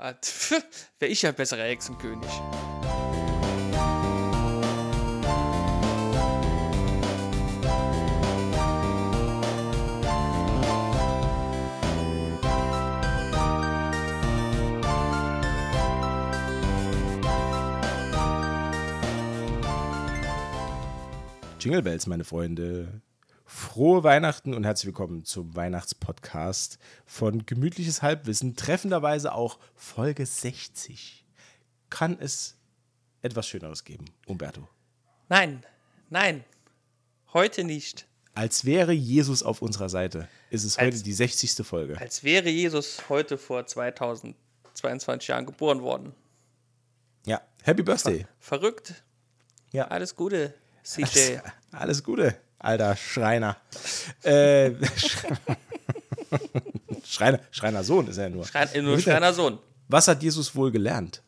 Ah, 0.00 0.14
Wäre 1.00 1.10
ich 1.10 1.22
ja 1.22 1.32
besserer 1.32 1.64
Hexenkönig. 1.64 2.30
Jingle 21.58 21.82
Bells, 21.82 22.06
meine 22.06 22.22
Freunde. 22.22 23.02
Frohe 23.58 24.04
Weihnachten 24.04 24.54
und 24.54 24.62
herzlich 24.62 24.86
willkommen 24.86 25.24
zum 25.24 25.56
Weihnachtspodcast 25.56 26.78
von 27.06 27.44
Gemütliches 27.44 28.02
Halbwissen, 28.02 28.54
treffenderweise 28.54 29.32
auch 29.34 29.58
Folge 29.74 30.24
60. 30.24 31.26
Kann 31.90 32.16
es 32.20 32.56
etwas 33.20 33.48
Schöneres 33.48 33.82
geben, 33.82 34.04
Umberto? 34.26 34.68
Nein, 35.28 35.64
nein, 36.08 36.44
heute 37.32 37.64
nicht. 37.64 38.06
Als 38.32 38.64
wäre 38.64 38.92
Jesus 38.92 39.42
auf 39.42 39.60
unserer 39.60 39.88
Seite, 39.88 40.28
ist 40.50 40.62
es 40.62 40.78
Als- 40.78 40.94
heute 40.94 41.02
die 41.02 41.12
60. 41.12 41.66
Folge. 41.66 41.98
Als 42.00 42.22
wäre 42.22 42.48
Jesus 42.48 43.08
heute 43.08 43.36
vor 43.38 43.66
2022 43.66 45.26
Jahren 45.28 45.46
geboren 45.46 45.82
worden. 45.82 46.14
Ja, 47.26 47.42
Happy 47.64 47.82
Birthday. 47.82 48.24
Verrückt. 48.38 49.02
Ja. 49.72 49.88
Alles 49.88 50.14
Gute, 50.14 50.54
CJ. 50.84 51.38
Alles 51.72 52.04
Gute, 52.04 52.40
alter 52.58 52.96
Schreiner. 52.96 53.56
Äh, 54.22 54.70
Sch- 54.70 55.26
Schreiner. 57.04 57.40
Schreiner 57.50 57.84
Sohn 57.84 58.06
ist 58.08 58.18
er 58.18 58.30
nur. 58.30 58.46
Schrein, 58.46 58.68
nur 58.84 58.98
Schreiner 59.00 59.32
Sohn. 59.32 59.58
Was 59.88 60.08
hat 60.08 60.22
Jesus 60.22 60.54
wohl 60.54 60.70
gelernt? 60.70 61.22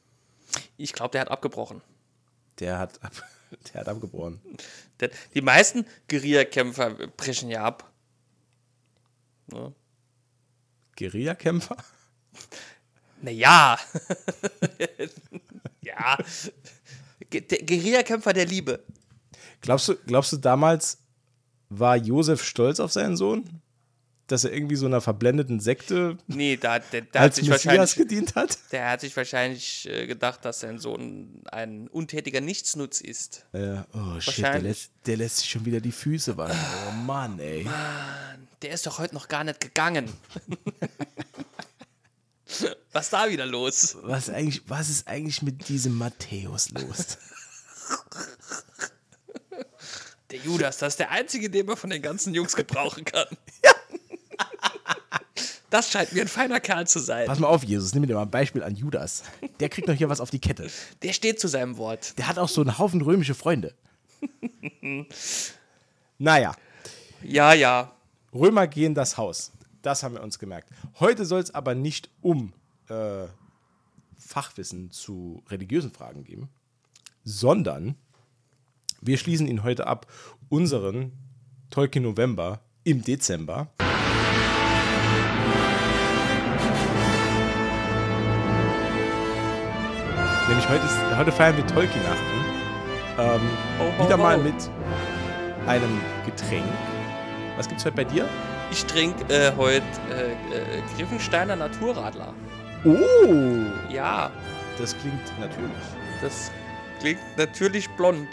Ich 0.76 0.92
glaube, 0.92 1.12
der 1.12 1.22
hat 1.22 1.30
abgebrochen. 1.30 1.80
Der 2.58 2.78
hat, 2.78 3.02
ab, 3.02 3.12
der 3.72 3.80
hat 3.80 3.88
abgebrochen. 3.88 4.40
Der, 5.00 5.10
die 5.34 5.40
meisten 5.40 5.86
Guerillakämpfer 6.08 6.90
brechen 7.16 7.50
ja 7.50 7.64
ab. 7.64 7.90
Ne? 9.46 9.74
Guerillakämpfer? 10.98 11.76
Naja. 13.22 13.78
ja. 15.82 16.18
Der 17.32 17.42
Guerillakämpfer 17.42 18.32
der 18.32 18.44
Liebe. 18.46 18.82
Glaubst 19.60 19.86
du, 19.88 19.94
glaubst 20.06 20.32
du, 20.32 20.36
damals 20.38 20.98
war 21.70 21.96
Josef 21.96 22.44
stolz 22.44 22.80
auf 22.80 22.92
seinen 22.92 23.16
Sohn? 23.16 23.62
Dass 24.26 24.44
er 24.44 24.52
irgendwie 24.52 24.76
so 24.76 24.86
einer 24.86 25.00
verblendeten 25.00 25.58
Sekte 25.58 26.16
Nee, 26.28 26.56
da, 26.56 26.78
der, 26.78 27.00
der, 27.00 27.20
hat 27.20 27.28
als 27.28 27.36
sich 27.36 27.48
Messias 27.48 27.66
wahrscheinlich, 27.66 27.94
gedient 27.96 28.34
hat? 28.36 28.58
der 28.70 28.90
hat 28.90 29.00
sich 29.00 29.16
wahrscheinlich 29.16 29.88
äh, 29.88 30.06
gedacht, 30.06 30.44
dass 30.44 30.60
sein 30.60 30.78
Sohn 30.78 31.42
ein 31.50 31.88
untätiger 31.88 32.40
Nichtsnutz 32.40 33.00
ist. 33.00 33.46
Ja, 33.52 33.86
oh 33.92 34.20
shit, 34.20 34.44
der 34.44 34.60
lässt, 34.60 34.92
der 35.06 35.16
lässt 35.16 35.38
sich 35.38 35.50
schon 35.50 35.64
wieder 35.64 35.80
die 35.80 35.90
Füße 35.90 36.36
waschen. 36.36 36.60
Oh 36.88 36.92
Mann, 36.92 37.40
ey. 37.40 37.66
Der 38.62 38.70
ist 38.70 38.86
doch 38.86 39.00
heute 39.00 39.14
noch 39.14 39.26
gar 39.26 39.42
nicht 39.42 39.60
gegangen. 39.60 40.08
Was 42.92 43.06
ist 43.06 43.12
da 43.12 43.28
wieder 43.30 43.46
los? 43.46 43.96
Was, 44.02 44.28
eigentlich, 44.28 44.62
was 44.66 44.90
ist 44.90 45.06
eigentlich 45.06 45.40
mit 45.42 45.68
diesem 45.68 45.96
Matthäus 45.96 46.70
los? 46.70 47.18
Der 50.30 50.38
Judas, 50.38 50.78
das 50.78 50.94
ist 50.94 50.98
der 51.00 51.10
einzige, 51.10 51.50
den 51.50 51.66
man 51.66 51.76
von 51.76 51.90
den 51.90 52.02
ganzen 52.02 52.34
Jungs 52.34 52.56
gebrauchen 52.56 53.04
kann. 53.04 53.26
Das 55.70 55.88
scheint 55.88 56.12
mir 56.12 56.22
ein 56.22 56.28
feiner 56.28 56.58
Kerl 56.58 56.88
zu 56.88 56.98
sein. 56.98 57.28
Pass 57.28 57.38
mal 57.38 57.46
auf, 57.46 57.62
Jesus, 57.62 57.94
nimm 57.94 58.00
mir 58.00 58.08
dir 58.08 58.14
mal 58.14 58.22
ein 58.22 58.30
Beispiel 58.30 58.64
an 58.64 58.74
Judas. 58.74 59.22
Der 59.60 59.68
kriegt 59.68 59.86
noch 59.86 59.94
hier 59.94 60.08
was 60.08 60.20
auf 60.20 60.28
die 60.28 60.40
Kette. 60.40 60.68
Der 61.02 61.12
steht 61.12 61.38
zu 61.38 61.46
seinem 61.46 61.76
Wort. 61.76 62.18
Der 62.18 62.26
hat 62.26 62.38
auch 62.40 62.48
so 62.48 62.60
einen 62.60 62.76
Haufen 62.76 63.00
römische 63.00 63.36
Freunde. 63.36 63.72
naja, 66.18 66.56
Ja, 67.22 67.52
ja. 67.52 67.92
Römer 68.34 68.66
gehen 68.66 68.96
das 68.96 69.16
Haus. 69.16 69.52
Das 69.80 70.02
haben 70.02 70.14
wir 70.16 70.22
uns 70.24 70.40
gemerkt. 70.40 70.68
Heute 70.98 71.24
soll 71.24 71.40
es 71.40 71.54
aber 71.54 71.76
nicht 71.76 72.10
um 72.20 72.52
äh, 72.88 73.26
Fachwissen 74.18 74.90
zu 74.90 75.42
religiösen 75.48 75.92
Fragen 75.92 76.24
gehen, 76.24 76.48
sondern 77.24 77.94
wir 79.00 79.16
schließen 79.18 79.46
ihn 79.46 79.62
heute 79.62 79.86
ab, 79.86 80.06
unseren 80.48 81.12
Tolkien 81.70 82.04
November 82.04 82.60
im 82.84 83.02
Dezember. 83.02 83.68
Nämlich 90.48 90.68
heute, 90.68 90.84
ist, 90.84 91.16
heute 91.16 91.32
feiern 91.32 91.56
wir 91.56 91.66
Tolkien-Nachten. 91.66 92.24
Ähm, 93.18 93.40
Ho, 93.78 93.84
ho, 93.98 94.04
wieder 94.04 94.16
mal 94.16 94.36
ho. 94.38 94.42
mit 94.42 94.54
einem 95.66 96.00
Getränk. 96.26 96.64
Was 97.56 97.68
gibt's 97.68 97.84
heute 97.84 97.96
bei 97.96 98.04
dir? 98.04 98.28
Ich 98.72 98.84
trinke 98.86 99.22
äh, 99.32 99.52
heute 99.56 99.84
äh, 100.10 100.32
äh, 100.32 100.82
Griffensteiner 100.96 101.54
Naturradler. 101.56 102.32
Oh, 102.84 102.94
Ja, 103.92 104.30
das 104.78 104.96
klingt 104.98 105.20
natürlich. 105.38 105.70
das 106.22 106.50
klingt 107.00 107.20
natürlich 107.36 107.88
blond. 107.90 108.28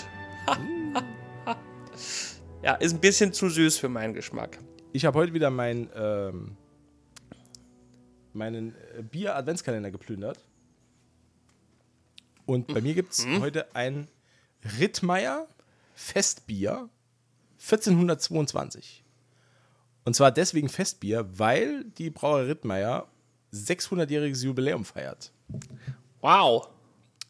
ja, 2.64 2.76
ist 2.76 2.94
ein 2.94 3.00
bisschen 3.00 3.34
zu 3.34 3.50
süß 3.50 3.78
für 3.78 3.90
meinen 3.90 4.14
Geschmack. 4.14 4.58
Ich 4.94 5.06
habe 5.06 5.20
heute 5.20 5.34
wieder 5.34 5.50
mein, 5.50 5.90
ähm, 5.96 6.58
meinen 8.34 8.76
äh, 8.98 9.04
Bier-Adventskalender 9.04 9.92
geplündert. 9.92 10.40
Und 12.46 12.68
bei 12.68 12.82
mir 12.82 12.94
gibt 12.94 13.14
es 13.14 13.26
heute 13.40 13.76
ein 13.76 14.08
Rittmeier 14.80 15.48
Festbier 15.94 16.90
1422. 17.60 19.04
Und 20.06 20.16
zwar 20.16 20.32
deswegen 20.32 20.70
Festbier, 20.70 21.28
weil 21.38 21.84
die 21.84 22.10
Brauerei 22.10 22.44
Rittmeier 22.44 23.08
600-jähriges 23.54 24.46
Jubiläum 24.46 24.86
feiert. 24.86 25.34
Wow. 26.22 26.70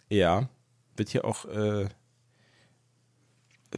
Ja, 0.10 0.50
wird 0.96 1.10
hier 1.10 1.26
auch 1.26 1.46
äh, 1.46 1.88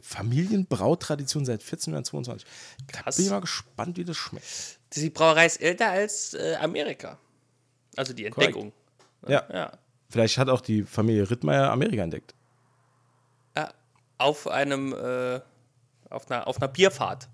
Familienbrautradition 0.02 1.46
seit 1.46 1.62
1422. 1.62 2.48
Krass. 2.88 3.16
Bin 3.16 3.26
ich 3.26 3.32
mal 3.32 3.42
gespannt, 3.42 3.98
wie 3.98 4.06
das 4.06 4.18
schmeckt. 4.18 4.46
Die 4.94 5.10
Brauerei 5.10 5.46
ist 5.46 5.62
älter 5.62 5.90
als 5.90 6.34
äh, 6.34 6.56
Amerika. 6.62 7.18
Also 7.96 8.14
die 8.14 8.26
Entdeckung. 8.26 8.72
Ja, 9.28 9.46
Ja. 9.52 9.78
vielleicht 10.10 10.38
hat 10.38 10.48
auch 10.50 10.62
die 10.62 10.84
Familie 10.84 11.30
Rittmeier 11.30 11.70
Amerika 11.72 12.04
entdeckt. 12.04 12.34
ja. 13.58 13.74
Auf 14.18 14.48
einem, 14.48 14.94
äh, 14.94 15.40
auf 16.10 16.30
einer, 16.30 16.46
auf 16.48 16.58
einer 16.58 16.68
Bierfahrt. 16.68 17.30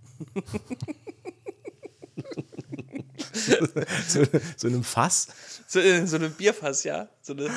So, 4.08 4.24
so 4.58 4.68
in 4.68 4.74
einem 4.76 4.84
Fass. 4.84 5.28
So, 5.68 5.80
äh, 5.80 6.06
so 6.06 6.16
einem 6.18 6.32
Bierfass, 6.34 6.84
ja. 6.84 7.10
So 7.22 7.34
eine 7.34 7.50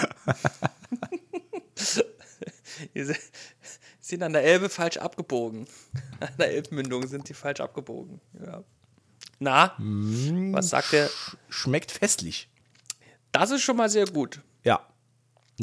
sind 4.08 4.22
an 4.22 4.32
der 4.32 4.42
Elbe 4.42 4.68
falsch 4.68 4.96
abgebogen. 4.96 5.66
An 6.20 6.30
der 6.38 6.50
Elbmündung 6.50 7.06
sind 7.06 7.28
die 7.28 7.34
falsch 7.34 7.60
abgebogen. 7.60 8.20
Ja. 8.44 8.64
Na, 9.38 9.74
was 9.78 10.70
sagt 10.70 10.92
der? 10.92 11.10
Schmeckt 11.48 11.92
festlich. 11.92 12.48
Das 13.32 13.50
ist 13.50 13.62
schon 13.62 13.76
mal 13.76 13.88
sehr 13.88 14.06
gut. 14.06 14.40
Ja. 14.64 14.84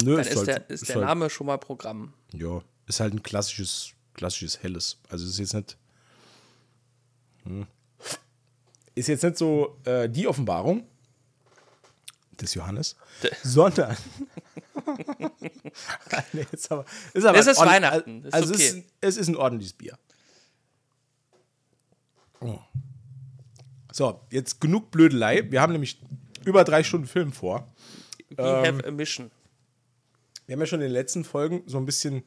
Nö, 0.00 0.16
Dann 0.16 0.26
ist, 0.26 0.36
halt- 0.36 0.46
der, 0.46 0.70
ist 0.70 0.88
der 0.88 0.96
halt, 0.96 1.06
Name 1.06 1.28
schon 1.28 1.46
mal 1.46 1.58
Programm. 1.58 2.14
Ja, 2.32 2.62
ist 2.86 3.00
halt 3.00 3.12
ein 3.14 3.22
klassisches, 3.22 3.90
klassisches 4.14 4.62
Helles. 4.62 4.98
Also 5.08 5.26
ist 5.26 5.38
jetzt 5.38 5.54
nicht. 5.54 5.76
Hm. 7.44 7.66
Ist 8.94 9.08
jetzt 9.08 9.24
nicht 9.24 9.36
so 9.36 9.76
äh, 9.84 10.08
die 10.08 10.26
Offenbarung 10.26 10.86
des 12.40 12.54
Johannes, 12.54 12.96
sondern. 13.42 13.96
nee, 16.32 16.46
ist 16.52 16.70
aber, 16.70 16.84
ist 17.12 17.24
aber 17.24 17.38
Es 17.38 17.46
ist 17.46 17.58
Weihnachten, 17.58 18.24
ist 18.24 18.34
Also 18.34 18.54
es, 18.54 18.60
okay. 18.60 18.78
ist, 18.78 18.86
es 19.00 19.16
ist 19.16 19.28
ein 19.28 19.36
ordentliches 19.36 19.72
Bier. 19.72 19.98
Oh. 22.40 22.58
So, 23.92 24.20
jetzt 24.30 24.60
genug 24.60 24.90
Blödelei. 24.90 25.50
Wir 25.50 25.60
haben 25.60 25.72
nämlich 25.72 26.00
über 26.44 26.64
drei 26.64 26.82
Stunden 26.82 27.06
Film 27.06 27.32
vor. 27.32 27.66
We 28.30 28.42
have 28.42 28.86
a 28.86 28.90
mission. 28.90 29.30
Wir 30.46 30.54
haben 30.54 30.60
ja 30.60 30.66
schon 30.66 30.80
in 30.80 30.86
den 30.86 30.92
letzten 30.92 31.24
Folgen 31.24 31.62
so 31.66 31.78
ein 31.78 31.86
bisschen 31.86 32.22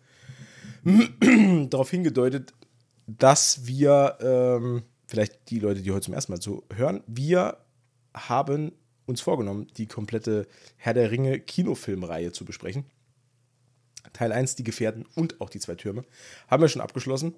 darauf 1.70 1.90
hingedeutet, 1.90 2.54
dass 3.08 3.66
wir, 3.66 4.18
ähm, 4.22 4.84
vielleicht 5.08 5.50
die 5.50 5.60
Leute, 5.60 5.82
die 5.82 5.92
heute 5.92 6.06
zum 6.06 6.14
ersten 6.14 6.32
Mal 6.34 6.42
so 6.42 6.64
hören, 6.74 7.04
wir 7.08 7.58
haben 8.14 8.74
uns 9.10 9.22
vorgenommen, 9.22 9.68
die 9.78 9.88
komplette 9.88 10.48
Herr 10.78 10.94
der 10.94 11.12
Ringe 11.12 11.40
Kinofilmreihe 11.40 12.32
zu 12.32 12.46
besprechen. 12.46 12.86
Teil 14.14 14.32
1, 14.32 14.56
die 14.56 14.64
Gefährten 14.64 15.06
und 15.16 15.42
auch 15.42 15.50
die 15.50 15.60
zwei 15.60 15.76
Türme. 15.76 16.06
Haben 16.48 16.62
wir 16.62 16.70
schon 16.70 16.82
abgeschlossen. 16.82 17.36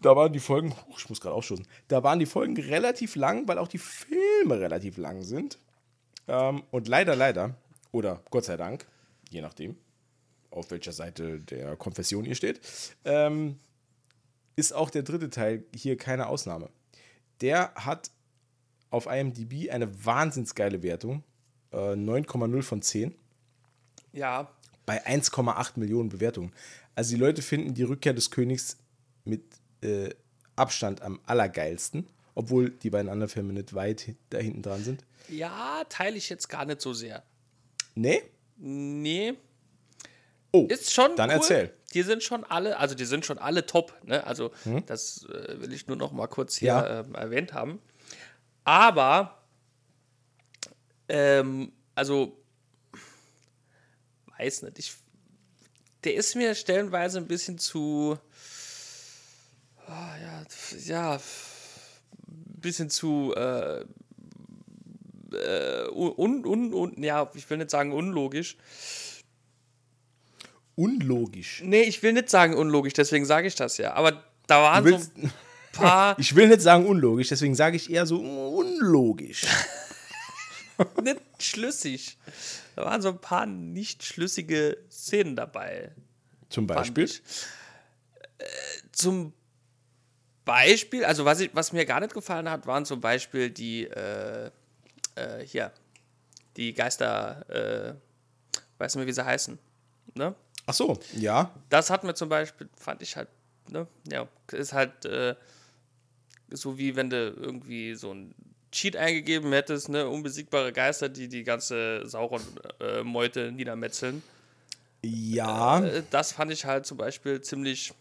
Da 0.00 0.14
waren 0.14 0.32
die 0.32 0.38
Folgen, 0.38 0.74
ich 0.96 1.08
muss 1.08 1.20
gerade 1.20 1.34
aufstoßen, 1.34 1.66
da 1.88 2.04
waren 2.04 2.20
die 2.20 2.26
Folgen 2.26 2.56
relativ 2.56 3.16
lang, 3.16 3.48
weil 3.48 3.58
auch 3.58 3.66
die 3.66 3.78
Filme 3.78 4.60
relativ 4.60 4.96
lang 4.96 5.22
sind. 5.22 5.58
Ähm, 6.28 6.62
und 6.70 6.86
leider, 6.86 7.16
leider, 7.16 7.56
oder 7.90 8.22
Gott 8.30 8.44
sei 8.44 8.56
Dank, 8.56 8.86
je 9.28 9.40
nachdem, 9.40 9.76
auf 10.50 10.70
welcher 10.70 10.92
Seite 10.92 11.40
der 11.40 11.76
Konfession 11.76 12.24
ihr 12.24 12.36
steht, 12.36 12.60
ähm, 13.04 13.58
ist 14.54 14.72
auch 14.72 14.90
der 14.90 15.02
dritte 15.02 15.30
Teil 15.30 15.64
hier 15.74 15.96
keine 15.96 16.28
Ausnahme. 16.28 16.70
Der 17.40 17.74
hat 17.74 18.10
auf 18.90 19.06
IMDb 19.06 19.70
eine 19.70 20.04
wahnsinnsgeile 20.04 20.82
Wertung, 20.82 21.22
äh, 21.72 21.94
9,0 21.94 22.62
von 22.62 22.82
10 22.82 23.14
Ja, 24.12 24.50
bei 24.86 25.04
1,8 25.06 25.72
Millionen 25.78 26.08
Bewertungen. 26.08 26.52
Also 26.94 27.14
die 27.14 27.20
Leute 27.20 27.42
finden 27.42 27.74
die 27.74 27.82
Rückkehr 27.82 28.14
des 28.14 28.30
Königs 28.30 28.76
mit 29.24 29.42
äh, 29.82 30.10
Abstand 30.56 31.02
am 31.02 31.20
allergeilsten, 31.26 32.06
obwohl 32.34 32.70
die 32.70 32.90
beiden 32.90 33.10
anderen 33.10 33.28
Filme 33.28 33.52
nicht 33.52 33.74
weit 33.74 34.14
da 34.30 34.38
hinten 34.38 34.62
dran 34.62 34.82
sind. 34.82 35.04
ja, 35.28 35.84
teile 35.88 36.16
ich 36.16 36.28
jetzt 36.30 36.48
gar 36.48 36.64
nicht 36.64 36.80
so 36.80 36.92
sehr. 36.94 37.22
Nee? 37.94 38.22
Nee, 38.56 39.34
Oh, 40.50 40.66
ist 40.68 40.92
schon 40.94 41.14
dann 41.14 41.28
cool. 41.28 41.36
erzähl. 41.36 41.74
Die 41.92 42.02
sind 42.02 42.22
schon 42.22 42.42
alle, 42.44 42.78
also 42.78 42.94
die 42.94 43.04
sind 43.04 43.26
schon 43.26 43.36
alle 43.38 43.66
top. 43.66 43.92
Ne? 44.04 44.24
Also 44.26 44.50
das 44.86 45.24
äh, 45.26 45.60
will 45.60 45.72
ich 45.74 45.86
nur 45.88 45.96
noch 45.96 46.10
mal 46.12 46.26
kurz 46.26 46.56
hier 46.56 46.68
Ja. 46.68 47.00
ähm, 47.00 47.14
erwähnt 47.14 47.52
haben. 47.52 47.80
Aber 48.68 49.46
ähm, 51.08 51.72
also 51.94 52.38
weiß 54.36 54.60
nicht. 54.60 54.78
Ich, 54.78 54.94
der 56.04 56.12
ist 56.16 56.36
mir 56.36 56.54
stellenweise 56.54 57.16
ein 57.16 57.26
bisschen 57.26 57.56
zu 57.56 58.18
ah, 59.86 60.14
ja, 60.20 60.44
ja 60.84 61.14
ein 61.14 61.20
bisschen 62.60 62.90
zu 62.90 63.32
äh, 63.34 63.86
äh, 65.32 65.88
un, 65.88 66.44
un, 66.44 66.74
un, 66.74 67.02
ja, 67.02 67.30
ich 67.32 67.48
will 67.48 67.56
nicht 67.56 67.70
sagen 67.70 67.94
unlogisch. 67.94 68.58
Unlogisch. 70.74 71.62
Nee, 71.64 71.84
ich 71.84 72.02
will 72.02 72.12
nicht 72.12 72.28
sagen 72.28 72.54
unlogisch, 72.54 72.92
deswegen 72.92 73.24
sage 73.24 73.46
ich 73.46 73.54
das 73.54 73.78
ja. 73.78 73.94
Aber 73.94 74.22
da 74.46 74.60
waren 74.60 74.86
so 74.86 75.30
paar 75.78 76.18
ich 76.18 76.34
will 76.34 76.48
nicht 76.48 76.60
sagen 76.60 76.86
unlogisch, 76.86 77.28
deswegen 77.28 77.54
sage 77.54 77.76
ich 77.76 77.90
eher 77.90 78.06
so 78.06 78.18
unlogisch. 78.20 79.46
nicht 81.02 81.20
schlüssig. 81.40 82.18
Da 82.76 82.84
waren 82.84 83.02
so 83.02 83.08
ein 83.08 83.20
paar 83.20 83.46
nicht 83.46 84.04
schlüssige 84.04 84.78
Szenen 84.90 85.36
dabei. 85.36 85.92
Zum 86.48 86.66
Beispiel. 86.66 87.10
Äh, 88.38 88.44
zum 88.92 89.32
Beispiel, 90.44 91.04
also 91.04 91.24
was, 91.24 91.40
ich, 91.40 91.50
was 91.54 91.72
mir 91.72 91.84
gar 91.84 92.00
nicht 92.00 92.14
gefallen 92.14 92.48
hat, 92.48 92.66
waren 92.66 92.84
zum 92.84 93.00
Beispiel 93.00 93.50
die, 93.50 93.84
äh, 93.84 94.50
äh, 95.14 95.44
hier, 95.44 95.72
die 96.56 96.72
Geister, 96.72 97.44
äh, 97.50 97.94
weiß 98.78 98.94
nicht 98.94 99.00
mehr, 99.00 99.06
wie 99.06 99.12
sie 99.12 99.24
heißen. 99.24 99.58
Ne? 100.14 100.34
Ach 100.66 100.74
so, 100.74 100.98
ja. 101.14 101.52
das 101.68 101.90
hat 101.90 102.04
mir 102.04 102.14
zum 102.14 102.28
Beispiel, 102.28 102.68
fand 102.78 103.02
ich 103.02 103.16
halt, 103.16 103.28
ne, 103.68 103.86
ja, 104.10 104.26
ist 104.52 104.72
halt 104.72 105.04
äh, 105.04 105.34
so 106.50 106.78
wie 106.78 106.96
wenn 106.96 107.10
du 107.10 107.30
irgendwie 107.30 107.94
so 107.94 108.12
ein 108.12 108.34
Cheat 108.70 108.96
eingegeben 108.96 109.52
hättest, 109.52 109.88
ne, 109.88 110.08
unbesiegbare 110.08 110.72
Geister, 110.72 111.08
die 111.08 111.28
die 111.28 111.42
ganze 111.44 112.02
Sauron-Meute 112.06 113.50
niedermetzeln. 113.52 114.22
Ja. 115.02 115.84
Äh, 115.84 116.02
das 116.10 116.32
fand 116.32 116.52
ich 116.52 116.64
halt 116.64 116.84
zum 116.86 116.98
Beispiel 116.98 117.40
ziemlich 117.40 117.92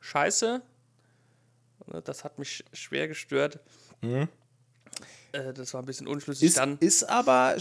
scheiße. 0.00 0.62
Ne, 1.86 2.02
Das 2.02 2.22
hat 2.24 2.38
mich 2.38 2.64
schwer 2.72 3.08
gestört. 3.08 3.58
Äh, 4.02 4.26
Das 5.54 5.74
war 5.74 5.82
ein 5.82 5.86
bisschen 5.86 6.06
unschlüssig 6.06 6.48
Ist, 6.48 6.58
dann. 6.58 6.78
ist 6.78 7.04
aber 7.04 7.56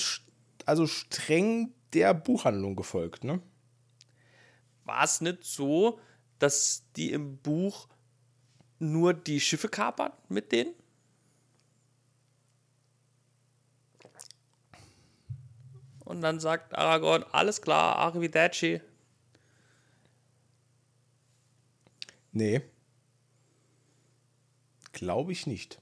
also 0.66 0.86
streng 0.88 1.74
der 1.94 2.14
Buchhandlung 2.14 2.76
gefolgt, 2.76 3.24
ne? 3.24 3.42
war 4.84 5.04
es 5.04 5.20
nicht 5.20 5.44
so, 5.44 6.00
dass 6.40 6.84
die 6.96 7.12
im 7.12 7.38
Buch 7.40 7.90
nur 8.80 9.14
die 9.14 9.40
Schiffe 9.40 9.70
kapern 9.70 10.12
mit 10.30 10.52
denen? 10.52 10.74
Und 16.06 16.22
dann 16.22 16.40
sagt 16.40 16.74
Aragorn, 16.74 17.26
alles 17.32 17.62
klar, 17.62 17.98
Arrivederci. 17.98 18.82
Nee. 22.32 22.62
Glaube 24.94 25.34
ich 25.34 25.48
nicht. 25.48 25.80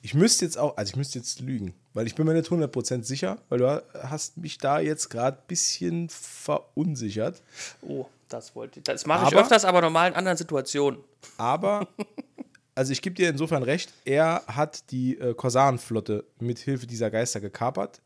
Ich 0.00 0.14
müsste 0.14 0.44
jetzt 0.44 0.58
auch, 0.58 0.76
also 0.76 0.90
ich 0.90 0.96
müsste 0.96 1.18
jetzt 1.18 1.40
lügen, 1.40 1.74
weil 1.92 2.06
ich 2.06 2.14
bin 2.14 2.26
mir 2.26 2.34
nicht 2.34 2.50
100% 2.50 3.04
sicher, 3.04 3.42
weil 3.48 3.58
du 3.58 3.82
hast 4.02 4.36
mich 4.36 4.58
da 4.58 4.80
jetzt 4.80 5.08
gerade 5.10 5.38
ein 5.38 5.46
bisschen 5.48 6.08
verunsichert. 6.08 7.42
Oh, 7.82 8.06
das 8.34 8.54
wollte 8.54 8.80
ich. 8.80 8.84
Das 8.84 9.06
mache 9.06 9.26
ich 9.28 9.32
Aber- 9.32 9.40
öfters, 9.42 9.64
aber 9.64 9.80
normal 9.80 10.10
in 10.10 10.14
anderen 10.16 10.36
Situationen. 10.36 11.00
Aber, 11.38 11.88
also 12.74 12.92
ich 12.92 13.00
gebe 13.02 13.14
dir 13.14 13.28
insofern 13.30 13.62
recht, 13.62 13.92
er 14.04 14.42
hat 14.46 14.90
die 14.90 15.16
äh, 15.18 15.34
Korsarenflotte 15.34 16.24
mit 16.40 16.58
Hilfe 16.58 16.86
dieser 16.86 17.10
Geister 17.10 17.40
gekapert. 17.40 18.02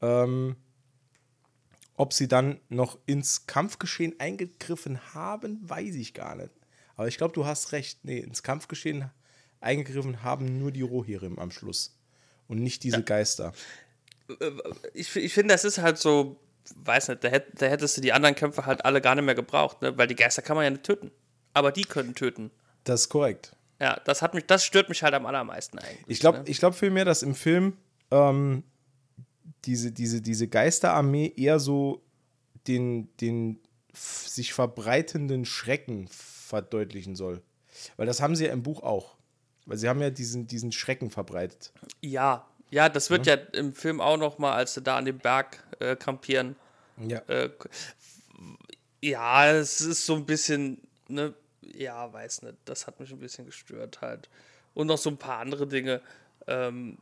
Ähm, 0.00 0.56
ob 1.96 2.12
sie 2.12 2.26
dann 2.28 2.60
noch 2.68 2.98
ins 3.06 3.46
Kampfgeschehen 3.46 4.18
eingegriffen 4.18 5.14
haben, 5.14 5.60
weiß 5.62 5.94
ich 5.96 6.14
gar 6.14 6.34
nicht. 6.36 6.50
Aber 6.96 7.06
ich 7.08 7.16
glaube, 7.16 7.34
du 7.34 7.46
hast 7.46 7.72
recht. 7.72 8.04
Nee, 8.04 8.18
ins 8.18 8.42
Kampfgeschehen 8.42 9.10
eingegriffen 9.60 10.22
haben 10.22 10.58
nur 10.58 10.72
die 10.72 10.82
Rohirrim 10.82 11.38
am 11.38 11.50
Schluss. 11.50 11.96
Und 12.48 12.58
nicht 12.58 12.82
diese 12.82 13.02
Geister. 13.02 13.52
Ich, 14.94 15.14
ich 15.16 15.32
finde, 15.34 15.54
das 15.54 15.64
ist 15.64 15.78
halt 15.78 15.98
so, 15.98 16.40
weiß 16.76 17.08
nicht, 17.08 17.24
da, 17.24 17.28
hätt, 17.28 17.60
da 17.60 17.66
hättest 17.66 17.96
du 17.96 18.00
die 18.00 18.12
anderen 18.12 18.34
Kämpfe 18.34 18.66
halt 18.66 18.84
alle 18.84 19.00
gar 19.00 19.14
nicht 19.14 19.24
mehr 19.24 19.34
gebraucht, 19.34 19.82
ne? 19.82 19.96
weil 19.96 20.06
die 20.06 20.14
Geister 20.14 20.42
kann 20.42 20.56
man 20.56 20.64
ja 20.64 20.70
nicht 20.70 20.84
töten. 20.84 21.10
Aber 21.54 21.72
die 21.72 21.82
können 21.82 22.14
töten. 22.14 22.50
Das 22.84 23.02
ist 23.02 23.08
korrekt. 23.08 23.56
Ja, 23.80 24.00
das 24.04 24.22
hat 24.22 24.34
mich, 24.34 24.46
das 24.46 24.64
stört 24.64 24.88
mich 24.88 25.02
halt 25.02 25.14
am 25.14 25.26
allermeisten 25.26 25.78
eigentlich. 25.78 26.04
Ich 26.06 26.20
glaube 26.20 26.38
ne? 26.38 26.44
ich 26.46 26.58
glaub 26.58 26.74
vielmehr, 26.74 27.04
dass 27.04 27.22
im 27.22 27.34
Film 27.34 27.76
ähm, 28.10 28.62
diese, 29.64 29.92
diese, 29.92 30.22
diese 30.22 30.48
Geisterarmee 30.48 31.32
eher 31.36 31.58
so 31.58 32.02
den, 32.66 33.14
den 33.16 33.60
sich 33.92 34.54
verbreitenden 34.54 35.44
Schrecken 35.44 36.08
verdeutlichen 36.08 37.16
soll. 37.16 37.42
Weil 37.96 38.06
das 38.06 38.20
haben 38.20 38.36
sie 38.36 38.46
ja 38.46 38.52
im 38.52 38.62
Buch 38.62 38.82
auch. 38.82 39.16
Weil 39.66 39.78
sie 39.78 39.88
haben 39.88 40.00
ja 40.00 40.10
diesen, 40.10 40.46
diesen 40.46 40.72
Schrecken 40.72 41.10
verbreitet. 41.10 41.72
Ja, 42.00 42.48
ja, 42.72 42.88
das 42.88 43.10
wird 43.10 43.26
ja, 43.26 43.34
im 43.34 43.74
Film 43.74 44.00
auch 44.00 44.16
noch 44.16 44.38
mal, 44.38 44.54
als 44.54 44.72
sie 44.72 44.80
da 44.80 44.96
an 44.96 45.04
dem 45.04 45.18
Berg 45.18 45.62
äh, 45.78 45.94
kampieren. 45.94 46.56
Ja. 46.96 47.18
Äh, 47.28 47.50
ja, 49.02 49.50
es 49.50 49.82
ist 49.82 50.06
so 50.06 50.14
ein 50.14 50.24
bisschen, 50.24 50.80
ne, 51.06 51.34
ja, 51.60 52.10
weiß 52.10 52.42
nicht, 52.42 52.56
das 52.64 52.86
hat 52.86 52.98
mich 52.98 53.12
ein 53.12 53.18
bisschen 53.18 53.44
gestört 53.44 54.00
halt. 54.00 54.30
Und 54.72 54.86
noch 54.86 54.96
so 54.96 55.10
ein 55.10 55.18
paar 55.18 55.40
andere 55.40 55.66
Dinge, 55.66 56.00
ähm, 56.46 56.96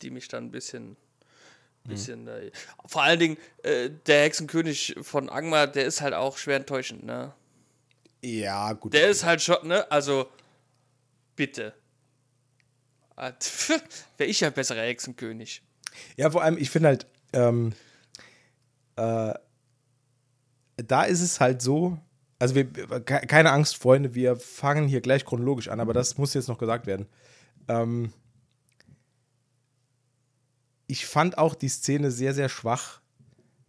die 0.00 0.08
mich 0.08 0.26
dann 0.28 0.44
ein 0.46 0.50
bisschen, 0.50 0.96
bisschen, 1.84 2.26
äh, 2.26 2.50
vor 2.86 3.02
allen 3.02 3.20
Dingen, 3.20 3.36
äh, 3.62 3.90
der 4.06 4.22
Hexenkönig 4.22 4.96
von 5.02 5.28
Angmar, 5.28 5.66
der 5.66 5.84
ist 5.84 6.00
halt 6.00 6.14
auch 6.14 6.38
schwer 6.38 6.56
enttäuschend, 6.56 7.04
ne? 7.04 7.34
Ja, 8.22 8.72
gut. 8.72 8.94
Der 8.94 9.10
ist 9.10 9.22
halt 9.22 9.42
schon, 9.42 9.68
ne, 9.68 9.90
also, 9.92 10.30
bitte. 11.36 11.74
Wäre 14.16 14.30
ich 14.30 14.40
ja 14.40 14.50
besserer 14.50 14.82
Hexenkönig. 14.82 15.62
Ja, 16.16 16.30
vor 16.30 16.42
allem, 16.42 16.58
ich 16.58 16.70
finde 16.70 16.88
halt, 16.88 17.06
ähm, 17.32 17.72
äh, 18.96 19.34
da 20.76 21.02
ist 21.04 21.20
es 21.20 21.40
halt 21.40 21.62
so, 21.62 21.98
also 22.38 22.54
wir, 22.54 22.70
ke- 22.72 23.26
keine 23.26 23.52
Angst, 23.52 23.76
Freunde, 23.76 24.14
wir 24.14 24.36
fangen 24.36 24.88
hier 24.88 25.00
gleich 25.00 25.24
chronologisch 25.24 25.68
an, 25.68 25.80
aber 25.80 25.92
das 25.92 26.18
muss 26.18 26.34
jetzt 26.34 26.48
noch 26.48 26.58
gesagt 26.58 26.86
werden. 26.86 27.06
Ähm, 27.68 28.12
ich 30.86 31.06
fand 31.06 31.38
auch 31.38 31.54
die 31.54 31.68
Szene 31.68 32.10
sehr, 32.10 32.34
sehr 32.34 32.48
schwach, 32.48 33.00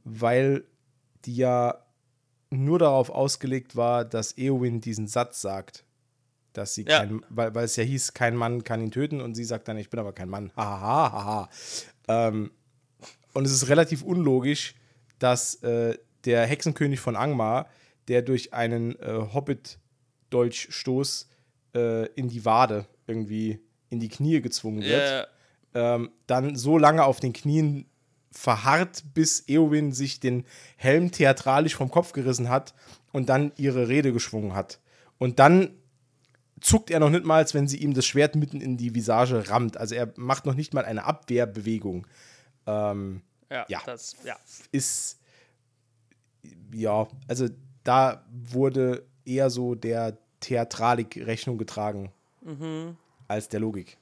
weil 0.04 0.66
die 1.25 1.36
ja 1.36 1.86
nur 2.50 2.80
darauf 2.80 3.10
ausgelegt 3.10 3.75
war, 3.75 4.06
dass 4.06 4.38
Eowyn 4.38 4.82
diesen 4.82 5.08
Satz 5.08 5.42
sagt. 5.42 5.85
Dass 6.58 6.74
sie 6.74 6.86
Ja. 6.88 7.00
kein, 7.00 7.22
weil, 7.30 7.54
weil 7.54 7.66
es 7.66 7.76
ja 7.76 7.84
hieß, 7.84 8.14
kein 8.14 8.36
Mann 8.36 8.64
kann 8.64 8.82
ihn 8.82 8.92
töten 8.92 9.22
und 9.22 9.36
sie 9.36 9.44
sagt 9.44 9.68
dann, 9.68 9.78
ich 9.78 9.90
bin 9.90 10.00
aber 10.00 10.14
kein 10.14 10.30
Mann. 10.30 10.52
Hahaha, 10.56 11.12
haha. 11.12 11.50
Ähm, 12.08 12.52
und 13.34 13.46
es 13.46 13.52
ist 13.52 13.68
relativ 13.68 14.02
unlogisch, 14.04 14.76
dass 15.20 15.56
äh, 15.64 15.98
der 16.24 16.46
Hexenkönig 16.46 17.00
von 17.00 17.16
Angmar, 17.16 17.68
der 18.08 18.22
durch 18.22 18.54
einen 18.54 18.98
äh, 19.00 19.28
Hobbit-Dolchstoß 19.34 21.28
äh, 21.76 22.06
in 22.14 22.30
die 22.30 22.46
Wade 22.46 22.86
irgendwie 23.08 23.60
in 23.90 24.00
die 24.00 24.10
Knie 24.10 24.42
gezwungen 24.42 24.84
wird, 24.84 25.28
Ja, 25.74 25.96
ähm, 25.96 26.12
dann 26.28 26.56
so 26.56 26.78
lange 26.78 27.04
auf 27.04 27.20
den 27.20 27.34
Knien 27.34 27.86
verharrt, 28.32 29.04
bis 29.14 29.48
Eowyn 29.48 29.92
sich 29.92 30.20
den 30.20 30.46
Helm 30.78 31.12
theatralisch 31.12 31.76
vom 31.76 31.90
Kopf 31.90 32.12
gerissen 32.14 32.50
hat 32.50 32.74
und 33.12 33.30
dann 33.30 33.52
ihre 33.58 33.88
Rede 33.88 34.12
geschwungen 34.14 34.54
hat. 34.56 34.80
Und 35.18 35.40
dann 35.40 35.72
zuckt 36.66 36.90
er 36.90 37.00
noch 37.00 37.12
nicht 37.12 37.26
mal, 37.26 37.38
als 37.38 37.54
wenn 37.54 37.68
sie 37.68 37.78
ihm 37.78 37.94
das 37.94 38.08
Schwert 38.08 38.36
mitten 38.36 38.60
in 38.60 38.76
die 38.76 38.96
Visage 38.96 39.50
rammt. 39.50 39.78
Also 39.78 39.94
er 39.94 40.12
macht 40.16 40.48
noch 40.48 40.56
nicht 40.56 40.74
mal 40.74 40.84
eine 40.84 41.04
Abwehrbewegung. 41.04 42.08
Ähm, 42.66 43.22
Ja, 43.52 43.66
Ja. 43.70 43.82
Das, 43.86 44.16
ja. 44.24 44.36
ist, 44.72 45.20
ja, 46.74 47.08
also 47.28 47.48
da 47.84 48.26
wurde 48.32 49.06
eher 49.26 49.52
so 49.52 49.76
der 49.76 50.18
Theatralik 50.40 51.18
Rechnung 51.18 51.60
getragen 51.60 52.12
als 53.28 53.48
der 53.48 53.60
Logik. 53.60 53.98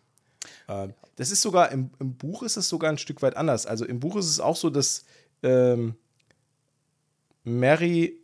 Ähm, 0.70 0.94
das 1.18 1.32
ist 1.32 1.42
sogar, 1.42 1.70
im, 1.72 1.92
im 2.00 2.16
Buch 2.16 2.44
ist 2.44 2.56
es 2.56 2.70
sogar 2.70 2.90
ein 2.90 2.98
Stück 2.98 3.22
weit 3.22 3.36
anders. 3.36 3.66
Also 3.66 3.86
im 3.86 4.00
Buch 4.00 4.16
ist 4.16 4.28
es 4.28 4.40
auch 4.40 4.56
so, 4.56 4.70
dass 4.70 5.04
ähm, 5.44 5.96
Mary 7.44 8.20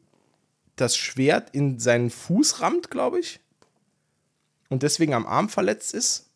das 0.77 0.95
Schwert 0.95 1.49
in 1.49 1.77
seinen 1.77 2.09
Fuß 2.09 2.61
rammt, 2.61 2.89
glaube 2.89 3.19
ich. 3.19 3.41
Und 4.69 4.83
deswegen 4.83 5.13
am 5.13 5.25
Arm 5.25 5.49
verletzt 5.49 5.93
ist. 5.93 6.29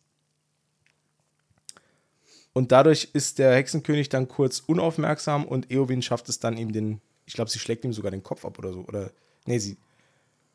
Und 2.52 2.70
dadurch 2.70 3.10
ist 3.12 3.38
der 3.38 3.54
Hexenkönig 3.54 4.08
dann 4.08 4.28
kurz 4.28 4.60
unaufmerksam 4.60 5.44
und 5.44 5.70
Eowyn 5.70 6.02
schafft 6.02 6.28
es 6.28 6.38
dann 6.38 6.56
ihm 6.56 6.72
den, 6.72 7.00
ich 7.26 7.34
glaube, 7.34 7.50
sie 7.50 7.58
schlägt 7.58 7.84
ihm 7.84 7.92
sogar 7.92 8.12
den 8.12 8.22
Kopf 8.22 8.44
ab 8.44 8.58
oder 8.58 8.72
so. 8.72 8.80
Oder, 8.82 9.10
nee, 9.44 9.58
sie, 9.58 9.76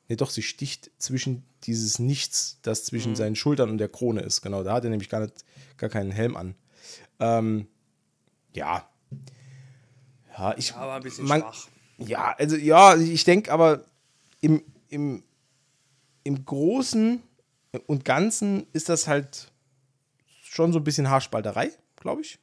nee, 0.08 0.16
doch, 0.16 0.30
sie 0.30 0.42
sticht 0.42 0.92
zwischen 0.98 1.44
dieses 1.64 2.00
Nichts, 2.00 2.58
das 2.62 2.86
zwischen 2.86 3.18
seinen 3.18 3.36
Schultern 3.36 3.70
und 3.70 3.80
der 3.80 3.90
Krone 3.90 4.22
ist. 4.22 4.42
Genau, 4.42 4.64
da 4.64 4.74
hat 4.74 4.86
er 4.86 4.90
nämlich 4.92 5.10
gar, 5.10 5.22
nicht, 5.22 5.44
gar 5.76 5.90
keinen 5.90 6.12
Helm 6.12 6.38
an. 6.38 6.56
Ähm, 7.20 7.68
ja. 8.54 8.90
Ja, 10.38 10.56
ich. 10.58 10.74
Aber 10.76 10.94
ein 10.94 11.04
bisschen 11.04 11.28
man, 11.28 11.42
schwach. 11.42 11.68
ja, 11.98 12.36
also 12.38 12.56
ja, 12.56 12.96
ich 12.96 13.26
denke 13.26 13.52
aber 13.52 13.84
im, 14.40 14.64
im, 14.88 15.22
im 16.24 16.46
Großen 16.46 17.22
und 17.88 18.06
Ganzen 18.06 18.68
ist 18.74 18.90
das 18.90 19.08
halt 19.08 19.52
schon 20.44 20.74
so 20.74 20.80
ein 20.80 20.84
bisschen 20.84 21.10
Haarspalterei, 21.10 21.72
glaube 21.98 22.22
ich. 22.22 22.40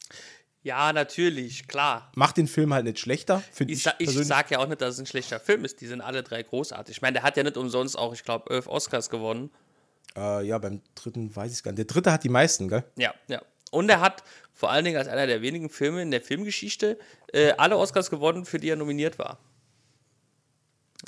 Ja, 0.62 0.92
natürlich, 0.92 1.68
klar. 1.68 2.10
Macht 2.16 2.36
den 2.36 2.48
Film 2.48 2.74
halt 2.74 2.84
nicht 2.84 2.98
schlechter, 2.98 3.40
finde 3.52 3.72
Ich, 3.72 3.78
ich, 3.80 3.84
sa 3.84 3.90
ich 3.98 4.06
persönlich. 4.06 4.28
sag 4.28 4.50
ja 4.50 4.58
auch 4.58 4.66
nicht, 4.66 4.80
dass 4.80 4.94
es 4.94 5.00
ein 5.00 5.06
schlechter 5.06 5.38
Film 5.38 5.64
ist. 5.64 5.80
Die 5.80 5.86
sind 5.86 6.00
alle 6.00 6.22
drei 6.24 6.42
großartig. 6.42 6.96
Ich 6.96 7.02
meine, 7.02 7.14
der 7.14 7.22
hat 7.22 7.36
ja 7.36 7.44
nicht 7.44 7.56
umsonst 7.56 7.96
auch, 7.96 8.12
ich 8.12 8.24
glaube, 8.24 8.52
elf 8.52 8.66
Oscars 8.66 9.08
gewonnen. 9.10 9.50
äh, 10.16 10.44
ja, 10.46 10.58
beim 10.58 10.80
dritten 10.96 11.34
weiß 11.34 11.52
ich 11.52 11.62
gar 11.62 11.70
nicht. 11.72 11.78
Der 11.78 11.84
dritte 11.84 12.10
hat 12.10 12.24
die 12.24 12.28
meisten, 12.28 12.68
gell? 12.68 12.84
Ja, 12.96 13.14
ja. 13.28 13.42
Und 13.70 13.88
er 13.90 14.00
hat 14.00 14.24
vor 14.54 14.70
allen 14.70 14.84
Dingen 14.84 14.96
als 14.96 15.06
einer 15.08 15.26
der 15.26 15.42
wenigen 15.42 15.68
Filme 15.70 16.02
in 16.02 16.10
der 16.10 16.20
Filmgeschichte 16.22 16.98
äh, 17.32 17.52
alle 17.58 17.76
Oscars 17.76 18.10
gewonnen, 18.10 18.44
für 18.44 18.58
die 18.58 18.68
er 18.70 18.76
nominiert 18.76 19.18
war. 19.18 19.38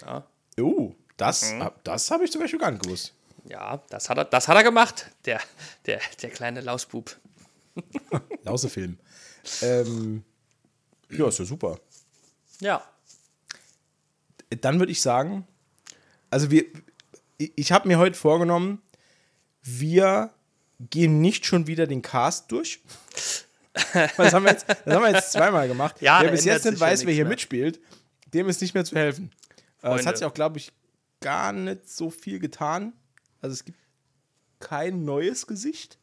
Ja, 0.02 0.26
Oh, 0.60 0.92
das, 1.16 1.52
Mhm. 1.52 1.62
hab- 1.62 1.84
das 1.84 2.10
habe 2.10 2.24
ich 2.24 2.32
zum 2.32 2.40
Beispiel 2.40 2.58
gar 2.60 2.70
nicht 2.72 2.82
gewusst. 2.82 3.14
Ja 3.48 3.82
das, 3.90 4.08
hat 4.10 4.18
er, 4.18 4.24
das 4.24 4.48
hat 4.48 4.56
er 4.56 4.62
gemacht, 4.62 5.06
der, 5.24 5.40
der, 5.86 6.00
der 6.22 6.30
kleine 6.30 6.60
Lausbub. 6.60 7.16
Lausefilm. 8.44 8.98
ähm, 9.62 10.24
ja, 11.10 11.28
ist 11.28 11.38
ja 11.38 11.44
super. 11.44 11.78
Ja, 12.60 12.82
Dann 14.60 14.78
würde 14.78 14.92
ich 14.92 15.00
sagen, 15.00 15.46
also 16.30 16.50
wir, 16.50 16.64
ich 17.38 17.70
habe 17.72 17.86
mir 17.88 17.98
heute 17.98 18.18
vorgenommen, 18.18 18.82
wir 19.62 20.30
gehen 20.90 21.20
nicht 21.20 21.46
schon 21.46 21.66
wieder 21.66 21.86
den 21.86 22.02
Cast 22.02 22.50
durch. 22.52 22.80
Das 24.16 24.32
haben 24.32 24.44
wir 24.44 24.50
jetzt, 24.50 24.68
haben 24.68 25.02
wir 25.04 25.12
jetzt 25.12 25.30
zweimal 25.30 25.68
gemacht. 25.68 26.02
Ja, 26.02 26.20
wer 26.20 26.32
bis 26.32 26.44
jetzt 26.44 26.64
nicht 26.64 26.80
weiß, 26.80 27.06
wer 27.06 27.14
hier 27.14 27.22
mehr. 27.24 27.30
mitspielt, 27.30 27.78
dem 28.34 28.48
ist 28.48 28.60
nicht 28.60 28.74
mehr 28.74 28.84
zu 28.84 28.96
helfen. 28.96 29.30
Äh, 29.82 29.94
Es 29.94 30.04
hat 30.04 30.18
sich 30.18 30.26
auch, 30.26 30.34
glaube 30.34 30.58
ich, 30.58 30.72
gar 31.20 31.52
nicht 31.52 31.88
so 31.88 32.10
viel 32.10 32.40
getan. 32.40 32.92
Also 33.40 33.54
es 33.54 33.64
gibt 33.64 33.78
kein 34.60 35.04
neues 35.04 35.46
Gesicht. 35.46 35.98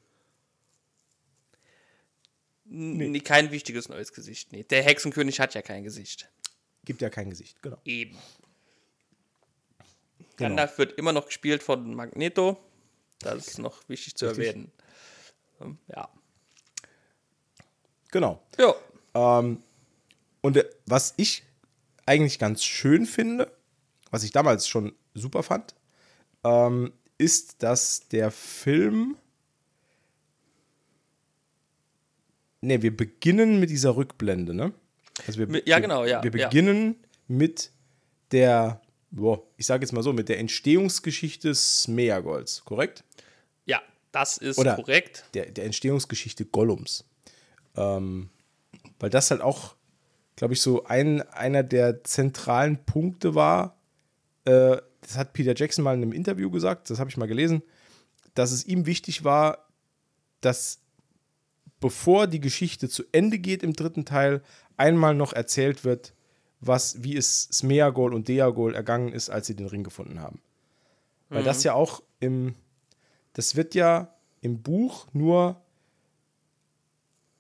nee. 2.66 3.20
kein 3.20 3.52
wichtiges 3.52 3.90
neues 3.90 4.14
Gesicht. 4.14 4.52
Nee. 4.52 4.64
Der 4.64 4.84
Hexenkönig 4.84 5.40
hat 5.40 5.54
ja 5.54 5.62
kein 5.62 5.84
Gesicht. 5.84 6.30
Gibt 6.84 7.02
ja 7.02 7.10
kein 7.10 7.30
Gesicht, 7.30 7.62
genau. 7.62 7.78
Eben. 7.86 8.18
Genau. 10.38 10.50
Gandalf 10.50 10.78
wird 10.78 10.94
immer 10.98 11.14
noch 11.14 11.26
gespielt 11.28 11.64
von 11.64 11.94
Magneto. 11.96 12.58
Das 13.20 13.48
ist 13.48 13.60
noch 13.60 13.88
wichtig 13.88 14.16
zu 14.16 14.28
Richtig. 14.28 14.48
erwähnen. 14.48 14.72
Ähm, 15.62 15.78
Ja. 15.88 16.10
Genau. 18.12 18.42
Ja. 18.58 18.76
Und 20.42 20.58
äh, 20.58 20.70
was 20.86 21.14
ich 21.18 21.44
eigentlich 22.06 22.40
ganz 22.40 22.64
schön 22.64 23.06
finde, 23.06 23.52
was 24.12 24.24
ich 24.24 24.32
damals 24.32 24.68
schon 24.68 24.94
super 25.14 25.44
fand, 25.44 25.74
ähm, 26.44 26.94
ist, 27.18 27.64
dass 27.64 28.08
der 28.10 28.32
Film. 28.32 29.18
Ne, 32.62 32.82
wir 32.82 32.96
beginnen 32.96 33.60
mit 33.60 33.70
dieser 33.70 33.96
Rückblende, 33.96 34.54
ne? 34.54 34.74
Also 35.28 35.40
wir, 35.40 35.62
ja, 35.66 35.80
genau, 35.80 36.04
ja, 36.04 36.24
Wir 36.24 36.36
ja. 36.36 36.48
beginnen 36.48 36.96
mit 37.28 37.72
der, 38.32 38.82
boah, 39.12 39.42
ich 39.56 39.66
sage 39.66 39.84
jetzt 39.84 39.92
mal 39.92 40.04
so, 40.04 40.14
mit 40.14 40.30
der 40.30 40.40
Entstehungsgeschichte 40.40 41.54
Smeagolds, 41.54 42.66
korrekt? 42.66 43.04
Ja, 43.66 43.82
das 44.12 44.38
ist 44.38 44.58
Oder- 44.58 44.76
korrekt. 44.76 45.26
der, 45.34 45.52
der 45.52 45.66
Entstehungsgeschichte 45.66 46.46
Gollums. 46.46 47.06
Ähm, 47.76 48.30
weil 49.00 49.10
das 49.10 49.32
halt 49.32 49.42
auch, 49.42 49.76
glaube 50.36 50.54
ich, 50.54 50.62
so 50.62 50.86
ein, 50.86 51.22
einer 51.22 51.64
der 51.64 52.04
zentralen 52.04 52.84
Punkte 52.86 53.36
war. 53.36 53.78
Äh, 54.46 54.78
das 55.06 55.18
hat 55.18 55.34
Peter 55.34 55.54
Jackson 55.56 55.84
mal 55.84 55.94
in 55.94 56.02
einem 56.02 56.12
Interview 56.12 56.50
gesagt, 56.50 56.90
das 56.90 57.00
habe 57.00 57.10
ich 57.10 57.18
mal 57.18 57.28
gelesen, 57.28 57.62
dass 58.34 58.52
es 58.52 58.66
ihm 58.66 58.86
wichtig 58.86 59.24
war, 59.24 59.68
dass 60.42 60.80
bevor 61.80 62.28
die 62.28 62.40
Geschichte 62.40 62.90
zu 62.90 63.04
Ende 63.12 63.38
geht 63.38 63.64
im 63.64 63.74
dritten 63.74 64.06
Teil, 64.06 64.42
einmal 64.78 65.14
noch 65.14 65.34
erzählt 65.34 65.84
wird, 65.84 66.14
was, 66.60 67.04
wie 67.04 67.16
es 67.16 67.44
Smeagol 67.52 68.14
und 68.14 68.28
Deagol 68.28 68.74
ergangen 68.74 69.14
ist, 69.14 69.30
als 69.30 69.48
sie 69.48 69.56
den 69.56 69.68
Ring 69.68 69.84
gefunden 69.84 70.20
haben. 70.20 70.42
Weil 71.30 71.44
das 71.44 71.64
ja 71.64 71.74
auch 71.74 72.02
im, 72.20 72.56
das 73.34 73.56
wird 73.56 73.76
ja 73.76 74.14
im 74.42 74.62
Buch 74.62 75.08
nur 75.12 75.62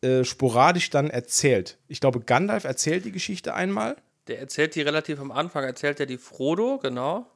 äh, 0.01 0.23
sporadisch 0.23 0.89
dann 0.89 1.09
erzählt. 1.09 1.77
Ich 1.87 1.99
glaube, 1.99 2.19
Gandalf 2.19 2.63
erzählt 2.63 3.05
die 3.05 3.11
Geschichte 3.11 3.53
einmal. 3.53 3.95
Der 4.27 4.39
erzählt 4.39 4.75
die 4.75 4.81
relativ 4.81 5.19
am 5.19 5.31
Anfang, 5.31 5.63
erzählt 5.63 5.99
er 5.99 6.05
die 6.05 6.17
Frodo, 6.17 6.79
genau. 6.79 7.27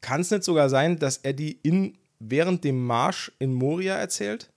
Kann 0.00 0.20
es 0.22 0.30
nicht 0.30 0.44
sogar 0.44 0.68
sein, 0.68 0.98
dass 0.98 1.18
er 1.18 1.32
die 1.32 1.52
in, 1.62 1.96
während 2.18 2.64
dem 2.64 2.84
Marsch 2.86 3.32
in 3.38 3.52
Moria 3.52 3.96
erzählt? 3.96 4.50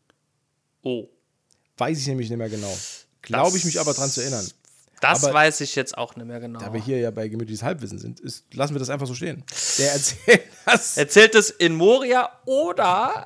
Oh. 0.84 1.08
Weiß 1.78 2.00
ich 2.00 2.08
nämlich 2.08 2.30
nicht 2.30 2.38
mehr 2.38 2.50
genau. 2.50 2.76
Glaube 3.22 3.58
ich 3.58 3.66
mich 3.66 3.80
aber 3.80 3.94
dran 3.94 4.10
zu 4.10 4.22
erinnern. 4.22 4.46
Das 5.02 5.24
Aber- 5.24 5.34
weiß 5.34 5.60
ich 5.62 5.76
jetzt 5.76 5.98
auch 5.98 6.16
nicht 6.16 6.26
mehr 6.28 6.40
genau. 6.40 6.60
Da 6.60 6.72
wir 6.72 6.80
hier 6.82 6.98
ja 7.00 7.12
bei 7.12 7.28
gemütliches 7.28 7.62
Halbwissen 7.64 8.00
sind, 8.00 8.22
ist, 8.22 8.46
lassen 8.54 8.74
wir 8.74 8.80
das 8.80 8.90
einfach 8.90 9.08
so 9.08 9.14
stehen. 9.16 9.44
Der 9.78 9.92
erzählt 9.94 10.42
das 10.66 10.96
Erzählt 10.98 11.36
es 11.36 11.50
in 11.50 11.76
Moria 11.76 12.30
oder 12.46 13.26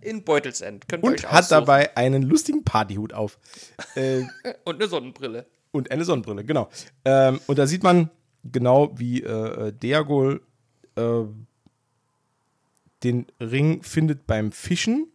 äh, 0.00 0.08
in 0.08 0.24
Beutelsend. 0.24 0.88
Könnt 0.88 1.04
ihr 1.04 1.10
und 1.10 1.30
hat 1.30 1.50
dabei 1.50 1.94
einen 1.98 2.22
lustigen 2.22 2.64
Partyhut 2.64 3.12
auf. 3.12 3.38
Äh, 3.94 4.22
Und 4.64 4.76
eine 4.76 4.88
Sonnenbrille. 4.88 5.44
und 5.70 5.90
eine 5.90 6.04
Sonnenbrille, 6.06 6.44
genau. 6.44 6.70
Ähm, 7.04 7.40
und 7.46 7.58
da 7.58 7.66
sieht 7.66 7.82
man 7.82 8.08
genau, 8.42 8.92
wie 8.98 9.22
äh, 9.22 9.68
äh, 9.68 9.72
Deagol 9.72 10.40
äh, 10.96 11.24
den 13.02 13.26
Ring 13.40 13.82
findet 13.82 14.26
beim 14.26 14.52
Fischen. 14.52 15.08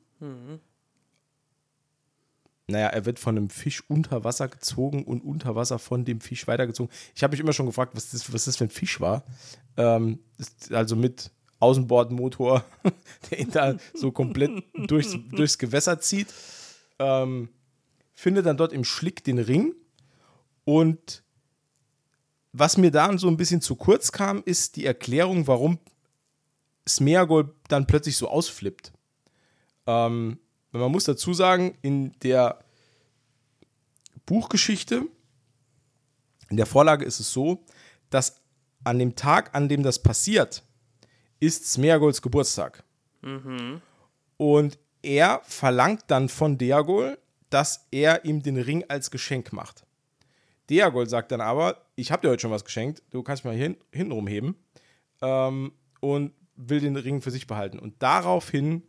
Naja, 2.67 2.88
er 2.88 3.05
wird 3.05 3.17
von 3.17 3.38
einem 3.38 3.50
Fisch 3.50 3.81
unter 3.88 4.25
Wasser 4.25 4.50
gezogen 4.50 5.05
und 5.05 5.22
unter 5.22 5.55
Wasser 5.55 5.79
von 5.79 6.03
dem 6.03 6.19
Fisch 6.19 6.48
weitergezogen. 6.48 6.91
Ich 7.15 7.24
habe 7.24 7.31
mich 7.31 7.39
immer 7.39 7.53
schon 7.53 7.65
gefragt, 7.65 7.96
was 7.96 8.12
das, 8.12 8.34
was 8.34 8.46
das 8.46 8.57
für 8.57 8.65
ein 8.65 8.69
Fisch 8.69 9.00
war. 9.00 9.24
Ähm, 9.77 10.19
also 10.72 10.98
mit 10.98 11.31
Außenbordmotor, 11.60 12.65
der 13.31 13.39
ihn 13.39 13.51
da 13.51 13.77
so 13.93 14.12
komplett 14.12 14.51
durchs, 14.74 15.15
durchs 15.31 15.57
Gewässer 15.57 16.00
zieht. 16.01 16.27
Ähm, 17.00 17.50
findet 18.13 18.46
dann 18.46 18.57
dort 18.57 18.74
im 18.74 18.84
Schlick 18.84 19.24
den 19.24 19.39
Ring 19.39 19.74
und 20.65 21.24
was 22.59 22.77
mir 22.77 22.91
da 22.91 23.15
so 23.17 23.27
ein 23.27 23.37
bisschen 23.37 23.61
zu 23.61 23.75
kurz 23.75 24.11
kam, 24.11 24.41
ist 24.45 24.75
die 24.75 24.85
Erklärung, 24.85 25.47
warum 25.47 25.79
Smeagol 26.87 27.53
dann 27.67 27.85
plötzlich 27.85 28.17
so 28.17 28.29
ausflippt. 28.29 28.91
Ähm, 29.85 30.39
man 30.71 30.91
muss 30.91 31.03
dazu 31.03 31.33
sagen, 31.33 31.77
in 31.81 32.17
der 32.19 32.59
Buchgeschichte, 34.25 35.05
in 36.49 36.57
der 36.57 36.65
Vorlage 36.65 37.05
ist 37.05 37.19
es 37.19 37.31
so, 37.31 37.63
dass 38.09 38.41
an 38.83 38.99
dem 38.99 39.15
Tag, 39.15 39.53
an 39.53 39.69
dem 39.69 39.83
das 39.83 40.01
passiert, 40.01 40.63
ist 41.39 41.71
Smeagols 41.71 42.21
Geburtstag. 42.21 42.83
Und 44.37 44.79
er 45.01 45.41
verlangt 45.43 46.03
dann 46.07 46.29
von 46.29 46.57
Deagol, 46.57 47.17
dass 47.49 47.87
er 47.91 48.25
ihm 48.25 48.41
den 48.41 48.57
Ring 48.57 48.83
als 48.87 49.11
Geschenk 49.11 49.53
macht. 49.53 49.85
Deagol 50.69 51.07
sagt 51.07 51.31
dann 51.31 51.41
aber, 51.41 51.87
ich 51.97 52.11
habe 52.11 52.21
dir 52.21 52.29
heute 52.29 52.41
schon 52.41 52.51
was 52.51 52.63
geschenkt, 52.63 53.01
du 53.09 53.23
kannst 53.23 53.43
mal 53.43 53.55
hier 53.55 53.63
hin, 53.63 53.77
hinten 53.91 54.11
rumheben 54.11 54.55
ähm, 55.21 55.73
und 55.99 56.31
will 56.55 56.79
den 56.79 56.95
Ring 56.95 57.21
für 57.21 57.31
sich 57.31 57.47
behalten. 57.47 57.79
Und 57.79 57.95
daraufhin, 58.01 58.83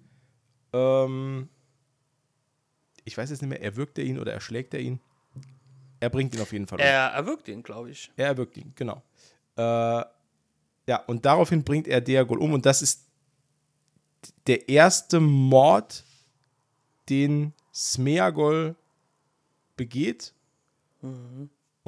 ähm, 0.74 1.48
ich 3.04 3.16
weiß 3.16 3.30
jetzt 3.30 3.40
nicht 3.40 3.48
mehr, 3.48 3.62
erwürgt 3.62 3.98
er 3.98 4.04
ihn 4.04 4.18
oder 4.18 4.32
erschlägt 4.32 4.74
er 4.74 4.80
ihn. 4.80 5.00
Er 6.00 6.10
bringt 6.10 6.34
ihn 6.34 6.42
auf 6.42 6.52
jeden 6.52 6.66
Fall 6.66 6.78
um. 6.78 6.84
Er 6.84 7.08
erwürgt 7.08 7.48
ihn, 7.48 7.62
glaube 7.62 7.90
ich. 7.90 8.12
Er 8.16 8.26
erwürgt 8.26 8.56
ihn, 8.58 8.72
genau. 8.76 9.02
Äh, 9.56 9.62
ja, 9.62 10.96
und 11.06 11.24
daraufhin 11.24 11.64
bringt 11.64 11.88
er 11.88 12.02
Deagol 12.02 12.38
um 12.38 12.52
und 12.52 12.66
das 12.66 12.82
ist 12.82 13.08
der 14.46 14.68
erste 14.68 15.18
Mord, 15.18 16.04
den 17.08 17.54
Smeagol 17.74 18.76
begeht. 19.76 20.34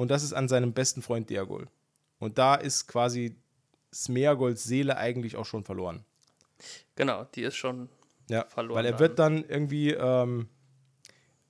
Und 0.01 0.09
das 0.09 0.23
ist 0.23 0.33
an 0.33 0.47
seinem 0.47 0.73
besten 0.73 1.01
Freund 1.01 1.29
Deagol. 1.29 1.67
Und 2.19 2.37
da 2.37 2.55
ist 2.55 2.87
quasi 2.87 3.35
Smeagols 3.93 4.63
Seele 4.63 4.97
eigentlich 4.97 5.35
auch 5.35 5.45
schon 5.45 5.63
verloren. 5.63 6.03
Genau, 6.95 7.25
die 7.35 7.43
ist 7.43 7.55
schon 7.55 7.87
Ja, 8.29 8.45
verloren. 8.47 8.77
weil 8.77 8.85
er 8.85 8.99
wird 8.99 9.19
dann 9.19 9.43
irgendwie, 9.47 9.91
ähm, 9.91 10.47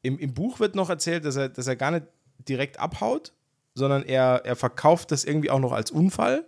im, 0.02 0.18
im 0.20 0.34
Buch 0.34 0.60
wird 0.60 0.76
noch 0.76 0.90
erzählt, 0.90 1.24
dass 1.26 1.36
er, 1.36 1.50
dass 1.50 1.68
er 1.68 1.76
gar 1.76 1.92
nicht 1.92 2.06
direkt 2.48 2.80
abhaut, 2.80 3.32
sondern 3.74 4.04
er, 4.04 4.42
er 4.44 4.56
verkauft 4.56 5.12
das 5.12 5.24
irgendwie 5.24 5.50
auch 5.50 5.60
noch 5.60 5.72
als 5.72 5.92
Unfall. 5.92 6.46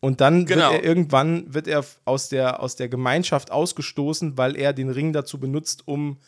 Und 0.00 0.20
dann 0.20 0.46
Genau. 0.46 0.70
wird 0.72 0.82
er 0.82 0.88
irgendwann 0.88 1.52
wird 1.52 1.66
er 1.66 1.84
aus 2.04 2.28
der, 2.28 2.60
aus 2.62 2.76
der 2.76 2.88
Gemeinschaft 2.88 3.50
ausgestoßen, 3.50 4.36
weil 4.38 4.56
er 4.56 4.72
den 4.72 4.90
Ring 4.90 5.12
dazu 5.12 5.38
benutzt, 5.40 5.86
um 5.88 6.18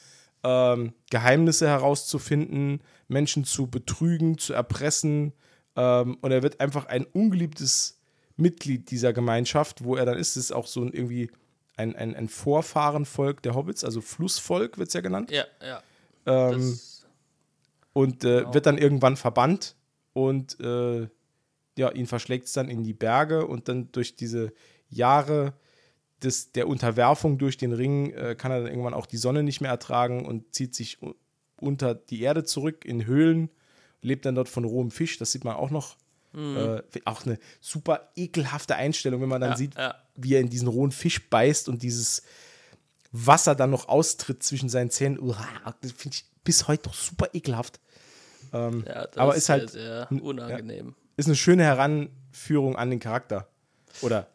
ähm, 0.47 0.93
Geheimnisse 1.11 1.67
herauszufinden, 1.67 2.81
Menschen 3.09 3.45
zu 3.45 3.67
betrügen, 3.67 4.39
zu 4.39 4.53
erpressen. 4.53 5.33
Ähm, 5.75 6.19
und 6.21 6.31
er 6.31 6.43
wird 6.45 6.61
einfach 6.61 6.87
ein 6.87 7.05
ungeliebtes 7.05 8.01
Mitglied 8.37 8.91
dieser 8.91 9.13
Gemeinschaft, 9.13 9.83
wo 9.83 9.97
er 9.97 10.07
dann 10.07 10.17
ist. 10.17 10.37
Es 10.37 10.45
ist 10.45 10.53
auch 10.53 10.67
so 10.69 10.83
ein, 10.83 10.93
irgendwie 10.93 11.31
ein, 11.77 11.97
ein, 11.97 12.15
ein 12.15 12.29
Vorfahrenvolk 12.29 13.43
der 13.43 13.55
Hobbits, 13.55 13.85
also 13.85 14.01
Flussvolk 14.01 14.79
wird 14.79 14.89
es 14.89 14.95
ja 14.95 15.01
genannt. 15.01 15.31
Ja, 15.31 15.45
ja. 15.63 15.83
Ähm, 16.27 16.79
und 17.93 18.25
äh, 18.25 18.41
Genau. 18.41 18.55
wird 18.55 18.67
dann 18.67 18.79
irgendwann 18.79 19.17
verbannt 19.17 19.75
und 20.13 20.61
äh, 20.61 21.09
ja, 21.79 21.91
ihn 21.93 22.07
verschlägt 22.07 22.47
es 22.47 22.53
dann 22.53 22.69
in 22.69 22.85
die 22.85 22.95
Berge 22.95 23.47
und 23.47 23.69
dann 23.69 23.91
durch 23.93 24.17
diese 24.17 24.53
Jahre 24.89 25.55
des, 26.23 26.53
der 26.53 26.67
Unterwerfung 26.69 27.39
durch 27.39 27.57
den 27.59 27.73
Ring 27.73 28.11
äh, 28.13 28.35
kann 28.37 28.51
er 28.53 28.61
dann 28.61 28.69
irgendwann 28.71 28.95
auch 28.95 29.07
die 29.07 29.17
Sonne 29.19 29.43
nicht 29.43 29.61
mehr 29.61 29.71
ertragen 29.71 30.25
und 30.27 30.55
zieht 30.55 30.75
sich 30.75 30.99
unter 31.61 31.95
die 31.95 32.21
Erde 32.23 32.45
zurück 32.45 32.85
in 32.85 33.07
Höhlen, 33.07 33.51
lebt 34.03 34.25
dann 34.25 34.35
dort 34.35 34.49
von 34.49 34.65
rohem 34.65 34.91
Fisch, 34.91 35.19
das 35.19 35.33
sieht 35.33 35.45
man 35.45 35.57
auch 35.57 35.71
noch. 35.71 35.97
Äh, 36.35 36.83
auch 37.07 37.25
eine 37.25 37.39
super 37.63 38.11
ekelhafte 38.15 38.77
Einstellung, 38.77 39.23
wenn 39.23 39.29
man 39.31 39.41
dann 39.41 39.53
Ja, 39.53 39.57
sieht, 39.57 39.75
ja. 39.75 39.95
wie 40.17 40.35
er 40.35 40.41
in 40.41 40.51
diesen 40.51 40.69
rohen 40.69 40.93
Fisch 40.93 41.31
beißt 41.31 41.67
und 41.71 41.83
dieses 41.83 42.25
Wasser 43.11 43.55
dann 43.55 43.71
noch 43.71 43.89
austritt 43.89 44.43
zwischen 44.43 44.69
seinen 44.69 44.91
Zähnen. 44.91 45.19
Uah, 45.19 45.75
das 45.81 45.93
finde 45.93 46.17
ich 46.17 46.27
bis 46.45 46.69
heute 46.69 46.83
doch 46.91 46.95
super 46.95 47.29
ekelhaft. 47.33 47.81
ja, 48.53 48.71
das 48.71 49.17
aber 49.17 49.35
ist 49.35 49.49
halt- 49.49 49.71
sehr 49.71 50.09
unangenehm. 50.11 50.95
Ist 51.17 51.25
eine 51.27 51.37
schöne 51.37 51.63
Heranführung 51.65 52.77
an 52.77 52.91
den 52.91 53.01
Charakter. 53.01 53.49
Oder 54.03 54.29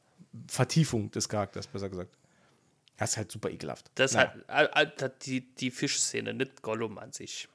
Vertiefung 0.48 1.12
des 1.12 1.28
Charakters, 1.30 1.68
besser 1.68 1.90
gesagt. 1.90 2.18
Das 2.98 3.12
ist 3.12 3.18
halt 3.18 3.32
super 3.32 3.50
ekelhaft. 3.50 3.90
Das 3.96 4.14
Naja. 4.14 4.34
hat, 4.48 4.72
hat, 4.76 5.02
hat 5.02 5.26
die, 5.26 5.54
die 5.56 5.72
Fischszene, 5.72 6.34
nicht 6.34 6.62
Gollum 6.62 6.98
an 7.00 7.12
sich. 7.12 7.48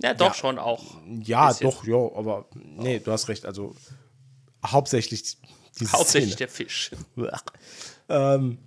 Ja, 0.00 0.14
doch 0.14 0.26
Ja. 0.28 0.34
schon 0.34 0.58
auch. 0.58 0.96
Ja, 1.06 1.52
doch, 1.54 1.84
ja, 1.84 1.96
aber 1.96 2.46
nee, 2.54 2.98
du 3.00 3.10
hast 3.10 3.28
recht. 3.28 3.46
Also 3.46 3.74
hauptsächlich 4.64 5.38
diese 5.80 5.92
Hauptsächlich 5.92 6.34
Szene. 6.34 6.38
der 6.38 6.48
Fisch. 6.48 6.90
ähm, 8.08 8.58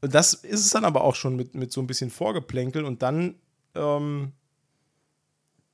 das 0.00 0.34
ist 0.34 0.64
es 0.66 0.70
dann 0.70 0.84
aber 0.84 1.02
auch 1.04 1.14
schon 1.14 1.36
mit, 1.36 1.54
mit 1.54 1.72
so 1.72 1.80
ein 1.80 1.86
bisschen 1.86 2.10
Vorgeplänkel 2.10 2.84
und 2.84 3.02
dann 3.02 3.36
ähm, 3.74 4.32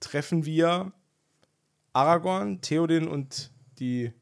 treffen 0.00 0.44
wir 0.44 0.92
Aragorn, 1.92 2.60
Theoden 2.60 3.08
und 3.08 3.50
die 3.78 4.12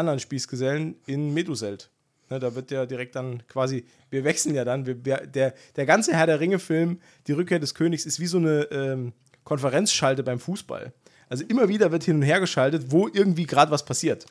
anderen 0.00 0.18
Spießgesellen 0.18 0.96
in 1.06 1.32
Meduselt. 1.32 1.90
Ne, 2.28 2.38
da 2.38 2.54
wird 2.54 2.70
ja 2.70 2.86
direkt 2.86 3.16
dann 3.16 3.42
quasi, 3.48 3.84
wir 4.10 4.24
wechseln 4.24 4.54
ja 4.54 4.64
dann, 4.64 4.86
wir, 4.86 5.04
wir, 5.04 5.26
der, 5.26 5.54
der 5.76 5.86
ganze 5.86 6.12
Herr 6.12 6.26
der 6.26 6.40
Ringe-Film, 6.40 7.00
die 7.26 7.32
Rückkehr 7.32 7.58
des 7.58 7.74
Königs, 7.74 8.06
ist 8.06 8.20
wie 8.20 8.26
so 8.26 8.38
eine 8.38 8.62
ähm, 8.70 9.12
Konferenzschalte 9.44 10.22
beim 10.22 10.38
Fußball. 10.38 10.92
Also 11.28 11.44
immer 11.44 11.68
wieder 11.68 11.90
wird 11.92 12.04
hin 12.04 12.16
und 12.16 12.22
her 12.22 12.40
geschaltet, 12.40 12.90
wo 12.90 13.08
irgendwie 13.08 13.46
gerade 13.46 13.70
was 13.70 13.84
passiert. 13.84 14.26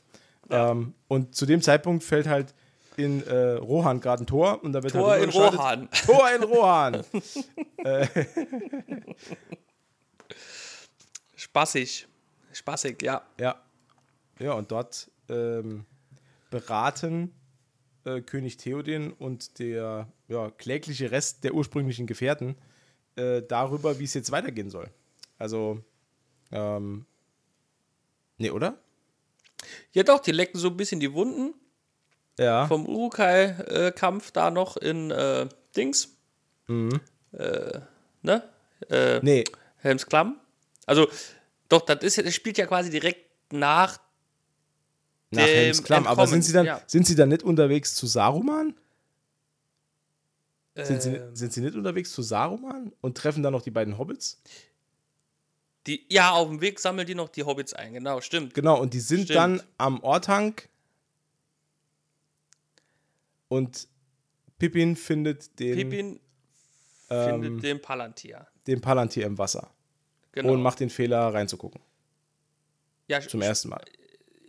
Ähm, 0.49 0.93
und 1.07 1.35
zu 1.35 1.45
dem 1.45 1.61
Zeitpunkt 1.61 2.03
fällt 2.03 2.27
halt 2.27 2.53
in 2.95 3.25
äh, 3.27 3.53
Rohan 3.53 4.01
gerade 4.01 4.23
ein 4.23 4.27
Tor 4.27 4.63
und 4.63 4.73
da 4.73 4.81
wird 4.83 4.93
Tor 4.93 5.11
halt 5.11 5.23
in. 5.23 5.29
Rohan. 5.29 5.89
Tor 6.05 6.29
in 6.35 6.43
Rohan. 6.43 7.03
Spaßig. 11.35 12.07
Spaßig, 12.51 13.01
ja. 13.01 13.21
Ja. 13.39 13.61
Ja, 14.39 14.53
und 14.53 14.71
dort 14.71 15.09
ähm, 15.29 15.85
beraten 16.49 17.33
äh, 18.05 18.21
König 18.21 18.57
Theoden 18.57 19.11
und 19.13 19.59
der 19.59 20.07
ja, 20.27 20.51
klägliche 20.51 21.11
Rest 21.11 21.43
der 21.43 21.53
ursprünglichen 21.53 22.07
Gefährten 22.07 22.55
äh, 23.15 23.41
darüber, 23.41 23.99
wie 23.99 24.03
es 24.05 24.13
jetzt 24.13 24.31
weitergehen 24.31 24.69
soll. 24.69 24.89
Also, 25.37 25.83
ähm, 26.51 27.05
nee, 28.37 28.49
oder? 28.49 28.77
Ja, 29.93 30.03
doch, 30.03 30.19
die 30.19 30.31
lecken 30.31 30.59
so 30.59 30.69
ein 30.69 30.77
bisschen 30.77 30.99
die 30.99 31.13
Wunden 31.13 31.53
Ja. 32.39 32.67
vom 32.67 32.85
Urukai-Kampf 32.87 34.31
da 34.31 34.51
noch 34.51 34.77
in 34.77 35.11
äh, 35.11 35.47
Dings. 35.75 36.15
Mhm. 36.67 37.01
Äh, 37.33 37.79
ne? 38.21 38.49
Äh, 38.89 39.19
Nee, 39.21 39.43
Helms 39.77 40.05
Klamm. 40.05 40.39
Also, 40.85 41.07
doch, 41.67 41.81
das, 41.81 42.03
ist, 42.03 42.17
das 42.25 42.33
spielt 42.33 42.57
ja 42.57 42.65
quasi 42.65 42.89
direkt 42.89 43.53
nach. 43.53 43.99
Nach 45.31 45.43
Helms 45.45 45.83
Klamm. 45.83 46.07
Aber 46.07 46.27
sind 46.27 46.43
sie, 46.43 46.53
dann, 46.53 46.65
ja. 46.65 46.81
sind 46.87 47.05
sie 47.07 47.15
dann 47.15 47.29
nicht 47.29 47.43
unterwegs 47.43 47.95
zu 47.95 48.07
Saruman? 48.07 48.75
Sind, 50.75 51.01
sie, 51.01 51.09
äh, 51.15 51.29
sind 51.35 51.51
sie 51.51 51.61
nicht 51.61 51.75
unterwegs 51.75 52.11
zu 52.11 52.21
Saruman 52.21 52.93
und 53.01 53.17
treffen 53.17 53.43
dann 53.43 53.51
noch 53.53 53.61
die 53.61 53.71
beiden 53.71 53.97
Hobbits? 53.97 54.41
die, 55.87 56.05
ja, 56.09 56.31
auf 56.31 56.47
dem 56.47 56.61
Weg 56.61 56.79
sammeln 56.79 57.07
die 57.07 57.15
noch 57.15 57.29
die 57.29 57.43
Hobbits 57.43 57.73
ein, 57.73 57.93
genau, 57.93 58.21
stimmt. 58.21 58.53
Genau, 58.53 58.79
und 58.79 58.93
die 58.93 58.99
sind 58.99 59.23
Stimmt. 59.23 59.35
dann 59.37 59.63
am 59.77 60.03
Orthang 60.03 60.55
und 63.47 63.87
Pippin 64.59 64.95
findet 64.95 65.59
den, 65.59 65.75
Pippin 65.75 66.19
ähm, 67.09 67.41
findet 67.41 67.63
den 67.63 67.81
Palantir. 67.81 68.47
den 68.67 68.81
Palantir 68.81 69.25
im 69.25 69.37
Wasser 69.37 69.71
Genau. 70.31 70.53
und 70.53 70.61
macht 70.61 70.79
den 70.79 70.91
Fehler 70.91 71.33
reinzugucken. 71.33 71.81
ja, 73.07 73.19
Zum 73.21 73.41
ersten 73.41 73.69
Mal. 73.69 73.83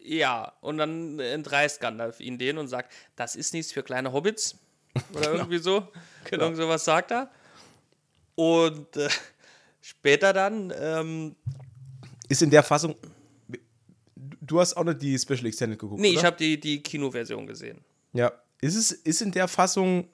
Ja, 0.02 0.52
und 0.60 0.78
dann 0.78 1.18
entreißt 1.18 1.80
Gandalf 1.80 2.20
ihn 2.20 2.38
den 2.38 2.58
und 2.58 2.68
sagt, 2.68 2.92
das 3.16 3.36
ist 3.36 3.52
nichts 3.52 3.72
für 3.72 3.82
kleine 3.82 4.12
Hobbits. 4.12 4.58
Oder 5.14 5.32
irgendwie 5.34 5.58
so. 5.58 5.86
Genau. 6.24 6.44
Irgend 6.44 6.56
sowas 6.56 6.84
sagt 6.84 7.12
er. 7.12 7.30
Und 8.34 8.96
äh, 8.96 9.08
später 9.80 10.32
dann, 10.32 10.72
ähm, 10.76 11.36
Ist 12.28 12.42
in 12.42 12.50
der 12.50 12.62
Fassung. 12.62 12.96
Du 14.40 14.58
hast 14.58 14.76
auch 14.76 14.84
nicht 14.84 15.02
die 15.02 15.18
Special 15.18 15.46
Extended 15.46 15.78
geguckt. 15.78 16.00
nee, 16.00 16.10
oder? 16.10 16.18
ich 16.18 16.24
habe 16.24 16.36
die, 16.36 16.58
die 16.58 16.82
Kinoversion 16.82 17.46
gesehen. 17.46 17.84
Ja. 18.12 18.32
Ist 18.60 18.74
es 18.74 18.90
ist 18.92 19.22
in 19.22 19.32
der 19.32 19.48
Fassung 19.48 20.08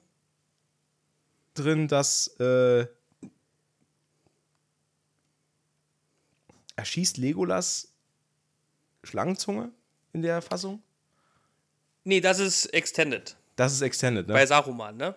drin, 1.53 1.87
dass 1.87 2.27
äh, 2.39 2.85
erschießt 6.75 7.17
Legolas 7.17 7.91
Schlangenzunge 9.03 9.71
in 10.17 10.23
der 10.23 10.41
Fassung? 10.41 10.81
Nee, 12.03 12.19
das 12.21 12.39
ist 12.39 12.65
Extended. 12.73 13.35
Das 13.55 13.71
ist 13.73 13.81
Extended, 13.81 14.27
ne? 14.27 14.33
Bei 14.33 14.45
Saruman, 14.45 14.97
ne? 14.97 15.15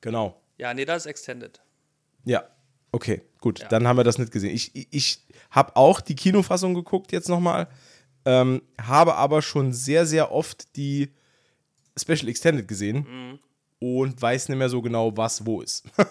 genau. 0.00 0.40
Ja, 0.58 0.72
nee, 0.74 0.84
das 0.84 1.02
ist 1.04 1.06
Extended. 1.06 1.60
Ja, 2.24 2.44
okay, 2.92 3.22
gut. 3.40 3.60
Ja. 3.60 3.68
Dann 3.68 3.88
haben 3.88 3.96
wir 3.96 4.04
das 4.04 4.18
nicht 4.18 4.30
gesehen. 4.32 4.54
Ich, 4.54 4.74
ich, 4.76 4.86
ich 4.90 5.18
habe 5.50 5.74
auch 5.76 6.00
die 6.00 6.14
Kinofassung 6.14 6.74
geguckt 6.74 7.10
jetzt 7.12 7.28
nochmal, 7.28 7.68
ähm, 8.24 8.62
habe 8.80 9.14
aber 9.16 9.42
schon 9.42 9.72
sehr, 9.72 10.06
sehr 10.06 10.30
oft 10.30 10.76
die 10.76 11.10
Special 11.98 12.28
Extended 12.28 12.68
gesehen 12.68 13.06
Mhm. 13.08 13.38
und 13.80 14.20
weiß 14.20 14.48
nicht 14.50 14.58
mehr 14.58 14.68
so 14.68 14.82
genau, 14.82 15.16
was 15.16 15.44
wo 15.46 15.60
ist. 15.62 15.84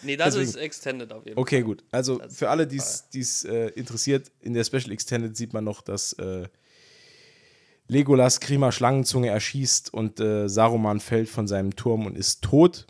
Nee, 0.00 0.16
das 0.16 0.28
Deswegen. 0.32 0.48
ist 0.48 0.56
Extended 0.56 1.12
auf 1.12 1.26
jeden 1.26 1.38
okay, 1.38 1.60
gut. 1.60 1.84
Also 1.90 2.16
Das 2.16 2.38
für 2.38 2.48
alle, 2.48 2.66
die 2.66 2.78
es 2.78 3.44
äh, 3.44 3.66
interessiert, 3.74 4.32
in 4.40 4.54
der 4.54 4.64
Special 4.64 4.90
Extended 4.92 5.36
sieht 5.36 5.52
man 5.52 5.62
noch, 5.64 5.82
dass 5.82 6.14
äh, 6.14 6.48
Legolas 7.88 8.40
Grima 8.40 8.70
Schlangenzunge 8.70 9.28
erschießt 9.28 9.92
und 9.92 10.20
äh, 10.20 10.48
Saruman 10.48 11.00
fällt 11.00 11.28
von 11.28 11.48
seinem 11.48 11.74
Turm 11.74 12.06
und 12.06 12.16
ist 12.16 12.44
tot. 12.44 12.86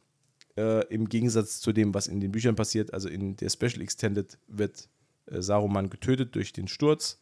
Äh, 0.57 0.85
Im 0.89 1.09
Gegensatz 1.09 1.61
zu 1.61 1.73
dem, 1.73 1.95
was 1.95 2.09
in 2.09 2.21
den 2.21 2.33
Büchern 2.33 2.57
passiert. 2.57 2.93
Also 2.93 3.09
in 3.09 3.37
der 3.37 3.49
Special 3.49 3.81
Extended 3.81 4.37
wird 4.49 4.89
äh, 5.27 5.41
Saruman 5.41 5.89
getötet 5.89 6.35
durch 6.35 6.53
den 6.53 6.67
Sturz. 6.67 7.21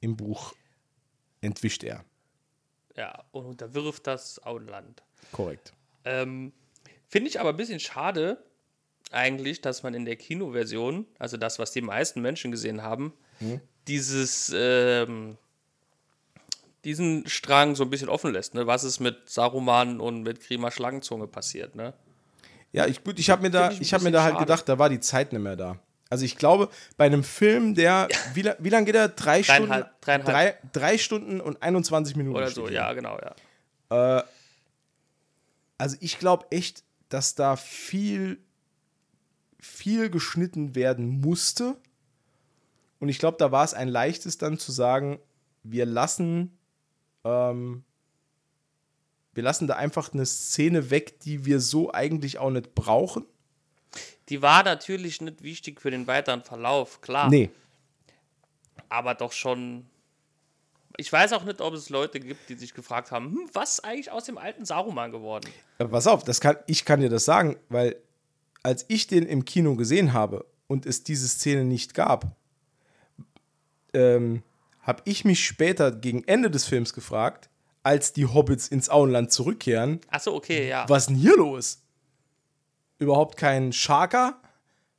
Im 0.00 0.16
Buch 0.16 0.54
entwischt 1.40 1.82
er. 1.82 2.04
Ja, 2.96 3.24
und 3.32 3.46
unterwirft 3.46 4.06
das 4.06 4.40
Auenland. 4.44 5.02
Korrekt. 5.32 5.72
Ähm, 6.04 6.52
Finde 7.08 7.28
ich 7.28 7.40
aber 7.40 7.50
ein 7.50 7.56
bisschen 7.56 7.80
schade. 7.80 8.38
eigentlich, 9.10 9.60
dass 9.60 9.82
man 9.82 9.94
in 9.94 10.04
der 10.04 10.16
Kinoversion, 10.16 11.06
also 11.18 11.36
das, 11.36 11.58
was 11.58 11.72
die 11.72 11.80
meisten 11.80 12.20
Menschen 12.20 12.50
gesehen 12.50 12.82
haben, 12.82 13.12
dieses, 13.86 14.52
ähm, 14.54 15.36
diesen 16.84 17.26
Strang 17.26 17.74
so 17.74 17.84
ein 17.84 17.90
bisschen 17.90 18.08
offen 18.08 18.32
lässt, 18.32 18.54
ne? 18.54 18.66
was 18.66 18.84
ist 18.84 19.00
mit 19.00 19.28
Saruman 19.28 20.00
und 20.00 20.22
mit 20.22 20.40
Grima 20.46 20.70
Schlangenzunge 20.70 21.26
passiert. 21.26 21.74
Ne? 21.74 21.94
Ja, 22.72 22.86
ich, 22.86 23.02
gut, 23.04 23.18
ich 23.18 23.30
habe 23.30 23.42
mir 23.42 23.50
da, 23.50 23.70
ich 23.70 23.80
ich 23.80 23.94
hab 23.94 24.02
mir 24.02 24.10
da 24.10 24.22
halt 24.22 24.34
schade. 24.34 24.44
gedacht, 24.44 24.68
da 24.68 24.78
war 24.78 24.88
die 24.88 25.00
Zeit 25.00 25.32
nicht 25.32 25.42
mehr 25.42 25.56
da. 25.56 25.78
Also 26.10 26.24
ich 26.24 26.36
glaube, 26.36 26.68
bei 26.96 27.06
einem 27.06 27.24
Film, 27.24 27.74
der, 27.74 28.08
wie, 28.34 28.44
wie 28.58 28.68
lange 28.68 28.86
geht 28.86 28.94
er? 28.94 29.08
Drei 29.08 29.42
Stunden? 29.42 29.62
Dreieinhalb- 29.70 29.90
dreieinhalb. 30.00 30.26
Drei, 30.26 30.68
drei 30.72 30.98
Stunden 30.98 31.40
und 31.40 31.62
21 31.62 32.14
Minuten. 32.16 32.36
Oder 32.36 32.50
so, 32.50 32.68
ja, 32.68 32.92
genau, 32.92 33.18
ja. 33.90 34.24
Also 35.78 35.96
ich 36.00 36.18
glaube 36.18 36.46
echt, 36.50 36.84
dass 37.08 37.34
da 37.34 37.56
viel, 37.56 38.38
viel 39.58 40.10
geschnitten 40.10 40.74
werden 40.74 41.20
musste. 41.20 41.76
Und 43.00 43.08
ich 43.08 43.18
glaube, 43.18 43.36
da 43.38 43.50
war 43.52 43.64
es 43.64 43.74
ein 43.74 43.88
leichtes 43.88 44.38
dann 44.38 44.58
zu 44.58 44.72
sagen, 44.72 45.18
wir 45.62 45.86
lassen, 45.86 46.56
ähm, 47.24 47.84
wir 49.34 49.42
lassen 49.42 49.66
da 49.66 49.74
einfach 49.74 50.12
eine 50.12 50.26
Szene 50.26 50.90
weg, 50.90 51.20
die 51.20 51.44
wir 51.44 51.60
so 51.60 51.92
eigentlich 51.92 52.38
auch 52.38 52.50
nicht 52.50 52.74
brauchen. 52.74 53.26
Die 54.28 54.42
war 54.42 54.62
natürlich 54.62 55.20
nicht 55.20 55.42
wichtig 55.42 55.80
für 55.80 55.90
den 55.90 56.06
weiteren 56.06 56.42
Verlauf, 56.42 57.00
klar. 57.00 57.28
Nee. 57.28 57.50
Aber 58.88 59.14
doch 59.14 59.32
schon. 59.32 59.86
Ich 60.96 61.12
weiß 61.12 61.32
auch 61.32 61.44
nicht, 61.44 61.60
ob 61.60 61.74
es 61.74 61.90
Leute 61.90 62.20
gibt, 62.20 62.48
die 62.48 62.54
sich 62.54 62.72
gefragt 62.72 63.10
haben, 63.10 63.32
hm, 63.32 63.50
was 63.52 63.80
eigentlich 63.80 64.12
aus 64.12 64.24
dem 64.24 64.38
alten 64.38 64.64
Saruman 64.64 65.10
geworden? 65.10 65.50
Aber 65.78 65.88
pass 65.90 66.06
auf, 66.06 66.22
das 66.22 66.40
kann, 66.40 66.56
ich 66.68 66.84
kann 66.84 67.00
dir 67.00 67.08
das 67.08 67.24
sagen, 67.24 67.56
weil 67.68 67.96
als 68.62 68.84
ich 68.86 69.08
den 69.08 69.26
im 69.26 69.44
Kino 69.44 69.74
gesehen 69.74 70.12
habe 70.12 70.46
und 70.68 70.86
es 70.86 71.02
diese 71.02 71.28
Szene 71.28 71.64
nicht 71.64 71.94
gab, 71.94 72.36
ähm, 73.92 74.44
habe 74.84 75.02
ich 75.06 75.24
mich 75.24 75.44
später 75.44 75.90
gegen 75.90 76.22
Ende 76.24 76.50
des 76.50 76.64
Films 76.66 76.92
gefragt, 76.94 77.50
als 77.82 78.12
die 78.12 78.26
Hobbits 78.26 78.68
ins 78.68 78.88
Auenland 78.88 79.32
zurückkehren, 79.32 80.00
Achso, 80.08 80.34
okay, 80.34 80.68
ja. 80.68 80.88
was 80.88 81.02
ist 81.04 81.06
denn 81.10 81.16
hier 81.16 81.36
los? 81.36 81.82
Überhaupt 82.98 83.36
kein 83.36 83.72
Scharker? 83.72 84.40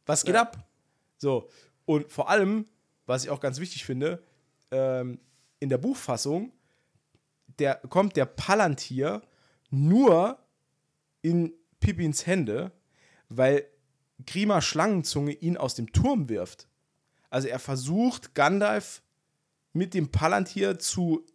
Was 0.06 0.24
geht 0.26 0.36
Ja. 0.36 0.42
ab? 0.42 0.68
So, 1.18 1.50
und 1.86 2.12
vor 2.12 2.30
allem, 2.30 2.66
was 3.06 3.24
ich 3.24 3.30
auch 3.30 3.40
ganz 3.40 3.60
wichtig 3.60 3.86
finde, 3.86 4.22
ähm, 4.72 5.20
in 5.60 5.70
der 5.70 5.78
Buchfassung, 5.78 6.52
der 7.60 7.76
kommt 7.90 8.18
der 8.18 8.26
Palantir 8.26 9.22
nur 9.70 10.38
in 11.22 11.54
Pippins 11.80 12.28
Hände, 12.28 12.72
weil 13.30 13.66
Grima 14.26 14.62
Schlangenzunge 14.62 15.32
ihn 15.32 15.58
aus 15.58 15.76
dem 15.76 15.92
Turm 15.92 16.30
wirft. 16.30 16.68
Also 17.30 17.48
er 17.48 17.60
versucht 17.60 18.36
Gandalf 18.36 19.02
mit 19.76 19.94
dem 19.94 20.10
Palantir 20.10 20.80
zu 20.80 21.26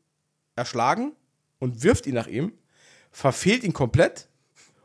erschlagen 0.57 1.13
und 1.59 1.83
wirft 1.83 2.07
ihn 2.07 2.15
nach 2.15 2.27
ihm, 2.27 2.53
verfehlt 3.13 3.63
ihn 3.65 3.73
komplett 3.73 4.29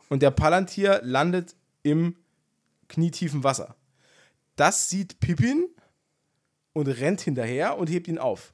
und 0.10 0.22
der 0.22 0.32
Palantir 0.32 1.02
landet 1.04 1.56
im 1.84 2.16
knietiefen 2.88 3.44
Wasser. 3.44 3.76
Das 4.56 4.90
sieht 4.90 5.20
Pippin 5.20 5.68
und 6.74 6.88
rennt 6.88 7.22
hinterher 7.22 7.78
und 7.78 7.90
hebt 7.90 8.08
ihn 8.08 8.18
auf. 8.18 8.54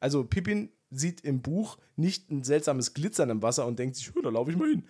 Also 0.00 0.24
Pippin 0.24 0.70
sieht 0.90 1.20
im 1.22 1.40
Buch 1.42 1.78
nicht 1.96 2.30
ein 2.30 2.42
seltsames 2.42 2.94
Glitzern 2.94 3.30
im 3.30 3.42
Wasser 3.42 3.66
und 3.66 3.78
denkt 3.78 3.96
sich, 3.96 4.12
"Hö, 4.12 4.22
da 4.22 4.30
laufe 4.30 4.50
ich 4.50 4.56
mal 4.56 4.68
hin. 4.68 4.86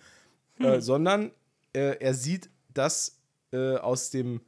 Äh, 0.59 0.81
sondern 0.81 1.31
äh, 1.73 1.97
er 1.99 2.13
sieht, 2.13 2.49
dass 2.73 3.19
äh, 3.51 3.75
aus 3.77 4.09
dem 4.09 4.41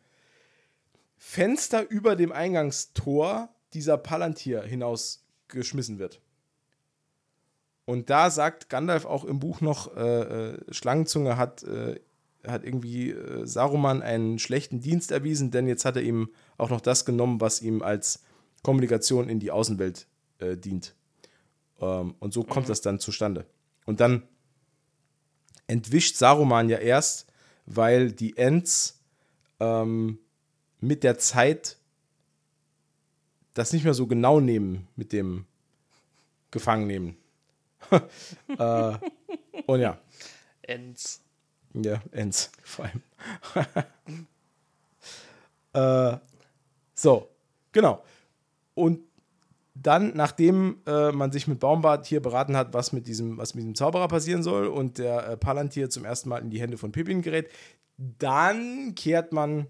Fenster 1.17 1.89
über 1.89 2.15
dem 2.15 2.31
Eingangstor 2.31 3.52
dieser 3.73 3.97
Palantir 3.97 4.63
hinausgeschmissen 4.63 5.99
wird. 5.99 6.21
Und 7.85 8.09
da 8.09 8.29
sagt 8.29 8.69
Gandalf 8.69 9.05
auch 9.05 9.25
im 9.25 9.39
Buch 9.39 9.61
noch, 9.61 9.95
äh, 9.95 10.51
äh, 10.51 10.73
Schlangenzunge 10.73 11.37
hat, 11.37 11.63
äh, 11.63 11.99
hat 12.47 12.63
irgendwie 12.63 13.11
äh, 13.11 13.45
Saruman 13.45 14.01
einen 14.01 14.39
schlechten 14.39 14.79
Dienst 14.79 15.11
erwiesen, 15.11 15.51
denn 15.51 15.67
jetzt 15.67 15.83
hat 15.83 15.97
er 15.97 16.01
ihm 16.01 16.29
auch 16.57 16.69
noch 16.69 16.81
das 16.81 17.05
genommen, 17.05 17.41
was 17.41 17.61
ihm 17.61 17.81
als 17.81 18.23
Kommunikation 18.61 19.27
in 19.27 19.39
die 19.39 19.51
Außenwelt 19.51 20.07
äh, 20.39 20.55
dient. 20.55 20.95
Ähm, 21.79 22.15
und 22.19 22.33
so 22.33 22.43
kommt 22.43 22.69
das 22.69 22.81
dann 22.81 22.99
zustande. 22.99 23.45
Und 23.85 23.99
dann 23.99 24.23
entwischt 25.67 26.15
Saruman 26.15 26.69
ja 26.69 26.77
erst, 26.77 27.27
weil 27.65 28.11
die 28.11 28.37
Ents 28.37 29.01
ähm, 29.59 30.19
mit 30.79 31.03
der 31.03 31.17
Zeit 31.17 31.77
das 33.53 33.73
nicht 33.73 33.83
mehr 33.83 33.93
so 33.93 34.07
genau 34.07 34.39
nehmen 34.39 34.87
mit 34.95 35.13
dem 35.13 35.45
Gefangennehmen. 36.51 37.17
äh, 38.57 38.93
und 39.65 39.79
ja, 39.79 39.99
Ends. 40.61 41.21
ja, 41.73 42.01
Ents 42.11 42.51
vor 42.63 42.85
allem. 42.85 43.01
äh, 46.13 46.17
so, 46.93 47.29
genau. 47.71 48.03
Und 48.75 48.99
dann, 49.75 50.15
nachdem 50.15 50.81
äh, 50.85 51.11
man 51.11 51.31
sich 51.31 51.47
mit 51.47 51.59
Baumbart 51.59 52.05
hier 52.05 52.21
beraten 52.21 52.55
hat, 52.55 52.73
was 52.73 52.93
mit 52.93 53.07
diesem, 53.07 53.37
was 53.37 53.55
mit 53.55 53.63
diesem 53.63 53.75
Zauberer 53.75 54.07
passieren 54.07 54.43
soll 54.43 54.67
und 54.67 54.97
der 54.97 55.27
äh, 55.27 55.37
Palantir 55.37 55.89
zum 55.89 56.05
ersten 56.05 56.29
Mal 56.29 56.39
in 56.39 56.51
die 56.51 56.61
Hände 56.61 56.77
von 56.77 56.91
Pippin 56.91 57.21
gerät, 57.21 57.49
dann 57.97 58.93
kehrt 58.95 59.33
man 59.33 59.67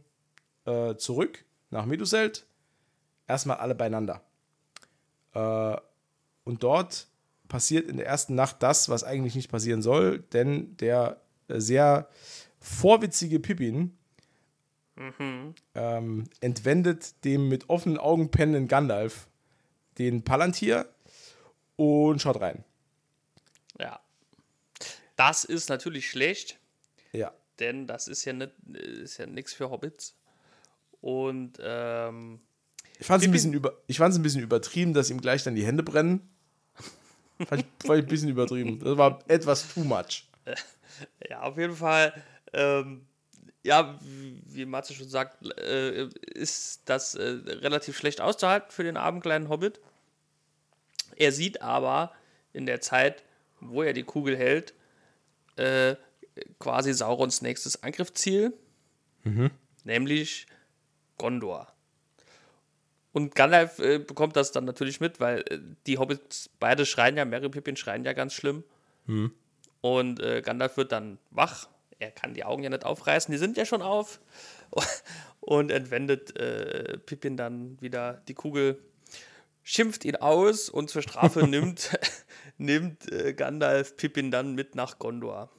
äh, 0.65 0.95
zurück 0.95 1.45
nach 1.69 1.85
Meduselt. 1.85 2.45
Erstmal 3.27 3.57
alle 3.57 3.75
beieinander. 3.75 4.21
Äh, 5.33 5.75
und 6.43 6.63
dort 6.63 7.07
passiert 7.47 7.87
in 7.89 7.97
der 7.97 8.05
ersten 8.07 8.35
Nacht 8.35 8.61
das, 8.63 8.89
was 8.89 9.03
eigentlich 9.03 9.35
nicht 9.35 9.49
passieren 9.51 9.81
soll, 9.81 10.19
denn 10.19 10.75
der 10.77 11.21
äh, 11.47 11.59
sehr 11.59 12.09
vorwitzige 12.59 13.39
Pippin 13.39 13.97
ähm, 15.73 16.25
entwendet 16.39 17.25
dem 17.25 17.49
mit 17.49 17.69
offenen 17.69 17.97
Augen 17.97 18.29
pennenden 18.29 18.67
Gandalf 18.67 19.27
den 19.97 20.23
Palantir 20.23 20.87
und 21.75 22.21
schaut 22.21 22.39
rein. 22.41 22.63
Ja. 23.79 23.99
Das 25.15 25.43
ist 25.45 25.69
natürlich 25.69 26.09
schlecht, 26.09 26.59
Ja. 27.11 27.33
denn 27.59 27.87
das 27.87 28.07
ist 28.07 28.23
ja 28.25 28.33
nicht, 28.33 28.51
ist 28.71 29.17
ja 29.17 29.25
nichts 29.25 29.53
für 29.53 29.69
Hobbits. 29.71 30.15
Und 31.01 31.57
ähm, 31.61 32.39
Ich 32.99 33.07
fand 33.07 33.21
es 33.21 33.27
ein, 33.27 33.31
bisschen 33.31 33.53
über- 33.53 33.77
ich 33.87 33.97
fand's 33.97 34.17
ein 34.17 34.23
bisschen 34.23 34.41
übertrieben, 34.43 34.93
dass 34.93 35.09
ihm 35.09 35.19
gleich 35.21 35.43
dann 35.43 35.55
die 35.55 35.65
Hände 35.65 35.83
brennen. 35.83 36.29
fand, 37.47 37.61
ich, 37.61 37.87
fand 37.87 37.99
ich 37.99 38.05
ein 38.05 38.07
bisschen 38.07 38.29
übertrieben. 38.29 38.79
Das 38.79 38.97
war 38.97 39.19
etwas 39.27 39.73
too 39.73 39.83
much. 39.83 40.27
ja, 41.29 41.41
auf 41.41 41.57
jeden 41.57 41.75
Fall, 41.75 42.13
ähm, 42.53 43.05
ja, 43.63 43.97
wie, 44.01 44.65
Matze 44.65 44.93
schon 44.93 45.07
sagt, 45.09 45.45
äh, 45.57 46.07
ist 46.33 46.81
das 46.85 47.15
äh, 47.15 47.23
relativ 47.47 47.97
schlecht 47.97 48.21
auszuhalten 48.21 48.69
für 48.71 48.83
den 48.83 48.97
armen 48.97 49.21
kleinen 49.21 49.49
Hobbit. 49.49 49.79
Er 51.15 51.31
sieht 51.31 51.61
aber 51.61 52.11
in 52.53 52.65
der 52.65 52.81
Zeit, 52.81 53.23
wo 53.59 53.81
er 53.83 53.93
die 53.93 54.03
Kugel 54.03 54.37
hält, 54.37 54.73
äh, 55.55 55.95
quasi 56.59 56.93
Saurons 56.93 57.41
nächstes 57.41 57.83
Angriffsziel, 57.83 58.53
nämlich 59.83 60.47
Gondor. 61.17 61.72
Und 63.13 63.35
Gandalf 63.35 63.79
äh, 63.79 63.99
bekommt 63.99 64.35
das 64.35 64.51
dann 64.51 64.65
natürlich 64.65 64.99
mit, 64.99 65.19
weil 65.19 65.41
äh, 65.49 65.59
die 65.87 65.99
Hobbits 65.99 66.49
beide 66.59 66.85
schreien 66.85 67.15
ja, 67.15 67.25
Merry 67.25 67.49
Pippin 67.49 67.77
schreien 67.77 68.03
ja 68.03 68.13
ganz 68.13 68.33
schlimm. 68.33 68.63
Und 69.81 70.19
äh, 70.19 70.41
Gandalf 70.41 70.77
wird 70.77 70.91
dann 70.91 71.19
wach. 71.29 71.69
Er 71.99 72.11
kann 72.11 72.33
die 72.33 72.43
Augen 72.43 72.63
ja 72.63 72.69
nicht 72.69 72.85
aufreißen, 72.85 73.31
die 73.31 73.37
sind 73.37 73.55
ja 73.55 73.65
schon 73.65 73.81
auf. 73.81 74.19
Und 75.39 75.71
entwendet 75.71 76.37
äh, 76.37 76.97
Pippin 76.97 77.37
dann 77.37 77.79
wieder 77.81 78.21
die 78.27 78.33
Kugel, 78.33 78.81
schimpft 79.61 80.05
ihn 80.05 80.15
aus 80.15 80.69
und 80.69 80.89
zur 80.89 81.01
Strafe 81.01 81.45
nimmt, 81.47 81.97
nimmt 82.57 83.11
äh, 83.11 83.33
Gandalf 83.33 83.97
Pippin 83.97 84.31
dann 84.31 84.55
mit 84.55 84.75
nach 84.75 84.99
Gondor. 84.99 85.49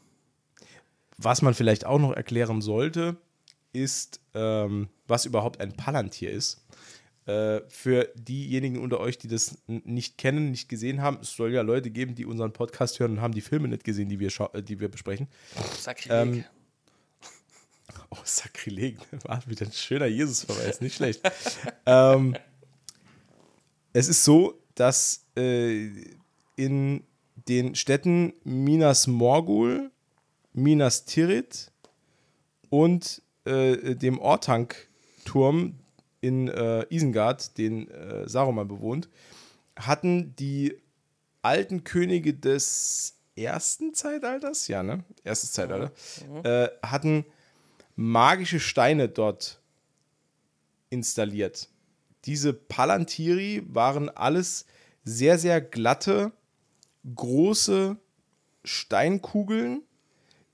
Was 1.18 1.42
man 1.42 1.52
vielleicht 1.52 1.84
auch 1.84 1.98
noch 1.98 2.12
erklären 2.12 2.62
sollte, 2.62 3.16
ist, 3.72 4.20
ähm, 4.32 4.88
was 5.06 5.26
überhaupt 5.26 5.60
ein 5.60 5.76
Palantir 5.76 6.30
ist. 6.30 6.64
Äh, 7.26 7.62
für 7.68 8.12
diejenigen 8.16 8.78
unter 8.78 9.00
euch, 9.00 9.16
die 9.16 9.28
das 9.28 9.56
nicht 9.66 10.18
kennen, 10.18 10.50
nicht 10.50 10.68
gesehen 10.68 11.00
haben, 11.00 11.18
es 11.22 11.34
soll 11.34 11.54
ja 11.54 11.62
Leute 11.62 11.90
geben, 11.90 12.14
die 12.14 12.26
unseren 12.26 12.52
Podcast 12.52 13.00
hören 13.00 13.12
und 13.12 13.20
haben 13.22 13.32
die 13.32 13.40
Filme 13.40 13.66
nicht 13.66 13.82
gesehen, 13.82 14.10
die 14.10 14.20
wir, 14.20 14.30
äh, 14.52 14.62
die 14.62 14.78
wir 14.78 14.90
besprechen. 14.90 15.28
Sakrileg. 15.80 16.36
Ähm, 16.36 16.44
Oh, 18.10 18.18
Sakrileg. 18.24 18.98
War 19.24 19.42
wieder 19.46 19.66
ein 19.66 19.72
schöner 19.72 20.06
Jesusverweis, 20.06 20.80
nicht 20.80 20.96
schlecht. 20.96 21.20
ähm, 21.86 22.36
es 23.92 24.08
ist 24.08 24.24
so, 24.24 24.60
dass 24.74 25.24
äh, 25.36 25.90
in 26.56 27.04
den 27.48 27.74
Städten 27.74 28.34
Minas 28.44 29.06
Morgul, 29.06 29.90
Minas 30.52 31.04
Tirith 31.04 31.72
und 32.68 33.22
äh, 33.44 33.94
dem 33.94 34.18
Ortank-Turm 34.18 35.78
in 36.24 36.48
äh, 36.48 36.86
Isengard, 36.88 37.58
den 37.58 37.90
äh, 37.90 38.26
Saruman 38.26 38.66
bewohnt, 38.66 39.10
hatten 39.76 40.34
die 40.36 40.80
alten 41.42 41.84
Könige 41.84 42.32
des 42.32 43.18
ersten 43.36 43.92
Zeitalters, 43.92 44.68
ja, 44.68 44.82
ne? 44.82 45.04
Erstes 45.22 45.52
Zeitalter, 45.52 45.92
äh, 46.44 46.68
hatten 46.82 47.26
magische 47.94 48.58
Steine 48.58 49.08
dort 49.08 49.60
installiert. 50.88 51.68
Diese 52.24 52.54
Palantiri 52.54 53.62
waren 53.68 54.08
alles 54.08 54.64
sehr, 55.04 55.38
sehr 55.38 55.60
glatte, 55.60 56.32
große 57.14 57.98
Steinkugeln, 58.64 59.82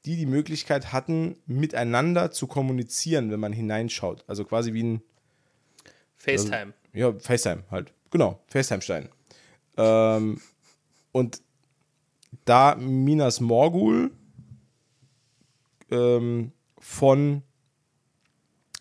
die 0.05 0.17
die 0.17 0.27
Möglichkeit 0.27 0.93
hatten, 0.93 1.37
miteinander 1.47 2.33
zu 2.33 2.49
kommunizieren, 2.49 3.31
wenn 3.31 3.39
man 3.39 3.53
hineinschaut. 3.53 4.25
Also 4.27 4.45
quasi 4.45 4.73
wie 4.73 4.83
ein 4.83 5.03
FaceTime. 6.21 6.75
ja, 6.93 7.13
FaceTime 7.19 7.65
halt. 7.71 7.93
Genau, 8.11 8.41
FaceTime-Stein. 8.49 9.09
Ähm, 9.77 10.41
und 11.13 11.43
da 12.45 12.75
Minas 12.75 13.41
Morgul 13.41 14.13
ähm, 15.91 16.53
von 16.79 17.43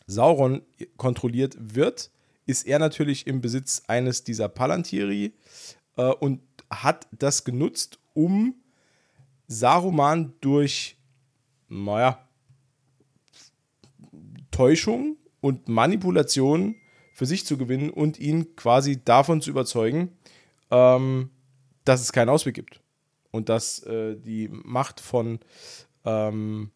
Sauron 0.05 0.61
kontrolliert 0.97 1.55
wird, 1.59 2.11
ist 2.45 2.65
er 2.65 2.79
natürlich 2.79 3.27
im 3.27 3.41
Besitz 3.41 3.83
eines 3.87 4.23
dieser 4.23 4.49
Palantiri 4.49 5.33
äh, 5.97 6.03
und 6.03 6.41
hat 6.69 7.07
das 7.11 7.43
genutzt, 7.43 7.99
um 8.13 8.55
Saruman 9.47 10.33
durch, 10.41 10.97
naja, 11.67 12.27
Täuschung 14.51 15.17
und 15.41 15.67
Manipulation 15.67 16.75
für 17.19 17.25
sich 17.25 17.45
zu 17.45 17.57
gewinnen 17.57 17.89
und 17.89 18.17
ihn 18.17 18.55
quasi 18.55 19.03
davon 19.03 19.41
zu 19.41 19.49
überzeugen, 19.49 20.17
ähm, 20.71 21.29
dass 21.83 21.99
es 21.99 22.13
keinen 22.13 22.29
Ausweg 22.29 22.55
gibt. 22.55 22.79
Und 23.31 23.49
dass 23.49 23.83
äh, 23.83 24.15
die 24.15 24.47
Macht 24.47 25.01
von 25.01 25.41
ähm, 26.05 26.71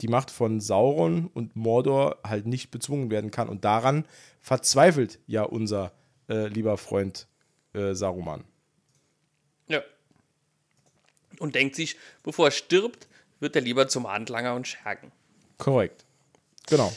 die 0.00 0.06
Macht 0.06 0.30
von 0.30 0.60
Sauron 0.60 1.28
und 1.34 1.56
Mordor 1.56 2.18
halt 2.22 2.46
nicht 2.46 2.70
bezwungen 2.70 3.10
werden 3.10 3.32
kann. 3.32 3.48
Und 3.48 3.64
daran 3.64 4.06
verzweifelt 4.40 5.18
ja 5.26 5.42
unser 5.42 5.92
äh, 6.28 6.46
lieber 6.46 6.76
Freund 6.78 7.26
äh, 7.72 7.92
Saruman. 7.92 8.44
Ja. 9.66 9.82
Und 11.40 11.56
denkt 11.56 11.74
sich, 11.74 11.96
bevor 12.22 12.46
er 12.46 12.52
stirbt, 12.52 13.08
wird 13.40 13.56
er 13.56 13.62
lieber 13.62 13.88
zum 13.88 14.06
Handlanger 14.06 14.54
und 14.54 14.68
Schergen. 14.68 15.10
Korrekt. 15.58 16.04
Genau. 16.68 16.92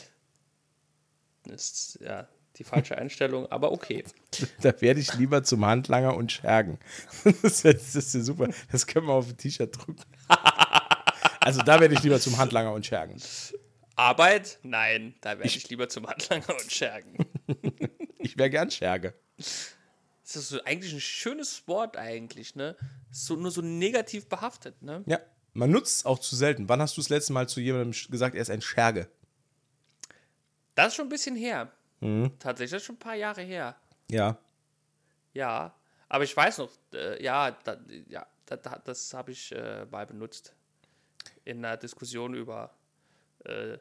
Ist 1.50 2.00
ja 2.02 2.28
die 2.58 2.64
falsche 2.64 2.98
Einstellung, 2.98 3.50
aber 3.52 3.72
okay. 3.72 4.04
Da 4.62 4.80
werde 4.82 5.00
ich 5.00 5.14
lieber 5.16 5.44
zum 5.44 5.66
Handlanger 5.66 6.16
und 6.16 6.32
Schergen. 6.32 6.80
Das 7.24 7.64
ist, 7.64 7.66
das 7.66 7.96
ist 7.96 8.14
ja 8.14 8.22
super. 8.22 8.50
Das 8.72 8.86
können 8.88 9.08
wir 9.08 9.14
auf 9.14 9.30
ein 9.30 9.38
T-Shirt 9.38 9.76
drucken. 9.76 9.98
Also 11.42 11.62
da 11.62 11.80
werde 11.80 11.94
ich 11.94 12.04
lieber 12.04 12.20
zum 12.20 12.38
Handlanger 12.38 12.74
und 12.74 12.86
Schergen. 12.86 13.20
Arbeit? 13.96 14.60
Nein, 14.62 15.16
da 15.22 15.32
werde 15.40 15.48
ich, 15.48 15.70
lieber 15.70 15.88
zum 15.88 16.06
Handlanger 16.06 16.50
und 16.50 16.72
Schergen. 16.72 17.18
Ich 18.20 18.38
wäre 18.38 18.50
gern 18.50 18.70
Scherge. 18.70 19.14
Das 19.38 20.36
ist 20.36 20.50
so 20.50 20.62
eigentlich 20.66 20.94
ein 20.94 21.00
schönes 21.00 21.68
Wort 21.68 21.96
eigentlich, 21.98 22.56
ne? 22.56 22.76
So, 23.10 23.36
nur 23.36 23.52
so 23.52 23.62
negativ 23.62 24.28
behaftet, 24.28 24.82
ne? 24.82 25.02
Ja, 25.08 25.20
man 25.54 25.72
nutzt 25.72 25.98
es 25.98 26.06
auch 26.06 26.20
zu 26.20 26.36
selten. 26.36 26.70
Wann 26.70 26.82
hast 26.82 26.98
du 26.98 27.02
das 27.02 27.10
letzte 27.10 27.34
Mal 27.34 27.50
zu 27.50 27.62
jemandem 27.62 28.00
gesagt, 28.12 28.36
er 28.36 28.42
ist 28.42 28.52
ein 28.52 28.62
Scherge? 28.62 29.08
Das 30.80 30.88
ist 30.94 30.96
schon 30.96 31.08
ein 31.08 31.10
bisschen 31.10 31.36
her. 31.36 31.72
Tatsächlich, 32.40 32.72
das 32.72 32.82
ist 32.82 32.86
schon 32.86 32.96
ein 32.96 33.00
paar 33.00 33.16
Jahre 33.16 33.42
her. 33.42 33.76
Ja. 34.10 34.38
Ja, 35.34 35.76
aber 36.08 36.24
ich 36.24 36.36
weiß 36.36 36.60
noch, 36.60 36.72
äh, 36.94 37.22
ja, 37.22 37.52
da, 37.52 37.78
ja 38.08 38.26
da, 38.46 38.56
da, 38.56 38.80
das 38.86 39.14
habe 39.14 39.32
ich 39.32 39.52
äh, 39.52 39.86
mal 39.92 40.06
benutzt. 40.06 40.54
In 41.44 41.64
einer 41.66 41.76
Diskussion 41.78 42.34
über. 42.34 42.74
Äh, 43.46 43.78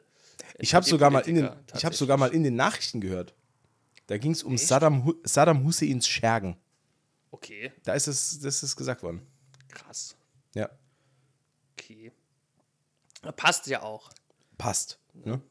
Ich 0.57 0.75
habe 0.75 0.85
sogar 0.85 1.09
mal 1.09 1.21
in 1.21 1.35
den, 1.35 1.49
ich 1.73 1.85
habe 1.85 1.95
sogar 1.95 2.17
mal 2.17 2.31
in 2.33 2.43
den 2.43 2.55
Nachrichten 2.55 2.99
gehört. 2.99 3.33
Da 4.07 4.17
ging 4.17 4.31
es 4.31 4.43
um 4.43 4.57
Saddam, 4.57 5.15
Saddam 5.23 5.63
Husseins 5.63 6.07
Schergen. 6.07 6.57
Okay, 7.31 7.71
Da 7.83 7.93
ist 7.93 8.07
es, 8.07 8.39
das 8.41 8.61
ist 8.63 8.75
gesagt 8.75 9.03
worden. 9.03 9.25
krass. 9.69 10.15
Ja, 10.53 10.69
Okay. 11.77 12.11
Passt 13.37 13.67
ja 13.67 13.81
auch. 13.83 14.09
passt. 14.57 14.99
Ne? 15.13 15.41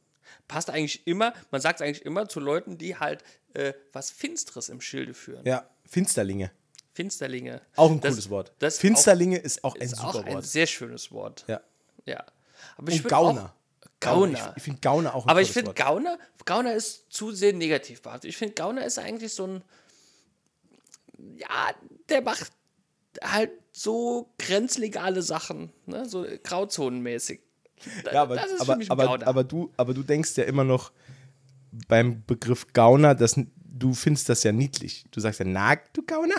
Passt 0.48 0.70
eigentlich 0.70 1.06
immer, 1.06 1.32
man 1.50 1.60
sagt 1.60 1.80
es 1.80 1.86
eigentlich 1.86 2.04
immer 2.04 2.28
zu 2.28 2.40
Leuten, 2.40 2.78
die 2.78 2.96
halt 2.96 3.22
äh, 3.54 3.74
was 3.92 4.10
Finsteres 4.10 4.68
im 4.70 4.80
Schilde 4.80 5.14
führen. 5.14 5.44
Ja, 5.46 5.68
Finsterlinge. 5.84 6.50
Finsterlinge. 6.94 7.60
Auch 7.76 7.90
ein 7.90 8.00
Das- 8.00 8.12
cooles 8.14 8.30
Wort. 8.30 8.52
das 8.58 8.78
Finsterlinge 8.78 9.36
ist 9.38 9.62
auch 9.62 9.72
auch, 9.72 9.76
ein 9.76 9.82
ist 9.82 9.98
auch 10.02 10.12
super 10.14 10.24
ein 10.26 10.34
Wort. 10.34 10.46
sehr 10.46 10.66
schönes 10.66 11.12
Wort. 11.12 11.44
Ja. 11.48 11.60
Ja. 12.06 12.24
Aber 12.76 12.90
ich 12.90 13.04
Und 13.04 13.10
Gauner. 13.10 13.44
Auch, 13.84 13.88
Gauner. 14.00 14.50
Ich, 14.52 14.56
ich 14.58 14.62
finde 14.64 14.80
Gauner 14.80 15.14
auch 15.14 15.24
ein 15.26 15.30
Aber 15.30 15.40
ich 15.42 15.52
finde. 15.52 15.74
Gauner, 15.74 16.18
Gauner 16.44 16.74
ist 16.74 17.04
zu 17.12 17.30
sehr 17.32 17.52
negativ 17.52 18.00
behaftet. 18.02 18.30
Ich 18.30 18.36
finde 18.36 18.54
Gauner 18.54 18.84
ist 18.84 18.98
eigentlich 18.98 19.32
so 19.34 19.46
ein, 19.46 19.62
ja, 21.36 21.70
der 22.08 22.22
macht 22.22 22.50
halt 23.22 23.50
so 23.72 24.32
grenzlegale 24.38 25.22
Sachen, 25.22 25.72
ne? 25.86 26.08
so 26.08 26.26
grauzonenmäßig. 26.42 27.40
Ja, 28.12 28.22
aber, 28.22 28.36
das 28.36 28.46
ist 28.46 28.56
für 28.56 28.60
aber, 28.62 28.76
mich 28.76 28.88
ein 28.88 28.92
aber, 28.92 29.04
Gauner. 29.04 29.26
aber, 29.26 29.44
du, 29.44 29.72
aber 29.76 29.94
du 29.94 30.02
denkst 30.02 30.36
ja 30.36 30.44
immer 30.44 30.64
noch 30.64 30.92
beim 31.88 32.22
Begriff 32.26 32.72
Gauner, 32.72 33.14
dass 33.14 33.38
du 33.56 33.94
findest 33.94 34.28
das 34.28 34.42
ja 34.42 34.52
niedlich. 34.52 35.04
Du 35.10 35.20
sagst 35.20 35.40
ja, 35.40 35.46
na, 35.46 35.76
du 35.92 36.02
Gauner. 36.04 36.36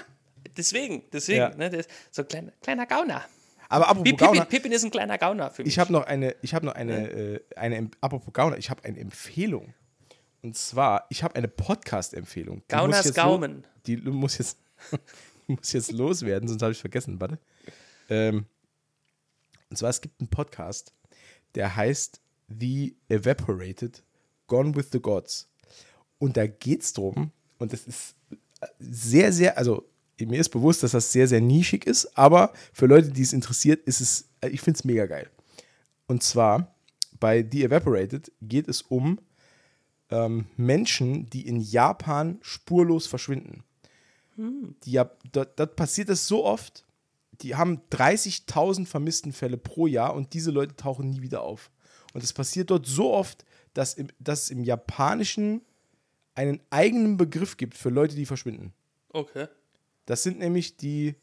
deswegen, 0.58 1.04
deswegen, 1.12 1.40
Ja. 1.40 1.56
ne? 1.56 1.84
So 2.12 2.24
ein 2.24 2.28
kleiner, 2.28 2.52
kleiner 2.62 2.86
Gauner. 2.86 3.24
Aber 3.72 3.88
apropos 3.88 4.04
Pippin, 4.04 4.28
Gauner, 4.28 4.46
Pippin 4.46 4.72
ist 4.72 4.84
ein 4.84 4.92
kleiner 4.92 5.18
Gauner 5.20 5.52
für 5.52 5.64
mich. 5.64 5.74
ich 5.74 5.80
habe 5.80 5.94
noch 5.94 6.06
eine, 6.06 6.36
ich 6.42 6.56
habe 6.56 6.66
noch 6.66 6.74
eine, 6.74 7.10
äh, 7.12 7.40
eine, 7.56 7.92
apropos 8.02 8.34
Gauner, 8.34 8.58
ich 8.58 8.70
habe 8.72 8.84
eine 8.84 9.00
Empfehlung. 9.00 9.74
Und 10.42 10.56
zwar, 10.58 11.06
ich 11.10 11.24
habe 11.24 11.36
eine 11.36 11.48
Podcast-Empfehlung. 11.48 12.64
Gauners 12.68 13.14
Gaumen. 13.14 13.66
Die 13.86 13.98
muss 13.98 14.38
jetzt, 14.40 14.58
die 15.48 15.54
muss 15.54 15.72
jetzt 15.74 15.92
loswerden, 15.92 16.48
sonst 16.48 16.62
habe 16.64 16.72
ich 16.72 16.80
vergessen, 16.80 17.20
warte. 17.22 17.38
Ähm, 18.10 18.46
und 19.70 19.78
zwar, 19.78 19.92
es 19.92 20.02
gibt 20.02 20.20
einen 20.20 20.30
Podcast, 20.30 20.94
der 21.56 21.76
heißt 21.76 22.22
The 22.48 22.96
Evaporated, 23.08 24.04
Gone 24.48 24.76
with 24.76 24.88
the 24.92 25.00
Gods. 25.00 25.48
Und 26.18 26.38
da 26.38 26.48
geht 26.48 26.82
es 26.82 26.94
drum, 26.94 27.32
und 27.58 27.74
das 27.74 27.86
ist 27.86 28.16
sehr, 28.80 29.32
sehr, 29.32 29.58
also 29.58 29.86
mir 30.20 30.40
ist 30.40 30.50
bewusst, 30.50 30.84
dass 30.84 30.92
das 30.92 31.12
sehr, 31.12 31.28
sehr 31.28 31.42
nischig 31.42 31.86
ist, 31.86 32.18
aber 32.18 32.54
für 32.74 32.88
Leute, 32.88 33.10
die 33.10 33.22
es 33.22 33.34
interessiert, 33.34 33.86
ist 33.88 34.02
es, 34.02 34.30
ich 34.50 34.62
finde 34.62 34.78
es 34.78 34.84
mega 34.84 35.06
geil. 35.06 35.30
Und 36.08 36.24
zwar 36.24 36.76
bei 37.20 37.46
The 37.50 37.66
Evaporated 37.66 38.32
geht 38.42 38.68
es 38.68 38.82
um 38.82 39.20
ähm, 40.10 40.48
Menschen, 40.58 41.30
die 41.30 41.48
in 41.48 41.60
Japan 41.60 42.40
spurlos 42.42 43.08
verschwinden. 43.08 43.64
Die 44.84 44.92
ja, 44.92 45.10
dort, 45.32 45.60
dort 45.60 45.76
passiert 45.76 46.10
das 46.10 46.28
so 46.28 46.46
oft, 46.46 46.86
die 47.42 47.56
haben 47.56 47.82
30.000 47.92 48.86
vermissten 48.86 49.32
Fälle 49.32 49.58
pro 49.58 49.88
Jahr 49.88 50.14
und 50.14 50.34
diese 50.34 50.52
Leute 50.52 50.76
tauchen 50.76 51.10
nie 51.10 51.22
wieder 51.22 51.42
auf. 51.42 51.72
Und 52.14 52.24
es 52.24 52.34
passiert 52.34 52.70
dort 52.72 52.86
so 52.86 53.14
oft, 53.14 53.46
dass, 53.74 53.94
im, 53.94 54.10
dass 54.20 54.44
es 54.44 54.50
im 54.50 54.64
Japanischen 54.64 55.62
einen 56.36 56.62
eigenen 56.70 57.18
Begriff 57.18 57.58
gibt 57.58 57.78
für 57.78 57.90
Leute, 57.90 58.16
die 58.16 58.26
verschwinden. 58.26 58.74
Okay. 59.10 59.48
Das 60.06 60.24
sind 60.24 60.40
nämlich 60.40 60.78
die 60.78 61.16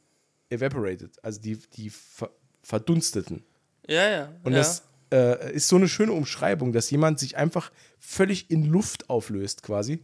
Evaporated, 0.49 1.23
also 1.25 1.41
die, 1.41 1.59
die 1.75 1.91
ver 1.91 2.31
Verdunsteten. 2.63 3.45
Ja, 3.87 4.09
ja. 4.09 4.33
Und 4.43 4.53
ja. 4.53 4.59
das 4.59 4.83
äh, 5.13 5.55
ist 5.55 5.69
so 5.69 5.77
eine 5.77 5.87
schöne 5.87 6.11
Umschreibung, 6.11 6.73
dass 6.73 6.91
jemand 6.91 7.21
sich 7.21 7.37
einfach 7.37 7.71
völlig 8.01 8.51
in 8.51 8.65
Luft 8.65 9.09
auflöst, 9.09 9.63
quasi. 9.63 10.03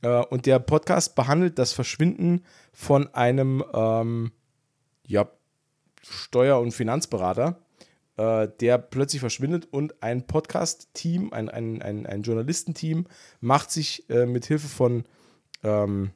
Äh, 0.00 0.24
und 0.26 0.46
der 0.46 0.58
Podcast 0.58 1.14
behandelt 1.16 1.58
das 1.58 1.74
Verschwinden 1.74 2.44
von 2.72 3.12
einem 3.14 3.62
ähm, 3.74 4.32
ja, 5.06 5.30
Steuer- 6.10 6.60
und 6.60 6.72
Finanzberater, 6.72 7.58
äh, 8.16 8.48
der 8.60 8.78
plötzlich 8.78 9.20
verschwindet 9.20 9.68
und 9.70 10.02
ein 10.02 10.26
Podcast-Team, 10.26 11.32
ein, 11.32 11.48
ein, 11.48 11.82
ein, 11.82 12.06
ein 12.06 12.22
Journalistenteam 12.22 13.06
macht 13.40 13.70
sich 13.70 14.08
äh, 14.10 14.26
mit 14.26 14.46
Hilfe 14.46 14.68
von 14.68 15.04
ähm, 15.62 16.10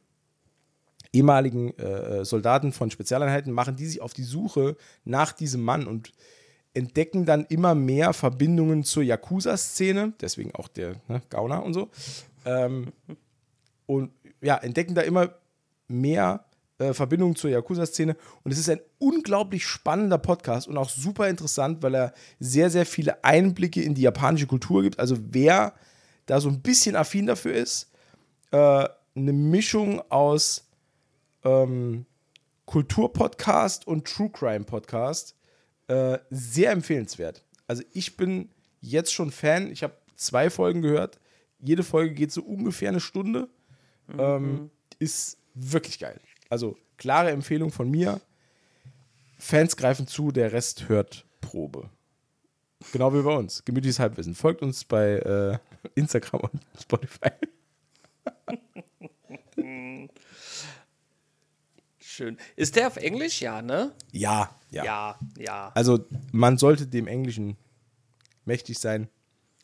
ehemaligen 1.12 1.76
äh, 1.78 2.24
Soldaten 2.24 2.72
von 2.72 2.90
Spezialeinheiten, 2.90 3.52
machen 3.52 3.76
die 3.76 3.86
sich 3.86 4.00
auf 4.00 4.14
die 4.14 4.22
Suche 4.22 4.76
nach 5.04 5.32
diesem 5.32 5.62
Mann 5.62 5.86
und 5.86 6.12
entdecken 6.74 7.26
dann 7.26 7.44
immer 7.46 7.74
mehr 7.74 8.12
Verbindungen 8.14 8.82
zur 8.82 9.02
Yakuza-Szene, 9.02 10.14
deswegen 10.20 10.54
auch 10.54 10.68
der 10.68 10.94
ne, 11.08 11.20
Gauner 11.28 11.62
und 11.62 11.74
so. 11.74 11.90
Ähm, 12.44 12.92
und 13.86 14.10
ja, 14.40 14.56
entdecken 14.56 14.94
da 14.94 15.02
immer 15.02 15.34
mehr 15.86 16.46
äh, 16.82 16.94
Verbindung 16.94 17.36
zur 17.36 17.50
Yakuza-Szene. 17.50 18.16
Und 18.42 18.50
es 18.50 18.58
ist 18.58 18.68
ein 18.68 18.80
unglaublich 18.98 19.64
spannender 19.64 20.18
Podcast 20.18 20.66
und 20.66 20.76
auch 20.76 20.88
super 20.90 21.28
interessant, 21.28 21.82
weil 21.82 21.94
er 21.94 22.14
sehr, 22.40 22.70
sehr 22.70 22.86
viele 22.86 23.22
Einblicke 23.22 23.82
in 23.82 23.94
die 23.94 24.02
japanische 24.02 24.46
Kultur 24.46 24.82
gibt. 24.82 24.98
Also 24.98 25.16
wer 25.30 25.74
da 26.26 26.40
so 26.40 26.48
ein 26.48 26.60
bisschen 26.60 26.96
affin 26.96 27.26
dafür 27.26 27.54
ist, 27.54 27.90
äh, 28.50 28.88
eine 29.14 29.32
Mischung 29.32 30.02
aus 30.10 30.68
ähm, 31.44 32.06
Kulturpodcast 32.66 33.86
und 33.86 34.06
True 34.06 34.30
Crime 34.30 34.64
Podcast. 34.64 35.36
Äh, 35.88 36.18
sehr 36.30 36.72
empfehlenswert. 36.72 37.44
Also 37.66 37.82
ich 37.92 38.16
bin 38.16 38.48
jetzt 38.80 39.12
schon 39.12 39.30
Fan. 39.30 39.70
Ich 39.70 39.82
habe 39.82 39.96
zwei 40.16 40.50
Folgen 40.50 40.82
gehört. 40.82 41.20
Jede 41.60 41.82
Folge 41.82 42.14
geht 42.14 42.32
so 42.32 42.42
ungefähr 42.42 42.88
eine 42.88 43.00
Stunde. 43.00 43.48
Mhm. 44.08 44.18
Ähm, 44.18 44.70
ist 44.98 45.38
wirklich 45.54 45.98
geil. 45.98 46.20
Also 46.52 46.76
klare 46.98 47.30
Empfehlung 47.30 47.72
von 47.72 47.90
mir. 47.90 48.20
Fans 49.38 49.74
greifen 49.74 50.06
zu, 50.06 50.32
der 50.32 50.52
Rest 50.52 50.86
hört 50.86 51.24
Probe. 51.40 51.88
Genau 52.92 53.14
wie 53.14 53.22
bei 53.22 53.34
uns. 53.34 53.64
Gemütliches 53.64 53.98
Halbwissen. 53.98 54.34
Folgt 54.34 54.60
uns 54.60 54.84
bei 54.84 55.14
äh, 55.14 55.58
Instagram 55.94 56.42
und 56.42 56.60
Spotify. 56.78 57.30
Schön. 61.98 62.36
Ist 62.56 62.76
der 62.76 62.88
auf 62.88 62.98
Englisch? 62.98 63.40
Ja, 63.40 63.62
ne? 63.62 63.94
Ja, 64.10 64.54
ja. 64.68 64.84
Ja, 64.84 65.18
ja. 65.38 65.72
Also 65.74 66.04
man 66.32 66.58
sollte 66.58 66.86
dem 66.86 67.06
Englischen 67.06 67.56
mächtig 68.44 68.78
sein. 68.78 69.08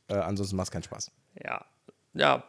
Äh, 0.07 0.15
ansonsten 0.15 0.57
macht 0.57 0.69
es 0.69 0.71
keinen 0.71 0.85
Spaß. 0.85 1.11
Ja. 1.45 1.67
Ja. 2.15 2.45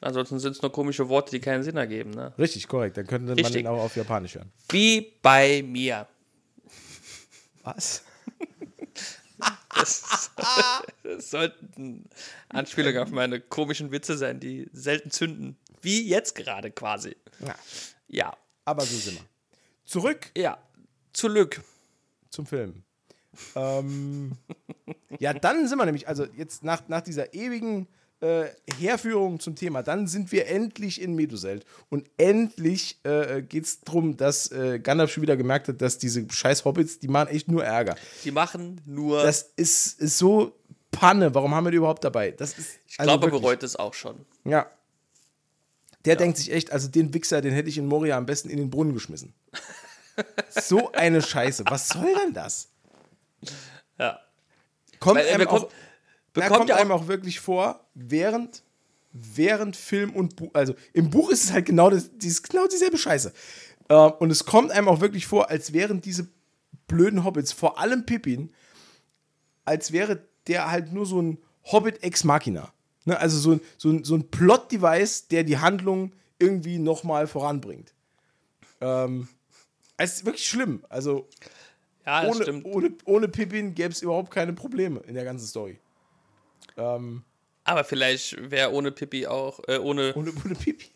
Ansonsten 0.00 0.38
sind 0.38 0.52
es 0.52 0.62
nur 0.62 0.72
komische 0.72 1.08
Worte, 1.08 1.30
die 1.30 1.40
keinen 1.40 1.62
Sinn 1.62 1.76
ergeben, 1.76 2.10
ne? 2.10 2.32
Richtig, 2.38 2.68
korrekt. 2.68 2.96
Dann 2.96 3.06
könnte 3.06 3.34
man 3.34 3.52
den 3.52 3.66
auch 3.66 3.82
auf 3.84 3.96
Japanisch 3.96 4.34
hören. 4.34 4.52
Wie 4.68 5.12
bei 5.22 5.62
mir. 5.62 6.06
Was? 7.62 8.02
Das, 9.76 10.30
das 11.02 11.30
sollten 11.30 12.08
Anspielungen 12.48 13.02
auf 13.02 13.10
meine 13.10 13.40
komischen 13.40 13.90
Witze 13.90 14.16
sein, 14.16 14.38
die 14.38 14.68
selten 14.72 15.10
zünden. 15.10 15.58
Wie 15.82 16.08
jetzt 16.08 16.36
gerade 16.36 16.70
quasi. 16.70 17.16
Ja. 17.40 17.54
Ja. 18.08 18.36
Aber 18.64 18.82
so 18.82 18.96
sind 18.96 19.16
wir. 19.16 19.24
Zurück. 19.84 20.30
Ja. 20.36 20.58
Zurück. 21.12 21.60
Zum 22.30 22.46
Film. 22.46 22.84
ähm, 23.56 24.32
ja, 25.18 25.34
dann 25.34 25.66
sind 25.66 25.76
wir 25.76 25.84
nämlich, 25.84 26.08
also 26.08 26.24
jetzt 26.36 26.62
nach, 26.62 26.88
nach 26.88 27.00
dieser 27.02 27.34
ewigen 27.34 27.88
äh, 28.24 28.48
Herführung 28.78 29.38
zum 29.38 29.54
Thema, 29.54 29.82
dann 29.82 30.06
sind 30.06 30.32
wir 30.32 30.46
endlich 30.48 31.00
in 31.00 31.14
Meduseld. 31.14 31.66
Und 31.90 32.08
endlich 32.16 32.98
äh, 33.04 33.42
geht 33.42 33.64
es 33.64 33.80
darum, 33.80 34.16
dass 34.16 34.50
äh, 34.50 34.78
Gandalf 34.78 35.12
schon 35.12 35.22
wieder 35.22 35.36
gemerkt 35.36 35.68
hat, 35.68 35.82
dass 35.82 35.98
diese 35.98 36.26
scheiß 36.30 36.64
Hobbits, 36.64 36.98
die 36.98 37.08
machen 37.08 37.28
echt 37.28 37.48
nur 37.48 37.64
Ärger. 37.64 37.96
Die 38.24 38.30
machen 38.30 38.80
nur. 38.86 39.22
Das 39.22 39.52
ist, 39.56 40.00
ist 40.00 40.16
so 40.16 40.56
Panne. 40.90 41.34
Warum 41.34 41.54
haben 41.54 41.64
wir 41.64 41.70
die 41.70 41.76
überhaupt 41.76 42.02
dabei? 42.02 42.30
Das 42.30 42.56
ist, 42.58 42.78
ich 42.86 42.98
also 42.98 43.10
glaube, 43.10 43.26
er 43.26 43.30
bereut 43.30 43.62
es 43.62 43.76
auch 43.76 43.92
schon. 43.92 44.24
Ja. 44.44 44.70
Der 46.06 46.14
ja. 46.14 46.18
denkt 46.18 46.38
sich 46.38 46.50
echt, 46.50 46.72
also 46.72 46.88
den 46.88 47.12
Wichser, 47.12 47.42
den 47.42 47.52
hätte 47.52 47.68
ich 47.68 47.76
in 47.76 47.86
Moria 47.86 48.16
am 48.16 48.26
besten 48.26 48.48
in 48.48 48.56
den 48.56 48.70
Brunnen 48.70 48.94
geschmissen. 48.94 49.34
so 50.48 50.92
eine 50.92 51.20
Scheiße. 51.20 51.64
Was 51.68 51.88
soll 51.88 52.14
denn 52.24 52.32
das? 52.32 52.68
Ja. 53.98 54.20
Kommt 54.98 55.16
Weil, 55.16 55.28
einem 55.28 55.40
bekommt, 55.40 55.64
auch, 55.64 55.70
bekommt 56.34 56.56
kommt 56.56 56.70
einem 56.72 56.92
auch 56.92 57.08
wirklich 57.08 57.40
vor, 57.40 57.80
während, 57.94 58.62
während 59.12 59.76
Film 59.76 60.14
und 60.14 60.36
Buch, 60.36 60.50
also 60.52 60.74
im 60.92 61.10
Buch 61.10 61.30
ist 61.30 61.44
es 61.44 61.52
halt 61.52 61.66
genau, 61.66 61.90
das, 61.90 62.10
dieses, 62.16 62.42
genau 62.42 62.66
dieselbe 62.66 62.98
Scheiße. 62.98 63.32
Äh, 63.88 63.94
und 63.94 64.30
es 64.30 64.44
kommt 64.44 64.70
einem 64.70 64.88
auch 64.88 65.00
wirklich 65.00 65.26
vor, 65.26 65.50
als 65.50 65.72
wären 65.72 66.00
diese 66.00 66.28
blöden 66.86 67.24
Hobbits, 67.24 67.52
vor 67.52 67.78
allem 67.78 68.04
Pippin, 68.04 68.52
als 69.64 69.92
wäre 69.92 70.26
der 70.46 70.70
halt 70.70 70.92
nur 70.92 71.06
so 71.06 71.22
ein 71.22 71.38
Hobbit 71.64 72.02
ex 72.02 72.24
machina. 72.24 72.72
Ne? 73.04 73.18
Also 73.18 73.38
so, 73.38 73.60
so, 73.78 74.02
so 74.04 74.14
ein 74.14 74.30
Plot-Device, 74.30 75.28
der 75.28 75.44
die 75.44 75.58
Handlung 75.58 76.12
irgendwie 76.38 76.78
nochmal 76.78 77.26
voranbringt. 77.26 77.94
Ähm, 78.80 79.28
es 79.96 80.16
ist 80.16 80.26
wirklich 80.26 80.46
schlimm. 80.46 80.84
Also 80.88 81.28
ja, 82.04 82.26
ohne, 82.26 82.42
stimmt. 82.42 82.64
Ohne, 82.66 82.92
ohne 83.04 83.28
Pippin 83.28 83.74
gäbe 83.74 83.92
es 83.92 84.02
überhaupt 84.02 84.30
keine 84.30 84.52
Probleme 84.52 85.00
in 85.06 85.14
der 85.14 85.24
ganzen 85.24 85.46
Story. 85.46 85.78
Ähm, 86.76 87.24
Aber 87.64 87.84
vielleicht 87.84 88.50
wäre 88.50 88.72
ohne 88.72 88.92
Pippi 88.92 89.26
auch, 89.26 89.60
äh, 89.68 89.78
ohne. 89.78 90.14
Ohne, 90.14 90.32
ohne 90.44 90.54
Pippi. 90.54 90.86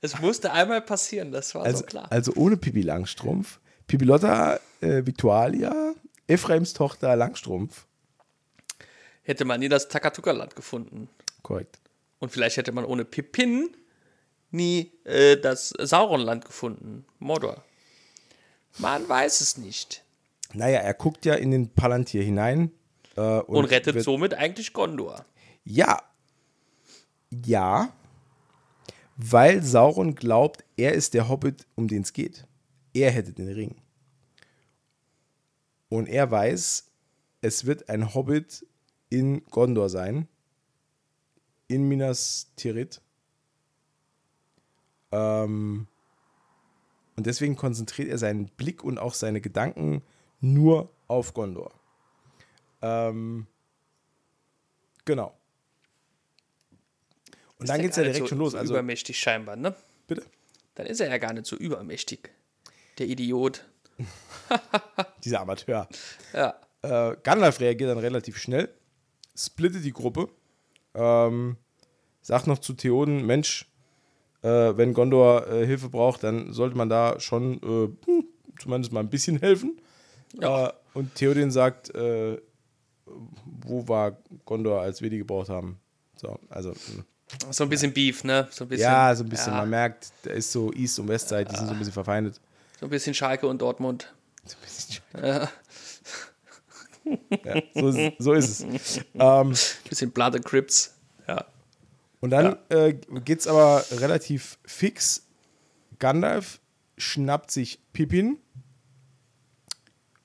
es 0.00 0.20
musste 0.20 0.52
einmal 0.52 0.82
passieren, 0.82 1.32
das 1.32 1.54
war 1.54 1.64
also, 1.64 1.78
so 1.78 1.84
klar. 1.84 2.10
Also 2.10 2.32
ohne 2.34 2.56
Pippi 2.56 2.82
Langstrumpf, 2.82 3.60
Pippi 3.86 4.04
Lotta 4.04 4.60
äh, 4.80 5.04
Victualia, 5.06 5.94
Ephraims 6.26 6.72
Tochter 6.72 7.16
Langstrumpf. 7.16 7.86
Hätte 9.22 9.44
man 9.44 9.60
nie 9.60 9.68
das 9.68 9.88
Takatuka-Land 9.88 10.54
gefunden. 10.54 11.08
Korrekt. 11.42 11.78
Und 12.18 12.30
vielleicht 12.30 12.56
hätte 12.56 12.72
man 12.72 12.84
ohne 12.84 13.04
Pippin 13.04 13.74
nie 14.50 14.92
äh, 15.04 15.36
das 15.36 15.70
Sauronland 15.78 16.44
gefunden. 16.44 17.06
Mordor. 17.18 17.64
Man 18.78 19.08
weiß 19.08 19.40
es 19.40 19.56
nicht. 19.56 20.03
Naja, 20.54 20.80
er 20.80 20.94
guckt 20.94 21.24
ja 21.24 21.34
in 21.34 21.50
den 21.50 21.70
Palantir 21.74 22.22
hinein. 22.22 22.70
Äh, 23.16 23.20
und, 23.20 23.56
und, 23.56 23.64
rettet 23.66 24.02
somit 24.02 24.34
eigentlich 24.34 24.72
Gondor. 24.72 25.24
Ja. 25.64 26.02
Ja. 27.30 27.92
Weil 29.16 29.62
Sauron 29.62 30.14
glaubt, 30.14 30.64
er 30.76 30.92
ist 30.92 31.14
der 31.14 31.28
Hobbit, 31.28 31.66
um 31.74 31.88
den 31.88 32.02
es 32.02 32.12
geht. 32.12 32.46
Er 32.92 33.10
hätte 33.10 33.32
den 33.32 33.48
Ring. 33.48 33.76
Und 35.88 36.08
er 36.08 36.30
weiß, 36.30 36.90
es 37.40 37.66
wird 37.66 37.88
ein 37.88 38.14
Hobbit 38.14 38.66
in 39.10 39.44
Gondor 39.46 39.88
sein. 39.88 40.28
In 41.68 41.88
Minas 41.88 42.52
Tirith. 42.56 43.00
Ähm, 45.12 45.86
und 47.16 47.26
deswegen 47.26 47.56
konzentriert 47.56 48.08
er 48.08 48.18
seinen 48.18 48.46
Blick 48.46 48.82
und 48.82 48.98
auch 48.98 49.14
seine 49.14 49.40
Gedanken 49.40 50.02
nur 50.44 50.90
auf 51.08 51.34
Gondor. 51.34 51.72
Ähm, 52.82 53.46
genau. 55.04 55.36
Und 57.58 57.64
ist 57.64 57.68
dann 57.70 57.80
geht 57.80 57.90
es 57.90 57.96
ja 57.96 58.02
direkt 58.02 58.20
so, 58.20 58.26
schon 58.26 58.38
los. 58.38 58.52
So 58.52 58.58
also, 58.58 58.74
übermächtig 58.74 59.18
scheinbar, 59.18 59.56
ne? 59.56 59.74
Bitte? 60.06 60.24
Dann 60.74 60.86
ist 60.86 61.00
er 61.00 61.08
ja 61.08 61.18
gar 61.18 61.32
nicht 61.32 61.46
so 61.46 61.56
übermächtig. 61.56 62.30
Der 62.98 63.06
Idiot. 63.06 63.64
Dieser 65.24 65.40
Amateur. 65.40 65.88
Ja. 66.32 66.60
Äh, 66.82 67.16
Gandalf 67.22 67.60
reagiert 67.60 67.90
dann 67.90 67.98
relativ 67.98 68.36
schnell, 68.36 68.68
splittet 69.34 69.84
die 69.84 69.92
Gruppe, 69.92 70.28
ähm, 70.94 71.56
sagt 72.20 72.46
noch 72.46 72.58
zu 72.58 72.74
Theoden, 72.74 73.24
Mensch, 73.24 73.66
äh, 74.42 74.76
wenn 74.76 74.92
Gondor 74.92 75.46
äh, 75.46 75.64
Hilfe 75.64 75.88
braucht, 75.88 76.22
dann 76.24 76.52
sollte 76.52 76.76
man 76.76 76.90
da 76.90 77.18
schon 77.20 77.54
äh, 77.62 78.06
hm, 78.06 78.28
zumindest 78.58 78.92
mal 78.92 79.00
ein 79.00 79.08
bisschen 79.08 79.38
helfen. 79.38 79.80
Ja. 80.40 80.68
Äh, 80.68 80.72
und 80.94 81.14
Theoden 81.14 81.50
sagt, 81.50 81.94
äh, 81.94 82.38
wo 83.06 83.86
war 83.88 84.16
Gondor, 84.44 84.80
als 84.80 85.02
wir 85.02 85.10
die 85.10 85.18
gebraucht 85.18 85.48
haben? 85.48 85.78
So, 86.16 86.38
also. 86.48 86.70
Hm. 86.70 87.04
So 87.50 87.64
ein 87.64 87.70
bisschen 87.70 87.90
ja. 87.90 87.94
Beef, 87.94 88.24
ne? 88.24 88.48
So 88.50 88.64
ein 88.64 88.68
bisschen, 88.68 88.84
ja, 88.84 89.14
so 89.14 89.24
ein 89.24 89.28
bisschen. 89.28 89.52
Ja. 89.52 89.60
Man 89.60 89.70
merkt, 89.70 90.12
da 90.22 90.30
ist 90.30 90.52
so 90.52 90.72
East- 90.72 90.98
und 90.98 91.08
Westside, 91.08 91.46
die 91.46 91.56
sind 91.56 91.66
so 91.66 91.72
ein 91.72 91.78
bisschen 91.78 91.92
verfeindet. 91.92 92.40
So 92.78 92.86
ein 92.86 92.90
bisschen 92.90 93.14
Schalke 93.14 93.46
und 93.46 93.60
Dortmund. 93.60 94.12
So 94.46 94.56
ein 94.58 94.62
bisschen 94.62 95.02
Schalke. 95.10 95.48
Ja. 97.44 97.62
so, 97.74 98.12
so, 98.18 98.32
ist 98.34 98.60
es. 98.60 99.00
Ähm, 99.14 99.54
bisschen 99.88 100.10
Blood 100.10 100.36
and 100.36 100.44
Crips. 100.44 100.94
Ja. 101.26 101.46
Und 102.20 102.30
dann 102.30 102.58
ja. 102.70 102.86
äh, 102.86 102.92
geht 102.92 103.40
es 103.40 103.46
aber 103.46 103.84
relativ 103.90 104.58
fix. 104.66 105.26
Gandalf 105.98 106.60
schnappt 106.96 107.50
sich 107.50 107.80
Pippin, 107.92 108.38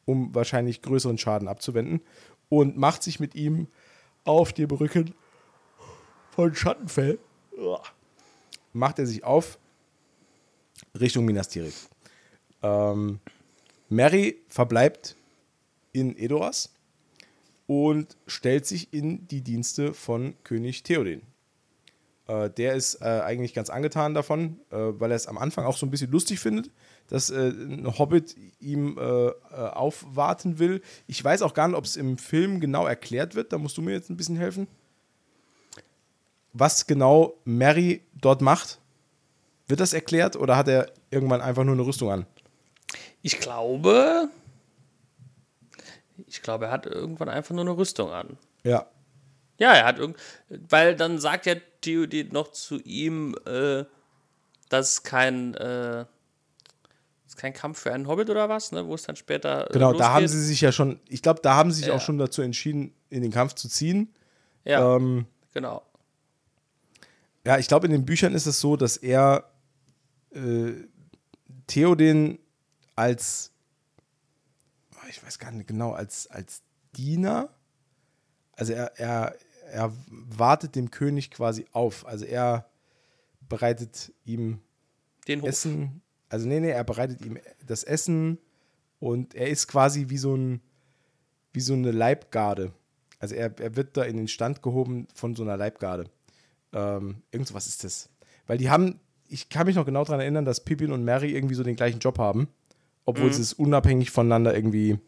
um 0.09 0.33
wahrscheinlich 0.33 0.81
größeren 0.81 1.19
Schaden 1.19 1.47
abzuwenden, 1.47 2.01
und 2.49 2.77
macht 2.77 3.03
sich 3.03 3.19
mit 3.19 3.35
ihm 3.35 3.67
auf 4.23 4.53
dem 4.53 4.71
Rücken 4.71 5.13
von 6.31 6.55
Schattenfell. 6.55 7.19
Macht 8.73 8.97
er 8.97 9.05
sich 9.05 9.23
auf 9.23 9.59
Richtung 10.99 11.25
Minas 11.25 11.49
Tirith. 11.49 11.89
Ähm, 12.63 13.19
Mary 13.89 14.41
verbleibt 14.47 15.15
in 15.91 16.17
Edoras 16.17 16.73
und 17.67 18.17
stellt 18.25 18.65
sich 18.65 18.91
in 18.91 19.27
die 19.27 19.41
Dienste 19.41 19.93
von 19.93 20.33
König 20.43 20.81
Theoden. 20.81 21.21
Äh, 22.27 22.49
der 22.49 22.73
ist 22.73 22.95
äh, 23.01 23.05
eigentlich 23.05 23.53
ganz 23.53 23.69
angetan 23.69 24.15
davon, 24.15 24.59
äh, 24.71 24.77
weil 24.77 25.11
er 25.11 25.17
es 25.17 25.27
am 25.27 25.37
Anfang 25.37 25.65
auch 25.65 25.77
so 25.77 25.85
ein 25.85 25.91
bisschen 25.91 26.11
lustig 26.11 26.39
findet, 26.39 26.71
dass 27.09 27.29
äh, 27.29 27.49
ein 27.49 27.97
Hobbit 27.97 28.35
ihm 28.59 28.97
äh, 28.97 29.01
äh, 29.01 29.33
aufwarten 29.51 30.59
will. 30.59 30.81
Ich 31.07 31.23
weiß 31.23 31.41
auch 31.41 31.53
gar 31.53 31.67
nicht, 31.67 31.77
ob 31.77 31.85
es 31.85 31.95
im 31.95 32.17
Film 32.17 32.59
genau 32.59 32.85
erklärt 32.85 33.35
wird. 33.35 33.51
Da 33.51 33.57
musst 33.57 33.77
du 33.77 33.81
mir 33.81 33.91
jetzt 33.91 34.09
ein 34.09 34.17
bisschen 34.17 34.37
helfen. 34.37 34.67
was 36.53 36.87
genau 36.87 37.35
Mary 37.45 38.01
dort 38.13 38.41
macht? 38.41 38.79
Wird 39.67 39.79
das 39.79 39.93
erklärt 39.93 40.35
oder 40.35 40.55
hat 40.57 40.67
er 40.67 40.91
irgendwann 41.11 41.41
einfach 41.41 41.63
nur 41.63 41.73
eine 41.73 41.85
Rüstung 41.85 42.11
an? 42.11 42.25
Ich 43.21 43.39
glaube, 43.39 44.29
ich 46.27 46.41
glaube, 46.41 46.65
er 46.65 46.71
hat 46.71 46.85
irgendwann 46.85 47.29
einfach 47.29 47.53
nur 47.53 47.65
eine 47.65 47.77
Rüstung 47.77 48.11
an. 48.11 48.37
Ja. 48.63 48.87
Ja, 49.59 49.73
er 49.73 49.85
hat 49.85 49.99
irgend, 49.99 50.17
weil 50.49 50.95
dann 50.95 51.19
sagt 51.19 51.45
ja 51.45 51.55
Theoden 51.81 52.29
noch 52.31 52.51
zu 52.51 52.79
ihm, 52.79 53.35
äh, 53.45 53.83
dass 54.69 55.03
kein, 55.03 55.53
äh, 55.55 56.05
kein 57.39 57.53
Kampf 57.53 57.79
für 57.79 57.93
einen 57.93 58.07
Hobbit 58.07 58.29
oder 58.29 58.49
was, 58.49 58.71
ne? 58.71 58.85
Wo 58.87 58.93
es 58.95 59.03
dann 59.03 59.15
später. 59.15 59.69
äh, 59.69 59.73
Genau, 59.73 59.93
da 59.93 60.09
haben 60.13 60.23
losgeht. 60.23 60.39
sie 60.39 60.45
sich 60.45 60.61
ja 60.61 60.71
schon, 60.71 60.99
ich 61.07 61.21
glaube, 61.21 61.39
da 61.41 61.55
haben 61.55 61.71
sie 61.71 61.79
sich 61.79 61.87
Ja. 61.87 61.95
auch 61.95 62.01
schon 62.01 62.17
dazu 62.17 62.41
entschieden, 62.41 62.93
in 63.09 63.21
den 63.21 63.31
Kampf 63.31 63.53
zu 63.55 63.67
ziehen. 63.69 64.13
Ja, 64.65 64.95
Ähm, 64.95 65.25
genau. 65.53 65.81
ja, 67.45 67.57
ich 67.57 67.67
glaube, 67.67 67.87
in 67.87 67.91
den 67.93 68.05
Büchern 68.05 68.35
ist 68.35 68.45
es 68.45 68.59
so, 68.59 68.75
dass 68.75 68.97
er 68.97 69.49
äh, 70.31 70.73
Theoden 71.67 72.39
als, 72.95 73.51
oh, 74.95 75.07
ich 75.09 75.23
weiß 75.23 75.39
gar 75.39 75.51
nicht 75.51 75.67
genau, 75.67 75.91
als, 75.93 76.27
als 76.27 76.61
Diener, 76.95 77.49
also 78.53 78.73
er, 78.73 78.99
er, 78.99 79.35
er 79.71 79.93
wartet 80.07 80.75
dem 80.75 80.91
König 80.91 81.31
quasi 81.31 81.65
auf. 81.71 82.05
Also 82.05 82.25
er 82.25 82.69
bereitet 83.47 84.11
ihm 84.25 84.59
Den 85.27 85.41
Hof. 85.41 85.49
Essen, 85.49 86.01
also 86.29 86.47
nee, 86.47 86.59
nee, 86.59 86.69
er 86.69 86.83
bereitet 86.83 87.25
ihm 87.25 87.37
das 87.65 87.83
Essen 87.83 88.37
und 88.99 89.35
er 89.35 89.49
ist 89.49 89.67
quasi 89.67 90.09
wie 90.09 90.17
so 90.17 90.35
ein, 90.35 90.61
wie 91.53 91.61
so 91.61 91.73
eine 91.73 91.91
Leibgarde. 91.91 92.71
Also 93.19 93.35
er, 93.35 93.59
er 93.59 93.75
wird 93.75 93.97
da 93.97 94.03
in 94.03 94.17
den 94.17 94.27
Stand 94.27 94.61
gehoben 94.61 95.07
von 95.13 95.35
so 95.35 95.43
einer 95.43 95.57
Leibgarde. 95.57 96.05
Ähm, 96.73 97.23
irgend 97.31 97.47
sowas 97.47 97.67
ist 97.67 97.83
das. 97.83 98.09
Weil 98.47 98.57
die 98.57 98.69
haben, 98.69 98.99
ich 99.27 99.49
kann 99.49 99.65
mich 99.67 99.75
noch 99.75 99.85
genau 99.85 100.03
daran 100.03 100.21
erinnern, 100.21 100.45
dass 100.45 100.63
Pippin 100.63 100.91
und 100.91 101.03
Mary 101.03 101.35
irgendwie 101.35 101.55
so 101.55 101.63
den 101.63 101.75
gleichen 101.75 101.99
Job 101.99 102.17
haben, 102.17 102.47
obwohl 103.05 103.33
sie 103.33 103.41
es 103.41 103.53
unabhängig 103.53 104.11
voneinander 104.11 104.55
irgendwie, 104.55 104.99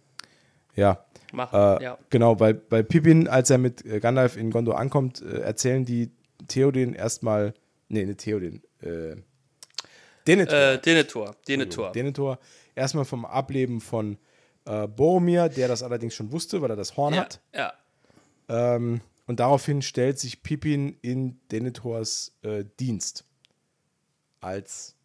ja, 0.76 1.05
Machen. 1.32 1.55
äh, 1.55 1.84
ja. 1.84 1.97
Genau, 2.09 2.39
weil 2.39 2.55
bei 2.55 2.84
Pippin, 2.84 3.28
als 3.28 3.49
er 3.49 3.57
mit 3.57 3.86
äh, 3.86 3.99
Gandalf 3.99 4.38
in 4.38 4.51
Gondor 4.51 4.80
ankommt, 4.80 5.22
äh, 5.22 5.39
erzählen 5.39 5.86
die 5.86 6.11
Theoden 6.47 6.93
erstmal, 6.93 7.53
nee, 7.88 8.05
nicht 8.05 8.19
Theoden, 8.19 8.61
äh, 8.82 9.15
Denethor. 10.28 10.55
Äh, 10.55 10.80
Denethor. 10.80 11.36
Denethor. 11.47 11.91
Denethor. 11.91 12.39
Erstmal 12.76 13.05
vom 13.05 13.26
Ableben 13.26 13.82
von 13.82 14.17
äh, 14.65 14.88
Boromir, 14.88 15.49
der 15.49 15.67
das 15.67 15.84
allerdings 15.84 16.15
schon 16.15 16.32
wusste, 16.32 16.61
weil 16.61 16.69
er 16.69 16.76
das 16.76 16.95
Horn 16.97 17.13
ja, 17.13 17.22
hat. 17.22 17.41
ja. 17.53 17.74
Ähm, 18.49 19.01
und 19.28 19.39
daraufhin 19.39 19.82
stellt 19.82 20.19
sich 20.19 20.43
Pippin 20.43 20.97
in 21.01 21.39
Denethors 21.49 22.38
äh, 22.43 22.65
Dienst. 22.80 23.26
Als 24.39 24.95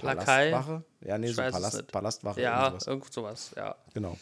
Lakai. 0.00 0.50
Palastwache? 0.50 0.84
Ja, 1.00 1.18
nee, 1.18 1.28
Ich 1.28 1.36
so 1.36 1.42
Palast. 1.42 1.86
Palastwache. 1.92 2.40
Ja, 2.40 2.66
irgend 2.66 2.82
sowas. 2.82 2.86
irgend 2.86 3.12
sowas, 3.12 3.54
ja. 3.56 3.76
Genau. 3.92 4.18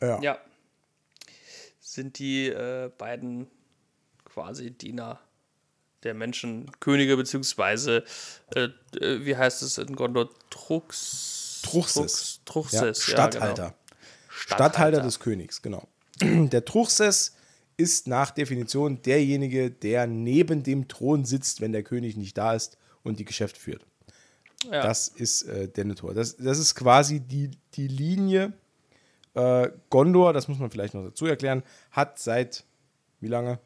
Ja. 0.00 0.20
Ja. 0.20 0.38
Sind 1.80 2.18
die 2.18 2.48
äh, 2.48 2.90
beiden 2.98 3.46
quasi 4.24 4.72
Diener 4.72 5.20
der 6.04 6.14
Menschen, 6.14 6.70
Könige, 6.80 7.16
beziehungsweise, 7.16 8.04
äh, 8.54 8.68
äh, 8.98 9.24
wie 9.24 9.36
heißt 9.36 9.62
es 9.62 9.78
in 9.78 9.96
Gondor? 9.96 10.30
Trux. 10.50 11.60
Truchsess. 11.62 12.40
Trux, 12.44 12.70
Truchsess, 12.70 13.06
Ja, 13.06 13.12
ja, 13.12 13.14
Statthalter. 13.30 13.62
genau. 13.68 13.74
Statthalter 14.28 15.00
des 15.00 15.18
Königs, 15.20 15.62
genau. 15.62 15.88
Der 16.20 16.64
Truchsess 16.64 17.34
ist 17.76 18.06
nach 18.06 18.30
Definition 18.30 19.02
derjenige, 19.02 19.70
der 19.70 20.06
neben 20.06 20.62
dem 20.62 20.86
Thron 20.86 21.24
sitzt, 21.24 21.60
wenn 21.60 21.72
der 21.72 21.82
König 21.82 22.16
nicht 22.16 22.38
da 22.38 22.54
ist 22.54 22.78
und 23.02 23.18
die 23.18 23.24
Geschäfte 23.24 23.58
führt. 23.58 23.84
Ja. 24.70 24.82
Das 24.82 25.08
ist 25.08 25.42
äh, 25.42 25.68
Denethor. 25.68 26.14
Das, 26.14 26.36
das 26.36 26.58
ist 26.58 26.74
quasi 26.76 27.20
die, 27.20 27.50
die 27.74 27.88
Linie. 27.88 28.52
Äh, 29.34 29.70
Gondor, 29.90 30.32
das 30.32 30.46
muss 30.46 30.58
man 30.60 30.70
vielleicht 30.70 30.94
noch 30.94 31.02
dazu 31.02 31.26
erklären, 31.26 31.64
hat 31.90 32.20
seit 32.20 32.64
wie 33.24 33.28
lange? 33.28 33.58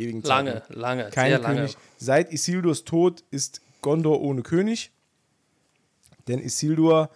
Ewigen 0.00 0.22
Lange, 0.22 0.62
Zeiten 0.62 0.72
lange, 0.74 1.10
keinen 1.10 1.30
sehr 1.30 1.38
lange. 1.40 1.56
König. 1.56 1.76
Seit 1.98 2.32
Isildurs 2.32 2.84
Tod 2.84 3.24
ist 3.30 3.60
Gondor 3.82 4.20
ohne 4.20 4.42
König. 4.42 4.90
Denn 6.28 6.38
Isildur 6.38 7.10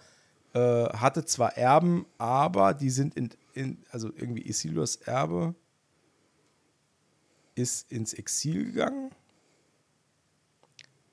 äh, 0.53 0.59
hatte 0.59 1.25
zwar 1.25 1.57
Erben, 1.57 2.05
aber 2.17 2.73
die 2.73 2.89
sind 2.89 3.15
in, 3.15 3.29
in 3.53 3.77
also 3.91 4.09
irgendwie 4.15 4.47
Isildurs 4.47 4.97
Erbe 4.97 5.55
ist 7.55 7.89
ins 7.91 8.13
Exil 8.13 8.65
gegangen, 8.65 9.11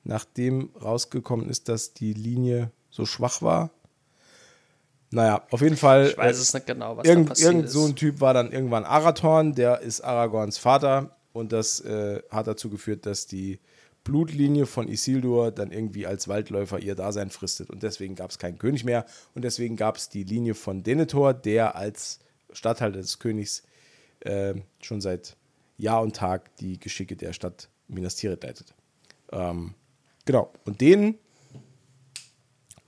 nachdem 0.02 0.70
rausgekommen 0.80 1.48
ist, 1.48 1.68
dass 1.68 1.94
die 1.94 2.12
Linie 2.12 2.72
so 2.90 3.06
schwach 3.06 3.42
war. 3.42 3.70
Naja, 5.10 5.46
auf 5.50 5.60
jeden 5.60 5.76
Fall. 5.76 6.08
Ich 6.08 6.18
weiß 6.18 6.38
es 6.38 6.54
nicht 6.54 6.66
genau, 6.66 6.96
was 6.96 7.06
Irgend, 7.06 7.26
da 7.26 7.30
passiert 7.30 7.52
irgend 7.52 7.66
ist. 7.66 7.72
so 7.72 7.84
ein 7.84 7.94
Typ 7.94 8.20
war 8.20 8.34
dann 8.34 8.50
irgendwann 8.50 8.84
Arathorn, 8.84 9.54
der 9.54 9.80
ist 9.80 10.00
Aragorns 10.00 10.58
Vater 10.58 11.14
und 11.32 11.52
das 11.52 11.80
äh, 11.80 12.22
hat 12.30 12.46
dazu 12.46 12.70
geführt, 12.70 13.06
dass 13.06 13.26
die 13.26 13.60
Blutlinie 14.04 14.66
von 14.66 14.88
Isildur 14.88 15.52
dann 15.52 15.70
irgendwie 15.70 16.06
als 16.06 16.26
Waldläufer 16.26 16.80
ihr 16.80 16.94
Dasein 16.94 17.30
fristet 17.30 17.70
und 17.70 17.82
deswegen 17.82 18.14
gab 18.14 18.30
es 18.30 18.38
keinen 18.38 18.58
König 18.58 18.84
mehr 18.84 19.06
und 19.34 19.42
deswegen 19.42 19.76
gab 19.76 19.96
es 19.96 20.08
die 20.08 20.24
Linie 20.24 20.54
von 20.54 20.82
Denethor, 20.82 21.34
der 21.34 21.76
als 21.76 22.18
Statthalter 22.52 22.98
des 22.98 23.18
Königs 23.18 23.62
äh, 24.20 24.54
schon 24.80 25.00
seit 25.00 25.36
Jahr 25.78 26.02
und 26.02 26.16
Tag 26.16 26.54
die 26.56 26.78
Geschicke 26.78 27.16
der 27.16 27.32
Stadt 27.32 27.68
Minas 27.88 28.16
Tirith 28.16 28.42
leitet. 28.42 28.74
Ähm, 29.30 29.74
genau, 30.24 30.52
und 30.64 30.80
den 30.80 31.18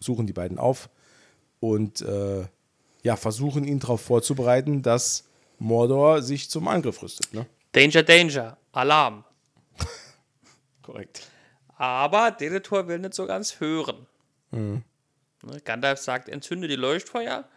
suchen 0.00 0.26
die 0.26 0.32
beiden 0.32 0.58
auf 0.58 0.90
und 1.60 2.02
äh, 2.02 2.44
ja, 3.02 3.16
versuchen 3.16 3.64
ihn 3.64 3.78
darauf 3.78 4.00
vorzubereiten, 4.00 4.82
dass 4.82 5.24
Mordor 5.58 6.22
sich 6.22 6.50
zum 6.50 6.68
Angriff 6.68 7.02
rüstet. 7.02 7.32
Ne? 7.32 7.46
Danger, 7.74 8.04
Danger, 8.04 8.56
Alarm. 8.72 9.24
Korrekt. 10.82 11.28
Aber 11.76 12.30
Denethor 12.30 12.86
will 12.86 13.00
nicht 13.00 13.14
so 13.14 13.26
ganz 13.26 13.58
hören. 13.58 14.06
Mhm. 14.52 14.84
Ne, 15.42 15.60
Gandalf 15.64 15.98
sagt, 15.98 16.28
entzünde 16.28 16.68
die 16.68 16.76
Leuchtfeuer 16.76 17.48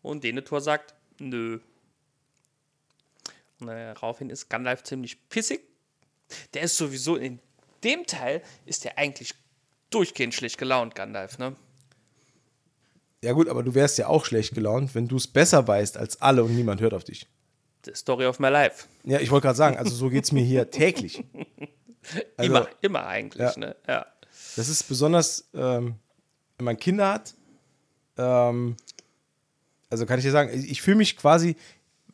und 0.00 0.24
Denethor 0.24 0.62
sagt, 0.62 0.94
nö. 1.18 1.60
Und 3.60 3.66
daraufhin 3.66 4.30
ist 4.30 4.48
Gandalf 4.48 4.82
ziemlich 4.82 5.28
pissig. 5.28 5.60
Der 6.54 6.62
ist 6.62 6.76
sowieso 6.76 7.16
in 7.16 7.38
dem 7.84 8.06
Teil 8.06 8.42
ist 8.64 8.84
der 8.84 8.96
eigentlich 8.96 9.34
durchgehend 9.90 10.34
schlecht 10.34 10.56
gelaunt, 10.56 10.94
Gandalf, 10.94 11.38
ne? 11.38 11.54
Ja 13.22 13.32
gut, 13.32 13.48
aber 13.48 13.62
du 13.62 13.74
wärst 13.74 13.98
ja 13.98 14.08
auch 14.08 14.24
schlecht 14.24 14.54
gelaunt, 14.54 14.94
wenn 14.94 15.08
du 15.08 15.16
es 15.16 15.26
besser 15.26 15.68
weißt 15.68 15.98
als 15.98 16.22
alle 16.22 16.44
und 16.44 16.54
niemand 16.54 16.80
hört 16.80 16.94
auf 16.94 17.04
dich. 17.04 17.26
The 17.86 17.92
story 17.94 18.26
of 18.26 18.38
my 18.40 18.48
life. 18.48 18.86
Ja, 19.04 19.20
ich 19.20 19.30
wollte 19.30 19.46
gerade 19.46 19.56
sagen, 19.56 19.76
also 19.78 19.94
so 19.94 20.10
geht 20.10 20.24
es 20.24 20.32
mir 20.32 20.42
hier 20.44 20.70
täglich. 20.70 21.24
Also, 22.36 22.50
immer, 22.52 22.68
immer 22.82 23.06
eigentlich, 23.06 23.40
ja. 23.40 23.58
ne? 23.58 23.76
Ja. 23.86 24.06
Das 24.56 24.68
ist 24.68 24.82
besonders, 24.88 25.48
ähm, 25.54 25.94
wenn 26.58 26.64
man 26.64 26.76
Kinder 26.76 27.12
hat. 27.12 27.34
Ähm, 28.18 28.76
also 29.88 30.04
kann 30.04 30.18
ich 30.18 30.24
dir 30.24 30.32
sagen, 30.32 30.50
ich, 30.52 30.82
fühle 30.82 30.96
mich 30.96 31.16
quasi, 31.16 31.56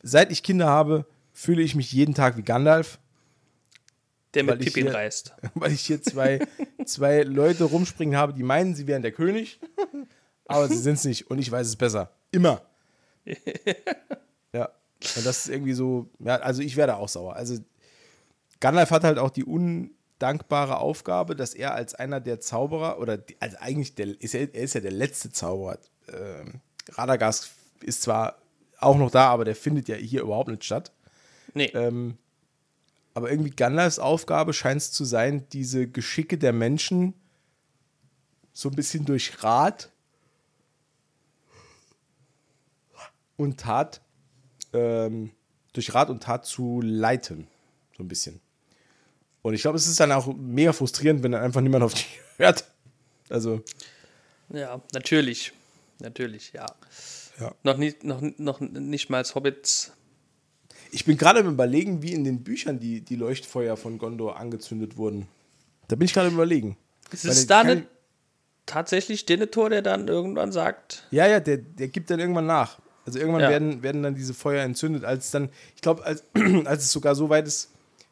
seit 0.02 0.30
ich 0.30 0.42
Kinder 0.42 0.66
habe, 0.66 1.06
fühle 1.32 1.62
ich 1.62 1.74
mich 1.74 1.90
jeden 1.92 2.14
Tag 2.14 2.36
wie 2.36 2.42
Gandalf, 2.42 2.98
Der 4.34 4.44
mit 4.44 4.58
Pippin 4.60 4.84
hier- 4.88 4.94
reist. 4.94 5.34
weil 5.54 5.72
ich 5.72 5.80
hier 5.86 6.02
zwei, 6.02 6.40
zwei 6.84 7.22
Leute 7.22 7.64
rumspringen 7.64 8.16
habe, 8.16 8.34
die 8.34 8.42
meinen, 8.42 8.74
sie 8.74 8.86
wären 8.86 9.00
der 9.02 9.12
König, 9.12 9.58
aber 10.46 10.68
sie 10.68 10.76
sind 10.76 10.94
es 10.94 11.04
nicht 11.04 11.30
und 11.30 11.38
ich 11.38 11.50
weiß 11.50 11.66
es 11.66 11.76
besser. 11.76 12.10
Immer. 12.30 12.60
Und 15.16 15.26
das 15.26 15.46
ist 15.46 15.48
irgendwie 15.48 15.72
so, 15.72 16.08
ja, 16.18 16.36
also 16.36 16.62
ich 16.62 16.76
werde 16.76 16.96
auch 16.96 17.08
sauer. 17.08 17.34
Also 17.34 17.58
Gandalf 18.60 18.90
hat 18.90 19.04
halt 19.04 19.18
auch 19.18 19.30
die 19.30 19.44
undankbare 19.44 20.78
Aufgabe, 20.78 21.34
dass 21.34 21.54
er 21.54 21.74
als 21.74 21.94
einer 21.94 22.20
der 22.20 22.40
Zauberer, 22.40 22.98
oder 22.98 23.18
die, 23.18 23.36
also 23.40 23.56
eigentlich, 23.60 23.94
der, 23.94 24.20
ist 24.20 24.34
er, 24.34 24.54
er 24.54 24.62
ist 24.62 24.74
ja 24.74 24.80
der 24.80 24.92
letzte 24.92 25.30
Zauberer. 25.30 25.78
Ähm, 26.08 26.60
Radagast 26.90 27.50
ist 27.80 28.02
zwar 28.02 28.38
auch 28.78 28.96
noch 28.96 29.10
da, 29.10 29.28
aber 29.28 29.44
der 29.44 29.56
findet 29.56 29.88
ja 29.88 29.96
hier 29.96 30.22
überhaupt 30.22 30.48
nicht 30.48 30.64
statt. 30.64 30.92
Nee, 31.54 31.70
Ähm, 31.74 32.16
aber 33.14 33.30
irgendwie 33.30 33.50
Gandalfs 33.50 33.98
Aufgabe 33.98 34.52
scheint 34.52 34.80
es 34.80 34.92
zu 34.92 35.04
sein, 35.04 35.46
diese 35.52 35.86
Geschicke 35.86 36.38
der 36.38 36.52
Menschen 36.52 37.14
so 38.52 38.68
ein 38.68 38.74
bisschen 38.74 39.04
durch 39.04 39.42
Rat 39.42 39.90
und 43.36 43.60
Tat, 43.60 44.00
ähm, 44.72 45.30
durch 45.72 45.94
Rat 45.94 46.10
und 46.10 46.22
Tat 46.22 46.46
zu 46.46 46.80
leiten. 46.82 47.46
So 47.96 48.02
ein 48.02 48.08
bisschen. 48.08 48.40
Und 49.42 49.54
ich 49.54 49.62
glaube, 49.62 49.76
es 49.76 49.86
ist 49.86 49.98
dann 49.98 50.12
auch 50.12 50.32
mega 50.34 50.72
frustrierend, 50.72 51.22
wenn 51.22 51.32
dann 51.32 51.42
einfach 51.42 51.60
niemand 51.60 51.84
auf 51.84 51.94
dich 51.94 52.20
hört. 52.36 52.64
Also, 53.28 53.62
ja, 54.50 54.80
natürlich. 54.92 55.52
Natürlich, 56.00 56.52
ja. 56.52 56.66
ja. 57.40 57.54
Noch 57.62 57.76
nicht, 57.76 58.04
noch, 58.04 58.20
noch 58.20 58.60
nicht 58.60 59.08
mal 59.08 59.18
als 59.18 59.34
Hobbits. 59.34 59.92
Ich 60.90 61.04
bin 61.04 61.16
gerade 61.16 61.40
im 61.40 61.48
Überlegen, 61.48 62.02
wie 62.02 62.12
in 62.12 62.24
den 62.24 62.42
Büchern 62.42 62.78
die, 62.78 63.00
die 63.00 63.16
Leuchtfeuer 63.16 63.76
von 63.76 63.98
Gondor 63.98 64.36
angezündet 64.36 64.96
wurden. 64.96 65.26
Da 65.88 65.96
bin 65.96 66.04
ich 66.04 66.12
gerade 66.12 66.28
im 66.28 66.34
Überlegen. 66.34 66.76
Ist 67.10 67.24
es 67.24 67.46
da 67.46 67.64
nicht 67.64 67.86
tatsächlich 68.66 69.26
Denethor, 69.26 69.70
der 69.70 69.82
dann 69.82 70.08
irgendwann 70.08 70.52
sagt, 70.52 71.06
Ja, 71.10 71.26
ja, 71.26 71.40
der, 71.40 71.58
der 71.58 71.88
gibt 71.88 72.10
dann 72.10 72.20
irgendwann 72.20 72.46
nach. 72.46 72.80
Also 73.04 73.18
irgendwann 73.18 73.42
Ja. 73.42 73.50
werden, 73.50 73.82
werden 73.82 74.02
dann 74.02 74.14
diese 74.14 74.34
Feuer 74.34 74.62
entzündet, 74.62 75.04
als 75.04 75.30
dann, 75.30 75.48
ich 75.74 75.82
glaube, 75.82 76.04
als, 76.04 76.24
als 76.64 76.84
es 76.84 76.92
sogar 76.92 77.14
so 77.14 77.28
weit 77.28 77.46
ist, 77.46 77.70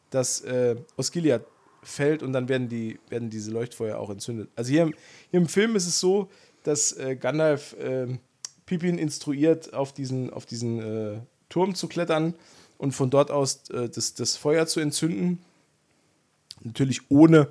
dass 0.09 0.41
äh, 0.41 0.75
Osgiliath 0.97 1.45
fällt 1.83 2.21
und 2.23 2.33
dann 2.33 2.49
werden, 2.49 2.67
die, 2.69 2.99
werden 3.09 3.29
diese 3.29 3.51
Leuchtfeuer 3.51 3.97
auch 3.97 4.09
entzündet. 4.09 4.49
Also 4.55 4.69
hier, 4.71 4.83
im- 4.83 4.93
hier 5.31 5.39
im 5.39 5.47
Film 5.47 5.75
ist 5.75 5.87
es 5.87 5.99
so, 5.99 6.29
dass 6.63 6.91
äh, 6.97 7.15
Gandalf 7.15 7.73
äh, 7.79 8.07
Pippin 8.65 8.97
instruiert, 8.97 9.73
auf 9.73 9.93
diesen, 9.93 10.29
auf 10.29 10.45
diesen 10.45 10.79
äh, 10.79 11.19
Turm 11.49 11.73
zu 11.73 11.87
klettern 11.87 12.35
und 12.77 12.91
von 12.91 13.09
dort 13.09 13.31
aus 13.31 13.69
äh, 13.71 13.89
das, 13.89 14.13
das 14.13 14.35
Feuer 14.37 14.67
zu 14.67 14.79
entzünden. 14.79 15.39
Natürlich 16.63 17.09
ohne 17.09 17.47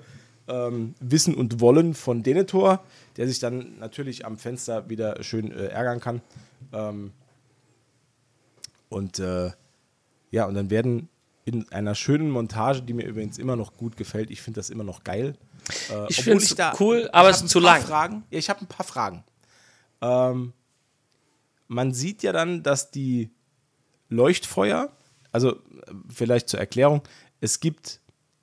ähm, 0.46 0.94
Wissen 1.00 1.34
und 1.34 1.60
Wollen 1.60 1.94
von 1.94 2.22
Denethor, 2.22 2.84
der 3.16 3.26
sich 3.26 3.40
dann 3.40 3.78
natürlich 3.78 4.24
am 4.24 4.38
Fenster 4.38 4.88
wieder 4.88 5.22
schön 5.22 5.50
äh, 5.50 5.66
ärgern 5.66 6.00
kann. 6.00 6.20
Ähm, 6.72 7.12
und 8.90 9.18
äh, 9.18 9.50
ja, 10.30 10.44
und 10.44 10.54
dann 10.54 10.68
werden 10.68 11.08
in 11.46 11.66
einer 11.72 11.94
schönen 11.94 12.30
Montage, 12.30 12.82
die 12.82 12.92
mir 12.92 13.06
übrigens 13.06 13.38
immer 13.38 13.56
noch 13.56 13.76
gut 13.76 13.96
gefällt, 13.96 14.30
ich 14.30 14.42
finde 14.42 14.60
das 14.60 14.68
immer 14.70 14.84
noch 14.84 15.02
geil. 15.04 15.36
Äh, 15.90 16.06
Ich 16.10 16.22
find's 16.22 16.54
da- 16.54 16.74
cool, 16.78 17.08
aber 17.12 17.30
es 17.30 17.40
ist 17.40 17.48
zu 17.48 17.58
lang. 17.60 17.80
Fragen. 17.82 18.24
Ja, 18.30 18.38
ich 18.38 18.50
habe 18.50 18.60
ein 18.60 18.66
paar 18.66 18.84
Fragen. 18.84 19.24
Ähm, 20.02 20.52
man 21.66 21.92
sieht 21.94 22.22
ja 22.22 22.32
dann, 22.32 22.62
dass 22.62 22.90
die 22.90 23.30
Leuchtfeuer, 24.08 24.90
also 25.32 25.52
äh, 25.52 25.58
vielleicht 26.08 26.48
zur 26.48 26.60
Erklärung, 26.60 27.02
es 27.40 27.60
gibt 27.60 28.00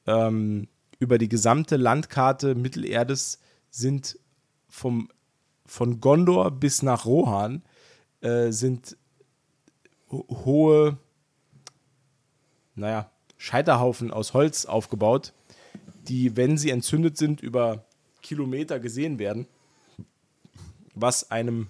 ähm, 0.07 0.67
über 0.99 1.17
die 1.17 1.29
gesamte 1.29 1.77
Landkarte 1.77 2.55
Mittelerdes 2.55 3.39
sind 3.69 4.17
vom, 4.69 5.09
von 5.65 5.99
Gondor 6.01 6.51
bis 6.51 6.81
nach 6.81 7.05
Rohan 7.05 7.61
äh, 8.21 8.51
sind 8.51 8.97
hohe, 10.11 10.97
naja, 12.75 13.09
Scheiterhaufen 13.37 14.11
aus 14.11 14.33
Holz 14.33 14.65
aufgebaut, 14.65 15.33
die, 16.07 16.35
wenn 16.35 16.57
sie 16.57 16.71
entzündet 16.71 17.17
sind, 17.17 17.41
über 17.41 17.85
Kilometer 18.21 18.79
gesehen 18.79 19.19
werden. 19.19 19.47
Was 20.95 21.29
einem, 21.29 21.67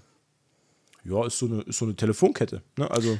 ja, 1.03 1.25
ist 1.25 1.39
so 1.39 1.45
eine, 1.47 1.61
ist 1.61 1.77
so 1.77 1.85
eine 1.85 1.95
Telefonkette. 1.95 2.61
Ne? 2.77 2.89
Also, 2.89 3.19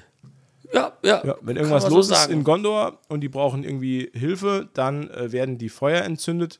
ja, 0.74 0.94
ja, 1.04 1.26
ja, 1.26 1.36
wenn 1.42 1.58
irgendwas 1.58 1.90
los 1.90 2.08
so 2.08 2.14
ist 2.14 2.30
in 2.30 2.44
Gondor 2.44 3.00
und 3.08 3.22
die 3.22 3.30
brauchen 3.30 3.64
irgendwie 3.64 4.10
Hilfe, 4.14 4.70
dann 4.74 5.10
äh, 5.10 5.32
werden 5.32 5.58
die 5.58 5.70
Feuer 5.70 6.04
entzündet. 6.04 6.60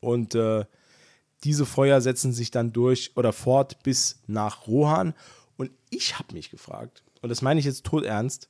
Und 0.00 0.34
äh, 0.34 0.64
diese 1.44 1.66
Feuer 1.66 2.00
setzen 2.00 2.32
sich 2.32 2.50
dann 2.50 2.72
durch 2.72 3.12
oder 3.16 3.32
fort 3.32 3.82
bis 3.82 4.20
nach 4.26 4.66
Rohan. 4.66 5.14
Und 5.60 5.70
ich 5.90 6.18
habe 6.18 6.32
mich 6.32 6.50
gefragt, 6.50 7.02
und 7.20 7.28
das 7.28 7.42
meine 7.42 7.60
ich 7.60 7.66
jetzt 7.66 7.84
todernst, 7.84 8.48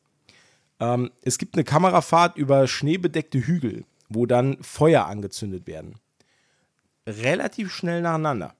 ähm, 0.78 1.10
es 1.22 1.38
gibt 1.38 1.56
eine 1.56 1.64
Kamerafahrt 1.64 2.36
über 2.36 2.68
schneebedeckte 2.68 3.44
Hügel, 3.44 3.84
wo 4.08 4.26
dann 4.26 4.62
Feuer 4.62 5.06
angezündet 5.06 5.66
werden. 5.66 5.96
Relativ 7.08 7.72
schnell 7.74 8.00
nacheinander. 8.00 8.54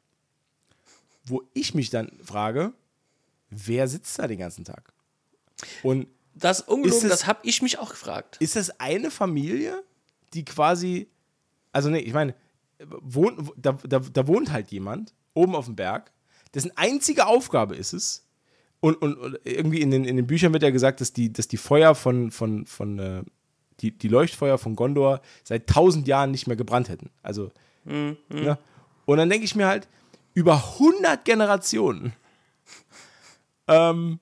Wo 1.24 1.42
ich 1.55 1.74
mich 1.74 1.90
dann 1.90 2.11
frage, 2.24 2.72
wer 3.51 3.86
sitzt 3.86 4.18
da 4.18 4.26
den 4.26 4.40
ganzen 4.40 4.64
Tag? 4.64 4.92
Und 5.84 6.09
Das 6.34 6.61
ungelogen, 6.61 6.96
Ist 6.98 7.05
es- 7.05 7.11
das 7.11 7.26
habe 7.28 7.40
ich 7.44 7.62
mich 7.62 7.78
auch 7.78 7.90
gefragt. 7.90 8.36
ist 8.40 8.57
das 8.57 8.80
eine 8.80 9.11
Familie, 9.12 9.82
die 10.34 10.44
quasi, 10.44 11.09
also 11.70 11.88
nee, 11.90 11.98
ich 11.98 12.14
meine, 12.14 12.34
wohnt, 12.80 13.53
da, 13.57 13.72
da, 13.72 14.01
da 14.01 14.26
wohnt 14.26 14.51
halt 14.51 14.72
jemand 14.72 15.14
oben 15.34 15.55
auf 15.55 15.66
dem 15.66 15.76
Berg, 15.76 16.12
dessen 16.55 16.72
einzige 16.76 17.26
Aufgabe 17.26 17.76
ist 17.76 17.92
es, 17.92 18.24
und, 18.81 18.95
und, 19.03 19.16
und 19.16 19.41
irgendwie 19.45 19.81
in 19.81 19.91
den, 19.91 20.05
in 20.05 20.16
den 20.16 20.26
Büchern 20.26 20.53
wird 20.53 20.62
ja 20.62 20.70
gesagt, 20.70 21.01
dass 21.01 21.12
die, 21.12 21.33
dass 21.33 21.49
die 21.49 21.59
Feuer 21.59 21.95
von, 21.95 22.31
von, 22.31 22.66
von 22.66 22.99
äh, 22.99 23.22
die, 23.81 23.97
die 23.97 24.09
Leuchtfeuer 24.09 24.59
von 24.59 24.76
Gondor 24.76 25.20
seit 25.45 25.66
tausend 25.66 26.09
Jahren 26.09 26.31
nicht 26.31 26.47
mehr 26.47 26.57
gebrannt 26.57 26.89
hätten. 26.89 27.11
Also, 27.22 27.51
ne? 28.45 28.59
Und 29.07 29.18
dann 29.18 29.28
denke 29.28 29.45
ich 29.45 29.55
mir 29.55 29.66
halt, 29.66 29.89
über 30.35 30.55
100 30.55 31.24
Generationen 31.24 32.12
ähm, 33.66 34.20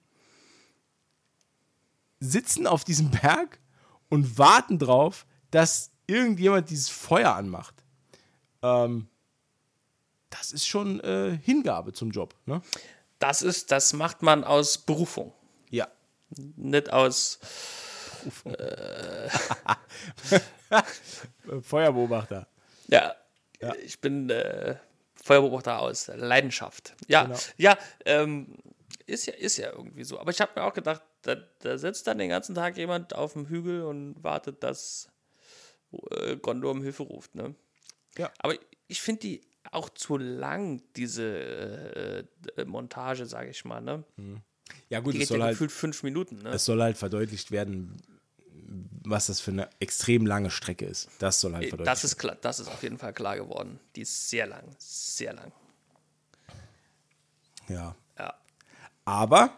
sitzen 2.20 2.66
auf 2.66 2.84
diesem 2.84 3.10
Berg 3.10 3.60
und 4.08 4.38
warten 4.38 4.78
drauf, 4.78 5.26
dass 5.50 5.90
irgendjemand 6.06 6.70
dieses 6.70 6.88
Feuer 6.88 7.34
anmacht. 7.34 7.74
Ähm, 8.62 9.08
das 10.30 10.52
ist 10.52 10.66
schon 10.66 11.00
äh, 11.00 11.38
Hingabe 11.42 11.92
zum 11.92 12.10
Job. 12.10 12.34
Ne? 12.46 12.60
Das 13.18 13.42
ist, 13.42 13.70
das 13.72 13.92
macht 13.92 14.22
man 14.22 14.44
aus 14.44 14.78
Berufung, 14.78 15.32
Ja. 15.70 15.88
nicht 16.56 16.92
aus. 16.92 17.38
Äh, 18.44 19.28
Feuerbeobachter. 21.62 22.46
Ja, 22.88 23.14
ich 23.82 24.00
bin 24.00 24.30
äh, 24.30 24.76
Feuerbeobachter 25.22 25.80
aus 25.80 26.08
Leidenschaft. 26.14 26.94
Ja, 27.06 27.24
Genau. 27.24 27.38
ja, 27.56 27.78
ähm, 28.04 28.56
ist 29.06 29.26
ja, 29.26 29.34
ist 29.34 29.56
ja 29.56 29.70
irgendwie 29.72 30.04
so. 30.04 30.18
Aber 30.20 30.30
ich 30.30 30.40
habe 30.40 30.52
mir 30.56 30.64
auch 30.64 30.74
gedacht, 30.74 31.02
da, 31.22 31.36
da 31.60 31.78
sitzt 31.78 32.06
dann 32.06 32.18
den 32.18 32.28
ganzen 32.28 32.54
Tag 32.54 32.76
jemand 32.76 33.14
auf 33.14 33.32
dem 33.32 33.46
Hügel 33.48 33.82
und 33.82 34.22
wartet, 34.22 34.62
dass 34.62 35.08
äh, 36.10 36.36
Gondor 36.36 36.72
um 36.72 36.82
Hilfe 36.82 37.02
ruft. 37.04 37.34
Ne? 37.34 37.54
Ja. 38.16 38.30
Aber 38.38 38.54
ich 38.86 39.00
finde 39.00 39.20
die 39.22 39.47
auch 39.72 39.88
zu 39.90 40.16
lang, 40.16 40.82
diese 40.96 41.24
äh, 41.24 42.24
äh, 42.56 42.64
Montage, 42.64 43.26
sage 43.26 43.50
ich 43.50 43.64
mal. 43.64 43.80
Ne? 43.80 44.04
Ja, 44.88 45.00
gut, 45.00 45.14
Die 45.14 45.22
es 45.22 45.28
soll, 45.28 45.38
ja 45.38 45.46
halt, 45.46 45.56
fünf 45.56 46.02
Minuten. 46.02 46.42
Ne? 46.42 46.50
es 46.50 46.64
soll 46.64 46.82
halt 46.82 46.96
verdeutlicht 46.96 47.50
werden, 47.50 47.96
was 49.04 49.26
das 49.26 49.40
für 49.40 49.50
eine 49.50 49.68
extrem 49.80 50.26
lange 50.26 50.50
Strecke 50.50 50.86
ist. 50.86 51.08
Das 51.18 51.40
soll 51.40 51.54
halt 51.54 51.68
verdeutlicht 51.68 51.92
Das 51.92 52.04
ist 52.04 52.18
klar, 52.18 52.36
das 52.40 52.60
ist 52.60 52.68
auf 52.68 52.82
jeden 52.82 52.98
Fall 52.98 53.12
klar 53.12 53.36
geworden. 53.36 53.80
Die 53.96 54.02
ist 54.02 54.28
sehr 54.28 54.46
lang, 54.46 54.64
sehr 54.78 55.32
lang. 55.34 55.52
Ja. 57.68 57.94
Ja. 58.18 58.34
Aber 59.04 59.52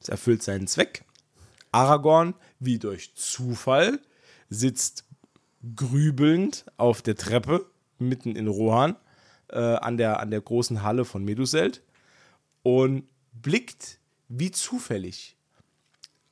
es 0.00 0.08
erfüllt 0.08 0.42
seinen 0.42 0.66
Zweck. 0.66 1.04
Aragorn, 1.70 2.34
wie 2.58 2.78
durch 2.78 3.14
Zufall, 3.14 4.00
sitzt 4.50 5.04
grübelnd 5.74 6.66
auf 6.76 7.02
der 7.02 7.16
Treppe 7.16 7.66
mitten 7.98 8.36
in 8.36 8.48
Rohan 8.48 8.96
äh, 9.52 9.76
an, 9.76 9.96
der, 9.96 10.20
an 10.20 10.30
der 10.30 10.40
großen 10.40 10.82
Halle 10.82 11.04
von 11.04 11.24
Meduselt 11.24 11.82
und 12.62 13.04
blickt 13.32 13.98
wie 14.28 14.50
zufällig 14.50 15.36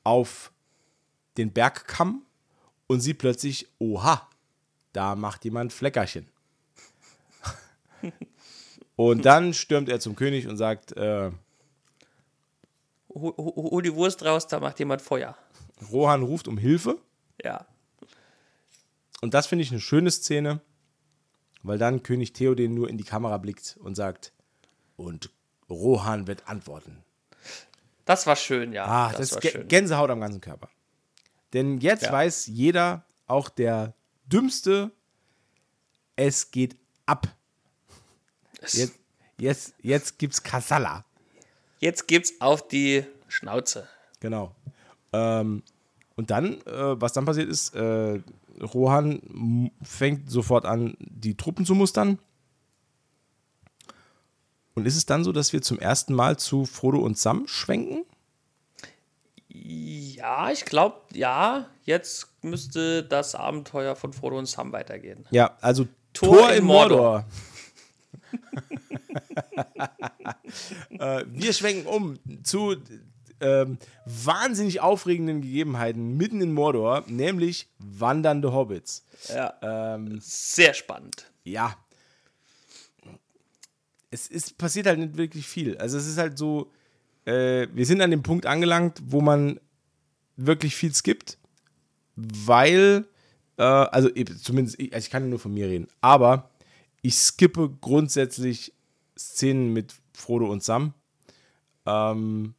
auf 0.03 0.51
den 1.37 1.51
Bergkamm 1.51 2.23
und 2.87 3.01
sieht 3.01 3.19
plötzlich, 3.19 3.67
oha, 3.79 4.27
da 4.93 5.15
macht 5.15 5.45
jemand 5.45 5.71
Fleckerchen. 5.71 6.27
und 8.95 9.25
dann 9.25 9.53
stürmt 9.53 9.89
er 9.89 9.99
zum 9.99 10.15
König 10.15 10.47
und 10.47 10.57
sagt, 10.57 10.97
äh, 10.97 11.31
Hol, 13.13 13.33
hol, 13.35 13.81
die 13.81 13.93
Wurst 13.93 14.23
raus, 14.23 14.47
da 14.47 14.59
macht 14.59 14.79
jemand 14.79 15.01
Feuer. 15.01 15.35
Rohan 15.91 16.23
ruft 16.23 16.47
um 16.47 16.57
Hilfe. 16.57 16.97
Ja. 17.43 17.65
Und 19.21 19.33
das 19.33 19.47
finde 19.47 19.63
ich 19.63 19.71
eine 19.71 19.81
schöne 19.81 20.11
Szene, 20.11 20.61
weil 21.63 21.77
dann 21.77 22.03
König 22.03 22.33
Theoden 22.33 22.73
nur 22.73 22.89
in 22.89 22.97
die 22.97 23.03
Kamera 23.03 23.37
blickt 23.37 23.77
und 23.81 23.95
sagt, 23.95 24.33
und 24.97 25.29
Rohan 25.69 26.27
wird 26.27 26.47
antworten. 26.47 27.03
Das 28.05 28.27
war 28.27 28.35
schön, 28.35 28.73
ja. 28.73 28.85
Ah, 28.85 29.11
das, 29.11 29.29
das, 29.29 29.45
ist. 29.45 29.69
Gänsehaut 29.69 30.09
am 30.09 30.19
ganzen 30.19 30.41
Körper. 30.41 30.69
Denn 31.53 31.79
jetzt 31.79 32.03
Ja. 32.03 32.11
weiß 32.11 32.47
jeder, 32.47 33.05
auch 33.27 33.49
der 33.49 33.93
Dümmste, 34.25 34.91
es 36.15 36.51
geht 36.51 36.75
ab. 37.05 37.27
Es- 38.61 38.73
Jetzt, 38.73 38.93
jetzt, 39.37 39.73
jetzt 39.81 40.19
gibt's 40.19 40.41
Kasala. 40.43 41.05
Jetzt 41.79 42.07
gibt's 42.07 42.33
auf 42.41 42.67
die 42.67 43.05
Schnauze. 43.27 43.87
Genau. 44.19 44.55
Ähm, 45.13 45.63
und 46.15 46.29
dann, 46.29 46.61
äh, 46.61 47.01
was 47.01 47.13
dann 47.13 47.25
passiert 47.25 47.49
ist, 47.49 47.73
äh, 47.75 48.21
Rohan 48.61 49.71
fängt 49.81 50.29
sofort 50.29 50.65
an, 50.65 50.95
die 50.99 51.35
Truppen 51.35 51.65
zu 51.65 51.75
mustern. 51.75 52.19
Und 54.73 54.85
ist 54.85 54.95
es 54.95 55.05
dann 55.05 55.23
so, 55.23 55.31
dass 55.31 55.51
wir 55.53 55.61
zum 55.61 55.79
ersten 55.79 56.13
Mal 56.13 56.37
zu 56.37 56.65
Frodo 56.65 56.99
und 56.99 57.17
Sam 57.17 57.47
schwenken? 57.47 58.03
Ja, 59.49 60.49
ich 60.51 60.65
glaube, 60.65 61.01
ja. 61.13 61.67
Jetzt 61.83 62.29
müsste 62.41 63.03
das 63.03 63.35
Abenteuer 63.35 63.95
von 63.95 64.13
Frodo 64.13 64.37
und 64.37 64.45
Sam 64.45 64.71
weitergehen. 64.71 65.25
Ja, 65.31 65.57
also 65.59 65.87
Tor 66.13 66.37
Tor, 66.37 66.51
in 66.51 66.59
in 66.59 66.63
Mordor. 66.65 66.97
Mordor. 66.97 67.25
äh, 70.99 71.25
wir 71.27 71.53
schwenken 71.53 71.87
um 71.87 72.17
zu 72.43 72.75
ähm, 73.41 73.77
wahnsinnig 74.05 74.81
aufregenden 74.81 75.41
Gegebenheiten 75.41 76.15
mitten 76.17 76.41
in 76.41 76.53
Mordor, 76.53 77.03
nämlich 77.07 77.67
wandernde 77.79 78.53
Hobbits. 78.53 79.05
Ja. 79.29 79.53
Ähm, 79.61 80.19
Sehr 80.21 80.73
spannend. 80.73 81.25
ja. 81.43 81.75
Es 84.13 84.27
ist, 84.27 84.57
passiert 84.57 84.87
halt 84.87 84.99
nicht 84.99 85.15
wirklich 85.15 85.47
viel. 85.47 85.77
Also 85.77 85.97
es 85.97 86.05
ist 86.05 86.17
halt 86.17 86.37
so, 86.37 86.69
äh, 87.23 87.67
wir 87.73 87.85
sind 87.85 88.01
an 88.01 88.11
dem 88.11 88.23
Punkt 88.23 88.45
angelangt, 88.45 89.01
wo 89.05 89.21
man 89.21 89.57
wirklich 90.35 90.75
viel 90.75 90.93
skippt, 90.93 91.37
weil, 92.17 93.05
äh, 93.57 93.63
also 93.63 94.09
zumindest, 94.09 94.79
ich, 94.81 94.93
also 94.93 95.05
ich 95.05 95.11
kann 95.11 95.29
nur 95.29 95.39
von 95.39 95.53
mir 95.53 95.67
reden, 95.67 95.87
aber 96.01 96.49
ich 97.01 97.15
skippe 97.15 97.69
grundsätzlich 97.79 98.73
Szenen 99.17 99.71
mit 99.71 99.95
Frodo 100.13 100.49
und 100.51 100.61
Sam. 100.61 100.93
Ähm, 101.85 102.53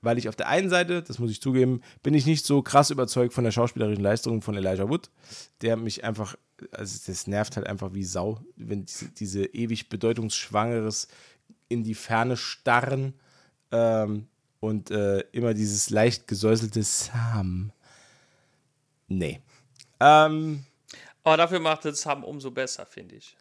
weil 0.00 0.18
ich 0.18 0.28
auf 0.28 0.36
der 0.36 0.48
einen 0.48 0.70
Seite, 0.70 1.02
das 1.02 1.18
muss 1.18 1.30
ich 1.30 1.40
zugeben, 1.42 1.82
bin 2.02 2.14
ich 2.14 2.26
nicht 2.26 2.46
so 2.46 2.62
krass 2.62 2.90
überzeugt 2.90 3.34
von 3.34 3.44
der 3.44 3.50
schauspielerischen 3.50 4.02
Leistung 4.02 4.42
von 4.42 4.56
Elijah 4.56 4.88
Wood, 4.88 5.10
der 5.60 5.76
mich 5.76 6.04
einfach, 6.04 6.36
also 6.70 6.98
das 7.06 7.26
nervt 7.26 7.56
halt 7.56 7.66
einfach 7.66 7.94
wie 7.94 8.04
Sau, 8.04 8.40
wenn 8.56 8.84
diese, 8.84 9.08
diese 9.10 9.44
ewig 9.46 9.88
bedeutungsschwangeres 9.88 11.08
in 11.68 11.82
die 11.82 11.94
Ferne 11.94 12.36
starren 12.36 13.14
ähm, 13.72 14.28
und 14.60 14.90
äh, 14.90 15.20
immer 15.32 15.54
dieses 15.54 15.90
leicht 15.90 16.26
gesäuselte 16.28 16.82
Sam. 16.82 17.72
Nee. 19.08 19.40
Ähm, 20.00 20.64
Aber 21.24 21.36
dafür 21.36 21.60
macht 21.60 21.84
es 21.86 22.02
Sam 22.02 22.22
umso 22.24 22.50
besser, 22.50 22.86
finde 22.86 23.16
ich. 23.16 23.36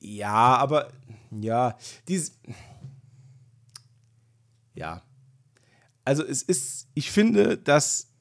ja, 0.00 0.56
aber 0.56 0.90
ja, 1.30 1.76
dies. 2.08 2.38
Ja. 4.74 5.02
Also 6.06 6.24
es 6.24 6.42
ist, 6.42 6.86
ich 6.94 7.10
finde, 7.10 7.58
dass 7.58 8.12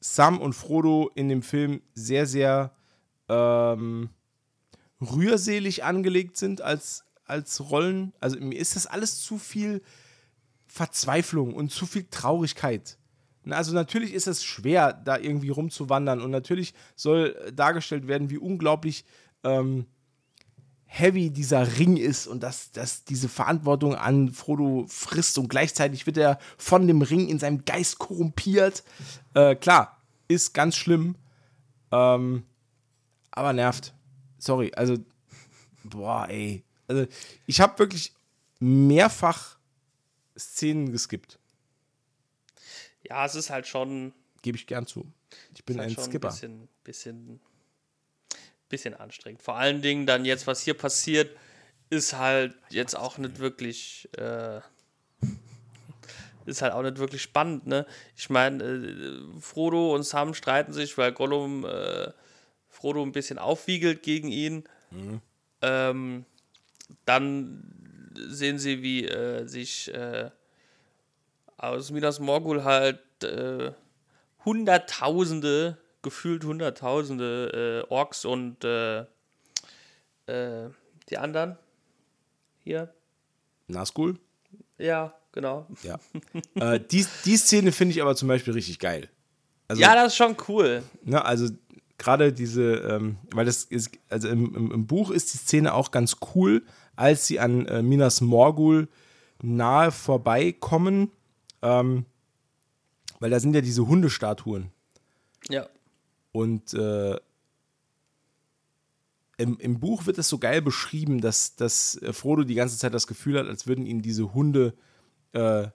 Sam 0.00 0.38
und 0.38 0.52
Frodo 0.52 1.10
in 1.14 1.30
dem 1.30 1.42
Film 1.42 1.80
sehr, 1.94 2.26
sehr 2.26 2.74
ähm, 3.30 4.10
rührselig 5.00 5.82
angelegt 5.82 6.36
sind 6.36 6.60
als, 6.60 7.06
als 7.24 7.70
Rollen. 7.70 8.12
Also 8.20 8.38
mir 8.38 8.58
ist 8.58 8.76
das 8.76 8.86
alles 8.86 9.18
zu 9.22 9.38
viel 9.38 9.80
Verzweiflung 10.66 11.54
und 11.54 11.72
zu 11.72 11.86
viel 11.86 12.04
Traurigkeit. 12.10 12.98
Also 13.48 13.72
natürlich 13.72 14.12
ist 14.12 14.26
es 14.26 14.44
schwer, 14.44 14.92
da 14.92 15.16
irgendwie 15.16 15.48
rumzuwandern 15.48 16.20
und 16.20 16.30
natürlich 16.30 16.74
soll 16.96 17.34
äh, 17.46 17.52
dargestellt 17.52 18.08
werden, 18.08 18.28
wie 18.28 18.36
unglaublich 18.36 19.06
ähm, 19.42 19.86
heavy 20.92 21.30
dieser 21.30 21.78
Ring 21.78 21.96
ist 21.96 22.26
und 22.26 22.42
dass, 22.42 22.72
dass 22.72 23.04
diese 23.04 23.28
Verantwortung 23.28 23.94
an 23.94 24.32
Frodo 24.32 24.86
frisst 24.88 25.38
und 25.38 25.48
gleichzeitig 25.48 26.04
wird 26.04 26.16
er 26.16 26.38
von 26.58 26.88
dem 26.88 27.00
Ring 27.00 27.28
in 27.28 27.38
seinem 27.38 27.64
Geist 27.64 27.98
korrumpiert. 27.98 28.82
Äh, 29.34 29.54
klar, 29.54 30.02
ist 30.26 30.52
ganz 30.52 30.76
schlimm, 30.76 31.14
ähm, 31.92 32.44
aber 33.30 33.52
nervt. 33.52 33.94
Sorry, 34.38 34.72
also, 34.74 34.96
boah, 35.84 36.26
ey. 36.28 36.64
Also, 36.88 37.06
ich 37.46 37.60
habe 37.60 37.78
wirklich 37.78 38.12
mehrfach 38.58 39.58
Szenen 40.36 40.90
geskippt. 40.90 41.38
Ja, 43.04 43.24
es 43.24 43.36
ist 43.36 43.50
halt 43.50 43.68
schon, 43.68 44.12
Gebe 44.42 44.56
ich 44.56 44.66
gern 44.66 44.86
zu. 44.86 45.06
Ich 45.54 45.64
bin 45.64 45.78
halt 45.78 45.96
ein 45.96 46.04
Skipper. 46.04 46.28
ein 46.28 46.32
bisschen, 46.32 46.68
bisschen, 46.82 47.40
bisschen 48.70 48.94
anstrengend. 48.94 49.42
Vor 49.42 49.56
allen 49.56 49.82
Dingen 49.82 50.06
dann 50.06 50.24
jetzt, 50.24 50.46
was 50.46 50.62
hier 50.62 50.74
passiert, 50.74 51.36
ist 51.90 52.16
halt 52.16 52.54
jetzt 52.70 52.96
auch 52.96 53.18
nicht 53.18 53.38
wirklich, 53.38 54.08
äh, 54.16 54.60
ist 56.46 56.62
halt 56.62 56.72
auch 56.72 56.82
nicht 56.82 56.98
wirklich 56.98 57.20
spannend, 57.20 57.66
ne? 57.66 57.84
Ich 58.16 58.30
meine, 58.30 58.64
äh, 58.64 59.40
Frodo 59.40 59.94
und 59.94 60.04
Sam 60.04 60.32
streiten 60.32 60.72
sich, 60.72 60.96
weil 60.96 61.12
Gollum 61.12 61.66
äh, 61.66 62.12
Frodo 62.70 63.02
ein 63.02 63.12
bisschen 63.12 63.38
aufwiegelt 63.38 64.02
gegen 64.02 64.28
ihn. 64.28 64.64
Ähm, 65.62 66.24
dann 67.04 67.62
sehen 68.14 68.58
sie, 68.58 68.82
wie 68.82 69.06
äh, 69.06 69.46
sich 69.46 69.92
äh, 69.92 70.30
aus 71.56 71.90
Minas 71.90 72.20
Morgul 72.20 72.64
halt 72.64 73.00
äh, 73.22 73.72
Hunderttausende, 74.44 75.76
gefühlt 76.02 76.44
Hunderttausende 76.44 77.84
äh, 77.88 77.92
Orks 77.92 78.24
und 78.24 78.64
äh, 78.64 79.00
äh, 80.26 80.70
die 81.08 81.18
anderen 81.18 81.56
hier. 82.62 82.92
Nazgul? 83.66 84.18
Ja, 84.78 85.14
genau. 85.32 85.66
Ja. 85.82 85.98
äh, 86.54 86.80
die, 86.80 87.06
die 87.24 87.36
Szene 87.36 87.72
finde 87.72 87.94
ich 87.94 88.02
aber 88.02 88.16
zum 88.16 88.28
Beispiel 88.28 88.54
richtig 88.54 88.78
geil. 88.78 89.08
Also, 89.68 89.82
ja, 89.82 89.94
das 89.94 90.08
ist 90.08 90.16
schon 90.16 90.36
cool. 90.48 90.82
ne, 91.04 91.24
also 91.24 91.48
gerade 91.98 92.32
diese, 92.32 92.76
ähm, 92.76 93.18
weil 93.32 93.44
das 93.44 93.64
ist, 93.64 93.90
also 94.08 94.28
im, 94.28 94.54
im, 94.54 94.72
im 94.72 94.86
Buch 94.86 95.10
ist 95.10 95.32
die 95.34 95.38
Szene 95.38 95.74
auch 95.74 95.90
ganz 95.90 96.16
cool, 96.34 96.64
als 96.96 97.26
sie 97.26 97.38
an 97.38 97.66
äh, 97.66 97.82
Minas 97.82 98.20
Morgul 98.20 98.88
nahe 99.42 99.92
vorbeikommen, 99.92 101.12
ähm, 101.62 102.06
weil 103.20 103.30
da 103.30 103.38
sind 103.38 103.54
ja 103.54 103.60
diese 103.60 103.86
Hundestatuen. 103.86 104.70
Ja. 105.48 105.68
Und 106.32 106.74
äh, 106.74 107.16
im, 109.36 109.58
im 109.58 109.80
Buch 109.80 110.06
wird 110.06 110.18
es 110.18 110.28
so 110.28 110.38
geil 110.38 110.62
beschrieben, 110.62 111.20
dass, 111.20 111.56
dass 111.56 111.96
äh, 112.02 112.12
Frodo 112.12 112.44
die 112.44 112.54
ganze 112.54 112.78
Zeit 112.78 112.94
das 112.94 113.06
Gefühl 113.06 113.38
hat, 113.38 113.46
als 113.46 113.66
würden 113.66 113.86
ihn 113.86 114.02
diese 114.02 114.34
Hunde 114.34 114.74
äh, 115.32 115.68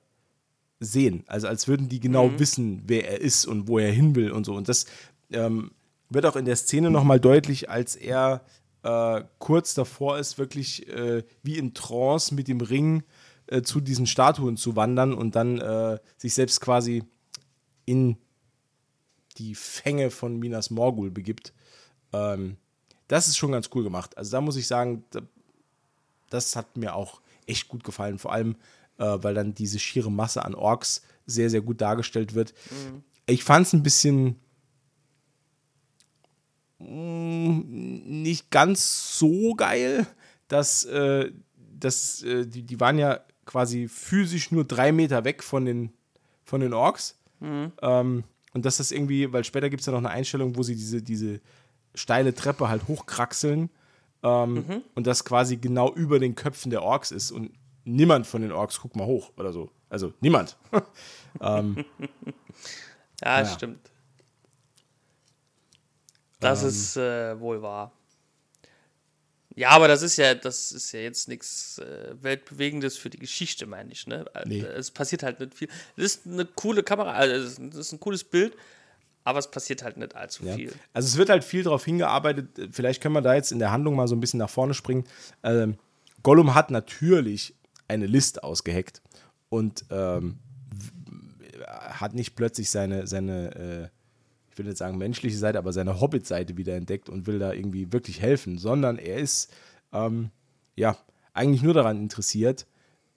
sehen. 0.80 1.24
Also 1.28 1.47
als 1.47 1.68
würden 1.68 1.89
die 1.89 1.99
genau 1.99 2.39
wissen, 2.39 2.84
wer 2.86 3.10
er 3.10 3.22
ist 3.22 3.45
und 3.45 3.68
wo 3.68 3.80
er 3.80 3.91
hin 3.91 4.16
will 4.16 4.32
und 4.32 4.45
so. 4.45 4.53
Und 4.56 4.70
das 4.70 4.86
ähm, 5.32 5.72
wird 6.10 6.26
auch 6.26 6.36
in 6.36 6.45
der 6.45 6.56
Szene 6.56 6.91
nochmal 6.91 7.20
deutlich, 7.20 7.70
als 7.70 7.95
er 7.95 8.45
äh, 8.84 9.24
kurz 9.39 9.74
davor 9.74 10.20
ist, 10.20 10.38
wirklich 10.38 10.88
äh, 10.88 11.24
wie 11.43 11.58
in 11.58 11.74
Trance 11.74 12.36
mit 12.36 12.47
dem 12.47 12.62
Ring 12.62 13.03
äh, 13.47 13.62
zu 13.62 13.82
diesen 13.82 14.06
Statuen 14.06 14.58
zu 14.58 14.76
wandern 14.76 15.14
und 15.14 15.36
dann 15.36 15.60
äh, 15.60 15.97
sich 16.18 16.34
selbst 16.34 16.62
quasi 16.62 17.03
in 17.86 18.18
die 19.38 19.56
Fänge 19.56 20.12
von 20.12 20.38
Minas 20.38 20.70
Morgul 20.70 21.12
begibt. 21.12 21.54
Ähm, 22.14 22.58
das 23.08 23.28
ist 23.28 23.38
schon 23.38 23.52
ganz 23.52 23.70
cool 23.74 23.84
gemacht. 23.84 24.18
Also 24.18 24.32
da 24.32 24.42
muss 24.42 24.56
ich 24.56 24.68
sagen, 24.68 25.04
da, 25.12 25.22
das 26.30 26.56
hat 26.56 26.78
mir 26.78 26.96
auch 26.96 27.22
echt 27.46 27.68
gut 27.68 27.84
gefallen. 27.84 28.18
Vor 28.18 28.32
allem, 28.32 28.56
äh, 28.98 29.18
weil 29.22 29.34
dann 29.34 29.54
diese 29.54 29.80
schiere 29.80 30.12
Masse 30.12 30.44
an 30.44 30.56
Orks 30.56 31.02
sehr, 31.26 31.50
sehr 31.50 31.62
gut 31.62 31.82
dargestellt 31.82 32.34
wird. 32.34 32.54
Ich 33.26 33.44
fand 33.44 33.68
es 33.68 33.74
ein 33.74 33.84
bisschen 33.84 34.40
mm, 36.80 38.22
nicht 38.22 38.52
ganz 38.52 39.18
so 39.18 39.56
geil, 39.56 40.08
dass, 40.48 40.84
äh, 40.86 41.32
dass 41.58 42.24
äh, 42.24 42.46
die, 42.46 42.64
die 42.64 42.80
waren 42.80 42.98
ja 42.98 43.22
quasi 43.46 43.88
physisch 43.88 44.52
nur 44.52 44.66
drei 44.66 44.92
Meter 44.92 45.24
weg 45.24 45.44
von 45.44 45.66
den, 45.66 45.92
von 46.44 46.62
den 46.62 46.74
Orks. 46.74 47.18
Ähm, 47.82 48.24
und 48.56 48.66
dass 48.66 48.78
das 48.78 48.91
irgendwie, 48.91 49.32
weil 49.34 49.43
später 49.43 49.70
gibt 49.70 49.82
es 49.82 49.86
ja 49.86 49.91
noch 49.91 49.99
eine 49.99 50.10
Einstellung, 50.10 50.56
wo 50.56 50.64
sie 50.64 50.76
diese, 50.76 51.01
diese 51.03 51.41
steile 51.93 52.34
Treppe 52.34 52.70
halt 52.70 52.88
hochkraxeln 52.88 53.70
ähm, 54.24 54.82
und 54.95 55.06
das 55.06 55.26
quasi 55.26 55.58
genau 55.58 55.93
über 55.93 56.18
den 56.20 56.34
Köpfen 56.36 56.70
der 56.72 56.82
Orks 56.82 57.12
ist 57.12 57.32
und 57.32 57.51
niemand 57.84 58.26
von 58.26 58.41
den 58.41 58.51
Orks 58.53 58.80
guckt 58.80 58.95
mal 58.95 59.06
hoch 59.06 59.32
oder 59.38 59.51
so. 59.53 59.70
Also 59.89 60.14
niemand. 60.22 60.58
ähm, 61.41 61.84
Ja, 63.22 63.39
Ja. 63.41 63.45
stimmt. 63.45 63.91
Das 66.39 66.64
Ähm. 66.64 66.70
ist 66.70 66.97
äh, 66.97 67.39
wohl 67.39 67.62
wahr. 67.62 67.91
Ja, 69.56 69.70
aber 69.70 69.88
das 69.88 70.01
ist 70.01 70.18
ja, 70.18 70.36
das 70.36 70.72
ist 70.74 70.91
ja 70.91 70.99
jetzt 70.99 71.28
nichts 71.30 71.78
äh, 71.80 72.14
Weltbewegendes 72.22 72.97
für 72.97 73.10
die 73.10 73.20
Geschichte, 73.20 73.66
meine 73.66 73.91
ich. 73.91 74.06
Ne? 74.06 74.26
Äh, 74.34 74.43
Nee. 74.47 74.62
Es 74.62 74.91
passiert 74.91 75.24
halt 75.24 75.39
nicht 75.39 75.53
viel. 75.56 75.70
Es 75.95 76.03
ist 76.03 76.28
eine 76.28 76.43
coole 76.45 76.84
Kamera, 76.84 77.14
also 77.14 77.36
es 77.68 77.76
ist- 77.78 77.91
ein 77.93 77.99
cooles 78.01 78.24
Bild, 78.26 78.56
aber 79.24 79.39
es 79.39 79.49
passiert 79.49 79.82
halt 79.82 79.95
nicht 79.97 80.14
allzu 80.16 80.45
Ja. 80.45 80.56
viel. 80.56 80.74
Also 80.93 81.08
es 81.08 81.16
wird 81.18 81.30
halt 81.30 81.43
viel 81.43 81.64
darauf 81.64 81.86
hingearbeitet, 81.86 82.49
vielleicht 82.72 83.01
können 83.01 83.14
wir 83.16 83.22
da 83.22 83.34
jetzt 83.34 83.51
in 83.53 83.60
der 83.60 83.72
Handlung 83.72 83.95
mal 83.95 84.08
so 84.10 84.16
ein 84.16 84.20
bisschen 84.20 84.39
nach 84.39 84.49
vorne 84.49 84.74
springen. 84.74 85.06
Ähm, 85.43 85.78
Gollum 86.22 86.53
hat 86.53 86.70
natürlich 86.70 87.53
eine 87.88 88.08
List 88.08 88.43
ausgeheckt 88.43 89.01
und 89.49 89.86
ähm, 89.89 90.39
hat 91.68 92.14
nicht 92.14 92.36
plötzlich 92.36 92.70
seine, 92.70 93.08
seine 93.08 93.56
äh, 93.56 93.95
ich 94.56 94.60
will 94.60 94.68
nicht 94.68 94.78
sagen 94.78 94.97
menschliche 94.97 95.38
Seite, 95.38 95.58
aber 95.58 95.74
seine 95.74 95.99
Hobbit-Seite 95.99 96.56
wieder 96.56 96.78
entdeckt 96.78 97.10
und 97.10 97.28
will 97.28 97.39
da 97.39 97.51
irgendwie 97.51 97.91
wirklich 97.91 98.22
helfen, 98.22 98.58
sondern 98.58 98.97
er 98.97 99.18
ist 99.18 99.53
ähm, 99.91 100.32
ja 100.78 100.97
eigentlich 101.34 101.62
nur 101.62 101.74
daran 101.74 101.99
interessiert, 101.99 102.66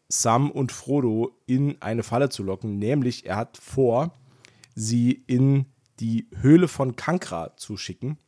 Sam 0.09 0.51
und 0.51 0.73
Frodo 0.73 1.31
in 1.47 1.81
eine 1.81 2.03
Falle 2.03 2.29
zu 2.29 2.43
locken, 2.43 2.81
nämlich 2.81 3.25
er 3.25 3.37
hat 3.37 3.57
vor, 3.57 4.13
sie 4.75 5.23
in 5.29 5.67
die 6.01 6.27
Höhle 6.41 6.67
von 6.67 6.97
Kankra 6.97 7.57
zu 7.57 7.77
schicken. 7.77 8.19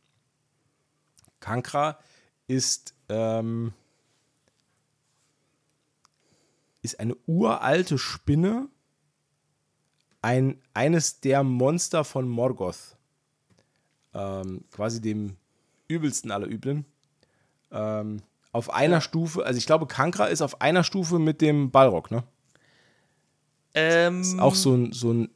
Kankra 1.41 1.99
ist, 2.47 2.93
ähm, 3.09 3.73
ist 6.81 6.97
eine 7.01 7.17
uralte 7.25 7.97
Spinne, 7.97 8.69
ein, 10.21 10.61
eines 10.73 11.19
der 11.19 11.43
Monster 11.43 12.05
von 12.05 12.29
Morgoth. 12.29 12.95
Ähm, 14.13 14.63
quasi 14.71 15.01
dem 15.01 15.37
übelsten 15.87 16.31
aller 16.31 16.47
Üblen. 16.47 16.85
Ähm, 17.71 18.21
auf 18.51 18.73
einer 18.73 18.95
ja. 18.95 19.01
Stufe, 19.01 19.45
also 19.45 19.57
ich 19.57 19.65
glaube, 19.65 19.87
Kankra 19.87 20.25
ist 20.25 20.41
auf 20.41 20.61
einer 20.61 20.83
Stufe 20.83 21.19
mit 21.19 21.41
dem 21.41 21.71
Balrog, 21.71 22.11
ne? 22.11 22.23
Ähm, 23.73 24.21
ist 24.21 24.39
auch 24.39 24.55
so 24.55 24.75
ein, 24.75 24.91
so 24.91 25.13
ein 25.13 25.29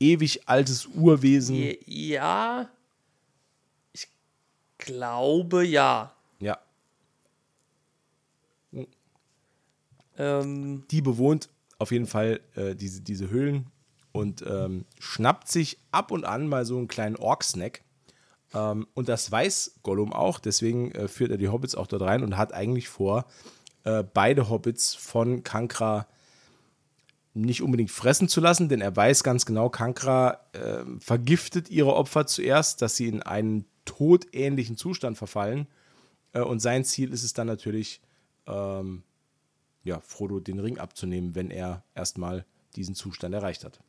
ewig 0.00 0.48
altes 0.48 0.86
Urwesen. 0.86 1.74
Ja. 1.84 2.70
Ich 3.92 4.08
glaube 4.78 5.64
ja. 5.64 6.14
Ja. 6.40 6.58
Ähm, 10.16 10.84
die 10.90 11.02
bewohnt 11.02 11.50
auf 11.78 11.90
jeden 11.90 12.06
Fall 12.06 12.40
äh, 12.54 12.74
diese, 12.74 13.02
diese 13.02 13.28
Höhlen 13.28 13.66
und 14.12 14.42
ähm, 14.46 14.86
schnappt 14.98 15.48
sich 15.48 15.78
ab 15.92 16.10
und 16.10 16.24
an 16.24 16.48
mal 16.48 16.64
so 16.64 16.78
einen 16.78 16.88
kleinen 16.88 17.16
Ork-Snack. 17.16 17.82
Ähm, 18.56 18.86
und 18.94 19.08
das 19.08 19.30
weiß 19.30 19.80
Gollum 19.82 20.12
auch, 20.12 20.38
deswegen 20.38 20.90
äh, 20.92 21.08
führt 21.08 21.30
er 21.30 21.36
die 21.36 21.48
Hobbits 21.48 21.74
auch 21.74 21.86
dort 21.86 22.02
rein 22.02 22.22
und 22.22 22.38
hat 22.38 22.54
eigentlich 22.54 22.88
vor, 22.88 23.26
äh, 23.84 24.02
beide 24.02 24.48
Hobbits 24.48 24.94
von 24.94 25.42
Kankra 25.42 26.06
nicht 27.34 27.60
unbedingt 27.60 27.90
fressen 27.90 28.28
zu 28.28 28.40
lassen, 28.40 28.70
denn 28.70 28.80
er 28.80 28.96
weiß 28.96 29.22
ganz 29.22 29.44
genau, 29.44 29.68
Kankra 29.68 30.40
äh, 30.54 30.84
vergiftet 31.00 31.68
ihre 31.68 31.94
Opfer 31.94 32.26
zuerst, 32.26 32.80
dass 32.80 32.96
sie 32.96 33.08
in 33.08 33.22
einen 33.22 33.66
todähnlichen 33.84 34.78
Zustand 34.78 35.18
verfallen. 35.18 35.66
Äh, 36.32 36.40
und 36.40 36.60
sein 36.60 36.84
Ziel 36.84 37.12
ist 37.12 37.24
es 37.24 37.34
dann 37.34 37.46
natürlich, 37.46 38.00
ähm, 38.46 39.02
ja, 39.84 40.00
Frodo 40.00 40.40
den 40.40 40.60
Ring 40.60 40.78
abzunehmen, 40.78 41.34
wenn 41.34 41.50
er 41.50 41.84
erstmal 41.94 42.46
diesen 42.74 42.94
Zustand 42.94 43.34
erreicht 43.34 43.64
hat. 43.64 43.80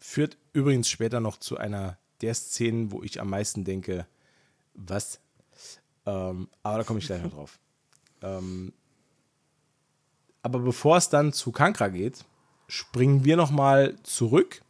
Führt 0.00 0.38
übrigens 0.52 0.88
später 0.88 1.20
noch 1.20 1.36
zu 1.36 1.58
einer 1.58 1.98
der 2.22 2.34
Szenen, 2.34 2.90
wo 2.90 3.02
ich 3.02 3.20
am 3.20 3.30
meisten 3.30 3.64
denke, 3.64 4.06
was? 4.74 5.20
Ähm, 6.06 6.48
aber 6.62 6.78
da 6.78 6.84
komme 6.84 6.98
ich 6.98 7.06
gleich 7.06 7.22
noch 7.22 7.32
drauf. 7.32 7.58
Ähm, 8.22 8.74
aber 10.42 10.58
bevor 10.58 10.98
es 10.98 11.08
dann 11.08 11.32
zu 11.32 11.52
Kankra 11.52 11.88
geht, 11.88 12.26
springen 12.68 13.24
wir 13.24 13.38
noch 13.38 13.50
mal 13.50 13.96
zurück, 14.02 14.60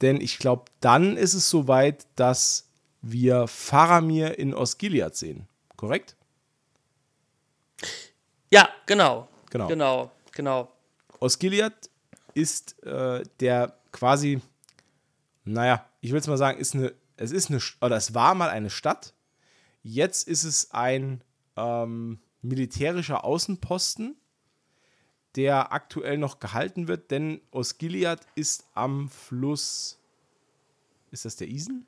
denn 0.00 0.20
ich 0.20 0.38
glaube, 0.38 0.64
dann 0.80 1.16
ist 1.16 1.34
es 1.34 1.48
soweit, 1.48 2.08
dass 2.16 2.68
wir 3.00 3.46
Faramir 3.46 4.40
in 4.40 4.54
Osgiliath 4.54 5.14
sehen. 5.14 5.46
Korrekt? 5.76 6.16
Ja, 8.50 8.68
genau. 8.86 9.28
Genau. 9.50 9.68
Genau, 9.68 10.10
genau. 10.32 10.72
Osgiliath 11.20 11.90
ist 12.34 12.82
äh, 12.84 13.22
der 13.40 13.77
quasi, 13.92 14.40
naja, 15.44 15.86
ich 16.00 16.12
will 16.12 16.20
es 16.20 16.26
mal 16.26 16.36
sagen, 16.36 16.58
ist 16.58 16.74
eine, 16.74 16.94
es 17.16 17.32
ist 17.32 17.50
eine, 17.50 17.60
oder 17.80 17.96
es 17.96 18.14
war 18.14 18.34
mal 18.34 18.50
eine 18.50 18.70
Stadt. 18.70 19.14
Jetzt 19.82 20.28
ist 20.28 20.44
es 20.44 20.70
ein 20.72 21.22
ähm, 21.56 22.20
militärischer 22.42 23.24
Außenposten, 23.24 24.16
der 25.36 25.72
aktuell 25.72 26.18
noch 26.18 26.40
gehalten 26.40 26.88
wird, 26.88 27.10
denn 27.10 27.40
Osgiliath 27.50 28.26
ist 28.34 28.66
am 28.74 29.08
Fluss. 29.08 29.98
Ist 31.10 31.24
das 31.24 31.36
der 31.36 31.48
Isen? 31.48 31.86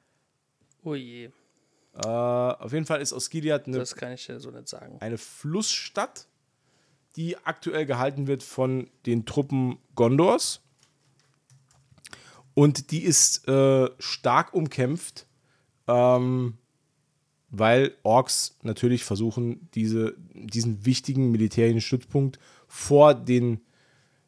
Oh 0.83 0.95
je. 0.95 1.31
Äh, 1.95 2.07
auf 2.07 2.73
jeden 2.73 2.87
Fall 2.87 3.01
ist 3.01 3.13
Osgiliath 3.13 3.67
eine, 3.67 3.79
das 3.79 3.95
kann 3.95 4.13
ich 4.13 4.27
ja 4.29 4.39
so 4.39 4.51
nicht 4.51 4.69
sagen. 4.69 4.99
eine 5.01 5.19
Flussstadt, 5.19 6.27
die 7.17 7.37
aktuell 7.39 7.87
gehalten 7.87 8.27
wird 8.27 8.43
von 8.43 8.89
den 9.07 9.27
Truppen 9.27 9.79
Gondors. 9.97 10.63
Und 12.55 12.91
die 12.91 13.03
ist 13.03 13.47
äh, 13.49 13.89
stark 13.99 14.55
umkämpft, 14.55 15.27
ähm, 15.87 16.59
weil 17.51 17.97
Orks 18.03 18.59
natürlich 18.63 19.05
versuchen, 19.05 19.69
diese, 19.75 20.15
diesen 20.35 20.85
wichtigen 20.85 21.31
militärischen 21.31 21.81
Stützpunkt 21.81 22.39
vor 22.69 23.15
den 23.15 23.61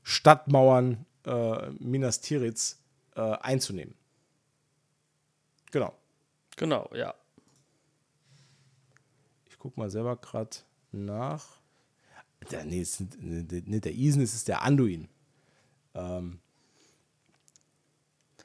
Stadtmauern 0.03 1.05
äh, 1.25 1.71
Minas 1.79 2.21
Tirith 2.21 2.77
äh, 3.15 3.21
einzunehmen. 3.21 3.95
Genau. 5.71 5.95
Genau, 6.57 6.91
ja. 6.95 7.15
Ich 9.47 9.59
gucke 9.59 9.79
mal 9.79 9.91
selber 9.91 10.17
gerade 10.17 10.57
nach. 10.91 11.61
Der, 12.51 12.65
nee, 12.65 12.81
ist 12.81 13.01
nicht 13.21 13.85
der 13.85 13.95
Isen, 13.95 14.21
es 14.21 14.35
ist 14.35 14.49
der 14.49 14.63
Anduin. 14.63 15.09
Ähm, 15.95 16.41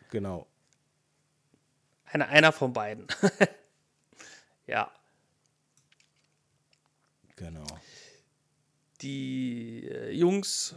genau. 0.09 0.47
Einer, 2.05 2.27
einer 2.29 2.51
von 2.51 2.73
beiden. 2.73 3.07
ja. 4.67 4.91
Genau 7.35 7.65
die 9.01 9.87
äh, 9.89 10.11
Jungs 10.11 10.75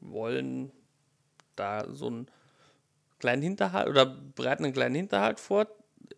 wollen 0.00 0.72
da 1.56 1.86
so 1.92 2.06
einen 2.06 2.26
kleinen 3.18 3.42
Hinterhalt 3.42 3.88
oder 3.88 4.06
bereiten 4.06 4.64
einen 4.64 4.74
kleinen 4.74 4.94
Hinterhalt 4.94 5.38
vor 5.38 5.68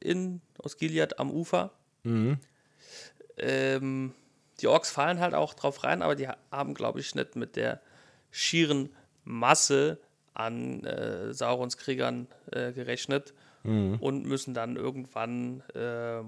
in 0.00 0.40
Osgiliath 0.58 1.18
am 1.18 1.30
Ufer. 1.30 1.72
Mhm. 2.02 2.38
Ähm, 3.36 4.14
die 4.60 4.68
Orks 4.68 4.90
fallen 4.90 5.20
halt 5.20 5.34
auch 5.34 5.54
drauf 5.54 5.84
rein, 5.84 6.02
aber 6.02 6.14
die 6.14 6.28
haben, 6.28 6.74
glaube 6.74 7.00
ich, 7.00 7.14
nicht 7.14 7.36
mit 7.36 7.56
der 7.56 7.80
schieren 8.30 8.94
Masse 9.24 9.98
an 10.34 10.84
äh, 10.84 11.32
Saurons 11.32 11.76
Kriegern 11.76 12.26
äh, 12.50 12.72
gerechnet 12.72 13.34
mhm. 13.62 13.96
und 14.00 14.26
müssen 14.26 14.54
dann 14.54 14.76
irgendwann 14.76 15.60
äh, 15.74 16.22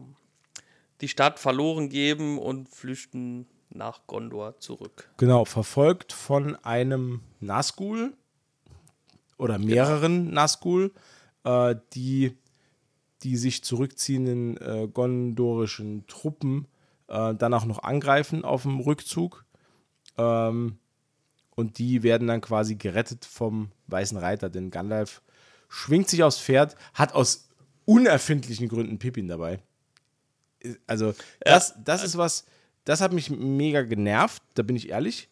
die 1.00 1.08
Stadt 1.08 1.38
verloren 1.38 1.88
geben 1.88 2.38
und 2.38 2.68
flüchten 2.68 3.46
nach 3.70 4.06
Gondor 4.06 4.58
zurück. 4.58 5.10
Genau, 5.18 5.44
verfolgt 5.44 6.12
von 6.12 6.56
einem 6.64 7.20
Nazgul 7.40 8.14
oder 9.38 9.58
mehreren 9.58 10.26
genau. 10.26 10.34
Nazgul, 10.34 10.92
äh, 11.44 11.74
die 11.92 12.36
die 13.22 13.36
sich 13.36 13.64
zurückziehenden 13.64 14.56
äh, 14.58 14.88
gondorischen 14.92 16.06
Truppen 16.06 16.68
äh, 17.08 17.34
dann 17.34 17.54
auch 17.54 17.64
noch 17.64 17.82
angreifen 17.82 18.44
auf 18.44 18.62
dem 18.62 18.78
Rückzug. 18.78 19.44
Ähm, 20.18 20.78
und 21.56 21.78
die 21.78 22.04
werden 22.04 22.28
dann 22.28 22.40
quasi 22.40 22.76
gerettet 22.76 23.24
vom 23.24 23.72
Weißen 23.88 24.16
Reiter, 24.16 24.48
denn 24.48 24.70
Gandalf 24.70 25.22
schwingt 25.68 26.08
sich 26.08 26.22
aufs 26.22 26.38
Pferd, 26.38 26.76
hat 26.94 27.14
aus 27.14 27.48
unerfindlichen 27.84 28.68
Gründen 28.68 28.98
Pippin 28.98 29.26
dabei. 29.26 29.58
Also, 30.86 31.14
das, 31.40 31.74
das 31.82 32.04
ist 32.04 32.16
was, 32.16 32.44
das 32.84 33.00
hat 33.00 33.12
mich 33.12 33.30
mega 33.30 33.82
genervt, 33.82 34.42
da 34.54 34.62
bin 34.62 34.76
ich 34.76 34.90
ehrlich, 34.90 35.28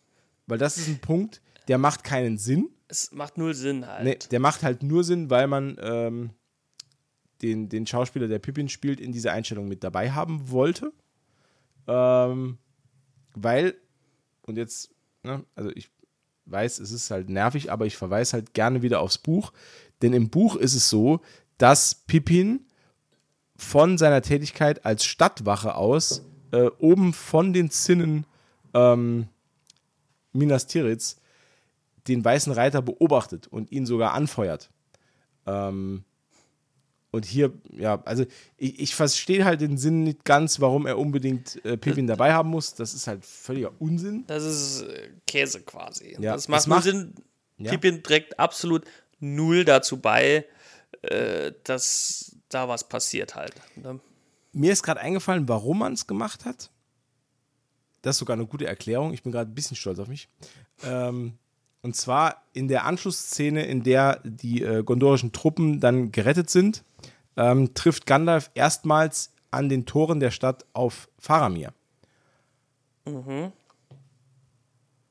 weil 0.47 0.59
das 0.59 0.77
ist 0.77 0.89
ein 0.89 1.01
Punkt, 1.01 1.41
der 1.69 1.79
macht 1.79 2.05
keinen 2.05 2.39
Sinn. 2.39 2.71
Es 2.89 3.13
macht 3.13 3.39
null 3.39 3.55
Sinn 3.55 3.87
halt. 3.87 4.05
Nee, 4.05 4.19
der 4.31 4.41
macht 4.41 4.63
halt 4.63 4.83
nur 4.83 5.05
Sinn, 5.05 5.31
weil 5.31 5.47
man 5.47 5.77
ähm, 5.81 6.31
den, 7.43 7.69
den 7.69 7.87
Schauspieler, 7.87 8.29
der 8.29 8.39
Pippin 8.39 8.69
spielt, 8.69 9.01
in 9.01 9.13
dieser 9.13 9.33
Einstellung 9.33 9.69
mit 9.69 9.85
dabei 9.85 10.13
haben 10.13 10.51
wollte. 10.51 10.93
Ähm, 11.87 12.59
weil, 13.35 13.75
und 14.43 14.57
jetzt, 14.57 14.91
ne, 15.23 15.45
also 15.55 15.71
ich 15.75 15.91
weiß, 16.47 16.79
es 16.79 16.93
ist 16.93 17.11
halt 17.11 17.29
nervig, 17.29 17.71
aber 17.73 17.87
ich 17.87 17.97
verweise 17.97 18.35
halt 18.35 18.55
gerne 18.55 18.83
wieder 18.83 19.01
aufs 19.01 19.19
Buch. 19.19 19.53
Denn 20.03 20.13
im 20.13 20.29
Buch 20.31 20.57
ist 20.57 20.75
es 20.75 20.91
so, 20.91 21.21
dass 21.59 21.95
Pippin 21.95 22.67
von 23.57 23.99
seiner 23.99 24.23
Tätigkeit 24.23 24.85
als 24.85 25.05
Stadtwache 25.05 25.75
aus 25.75 26.25
äh, 26.53 26.71
oben 26.79 27.13
von 27.13 27.53
den 27.53 27.71
Zinnen 27.71 28.27
ähm, 28.75 29.29
Minas 30.33 30.67
Tirith 30.67 31.17
den 32.09 32.25
weißen 32.25 32.53
Reiter 32.53 32.83
beobachtet 32.83 33.47
und 33.47 33.73
ihn 33.73 33.87
sogar 33.87 34.13
anfeuert. 34.13 34.71
Ähm, 35.47 36.05
und 37.15 37.25
hier, 37.25 37.53
ja, 37.71 38.03
also 38.05 38.25
ich, 38.57 38.81
ich 38.81 38.95
verstehe 38.97 39.45
halt 39.45 39.61
den 39.61 39.79
Sinn 39.79 40.03
nicht 40.03 40.25
ganz, 40.25 40.61
warum 40.61 40.85
er 40.85 40.99
unbedingt 40.99 41.65
äh, 41.65 41.77
Pippin 41.77 42.09
dabei 42.09 42.33
haben 42.33 42.51
muss. 42.51 42.75
Das 42.75 42.93
ist 42.93 43.07
halt 43.07 43.25
völliger 43.25 43.71
Unsinn. 43.79 44.25
Das 44.27 44.43
ist 44.43 44.83
äh, 44.83 45.11
Käse 45.25 45.61
quasi. 45.63 46.17
Ja, 46.19 46.35
das 46.35 46.49
macht, 46.49 46.59
das 46.59 46.67
macht 46.67 46.83
Sinn. 46.83 47.15
Ja. 47.59 47.71
Pippin 47.71 48.03
trägt 48.03 48.41
absolut 48.41 48.85
null 49.21 49.65
dazu 49.65 50.01
bei, 50.01 50.45
äh, 51.03 51.53
dass 51.63 52.37
da 52.49 52.69
was 52.69 52.89
passiert 52.89 53.37
halt. 53.37 53.55
Ne? 53.77 54.01
Mir 54.51 54.73
ist 54.73 54.83
gerade 54.83 55.01
eingefallen, 55.01 55.49
warum 55.49 55.79
man 55.79 55.93
es 55.93 56.09
gemacht 56.09 56.45
hat. 56.45 56.71
Das 58.03 58.17
ist 58.17 58.19
sogar 58.19 58.35
eine 58.35 58.47
gute 58.47 58.67
Erklärung. 58.67 59.15
Ich 59.15 59.23
bin 59.23 59.31
gerade 59.31 59.51
ein 59.51 59.55
bisschen 59.55 59.77
stolz 59.77 60.01
auf 60.01 60.09
mich. 60.09 60.29
Ähm, 60.83 61.39
und 61.85 61.95
zwar 61.95 62.43
in 62.55 62.67
der 62.67 62.87
Anschlussszene, 62.87 63.67
in 63.67 63.83
der 63.83 64.21
die 64.25 64.63
äh, 64.63 64.83
gondorischen 64.83 65.33
Truppen 65.33 65.81
dann 65.81 66.13
gerettet 66.13 66.49
sind, 66.49 66.83
ähm, 67.37 67.75
trifft 67.75 68.07
Gandalf 68.07 68.51
erstmals 68.55 69.35
an 69.51 69.69
den 69.69 69.85
Toren 69.85 70.19
der 70.19 70.31
Stadt 70.31 70.65
auf 70.73 71.11
Faramir. 71.19 71.75
Mhm. 73.05 73.53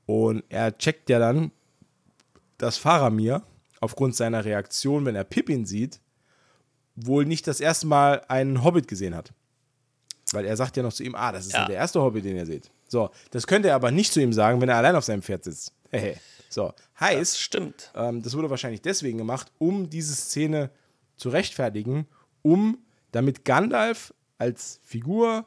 Und 0.08 0.44
er 0.50 0.76
checkt 0.76 1.12
ja 1.12 1.20
dann, 1.20 1.52
dass 2.58 2.78
Faramir 2.78 3.44
aufgrund 3.80 4.16
seiner 4.16 4.44
Reaktion, 4.44 5.06
wenn 5.06 5.16
er 5.16 5.26
Pippin 5.26 5.68
sieht, 5.68 6.00
wohl 6.96 7.26
nicht 7.26 7.46
das 7.46 7.60
erste 7.60 7.86
Mal 7.86 8.24
einen 8.30 8.64
Hobbit 8.64 8.88
gesehen 8.88 9.14
hat. 9.14 9.32
Weil 10.32 10.46
er 10.46 10.58
sagt 10.58 10.76
ja 10.76 10.82
noch 10.82 10.94
zu 10.94 11.04
ihm, 11.04 11.14
ah, 11.14 11.32
das 11.32 11.46
ist 11.46 11.54
ja. 11.54 11.68
der 11.68 11.76
erste 11.76 12.02
Hobbit, 12.02 12.26
den 12.26 12.36
ihr 12.36 12.48
seht. 12.48 12.72
So, 12.88 13.12
das 13.30 13.46
könnte 13.46 13.68
er 13.68 13.76
aber 13.76 13.92
nicht 13.92 14.12
zu 14.12 14.22
ihm 14.22 14.34
sagen, 14.34 14.60
wenn 14.60 14.70
er 14.70 14.78
allein 14.78 14.96
auf 14.96 15.06
seinem 15.06 15.22
Pferd 15.22 15.44
sitzt. 15.44 15.72
so, 16.54 16.74
heißt, 17.00 17.34
das 17.34 17.40
stimmt. 17.40 17.92
Ähm, 17.96 18.22
das 18.22 18.36
wurde 18.36 18.50
wahrscheinlich 18.50 18.82
deswegen 18.82 19.18
gemacht, 19.18 19.52
um 19.58 19.90
diese 19.90 20.16
Szene 20.16 20.70
zu 21.16 21.30
rechtfertigen, 21.30 22.08
um 22.42 22.78
damit 23.12 23.46
Gandalf 23.46 24.14
als 24.38 24.80
Figur 24.84 25.46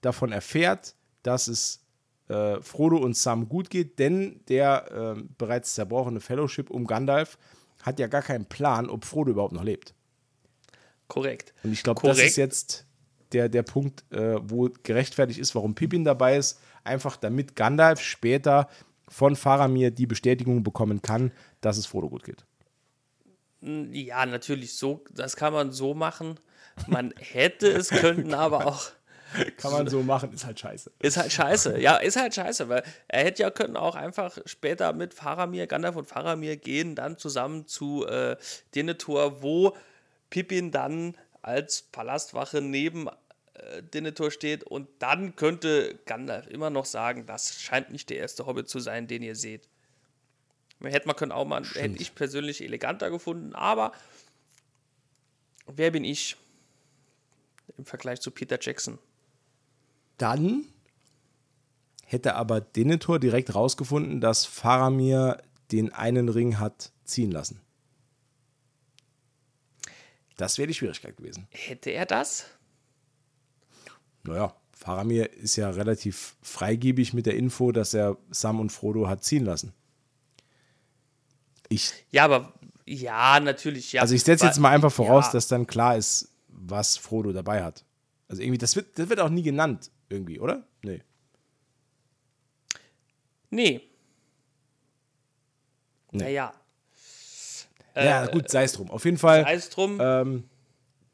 davon 0.00 0.32
erfährt, 0.32 0.94
dass 1.22 1.48
es 1.48 1.84
äh, 2.28 2.60
Frodo 2.60 2.98
und 2.98 3.16
Sam 3.16 3.48
gut 3.48 3.70
geht, 3.70 3.98
denn 3.98 4.40
der 4.48 5.16
äh, 5.16 5.22
bereits 5.38 5.74
zerbrochene 5.74 6.20
Fellowship 6.20 6.70
um 6.70 6.86
Gandalf 6.86 7.38
hat 7.82 7.98
ja 7.98 8.06
gar 8.06 8.22
keinen 8.22 8.46
Plan, 8.46 8.88
ob 8.88 9.04
Frodo 9.04 9.30
überhaupt 9.30 9.52
noch 9.52 9.64
lebt. 9.64 9.94
Korrekt. 11.08 11.54
Und 11.62 11.72
ich 11.72 11.82
glaube, 11.82 12.02
das 12.06 12.18
ist 12.18 12.36
jetzt 12.36 12.86
der, 13.32 13.48
der 13.48 13.62
Punkt, 13.62 14.04
äh, 14.12 14.36
wo 14.42 14.68
gerechtfertigt 14.82 15.38
ist, 15.38 15.54
warum 15.54 15.74
Pippin 15.74 16.04
dabei 16.04 16.36
ist. 16.36 16.60
Einfach 16.84 17.16
damit 17.16 17.56
Gandalf 17.56 18.00
später 18.00 18.68
von 19.08 19.36
Faramir 19.36 19.90
die 19.90 20.06
Bestätigung 20.06 20.62
bekommen 20.62 21.02
kann, 21.02 21.32
dass 21.60 21.76
es 21.76 21.86
Frodo 21.86 22.08
gut 22.08 22.24
geht. 22.24 22.44
Ja, 23.60 24.24
natürlich 24.24 24.76
so, 24.76 25.04
das 25.10 25.36
kann 25.36 25.52
man 25.52 25.72
so 25.72 25.94
machen. 25.94 26.38
Man 26.86 27.12
hätte 27.18 27.68
es, 27.68 27.88
könnten 27.90 28.34
aber 28.34 28.66
auch. 28.66 28.90
Kann 29.58 29.72
man 29.72 29.88
so 29.88 30.02
machen, 30.02 30.32
ist 30.32 30.46
halt 30.46 30.58
scheiße. 30.58 30.90
Ist 31.00 31.18
halt 31.18 31.30
scheiße, 31.30 31.78
ja, 31.80 31.96
ist 31.96 32.16
halt 32.16 32.34
scheiße, 32.34 32.68
weil 32.70 32.82
er 33.08 33.24
hätte 33.24 33.42
ja 33.42 33.50
können 33.50 33.76
auch 33.76 33.94
einfach 33.94 34.38
später 34.46 34.94
mit 34.94 35.12
Faramir, 35.12 35.66
Gandalf 35.66 35.96
und 35.96 36.06
Faramir 36.06 36.56
gehen, 36.56 36.94
dann 36.94 37.18
zusammen 37.18 37.66
zu 37.66 38.06
äh, 38.06 38.36
Denethor, 38.74 39.42
wo 39.42 39.76
Pippin 40.30 40.70
dann 40.70 41.14
als 41.42 41.82
Palastwache 41.82 42.62
neben 42.62 43.08
äh, 43.58 43.82
Denethor 43.82 44.30
steht 44.30 44.64
und 44.64 44.88
dann 44.98 45.36
könnte 45.36 45.98
Gandalf 46.06 46.46
immer 46.46 46.70
noch 46.70 46.84
sagen, 46.84 47.26
das 47.26 47.60
scheint 47.60 47.90
nicht 47.90 48.10
der 48.10 48.18
erste 48.18 48.46
Hobbit 48.46 48.68
zu 48.68 48.80
sein, 48.80 49.06
den 49.06 49.22
ihr 49.22 49.36
seht. 49.36 49.68
Hätte 50.80 51.06
man 51.06 51.16
können 51.16 51.32
auch 51.32 51.44
mal, 51.46 51.64
Stimmt. 51.64 51.84
hätte 51.84 52.02
ich 52.02 52.14
persönlich 52.14 52.62
eleganter 52.62 53.10
gefunden, 53.10 53.54
aber 53.54 53.92
wer 55.66 55.90
bin 55.90 56.04
ich 56.04 56.36
im 57.76 57.84
Vergleich 57.84 58.20
zu 58.20 58.30
Peter 58.30 58.58
Jackson? 58.60 58.98
Dann 60.18 60.64
hätte 62.04 62.34
aber 62.34 62.60
Denethor 62.60 63.18
direkt 63.18 63.54
rausgefunden, 63.54 64.20
dass 64.20 64.44
Faramir 64.44 65.42
den 65.72 65.92
einen 65.92 66.28
Ring 66.28 66.58
hat 66.58 66.92
ziehen 67.04 67.30
lassen. 67.30 67.60
Das 70.36 70.56
wäre 70.56 70.68
die 70.68 70.74
Schwierigkeit 70.74 71.16
gewesen. 71.16 71.48
Hätte 71.50 71.90
er 71.90 72.06
das? 72.06 72.46
Naja, 74.24 74.54
Faramir 74.72 75.32
ist 75.32 75.56
ja 75.56 75.70
relativ 75.70 76.36
freigebig 76.42 77.12
mit 77.12 77.26
der 77.26 77.36
Info, 77.36 77.72
dass 77.72 77.94
er 77.94 78.16
Sam 78.30 78.60
und 78.60 78.70
Frodo 78.70 79.08
hat 79.08 79.24
ziehen 79.24 79.44
lassen. 79.44 79.72
Ich, 81.68 81.92
ja, 82.10 82.24
aber 82.24 82.54
ja, 82.86 83.40
natürlich, 83.40 83.92
ja. 83.92 84.00
Also 84.00 84.14
ich 84.14 84.22
setze 84.22 84.46
jetzt 84.46 84.58
mal 84.58 84.70
einfach 84.70 84.92
voraus, 84.92 85.26
ja. 85.26 85.32
dass 85.32 85.48
dann 85.48 85.66
klar 85.66 85.96
ist, 85.96 86.32
was 86.48 86.96
Frodo 86.96 87.32
dabei 87.32 87.62
hat. 87.62 87.84
Also 88.28 88.42
irgendwie, 88.42 88.58
das 88.58 88.76
wird, 88.76 88.98
das 88.98 89.08
wird 89.08 89.20
auch 89.20 89.28
nie 89.28 89.42
genannt, 89.42 89.90
irgendwie, 90.08 90.38
oder? 90.38 90.66
Nee. 90.82 91.02
Nee. 93.50 93.80
nee. 96.12 96.22
Naja. 96.22 96.52
Ja, 97.94 98.26
äh, 98.26 98.30
gut, 98.30 98.48
sei 98.50 98.64
es 98.64 98.72
drum. 98.72 98.90
Auf 98.90 99.04
jeden 99.04 99.18
Fall. 99.18 99.42
Sei 99.42 99.54
es 99.54 99.70
drum. 99.70 99.98
Ähm, 100.00 100.44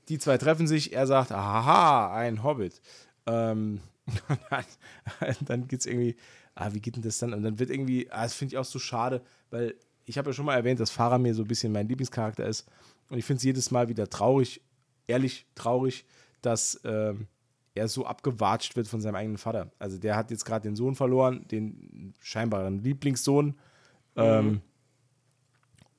die 0.08 0.18
zwei 0.18 0.38
treffen 0.38 0.66
sich, 0.66 0.92
er 0.92 1.06
sagt, 1.06 1.32
aha, 1.32 2.14
ein 2.14 2.42
Hobbit. 2.42 2.80
Ähm, 3.26 3.80
dann, 5.46 5.66
geht 5.66 5.80
es 5.80 5.86
irgendwie, 5.86 6.16
ah, 6.54 6.72
wie 6.72 6.80
geht 6.80 6.96
denn 6.96 7.02
das 7.02 7.18
dann? 7.18 7.32
Und 7.32 7.42
dann 7.42 7.58
wird 7.58 7.70
irgendwie, 7.70 8.10
ah, 8.10 8.22
das 8.22 8.34
finde 8.34 8.54
ich 8.54 8.58
auch 8.58 8.64
so 8.64 8.78
schade, 8.78 9.22
weil 9.50 9.74
ich 10.04 10.18
habe 10.18 10.30
ja 10.30 10.34
schon 10.34 10.46
mal 10.46 10.54
erwähnt, 10.54 10.80
dass 10.80 10.90
Faramir 10.90 11.34
so 11.34 11.42
ein 11.42 11.48
bisschen 11.48 11.72
mein 11.72 11.88
Lieblingscharakter 11.88 12.46
ist. 12.46 12.68
Und 13.08 13.18
ich 13.18 13.24
finde 13.24 13.38
es 13.38 13.44
jedes 13.44 13.70
Mal 13.70 13.88
wieder 13.88 14.08
traurig, 14.08 14.60
ehrlich 15.06 15.46
traurig, 15.54 16.04
dass 16.42 16.80
ähm, 16.84 17.26
er 17.74 17.88
so 17.88 18.06
abgewatscht 18.06 18.76
wird 18.76 18.86
von 18.86 19.00
seinem 19.00 19.16
eigenen 19.16 19.38
Vater. 19.38 19.72
Also 19.78 19.98
der 19.98 20.16
hat 20.16 20.30
jetzt 20.30 20.44
gerade 20.44 20.68
den 20.68 20.76
Sohn 20.76 20.94
verloren, 20.94 21.46
den 21.48 22.14
scheinbaren 22.20 22.78
Lieblingssohn. 22.78 23.46
Mhm. 23.46 23.54
Ähm, 24.16 24.60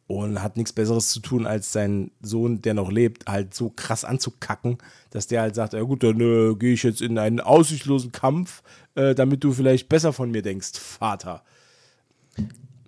und 0.08 0.42
hat 0.42 0.56
nichts 0.56 0.74
Besseres 0.74 1.10
zu 1.10 1.20
tun, 1.20 1.48
als 1.48 1.72
seinen 1.72 2.12
Sohn, 2.22 2.62
der 2.62 2.74
noch 2.74 2.92
lebt, 2.92 3.28
halt 3.28 3.54
so 3.54 3.70
krass 3.70 4.06
anzukacken, 4.06 4.78
dass 5.10 5.28
der 5.28 5.42
halt 5.42 5.56
sagt, 5.56 5.74
ja 5.74 5.82
gut, 5.82 6.04
dann 6.04 6.20
äh, 6.20 6.56
gehe 6.56 6.74
ich 6.74 6.84
jetzt 6.84 7.02
in 7.02 7.18
einen 7.18 7.40
aussichtslosen 7.40 8.12
Kampf, 8.12 8.62
äh, 8.94 9.16
damit 9.16 9.44
du 9.44 9.52
vielleicht 9.52 9.90
besser 9.90 10.14
von 10.14 10.30
mir 10.30 10.44
denkst, 10.44 10.78
Vater. 10.78 11.44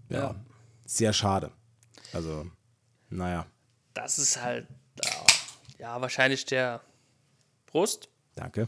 Ja, 0.10 0.18
ja, 0.20 0.36
sehr 0.86 1.12
schade. 1.14 1.52
Also, 2.14 2.46
naja. 3.10 3.48
Das 3.94 4.20
ist 4.20 4.42
halt, 4.42 4.68
ja, 5.80 6.00
wahrscheinlich 6.00 6.46
der 6.46 6.82
Brust. 7.66 8.10
Danke. 8.36 8.68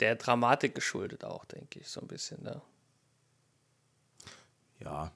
Der 0.00 0.14
Dramatik 0.16 0.74
geschuldet 0.74 1.24
auch, 1.24 1.46
denke 1.46 1.80
ich, 1.80 1.88
so 1.88 2.00
ein 2.02 2.06
bisschen, 2.06 2.42
ne? 2.42 2.60
Ja, 4.80 5.10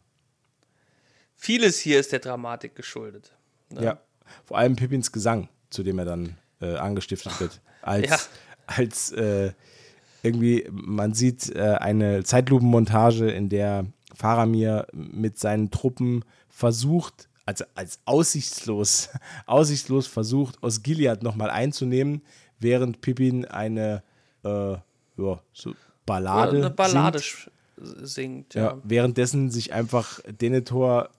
vieles 1.43 1.79
hier 1.81 1.99
ist 1.99 2.13
der 2.13 2.21
Dramatik 2.21 2.77
geschuldet. 2.77 3.33
Ne? 3.69 3.83
Ja, 3.83 4.01
vor 4.45 4.59
allem 4.59 4.77
Pippins 4.77 5.11
Gesang, 5.11 5.49
zu 5.71 5.83
dem 5.83 5.99
er 5.99 6.05
dann 6.05 6.37
äh, 6.61 6.77
angestiftet 6.77 7.39
wird. 7.41 7.61
Als, 7.83 8.09
ja. 8.09 8.17
als 8.69 9.11
äh, 9.11 9.51
irgendwie, 10.23 10.69
man 10.71 11.15
sieht 11.15 11.51
äh, 11.51 11.79
eine 11.81 12.23
Zeitlupenmontage, 12.23 13.29
in 13.29 13.49
der 13.49 13.87
Faramir 14.15 14.87
mit 14.93 15.37
seinen 15.37 15.73
Truppen 15.73 16.25
versucht, 16.49 17.29
also 17.45 17.65
als 17.75 17.99
aussichtslos, 18.05 19.09
aussichtslos 19.47 20.07
versucht, 20.07 20.63
aus 20.63 20.85
Gilead 20.85 21.25
nochmal 21.25 21.51
einzunehmen, 21.51 22.23
während 22.61 23.01
Pippin 23.01 23.47
eine 23.47 24.05
äh, 24.45 24.75
ja, 24.75 25.41
so 25.53 25.75
Ballade, 26.07 26.59
eine 26.59 26.71
Ballade 26.71 27.19
singt. 27.19 28.07
singt 28.07 28.55
ja. 28.55 28.63
ja. 28.63 28.81
währenddessen 28.85 29.51
sich 29.51 29.73
einfach 29.73 30.21
Denethor 30.41 31.11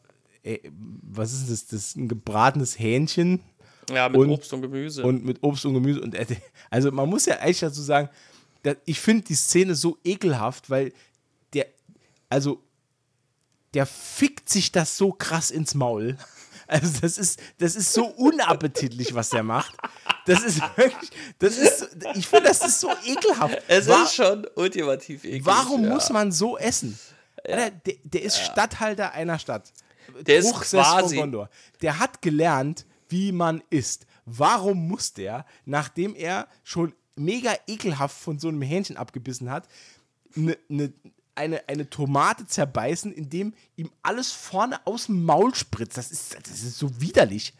äh, 0.43 0.59
was 1.01 1.33
ist 1.33 1.49
das? 1.49 1.65
Das 1.67 1.79
ist 1.79 1.97
ein 1.97 2.07
gebratenes 2.07 2.77
Hähnchen. 2.77 3.41
Ja, 3.89 4.07
mit 4.07 4.19
und, 4.21 4.29
Obst 4.29 4.53
und 4.53 4.61
Gemüse. 4.61 5.03
Und 5.03 5.25
mit 5.25 5.41
Obst 5.43 5.65
und 5.65 5.73
Gemüse. 5.73 6.01
Und 6.01 6.15
also 6.69 6.91
man 6.91 7.09
muss 7.09 7.25
ja 7.25 7.39
eigentlich 7.39 7.59
dazu 7.59 7.81
sagen, 7.81 8.09
ich 8.85 8.99
finde 8.99 9.25
die 9.25 9.35
Szene 9.35 9.75
so 9.75 9.97
ekelhaft, 10.03 10.69
weil 10.69 10.93
der, 11.53 11.67
also 12.29 12.63
der 13.73 13.85
fickt 13.85 14.49
sich 14.49 14.71
das 14.71 14.97
so 14.97 15.11
krass 15.11 15.51
ins 15.51 15.75
Maul. 15.75 16.17
Also 16.65 17.01
das 17.01 17.17
ist, 17.17 17.41
das 17.57 17.75
ist 17.75 17.93
so 17.93 18.05
unappetitlich, 18.05 19.13
was 19.13 19.29
der 19.29 19.43
macht. 19.43 19.75
Das 20.25 20.41
ist 20.43 20.61
wirklich, 20.77 21.11
das 21.37 21.57
ist, 21.57 21.89
ich 22.15 22.25
finde, 22.25 22.45
das 22.45 22.65
ist 22.65 22.79
so 22.79 22.89
ekelhaft. 23.05 23.61
Es 23.67 23.87
War, 23.87 24.05
ist 24.05 24.15
schon 24.15 24.47
ultimativ 24.55 25.25
eklig. 25.25 25.45
Warum 25.45 25.83
ja. 25.83 25.89
muss 25.89 26.09
man 26.09 26.31
so 26.31 26.57
essen? 26.57 26.97
Ja. 27.45 27.69
Der, 27.69 27.95
der, 28.05 28.21
ist 28.23 28.37
ja. 28.37 28.45
Stadthalter 28.45 29.11
einer 29.11 29.37
Stadt 29.37 29.73
der 30.21 30.37
ist 30.37 30.53
quasi. 30.53 31.15
Von 31.15 31.31
Gondor. 31.31 31.49
Der 31.81 31.99
hat 31.99 32.21
gelernt, 32.21 32.85
wie 33.09 33.31
man 33.31 33.61
isst. 33.69 34.05
Warum 34.25 34.87
muss 34.87 35.13
der, 35.13 35.45
nachdem 35.65 36.15
er 36.15 36.47
schon 36.63 36.93
mega 37.15 37.53
ekelhaft 37.67 38.17
von 38.17 38.39
so 38.39 38.47
einem 38.47 38.61
Hähnchen 38.61 38.97
abgebissen 38.97 39.49
hat, 39.49 39.67
ne, 40.35 40.57
ne, 40.67 40.93
eine, 41.35 41.67
eine 41.67 41.89
Tomate 41.89 42.47
zerbeißen, 42.47 43.11
indem 43.11 43.53
ihm 43.75 43.91
alles 44.01 44.31
vorne 44.31 44.85
aus 44.85 45.07
dem 45.07 45.23
Maul 45.23 45.53
spritzt? 45.55 45.97
Das 45.97 46.11
ist, 46.11 46.35
das 46.35 46.63
ist 46.63 46.77
so 46.77 47.01
widerlich. 47.01 47.53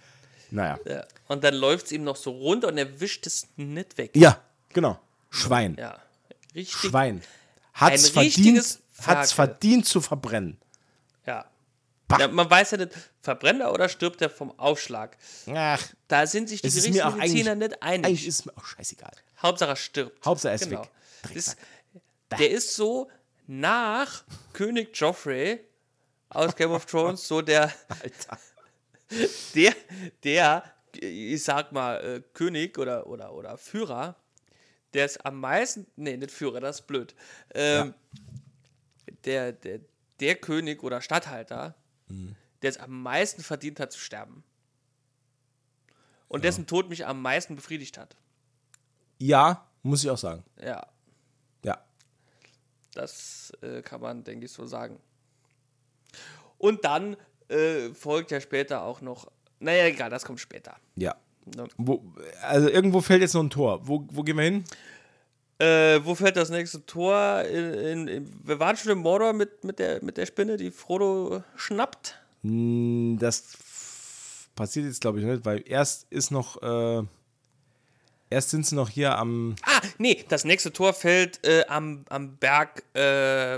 Naja. 0.51 0.80
Ja. 0.86 1.06
Und 1.28 1.43
dann 1.43 1.56
läuft 1.56 1.88
es 1.88 1.91
ihm 1.91 2.04
noch 2.04 2.16
so 2.16 2.32
runter 2.32 2.68
und 2.68 2.78
er 2.78 2.99
wischt 2.99 3.26
es 3.26 3.47
nicht 3.56 3.97
weg. 3.97 4.12
Ja, 4.16 4.39
genau. 4.70 4.99
Schwein. 5.30 5.76
Ja. 5.80 5.99
Richtig. 6.54 6.89
Schwein. 6.89 7.22
Hat's 7.74 8.10
verdient, 8.10 8.80
hat's 9.01 9.32
verdient 9.32 9.88
zu 9.88 9.99
verbrennen. 9.99 10.58
Ja. 12.12 12.28
Man 12.28 12.49
weiß 12.49 12.72
ja 12.72 12.78
nicht, 12.78 12.91
verbrennt 13.22 13.62
er 13.62 13.74
oder 13.74 13.89
stirbt 13.89 14.22
er 14.22 14.30
vom 14.30 14.58
Aufschlag. 14.60 15.18
Ach, 15.51 15.84
da 16.08 16.28
sind 16.28 16.47
sich 16.47 16.62
die 16.62 16.70
Gerichtsmediziner 16.70 17.56
nicht 17.56 17.82
einig. 17.82 18.06
Eigentlich 18.06 18.28
ist 18.28 18.45
mir 18.45 18.56
auch 18.56 18.66
scheißegal. 18.66 19.14
Hauptsache 19.41 19.72
er 19.72 19.76
stirbt. 19.76 20.26
Hauptsache 20.26 20.51
er 20.51 20.56
ist 20.56 20.70
genau. 20.70 20.82
weg. 20.82 20.89
Das, 21.34 21.58
der 22.38 22.51
ist 22.51 22.76
so 22.76 23.10
nach 23.47 24.24
König 24.54 24.95
Joffrey 24.97 25.60
aus 26.30 26.56
Game 26.56 26.72
of 26.72 26.86
Thrones 26.86 27.28
so 27.28 27.41
der, 27.41 27.72
Alter. 27.89 28.39
der, 29.56 29.74
der, 30.24 30.64
ich 30.95 31.43
sag 31.43 31.72
mal, 31.72 31.97
äh, 32.04 32.22
König 32.34 32.78
oder, 32.78 33.08
oder, 33.08 33.34
oder 33.34 33.58
Führer, 33.58 34.16
der 34.93 35.06
ist 35.06 35.26
am 35.26 35.39
meisten, 35.39 35.88
nee, 35.95 36.18
nicht 36.18 36.32
Führer, 36.32 36.60
das 36.60 36.82
ist 36.82 36.88
blöd, 36.88 37.16
ähm, 37.54 37.93
ja. 39.08 39.14
der, 39.26 39.51
der, 39.54 39.80
der 40.20 40.36
König 40.36 40.84
oder 40.84 41.01
Statthalter, 41.01 41.76
der 42.61 42.70
es 42.70 42.78
am 42.78 43.01
meisten 43.01 43.43
verdient 43.43 43.80
hat 43.80 43.91
zu 43.91 43.99
sterben. 43.99 44.43
Und 46.28 46.43
dessen 46.43 46.66
Tod 46.66 46.89
mich 46.89 47.05
am 47.05 47.22
meisten 47.22 47.55
befriedigt 47.55 47.97
hat. 47.97 48.16
Ja, 49.20 49.68
muss 49.84 50.03
ich 50.03 50.09
auch 50.09 50.18
sagen. 50.18 50.43
Ja, 50.61 50.88
Ja. 51.64 51.84
das 52.93 53.51
äh, 53.61 53.82
kann 53.82 54.01
man, 54.01 54.24
denke 54.24 54.45
ich, 54.45 54.51
so 54.51 54.66
sagen. 54.66 54.99
Und 56.57 56.84
dann 56.86 57.18
äh, 57.49 57.89
folgt 57.93 58.32
ja 58.32 58.39
später 58.41 58.82
auch 58.84 59.01
noch, 59.01 59.32
naja, 59.59 59.86
egal, 59.86 60.09
das 60.09 60.26
kommt 60.26 60.39
später. 60.39 60.76
Ja. 60.95 61.16
Ne? 61.55 61.68
Wo, 61.78 62.14
also 62.41 62.70
irgendwo 62.70 63.01
fällt 63.01 63.22
jetzt 63.22 63.34
noch 63.34 63.43
ein 63.43 63.49
Tor. 63.49 63.86
Wo, 63.88 64.07
wo 64.11 64.24
gehen 64.24 64.38
wir 64.38 64.43
hin? 64.45 64.64
Äh, 65.60 65.99
wo 66.04 66.16
fällt 66.16 66.36
das 66.36 66.49
nächste 66.49 66.86
Tor? 66.86 67.41
In, 67.43 67.74
in, 67.74 68.08
in, 68.08 68.39
wir 68.43 68.60
waren 68.60 68.76
schon 68.76 68.91
im 68.91 68.97
Mordor 68.99 69.34
mit, 69.34 69.64
mit, 69.64 69.80
der, 69.80 70.04
mit 70.04 70.18
der 70.18 70.26
Spinne, 70.26 70.58
die 70.58 70.72
Frodo 70.72 71.43
schnappt. 71.56 72.18
Hm, 72.41 73.18
Das 73.20 73.54
passiert 74.56 74.86
jetzt, 74.88 75.01
glaube 75.01 75.20
ich, 75.20 75.26
nicht, 75.26 75.45
weil 75.45 75.64
erst 75.66 76.08
ist 76.12 76.32
noch, 76.32 76.62
äh, 76.62 77.04
erst 78.30 78.49
sind 78.49 78.66
sie 78.66 78.76
noch 78.76 78.89
hier 78.89 79.18
am, 79.18 79.56
Ah, 79.64 79.82
nee, 79.99 80.26
das 80.28 80.43
nächste 80.43 80.74
Tor 80.74 80.93
fällt 80.93 81.45
äh, 81.45 81.66
am, 81.68 82.04
am 82.10 82.36
Berg 82.38 82.84
äh, 82.95 83.58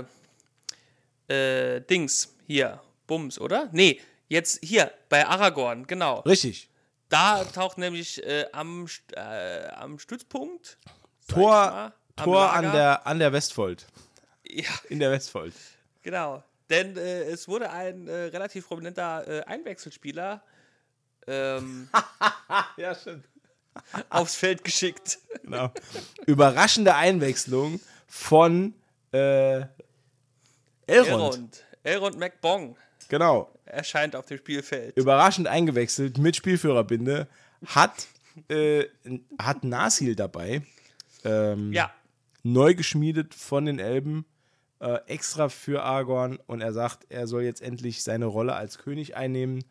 äh, 1.28 1.80
Dings 1.80 2.34
hier, 2.46 2.80
Bums, 3.06 3.38
oder? 3.40 3.68
Nee, 3.72 4.00
jetzt 4.28 4.62
hier 4.62 4.92
bei 5.08 5.26
Aragorn, 5.26 5.86
genau. 5.86 6.20
richtig, 6.20 6.68
Da 7.08 7.44
taucht 7.44 7.78
nämlich 7.78 8.22
äh, 8.24 8.46
am, 8.52 8.86
äh, 9.14 9.66
am 9.68 9.98
Stützpunkt 9.98 10.78
Tor, 11.28 11.66
mal, 11.70 11.92
Tor 12.16 12.52
an 12.52 12.72
der, 12.72 13.06
an 13.06 13.18
der 13.18 13.32
Westfold. 13.32 13.86
Ja, 14.48 14.68
In 14.88 14.98
der 15.00 15.10
Westfold. 15.10 15.54
genau. 16.02 16.42
Denn 16.70 16.96
äh, 16.96 17.22
es 17.24 17.46
wurde 17.46 17.70
ein 17.70 18.08
äh, 18.08 18.12
relativ 18.24 18.66
prominenter 18.66 19.26
äh, 19.28 19.42
Einwechselspieler 19.44 20.42
ähm, 21.28 21.88
Ja, 22.76 22.94
stimmt. 22.94 23.24
aufs 24.10 24.34
Feld 24.34 24.64
geschickt. 24.64 25.18
Genau. 25.42 25.70
Überraschende 26.26 26.94
Einwechslung 26.96 27.80
von 28.08 28.74
äh, 29.12 29.58
Elrond. 29.58 29.68
Elrond. 30.88 31.64
Elrond 31.84 32.18
McBong 32.18 32.76
Genau. 33.08 33.48
erscheint 33.64 34.16
auf 34.16 34.26
dem 34.26 34.38
Spielfeld. 34.38 34.96
Überraschend 34.96 35.46
eingewechselt 35.46 36.18
mit 36.18 36.34
Spielführerbinde. 36.34 37.28
Hat, 37.66 38.06
äh, 38.48 38.86
hat 39.40 39.62
Nasil 39.62 40.16
dabei. 40.16 40.62
Ähm, 41.24 41.72
Ja, 41.72 41.90
neu 42.42 42.74
geschmiedet 42.74 43.34
von 43.34 43.66
den 43.66 43.78
Elben, 43.78 44.24
äh, 44.80 44.98
extra 45.06 45.48
für 45.48 45.82
Aragorn. 45.82 46.38
Und 46.46 46.60
er 46.60 46.72
sagt, 46.72 47.06
er 47.08 47.26
soll 47.26 47.42
jetzt 47.42 47.62
endlich 47.62 48.02
seine 48.02 48.26
Rolle 48.26 48.54
als 48.54 48.78
König 48.78 49.16
einnehmen 49.16 49.64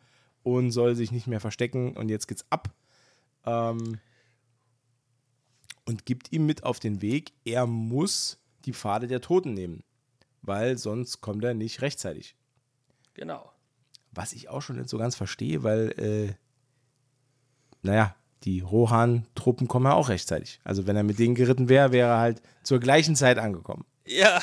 und 0.43 0.71
soll 0.71 0.95
sich 0.95 1.11
nicht 1.11 1.27
mehr 1.27 1.39
verstecken. 1.39 1.95
Und 1.95 2.09
jetzt 2.09 2.27
geht's 2.27 2.45
ab. 2.49 2.73
Ähm, 3.45 3.99
und 5.85 6.05
gibt 6.05 6.31
ihm 6.31 6.45
mit 6.45 6.63
auf 6.63 6.79
den 6.79 7.01
Weg, 7.01 7.31
er 7.45 7.67
muss 7.67 8.39
die 8.65 8.73
Pfade 8.73 9.07
der 9.07 9.21
Toten 9.21 9.53
nehmen. 9.53 9.83
Weil 10.41 10.77
sonst 10.77 11.21
kommt 11.21 11.43
er 11.43 11.53
nicht 11.53 11.81
rechtzeitig. 11.81 12.35
genau. 13.13 13.51
Was 14.11 14.31
ich 14.31 14.47
auch 14.47 14.61
schon 14.61 14.77
nicht 14.77 14.87
so 14.87 14.97
ganz 14.97 15.15
verstehe, 15.15 15.63
weil, 15.63 15.89
äh, 15.99 16.33
naja, 17.81 18.15
die 18.45 18.61
Rohan-Truppen 18.61 19.67
kommen 19.67 19.85
ja 19.87 19.93
auch 19.93 20.09
rechtzeitig. 20.09 20.59
Also 20.63 20.87
wenn 20.87 20.95
er 20.95 21.03
mit 21.03 21.19
denen 21.19 21.35
geritten 21.35 21.67
wäre, 21.69 21.91
wäre 21.91 22.09
er 22.11 22.19
halt 22.19 22.41
zur 22.63 22.79
gleichen 22.79 23.15
Zeit 23.15 23.37
angekommen. 23.39 23.85
Ja, 24.05 24.39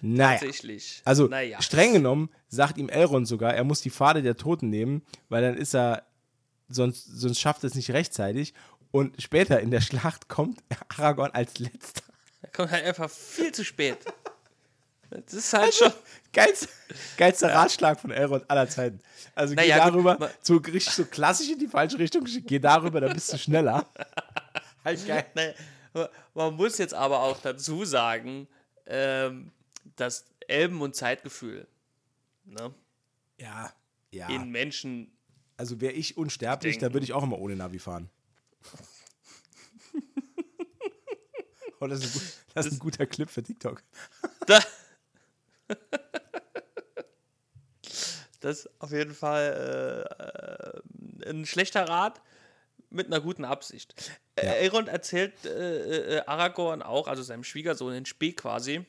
Naja. 0.00 0.38
tatsächlich. 0.38 1.02
Also 1.04 1.26
naja. 1.26 1.62
streng 1.62 1.92
genommen 1.92 2.30
sagt 2.48 2.78
ihm 2.78 2.88
Elrond 2.88 3.26
sogar, 3.28 3.54
er 3.54 3.64
muss 3.64 3.80
die 3.80 3.90
Pfade 3.90 4.22
der 4.22 4.36
Toten 4.36 4.70
nehmen, 4.70 5.02
weil 5.28 5.42
dann 5.42 5.56
ist 5.56 5.74
er, 5.74 6.02
sonst, 6.68 7.04
sonst 7.06 7.40
schafft 7.40 7.62
er 7.64 7.68
es 7.68 7.74
nicht 7.74 7.90
rechtzeitig. 7.92 8.54
Und 8.90 9.20
später 9.22 9.60
in 9.60 9.70
der 9.70 9.80
Schlacht 9.80 10.28
kommt 10.28 10.60
Aragorn 10.88 11.30
als 11.32 11.58
letzter. 11.58 12.02
Er 12.42 12.50
kommt 12.50 12.70
halt 12.70 12.84
einfach 12.84 13.10
viel 13.10 13.52
zu 13.52 13.64
spät. 13.64 13.98
Das 15.10 15.34
ist 15.34 15.52
halt 15.52 15.74
schon. 15.74 15.92
Geilster, 16.32 16.68
geilster 17.16 17.52
Ratschlag 17.54 17.98
von 17.98 18.10
Elrond 18.10 18.48
aller 18.50 18.68
Zeiten. 18.68 19.00
Also 19.34 19.54
geh 19.54 19.62
Naja, 19.62 19.84
gut, 19.84 19.94
darüber, 19.94 20.18
ma- 20.18 20.30
so 20.42 20.56
richtig 20.58 20.92
so 20.92 21.06
klassisch 21.06 21.48
in 21.50 21.58
die 21.58 21.66
falsche 21.66 21.98
Richtung, 21.98 22.24
geh 22.24 22.58
darüber, 22.58 23.00
dann 23.00 23.14
bist 23.14 23.32
du 23.32 23.38
schneller. 23.38 23.86
Halt 24.84 25.06
geil. 25.06 25.24
Naja, 25.34 25.54
man 26.34 26.54
muss 26.54 26.76
jetzt 26.78 26.92
aber 26.94 27.20
auch 27.20 27.38
dazu 27.40 27.84
sagen, 27.86 28.46
ähm, 28.86 29.50
dass 29.96 30.26
Elben 30.46 30.80
und 30.82 30.94
Zeitgefühl 30.94 31.66
ne, 32.44 32.72
Ja, 33.40 33.72
ja. 34.12 34.28
in 34.28 34.50
Menschen. 34.50 35.10
Also 35.56 35.80
wäre 35.80 35.94
ich 35.94 36.16
unsterblich, 36.18 36.74
Denken. 36.74 36.84
dann 36.84 36.92
würde 36.94 37.04
ich 37.04 37.12
auch 37.14 37.22
immer 37.22 37.38
ohne 37.38 37.56
Navi 37.56 37.78
fahren. 37.78 38.10
oh, 41.80 41.86
das, 41.86 42.04
ist 42.04 42.14
ein, 42.14 42.20
gut- 42.20 42.32
das 42.54 42.66
ist 42.66 42.72
ein 42.74 42.78
guter 42.78 43.06
Clip 43.06 43.30
für 43.30 43.42
TikTok. 43.42 43.82
Da, 44.46 44.60
das 48.40 48.60
ist 48.60 48.70
auf 48.80 48.92
jeden 48.92 49.14
Fall 49.14 50.82
äh, 51.24 51.30
ein 51.30 51.44
schlechter 51.46 51.88
Rat 51.88 52.20
mit 52.90 53.06
einer 53.08 53.20
guten 53.20 53.44
Absicht. 53.44 53.94
Äh, 54.36 54.46
Elrond 54.64 54.88
erzählt 54.88 55.32
äh, 55.44 56.18
äh, 56.18 56.22
Aragorn 56.26 56.82
auch, 56.82 57.08
also 57.08 57.22
seinem 57.22 57.44
Schwiegersohn 57.44 57.92
in 57.94 58.06
Spee 58.06 58.32
quasi, 58.32 58.84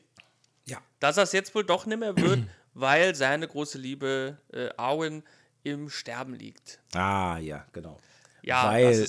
Ja. 0.66 0.78
dass 1.00 1.16
das 1.16 1.32
jetzt 1.32 1.54
wohl 1.54 1.64
doch 1.64 1.86
nicht 1.86 1.98
mehr 1.98 2.16
wird, 2.16 2.40
weil 2.74 3.14
seine 3.14 3.48
große 3.48 3.78
Liebe 3.78 4.38
äh, 4.52 4.68
Arwen 4.76 5.22
im 5.64 5.90
Sterben 5.90 6.34
liegt. 6.34 6.80
Ah, 6.94 7.38
ja, 7.38 7.66
genau. 7.72 7.98
Ja, 8.42 8.70
Weil 8.70 9.06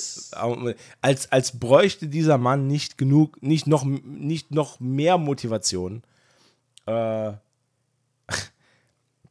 als, 1.00 1.32
als 1.32 1.58
bräuchte 1.58 2.08
dieser 2.08 2.38
Mann 2.38 2.68
nicht 2.68 2.98
genug, 2.98 3.42
nicht 3.42 3.66
noch, 3.66 3.86
nicht 3.86 4.52
noch 4.52 4.82
mehr 4.82 5.18
Motivation. 5.18 6.04
Äh, 6.86 7.32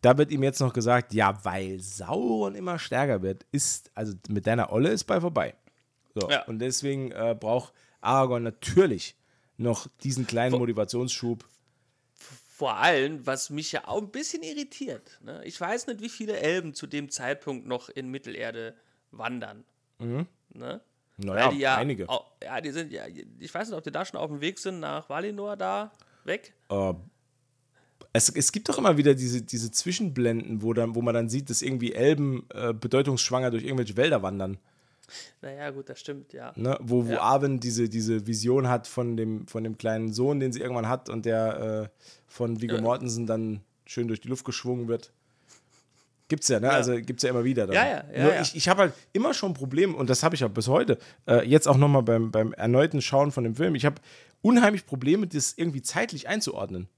da 0.03 0.17
wird 0.19 0.31
ihm 0.31 0.43
jetzt 0.43 0.61
noch 0.61 0.73
gesagt, 0.73 1.13
ja, 1.13 1.45
weil 1.45 1.81
Sauron 1.81 2.55
immer 2.55 2.79
stärker 2.79 3.23
wird, 3.23 3.45
ist, 3.53 3.91
also 3.95 4.15
mit 4.29 4.47
deiner 4.47 4.73
Olle 4.73 4.91
ist 4.91 5.05
bei 5.05 5.21
vorbei. 5.21 5.55
So, 6.15 6.29
Ja. 6.31 6.45
Und 6.45 6.59
deswegen 6.59 7.13
äh, 7.13 7.37
braucht 7.39 7.73
Aragorn 8.01 8.43
natürlich 8.43 9.17
noch 9.57 9.87
diesen 10.03 10.27
kleinen 10.27 10.59
Motivationsschub. 10.59 11.45
vor 12.15 12.77
allem, 12.77 13.27
was 13.27 13.49
mich 13.49 13.73
ja 13.73 13.89
auch 13.89 14.03
ein 14.03 14.11
bisschen 14.11 14.43
irritiert. 14.43 15.19
Ne? 15.23 15.41
Ich 15.45 15.59
weiß 15.59 15.87
nicht, 15.87 16.01
wie 16.03 16.11
viele 16.11 16.39
Elben 16.39 16.75
zu 16.75 16.87
dem 16.87 17.09
Zeitpunkt 17.11 17.67
noch 17.67 17.89
in 17.89 18.11
Mittelerde 18.11 18.75
wandern. 19.11 19.65
Ne? 19.99 20.81
Naja, 21.17 21.53
ja, 21.53 21.77
einige. 21.77 22.09
Au, 22.09 22.25
ja, 22.43 22.61
die 22.61 22.71
sind 22.71 22.93
ja, 22.93 23.05
ich 23.07 23.55
weiß 23.55 23.69
nicht, 23.69 23.77
ob 23.77 23.85
die 23.85 23.91
da 23.93 24.05
schon 24.05 24.19
auf 24.21 24.31
dem 24.31 24.41
Weg 24.41 24.59
sind 24.59 24.81
nach 24.81 25.09
Valinor 25.09 25.57
da 25.57 25.93
weg. 26.25 26.55
Äh, 26.71 26.95
es, 28.13 28.29
es 28.29 28.53
gibt 28.53 28.69
doch 28.69 28.79
immer 28.79 28.97
wieder 28.97 29.15
diese, 29.15 29.43
diese 29.43 29.71
Zwischenblenden, 29.71 30.63
wo, 30.63 30.73
dann, 30.73 30.95
wo 30.95 31.03
man 31.03 31.15
dann 31.15 31.29
sieht, 31.29 31.51
dass 31.51 31.63
irgendwie 31.63 31.93
Elben 31.93 32.45
äh, 32.53 32.73
bedeutungsschwanger 32.73 33.51
durch 33.51 33.65
irgendwelche 33.65 33.97
Wälder 33.97 34.23
wandern. 34.23 34.59
Naja, 35.43 35.71
gut, 35.71 35.89
das 35.89 36.01
stimmt, 36.01 36.33
ja. 36.33 36.53
Ne? 36.57 36.79
Wo, 36.81 37.07
wo 37.07 37.13
Ja. 37.13 37.21
Arwen 37.21 37.61
diese, 37.61 37.89
diese 37.89 38.27
Vision 38.27 38.69
hat 38.69 38.87
von 38.87 39.17
dem, 39.17 39.47
von 39.47 39.65
dem 39.65 39.77
kleinen 39.79 40.13
Sohn, 40.13 40.41
den 40.41 40.53
sie 40.53 40.61
irgendwann 40.61 40.89
hat 40.89 41.09
und 41.09 41.25
der 41.27 41.91
äh, 41.91 42.05
von 42.27 42.61
Viggo 42.61 42.77
Ja. 42.77 42.81
Mortensen 42.81 43.27
dann 43.27 43.61
schön 43.87 44.09
durch 44.09 44.21
die 44.21 44.29
Luft 44.29 44.45
geschwungen 44.45 44.89
wird. 44.89 45.13
Gibt's 46.29 46.47
ja, 46.47 46.61
ne? 46.61 46.71
Also 46.71 46.95
gibt's 46.95 47.25
ja 47.25 47.31
immer 47.31 47.43
wieder. 47.43 47.67
Dann. 47.67 47.75
Ja, 47.75 47.89
ja, 47.89 48.05
ja, 48.15 48.23
Nur 48.23 48.35
ja. 48.35 48.41
Ich, 48.41 48.55
ich 48.55 48.69
habe 48.69 48.83
halt 48.83 48.95
immer 49.13 49.35
schon 49.35 49.51
ein 49.51 49.55
Problem, 49.55 49.97
und 49.97 50.09
das 50.09 50.23
habe 50.23 50.37
ich 50.37 50.43
ja 50.43 50.49
bis 50.49 50.69
heute, 50.69 50.99
äh, 51.27 51.45
jetzt 51.45 51.67
auch 51.67 51.77
nochmal 51.77 52.05
beim, 52.05 52.31
beim 52.31 52.53
erneuten 52.53 53.03
Schauen 53.03 53.33
von 53.33 53.43
dem 53.43 53.57
Film, 53.57 53.75
ich 53.75 53.85
habe 53.85 53.97
unheimlich 54.41 54.87
Probleme, 54.87 55.27
das 55.27 55.55
irgendwie 55.57 55.83
zeitlich 55.83 56.29
einzuordnen. 56.29 56.89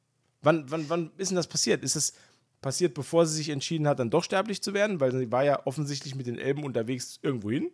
Wann, 0.43 0.71
wann, 0.71 0.89
wann 0.89 1.11
ist 1.17 1.31
denn 1.31 1.37
das 1.37 1.47
passiert? 1.47 1.83
Ist 1.83 1.97
es 1.97 2.15
passiert, 2.61 2.95
bevor 2.95 3.27
sie 3.27 3.37
sich 3.37 3.49
entschieden 3.49 3.87
hat, 3.89 3.99
dann 3.99 4.11
doch 4.11 4.25
sterblich 4.25 4.63
zu 4.63 4.75
werden? 4.75 5.01
Weil 5.01 5.13
sie 5.13 5.31
war 5.31 5.45
ja 5.45 5.67
offensichtlich 5.67 6.15
mit 6.15 6.27
den 6.27 6.39
Elben 6.39 6.65
unterwegs 6.65 7.19
irgendwo 7.23 7.51
hin. 7.51 7.71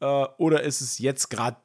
Äh, 0.00 0.26
oder 0.36 0.62
ist 0.62 0.80
es 0.80 0.98
jetzt 0.98 1.30
gerade 1.30 1.56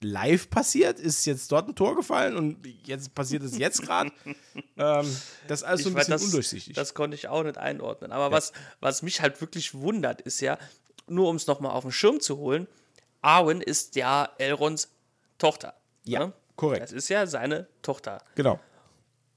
live 0.00 0.50
passiert? 0.50 1.00
Ist 1.00 1.24
jetzt 1.26 1.50
dort 1.50 1.68
ein 1.68 1.74
Tor 1.74 1.96
gefallen 1.96 2.36
und 2.36 2.58
jetzt 2.84 3.14
passiert 3.14 3.42
es 3.42 3.58
jetzt 3.58 3.82
gerade? 3.82 4.12
ähm, 4.76 5.16
das 5.48 5.60
ist 5.60 5.64
alles 5.64 5.82
so 5.82 5.88
ein 5.88 5.94
weiß, 5.94 6.06
bisschen 6.06 6.12
das, 6.12 6.22
undurchsichtig. 6.24 6.74
Das 6.74 6.94
konnte 6.94 7.14
ich 7.14 7.28
auch 7.28 7.42
nicht 7.42 7.58
einordnen. 7.58 8.12
Aber 8.12 8.30
was, 8.30 8.52
was 8.80 9.02
mich 9.02 9.20
halt 9.20 9.40
wirklich 9.40 9.74
wundert, 9.74 10.20
ist 10.20 10.40
ja, 10.40 10.58
nur 11.08 11.28
um 11.28 11.36
es 11.36 11.46
nochmal 11.46 11.72
auf 11.72 11.84
den 11.84 11.92
Schirm 11.92 12.20
zu 12.20 12.36
holen, 12.36 12.66
Arwen 13.22 13.60
ist 13.60 13.96
ja 13.96 14.28
Elrons 14.38 14.90
Tochter. 15.38 15.74
Ja, 16.04 16.26
ne? 16.26 16.32
korrekt. 16.56 16.82
Das 16.82 16.92
ist 16.92 17.08
ja 17.08 17.26
seine 17.26 17.66
Tochter. 17.82 18.22
genau. 18.34 18.60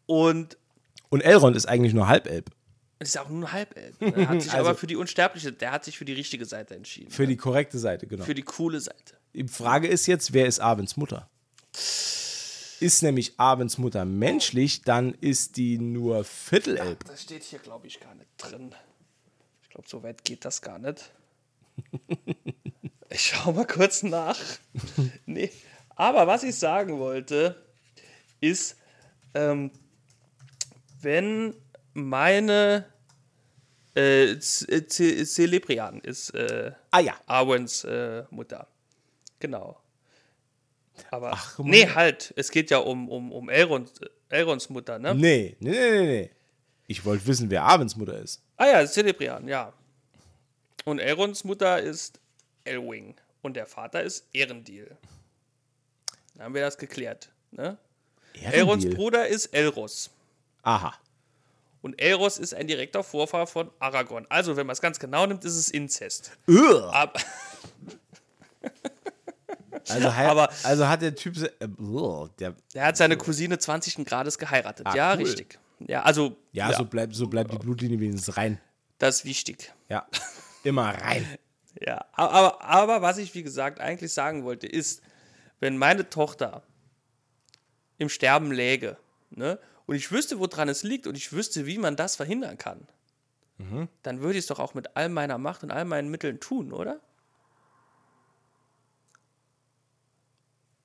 Und 0.08 0.58
Und 1.10 1.22
Elrond 1.22 1.56
ist 1.56 1.68
eigentlich 1.68 1.94
nur 1.94 2.08
Halbelb. 2.08 2.50
es 3.00 3.10
ist 3.10 3.18
auch 3.20 3.30
nur 3.30 3.48
ein 3.48 3.52
Halbelb. 3.54 4.02
ne? 4.02 4.14
Er 4.16 4.30
hat 4.30 4.42
sich 4.42 4.52
Also- 4.54 4.70
aber 4.70 4.76
für 4.78 4.88
die 4.88 4.96
Unsterbliche, 4.96 5.54
der 5.54 5.72
hat 5.72 5.86
sich 5.86 5.98
für 5.98 6.06
die 6.06 6.14
richtige 6.14 6.46
Seite 6.46 6.74
entschieden. 6.76 7.12
Für 7.12 7.28
die 7.28 7.38
korrekte 7.38 7.78
Seite, 7.78 8.08
genau. 8.08 8.24
für 8.26 8.34
die 8.34 8.42
coole 8.42 8.80
Seite. 8.82 9.18
Die 9.36 9.48
Frage 9.48 9.88
ist 9.88 10.08
jetzt, 10.08 10.34
wer 10.34 10.48
ist 10.48 10.60
Arwens 10.60 10.98
Mutter? 10.98 11.30
Ist 12.80 13.02
nämlich 13.04 13.40
Arwens 13.40 13.78
Mutter 13.78 14.06
menschlich, 14.06 14.82
dann 14.82 15.14
ist 15.14 15.58
die 15.58 15.78
nur 15.78 16.24
Viertelelb. 16.24 17.04
Das 17.06 17.24
steht 17.24 17.44
hier, 17.44 17.60
glaube 17.60 17.88
ich, 17.88 18.00
gar 18.00 18.16
nicht 18.16 18.30
drin. 18.38 18.74
Ich 19.64 19.70
glaube, 19.70 19.88
so 19.88 20.02
weit 20.04 20.24
geht 20.26 20.44
das 20.46 20.62
gar 20.62 20.80
nicht. 20.80 21.12
Ich 23.10 23.22
schau 23.22 23.52
mal 23.52 23.66
kurz 23.66 24.04
nach. 24.04 24.38
nee. 25.26 25.52
Aber 25.96 26.28
was 26.28 26.44
ich 26.44 26.56
sagen 26.56 27.00
wollte, 27.00 27.56
ist, 28.42 28.78
ähm, 29.34 29.72
wenn 31.08 31.56
meine 31.94 32.84
äh, 33.96 34.38
Celebrian 34.40 36.02
ist 36.02 36.32
äh, 36.32 36.74
Ah 36.92 37.00
ja. 37.00 37.14
Arwens 37.26 37.86
äh, 37.86 38.26
Mutter. 38.30 38.68
Genau. 39.40 39.80
Aber 41.10 41.32
Ach, 41.32 41.60
nee, 41.60 41.88
halt. 41.88 42.34
Es 42.36 42.52
geht 42.52 42.70
ja 42.72 42.80
um, 42.80 43.08
um, 43.08 43.32
um 43.32 43.48
Elrond, 43.48 43.94
Elrons 44.28 44.70
Mutter, 44.70 45.00
ne? 45.00 45.16
Nee, 45.16 45.56
nee, 45.62 45.72
nee, 45.72 46.02
nee. 46.02 46.32
Ich 46.88 47.06
wollte 47.06 47.26
wissen, 47.26 47.50
wer 47.50 47.64
Arwens 47.64 47.96
Mutter 47.96 48.20
ist. 48.20 48.44
Ah 48.58 48.68
ja, 48.68 48.86
Celebrian, 48.86 49.48
ja. 49.48 49.72
Und 50.84 51.00
Elrons 51.00 51.46
Mutter 51.46 51.80
ist 51.82 52.20
Elwing. 52.66 53.16
Und 53.42 53.56
der 53.56 53.66
Vater 53.66 54.04
ist 54.04 54.26
Erendil. 54.34 54.98
Dann 56.36 56.48
haben 56.48 56.54
wir 56.54 56.64
das 56.64 56.78
geklärt. 56.78 57.30
Ne? 57.52 57.78
Elrons 58.34 58.84
Erendil. 58.84 58.96
Bruder 58.96 59.28
ist 59.28 59.46
Elros. 59.54 60.12
Aha. 60.68 60.94
Und 61.82 62.02
Elros 62.02 62.38
ist 62.38 62.54
ein 62.54 62.68
direkter 62.68 63.04
Vorfahr 63.04 63.48
von 63.48 63.72
Aragorn. 63.80 64.26
Also, 64.30 64.58
wenn 64.58 64.68
man 64.68 64.74
es 64.74 64.82
ganz 64.82 65.00
genau 65.00 65.26
nimmt, 65.26 65.46
ist 65.46 65.56
es 65.56 65.70
Inzest. 65.70 66.32
Aber, 66.48 67.14
Also, 69.90 70.10
Aber- 70.10 70.50
also 70.64 70.88
hat 70.88 71.02
der 71.02 71.16
Typ. 71.16 71.38
Äh, 71.38 71.50
der, 72.40 72.56
er 72.74 72.86
hat 72.88 72.98
seine 72.98 73.16
Cousine 73.16 73.58
20. 73.58 74.04
Grades 74.06 74.38
geheiratet. 74.38 74.86
Ah, 74.86 74.94
ja, 74.96 75.14
cool. 75.14 75.24
richtig. 75.24 75.60
Ja, 75.80 76.02
also, 76.04 76.36
ja, 76.52 76.74
So, 76.74 76.84
bleibt, 76.86 77.16
so 77.16 77.28
bleibt 77.28 77.54
die 77.54 77.58
Blutlinie 77.58 77.98
wenigstens 78.00 78.36
rein. 78.36 78.60
das 78.98 79.18
ist 79.20 79.26
wichtig. 79.26 79.74
Ja. 79.90 80.06
Immer 80.64 80.90
rein. 80.90 81.26
Ja, 81.80 82.06
aber, 82.14 82.60
aber 82.64 83.04
was 83.04 83.20
ich, 83.20 83.36
wie 83.36 83.44
gesagt, 83.44 83.80
eigentlich 83.80 84.12
sagen 84.12 84.44
wollte, 84.44 84.66
ist, 84.66 85.04
wenn 85.60 85.78
meine 85.78 86.10
Tochter 86.10 86.64
im 88.00 88.10
Sterben 88.10 88.52
läge, 88.52 88.98
ne, 89.30 89.60
und 89.88 89.96
ich 89.96 90.12
wüsste, 90.12 90.40
woran 90.40 90.70
es 90.70 90.84
liegt 90.84 91.08
und 91.08 91.16
ich 91.16 91.34
wüsste, 91.34 91.66
wie 91.66 91.80
man 91.80 91.96
das 91.96 92.16
verhindern 92.16 92.58
kann, 92.58 92.88
dann 94.04 94.22
würde 94.22 94.38
ich 94.38 94.44
es 94.44 94.48
doch 94.48 94.60
auch 94.60 94.76
mit 94.76 94.96
all 94.96 95.10
meiner 95.10 95.40
Macht 95.40 95.64
und 95.64 95.72
all 95.72 95.86
meinen 95.86 96.10
Mitteln 96.10 96.40
tun, 96.40 96.72
oder? 96.72 97.00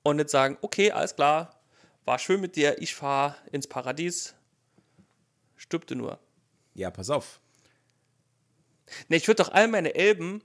Und 0.01 0.15
nicht 0.15 0.31
sagen, 0.31 0.57
okay, 0.61 0.91
alles 0.91 1.15
klar, 1.15 1.59
war 2.03 2.17
schön 2.17 2.41
mit 2.41 2.55
dir, 2.55 2.81
ich 2.81 2.95
fahre 2.95 3.35
ins 3.51 3.67
Paradies, 3.67 4.33
stirbte 5.55 5.95
nur. 5.95 6.19
Ja, 6.73 6.89
pass 6.89 7.11
auf. 7.11 7.39
Ne, 9.07 9.17
ich 9.17 9.27
würde 9.27 9.43
doch 9.43 9.51
all 9.51 9.67
meine 9.67 9.93
Elben, 9.93 10.41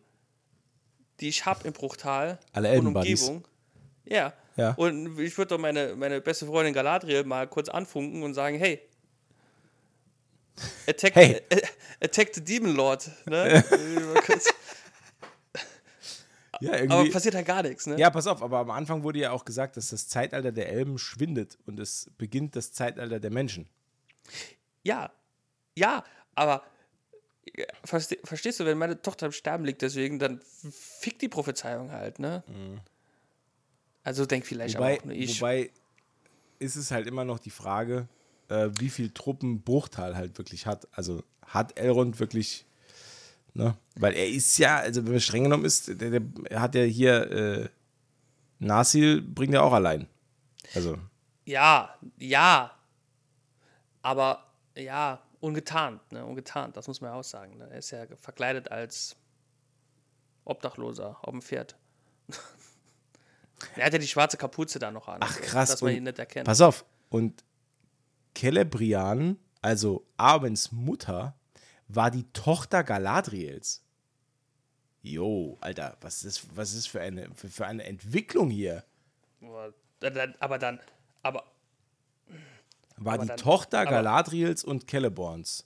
die 1.20 1.28
ich 1.28 1.46
habe 1.46 1.66
im 1.66 1.72
Bruchtal 1.72 2.38
Alle 2.52 2.68
und 2.68 2.74
Elbenbuddies. 2.74 3.22
Umgebung, 3.22 3.48
ja. 4.04 4.32
Ja. 4.58 4.72
Und 4.74 5.18
ich 5.18 5.38
würde 5.38 5.50
doch 5.50 5.58
meine, 5.58 5.94
meine 5.96 6.20
beste 6.20 6.44
Freundin 6.46 6.74
Galadriel 6.74 7.24
mal 7.24 7.46
kurz 7.46 7.68
anfunken 7.68 8.22
und 8.24 8.34
sagen, 8.34 8.58
hey, 8.58 8.80
attack, 10.86 11.14
Hey. 11.14 11.40
äh, 11.48 11.62
attack 12.02 12.34
the 12.34 12.42
Demon 12.44 12.74
Lord. 12.74 13.08
Ne? 13.26 13.64
Ja, 16.60 16.72
Aber 16.88 17.08
passiert 17.10 17.36
halt 17.36 17.46
gar 17.46 17.62
nichts, 17.62 17.86
ne? 17.86 17.96
Ja, 17.98 18.10
pass 18.10 18.26
auf, 18.26 18.42
aber 18.42 18.58
am 18.58 18.70
Anfang 18.70 19.04
wurde 19.04 19.20
ja 19.20 19.30
auch 19.30 19.44
gesagt, 19.44 19.76
dass 19.76 19.90
das 19.90 20.08
Zeitalter 20.08 20.50
der 20.50 20.68
Elben 20.68 20.98
schwindet 20.98 21.56
und 21.66 21.78
es 21.78 22.10
beginnt 22.18 22.56
das 22.56 22.72
Zeitalter 22.72 23.20
der 23.20 23.30
Menschen. 23.30 23.68
Ja, 24.82 25.12
ja, 25.76 26.02
aber 26.34 26.64
äh, 27.54 27.64
verste, 27.84 28.18
verstehst 28.24 28.58
du, 28.58 28.64
wenn 28.64 28.76
meine 28.76 29.00
Tochter 29.00 29.26
im 29.26 29.32
Sterben 29.32 29.64
liegt, 29.64 29.82
deswegen, 29.82 30.18
dann 30.18 30.40
fickt 30.72 31.22
die 31.22 31.28
Prophezeiung 31.28 31.92
halt, 31.92 32.18
ne? 32.18 32.42
Also 34.08 34.24
denk 34.24 34.46
vielleicht. 34.46 34.76
Wobei, 34.76 34.98
auch 34.98 35.04
nur 35.04 35.14
ich. 35.14 35.38
wobei 35.38 35.70
ist 36.58 36.76
es 36.76 36.90
halt 36.90 37.06
immer 37.06 37.26
noch 37.26 37.38
die 37.38 37.50
Frage, 37.50 38.08
äh, 38.48 38.70
wie 38.78 38.88
viel 38.88 39.10
Truppen 39.10 39.60
Bruchtal 39.60 40.16
halt 40.16 40.38
wirklich 40.38 40.64
hat. 40.64 40.88
Also 40.92 41.22
hat 41.44 41.78
Elrond 41.78 42.18
wirklich, 42.18 42.64
ne? 43.52 43.76
Weil 43.96 44.14
er 44.14 44.26
ist 44.26 44.56
ja, 44.56 44.78
also 44.78 45.04
wenn 45.04 45.12
man 45.12 45.20
streng 45.20 45.44
genommen 45.44 45.66
ist, 45.66 45.88
der, 45.88 46.08
der 46.08 46.22
er 46.48 46.62
hat 46.62 46.74
ja 46.74 46.84
hier 46.84 47.30
äh, 47.30 47.68
Nasil 48.60 49.20
bringt 49.20 49.52
er 49.52 49.62
auch 49.62 49.74
allein. 49.74 50.06
Also, 50.74 50.96
Ja, 51.44 51.94
ja. 52.16 52.70
Aber 54.00 54.42
ja, 54.74 55.20
ungetarnt, 55.40 56.12
ne? 56.12 56.24
Ungetarnt, 56.24 56.78
das 56.78 56.88
muss 56.88 57.02
man 57.02 57.10
ja 57.10 57.18
auch 57.18 57.24
sagen. 57.24 57.58
Ne? 57.58 57.68
Er 57.70 57.78
ist 57.78 57.90
ja 57.90 58.06
verkleidet 58.18 58.70
als 58.70 59.16
Obdachloser 60.46 61.18
auf 61.20 61.30
dem 61.30 61.42
Pferd. 61.42 61.76
Er 63.76 63.86
hat 63.86 63.92
ja 63.92 63.98
die 63.98 64.06
schwarze 64.08 64.36
Kapuze 64.36 64.78
da 64.78 64.90
noch 64.90 65.08
an. 65.08 65.18
ach 65.22 65.40
krass. 65.40 65.70
Dass 65.70 65.82
man 65.82 65.94
ihn 65.94 66.04
nicht 66.04 66.18
erkennt. 66.18 66.46
Pass 66.46 66.60
auf. 66.60 66.84
Und 67.08 67.42
Celebrian, 68.36 69.36
also 69.62 70.06
Arwens 70.16 70.70
Mutter, 70.72 71.34
war 71.88 72.10
die 72.10 72.24
Tochter 72.32 72.84
Galadriels. 72.84 73.82
Jo, 75.02 75.56
Alter, 75.60 75.96
was 76.00 76.22
ist, 76.24 76.54
was 76.56 76.74
ist 76.74 76.88
für, 76.88 77.00
eine, 77.00 77.28
für, 77.34 77.48
für 77.48 77.66
eine 77.66 77.84
Entwicklung 77.84 78.50
hier? 78.50 78.84
Aber 79.40 79.72
dann, 80.00 80.34
aber 80.40 80.58
aber 81.22 81.44
War 82.96 83.14
Aber 83.14 83.22
die 83.22 83.28
dann- 83.28 83.36
Tochter 83.38 83.80
aber- 83.80 83.90
Galadriels 83.90 84.64
und 84.64 84.88
Celeborns. 84.90 85.64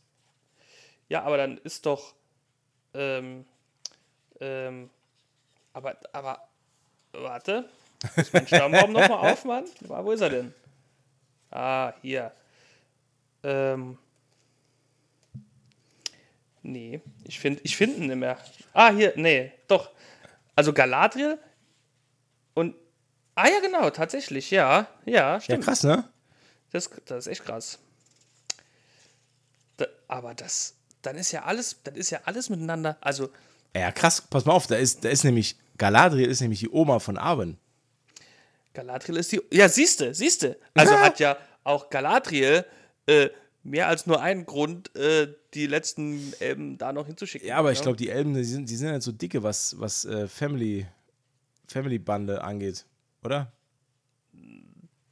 ja, 1.08 1.22
aber 1.24 1.36
dann 1.38 1.58
ist 1.58 1.84
doch, 1.86 2.14
ähm, 2.94 3.44
ähm, 4.40 4.90
aber, 5.72 5.96
aber, 6.12 6.48
warte, 7.12 7.68
muss 8.16 8.32
mein 8.32 8.46
Stammbaum 8.46 8.92
nochmal 8.92 9.30
aufmachen? 9.32 9.66
Wo 9.80 10.10
ist 10.12 10.20
er 10.20 10.30
denn? 10.30 10.54
Ah, 11.50 11.92
hier. 12.02 12.32
Ähm, 13.44 13.98
nee, 16.62 17.00
ich 17.24 17.38
finde 17.38 17.60
ich 17.64 17.76
find 17.76 17.96
ihn 17.98 18.06
nicht 18.06 18.16
mehr. 18.16 18.38
Ah, 18.72 18.90
hier, 18.92 19.12
nee, 19.16 19.52
doch. 19.68 19.90
Also 20.54 20.72
Galadriel 20.72 21.38
und, 22.54 22.74
ah 23.34 23.48
ja, 23.48 23.60
genau, 23.60 23.90
tatsächlich, 23.90 24.50
ja, 24.50 24.86
ja, 25.04 25.34
Ja, 25.34 25.40
stimmt. 25.40 25.64
krass, 25.64 25.82
ne? 25.82 26.08
Das, 26.70 26.90
das 27.06 27.26
ist 27.26 27.32
echt 27.32 27.44
krass. 27.44 27.78
Da, 29.78 29.86
aber 30.08 30.34
das, 30.34 30.74
dann 31.02 31.16
ist 31.16 31.32
ja 31.32 31.42
alles, 31.44 31.76
dann 31.84 31.94
ist 31.96 32.10
ja 32.10 32.20
alles 32.24 32.50
miteinander. 32.50 32.96
Also 33.00 33.30
Ja, 33.74 33.90
krass, 33.92 34.20
pass 34.22 34.44
mal 34.44 34.52
auf, 34.52 34.66
da 34.66 34.76
ist, 34.76 35.04
da 35.04 35.08
ist 35.08 35.24
nämlich, 35.24 35.56
Galadriel 35.78 36.28
ist 36.28 36.40
nämlich 36.40 36.60
die 36.60 36.68
Oma 36.70 36.98
von 36.98 37.16
Arwen. 37.18 37.58
Galadriel 38.74 39.16
ist 39.18 39.32
die. 39.32 39.40
Ja, 39.52 39.68
siehste, 39.68 40.14
siehste. 40.14 40.58
Also 40.74 40.94
Ja. 40.94 41.00
hat 41.00 41.20
ja 41.20 41.36
auch 41.64 41.90
Galadriel 41.90 42.64
äh, 43.06 43.28
mehr 43.62 43.88
als 43.88 44.06
nur 44.06 44.20
einen 44.20 44.46
Grund, 44.46 44.94
äh, 44.96 45.28
die 45.54 45.66
letzten 45.66 46.32
Elben 46.40 46.78
da 46.78 46.92
noch 46.92 47.06
hinzuschicken. 47.06 47.46
Ja, 47.46 47.56
aber 47.58 47.72
ich 47.72 47.78
ne? 47.78 47.82
glaube, 47.84 47.96
die 47.96 48.08
Elben, 48.08 48.34
die 48.34 48.44
sind, 48.44 48.68
die 48.68 48.76
sind 48.76 48.88
halt 48.90 49.02
so 49.02 49.12
dicke, 49.12 49.42
was, 49.42 49.78
was 49.78 50.04
äh, 50.04 50.26
Family, 50.26 50.86
Family-Bande 51.68 52.42
angeht, 52.42 52.86
oder? 53.22 53.52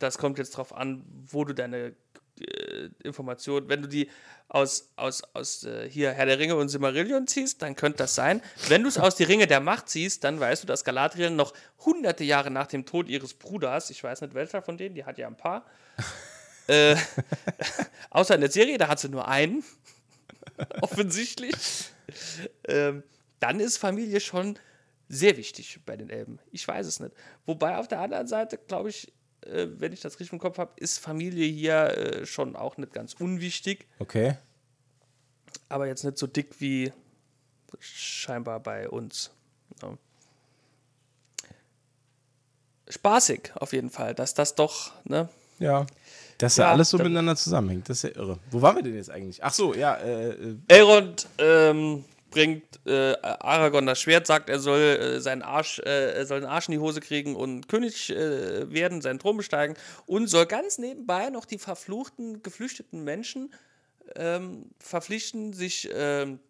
das 0.01 0.19
kommt 0.19 0.39
jetzt 0.39 0.57
drauf 0.57 0.75
an, 0.75 1.05
wo 1.31 1.45
du 1.45 1.55
deine 1.55 1.95
äh, 2.41 2.91
Informationen, 3.03 3.69
wenn 3.69 3.83
du 3.83 3.89
die 3.89 4.11
aus, 4.49 4.91
aus, 4.97 5.23
aus 5.33 5.65
äh, 5.65 5.89
hier 5.89 6.13
Herr 6.13 6.27
der 6.27 6.39
Ringe 6.39 6.57
und 6.57 6.69
Silmarillion 6.69 7.27
ziehst, 7.27 7.63
dann 7.63 7.77
könnte 7.77 7.99
das 7.99 8.15
sein. 8.15 8.43
Wenn 8.69 8.83
du 8.83 8.89
es 8.89 8.99
aus 8.99 9.15
die 9.15 9.25
Ringe 9.25 9.47
der 9.47 9.61
Macht 9.61 9.89
ziehst, 9.89 10.25
dann 10.25 10.41
weißt 10.41 10.65
du, 10.65 10.67
dass 10.67 10.85
Galadriel 10.85 11.31
noch 11.31 11.53
hunderte 11.85 12.25
Jahre 12.25 12.51
nach 12.51 12.67
dem 12.67 12.85
Tod 12.85 13.09
ihres 13.09 13.35
Bruders, 13.35 13.91
ich 13.91 14.03
weiß 14.03 14.21
nicht 14.23 14.35
welcher 14.35 14.61
von 14.61 14.77
denen, 14.77 14.95
die 14.95 15.05
hat 15.05 15.19
ja 15.19 15.29
ein 15.29 15.37
paar, 15.37 15.65
äh, 16.67 16.97
außer 18.11 18.35
in 18.35 18.41
der 18.41 18.51
Serie, 18.51 18.77
da 18.77 18.89
hat 18.89 18.99
sie 18.99 19.09
nur 19.09 19.29
einen, 19.29 19.63
offensichtlich, 20.81 21.55
ähm, 22.67 23.05
dann 23.39 23.61
ist 23.61 23.79
Familie 23.79 24.21
schon 24.21 24.59
sehr 25.09 25.37
wichtig 25.37 25.81
bei 25.87 25.97
den 25.97 26.11
Elben. 26.11 26.39
Ich 26.51 26.67
weiß 26.67 26.87
es 26.87 27.01
nicht. 27.01 27.13
Wobei 27.47 27.77
auf 27.77 27.89
der 27.89 28.01
anderen 28.01 28.27
Seite, 28.27 28.59
glaube 28.59 28.91
ich, 28.91 29.13
äh, 29.47 29.67
wenn 29.79 29.93
ich 29.93 30.01
das 30.01 30.19
richtig 30.21 30.33
im 30.33 30.39
Kopf 30.39 30.59
habe, 30.59 30.73
ist 30.77 30.99
Familie 30.99 31.47
hier 31.47 31.97
äh, 31.97 32.27
schon 32.27 32.57
auch 32.57 32.77
nicht 32.77 32.93
ganz 32.93 33.15
unwichtig, 33.15 33.87
Okay. 33.99 34.37
aber 35.69 35.87
jetzt 35.87 36.05
nicht 36.05 36.19
so 36.19 36.27
dick 36.27 36.61
wie 36.61 36.93
scheinbar 37.79 38.61
bei 38.61 38.89
uns. 38.89 39.31
Ja. 39.83 39.97
Spaßig 42.89 43.53
auf 43.55 43.73
jeden 43.73 43.91
Fall, 43.91 44.15
dass 44.15 44.35
das 44.35 44.55
doch, 44.57 44.93
ne? 45.05 45.29
Ja. 45.59 45.87
Dass 46.39 46.55
da 46.57 46.65
Ja, 46.65 46.71
alles 46.73 46.91
so 46.91 46.97
miteinander 46.99 47.37
zusammenhängt, 47.37 47.89
das 47.89 47.99
ist 48.03 48.15
ja 48.15 48.21
irre. 48.21 48.39
Wo 48.51 48.63
waren 48.63 48.77
wir 48.77 48.83
denn 48.83 48.97
jetzt 48.97 49.11
eigentlich? 49.11 49.45
Ach 49.45 49.53
so, 49.53 49.75
ja, 49.75 49.95
äh, 49.97 50.31
äh, 50.31 50.57
Elrond 50.69 51.29
ähm, 51.39 52.05
bringt 52.31 52.81
äh, 52.87 53.15
Aragorn 53.23 53.87
das 53.87 54.01
Schwert, 54.01 54.27
sagt, 54.27 54.49
er 54.49 54.59
soll 54.59 54.81
äh, 54.81 55.21
seinen 55.21 55.43
Arsch, 55.43 55.81
äh, 55.81 56.13
er 56.15 56.27
soll 56.27 56.41
den 56.41 56.49
Arsch 56.49 56.69
in 56.69 56.73
die 56.73 56.79
Hose 56.79 57.01
kriegen 57.01 57.37
und 57.37 57.69
König 57.69 58.11
äh, 58.11 58.73
werden, 58.73 59.03
seinen 59.03 59.19
Thron 59.19 59.37
besteigen 59.37 59.77
und 60.07 60.29
soll 60.29 60.47
ganz 60.47 60.79
nebenbei 60.79 61.31
noch 61.31 61.45
die 61.45 61.59
verfluchten, 61.59 62.43
geflüchteten 62.43 63.05
Menschen 63.05 63.53
ähm, 64.17 64.71
verpflichten, 64.79 65.53
sich 65.53 65.89
ähm, 65.93 66.41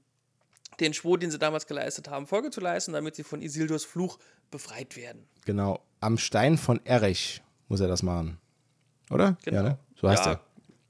den 0.81 0.95
Schwur, 0.95 1.19
den 1.19 1.31
sie 1.31 1.39
damals 1.39 1.67
geleistet 1.67 2.09
haben, 2.09 2.27
Folge 2.27 2.51
zu 2.51 2.61
leisten, 2.61 2.93
damit 2.93 3.15
sie 3.15 3.25
von 3.25 3.43
Isildurs 3.43 3.85
Fluch 3.85 4.19
befreit 4.51 4.97
werden. 4.97 5.27
Genau. 5.45 5.81
Am 6.01 6.19
Stein 6.19 6.57
von 6.57 6.81
Erich 6.85 7.43
muss 7.69 7.81
er 7.81 7.89
das 7.89 8.03
machen. 8.03 8.39
Oder? 9.11 9.37
Genau. 9.45 9.57
Ja, 9.57 9.63
ne? 9.63 9.79
So 10.01 10.09
heißt 10.09 10.27
ja, 10.27 10.33
er. 10.33 10.41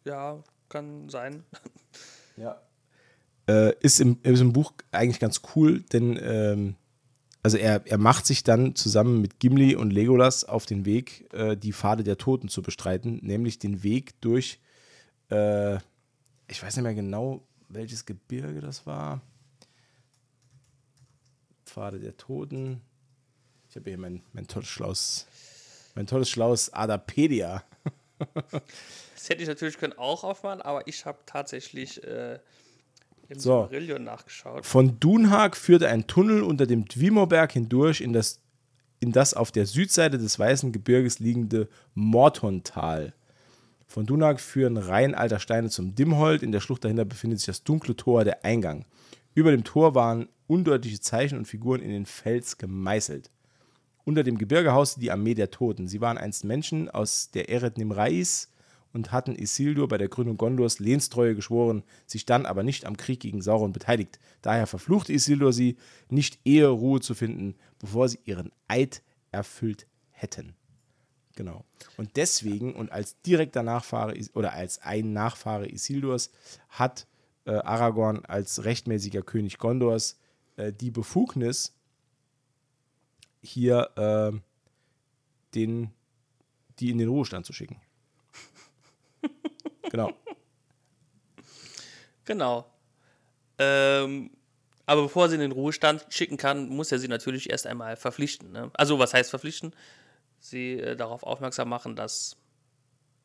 Ja, 0.04 0.44
kann 0.68 1.08
sein. 1.08 1.44
Ja. 2.36 2.60
Äh, 3.51 3.74
ist, 3.81 3.98
im, 4.01 4.18
ist 4.22 4.40
im 4.40 4.52
Buch 4.52 4.72
eigentlich 4.93 5.18
ganz 5.18 5.43
cool, 5.56 5.81
denn 5.81 6.16
ähm, 6.22 6.77
also 7.43 7.56
er, 7.56 7.82
er 7.85 7.98
macht 7.98 8.24
sich 8.24 8.44
dann 8.44 8.77
zusammen 8.77 9.20
mit 9.20 9.40
Gimli 9.40 9.74
und 9.74 9.90
Legolas 9.90 10.44
auf 10.44 10.66
den 10.66 10.85
Weg, 10.85 11.28
äh, 11.35 11.56
die 11.56 11.72
Pfade 11.72 12.05
der 12.05 12.16
Toten 12.16 12.48
zu 12.48 12.62
bestreiten, 12.62 13.18
nämlich 13.22 13.59
den 13.59 13.82
Weg 13.82 14.20
durch, 14.20 14.60
äh, 15.32 15.78
ich 16.47 16.62
weiß 16.62 16.77
nicht 16.77 16.85
mehr 16.85 16.94
genau, 16.94 17.43
welches 17.68 18.06
Gebirge 18.06 18.60
das 18.60 18.86
war. 18.86 19.20
Pfade 21.64 21.98
der 21.98 22.16
Toten. 22.16 22.81
Ich 23.68 23.74
habe 23.74 23.90
hier 23.90 23.98
mein, 23.98 24.22
mein 24.32 24.47
tolles 24.47 24.68
schlaues, 24.68 25.27
mein 25.97 26.06
tolles 26.06 26.31
schlaues 26.31 26.72
Adapedia. 26.72 27.64
Das 29.14 29.28
hätte 29.28 29.43
ich 29.43 29.48
natürlich 29.48 29.77
können 29.77 29.93
auch 29.98 30.24
aufmachen, 30.24 30.62
aber 30.62 30.89
ich 30.89 31.05
habe 31.05 31.18
tatsächlich 31.27 32.02
äh, 32.05 32.39
im 33.31 33.39
So. 33.39 33.69
Nachgeschaut. 33.98 34.66
Von 34.66 34.98
Dunhag 35.01 35.57
führte 35.57 35.89
ein 35.89 36.07
Tunnel 36.07 36.43
unter 36.43 36.66
dem 36.66 36.86
Dwimorberg 36.86 37.52
hindurch 37.52 38.01
in 38.01 38.12
das, 38.12 38.40
in 38.98 39.12
das 39.12 39.35
auf 39.35 39.52
der 39.52 39.66
Südseite 39.66 40.19
des 40.19 40.39
Weißen 40.39 40.73
Gebirges 40.73 41.20
liegende 41.20 41.69
Mortontal. 41.94 43.15
Von 43.86 44.07
Dunhag 44.07 44.40
führen 44.40 44.77
Reihen 44.77 45.15
alter 45.15 45.39
Steine 45.39 45.70
zum 45.70 45.94
Dimmhold. 45.94 46.43
In 46.43 46.52
der 46.52 46.61
Schlucht 46.61 46.85
dahinter 46.85 47.05
befindet 47.05 47.39
sich 47.39 47.47
das 47.47 47.65
dunkle 47.65 47.97
Tor, 47.97 48.24
der 48.24 48.44
Eingang. 48.44 48.85
Über 49.35 49.52
dem 49.52 49.65
Tor 49.65 49.94
waren 49.94 50.28
undeutliche 50.47 51.01
Zeichen 51.01 51.39
und 51.39 51.47
Figuren 51.47 51.81
in 51.81 51.90
den 51.90 52.07
Fels 52.07 52.59
gemeißelt. 52.59 53.31
Unter 54.05 54.24
dem 54.24 54.39
Gebirge 54.39 54.73
hauste 54.73 55.01
die 55.01 55.12
Armee 55.12 55.35
der 55.35 55.51
Toten. 55.51 55.86
Sie 55.86 56.01
waren 56.01 56.19
einst 56.19 56.44
Menschen 56.44 56.89
aus 56.89 57.31
der 57.31 57.48
Eret 57.48 57.78
Nimrais 57.78 58.49
und 58.92 59.12
hatten 59.12 59.36
Isildur 59.36 59.88
bei 59.88 59.98
der 59.98 60.08
Gründung 60.08 60.36
Gondors 60.36 60.78
Lehnstreue 60.78 61.34
geschworen, 61.34 61.82
sich 62.06 62.26
dann 62.26 62.46
aber 62.46 62.62
nicht 62.62 62.84
am 62.84 62.96
Krieg 62.96 63.20
gegen 63.20 63.42
Sauron 63.42 63.72
beteiligt. 63.72 64.18
Daher 64.42 64.66
verfluchte 64.66 65.12
Isildur 65.12 65.52
sie, 65.52 65.76
nicht 66.08 66.40
eher 66.44 66.68
Ruhe 66.68 67.00
zu 67.00 67.14
finden, 67.14 67.54
bevor 67.78 68.08
sie 68.08 68.18
ihren 68.24 68.50
Eid 68.68 69.02
erfüllt 69.30 69.86
hätten. 70.10 70.54
Genau. 71.36 71.64
Und 71.96 72.16
deswegen 72.16 72.74
und 72.74 72.92
als 72.92 73.20
direkter 73.22 73.62
Nachfahre 73.62 74.18
oder 74.34 74.52
als 74.52 74.82
ein 74.82 75.12
Nachfahre 75.12 75.70
Isildurs 75.70 76.30
hat 76.68 77.06
äh, 77.46 77.52
Aragorn 77.52 78.24
als 78.24 78.64
rechtmäßiger 78.64 79.22
König 79.22 79.58
Gondors 79.58 80.18
äh, 80.56 80.72
die 80.72 80.90
Befugnis, 80.90 81.74
hier 83.42 83.90
äh, 83.96 84.38
den, 85.54 85.92
die 86.78 86.90
in 86.90 86.98
den 86.98 87.08
Ruhestand 87.08 87.46
zu 87.46 87.52
schicken. 87.52 87.80
Genau. 89.90 90.12
Genau. 92.26 92.70
Ähm, 93.58 94.30
aber 94.86 95.02
bevor 95.02 95.28
sie 95.28 95.34
in 95.34 95.40
den 95.40 95.52
Ruhestand 95.52 96.06
schicken 96.10 96.36
kann, 96.36 96.68
muss 96.68 96.92
er 96.92 97.00
sie 97.00 97.08
natürlich 97.08 97.50
erst 97.50 97.66
einmal 97.66 97.96
verpflichten. 97.96 98.52
Ne? 98.52 98.70
Also, 98.74 98.98
was 99.00 99.14
heißt 99.14 99.30
verpflichten? 99.30 99.74
Sie 100.38 100.74
äh, 100.74 100.94
darauf 100.94 101.24
aufmerksam 101.24 101.68
machen, 101.68 101.96
dass 101.96 102.36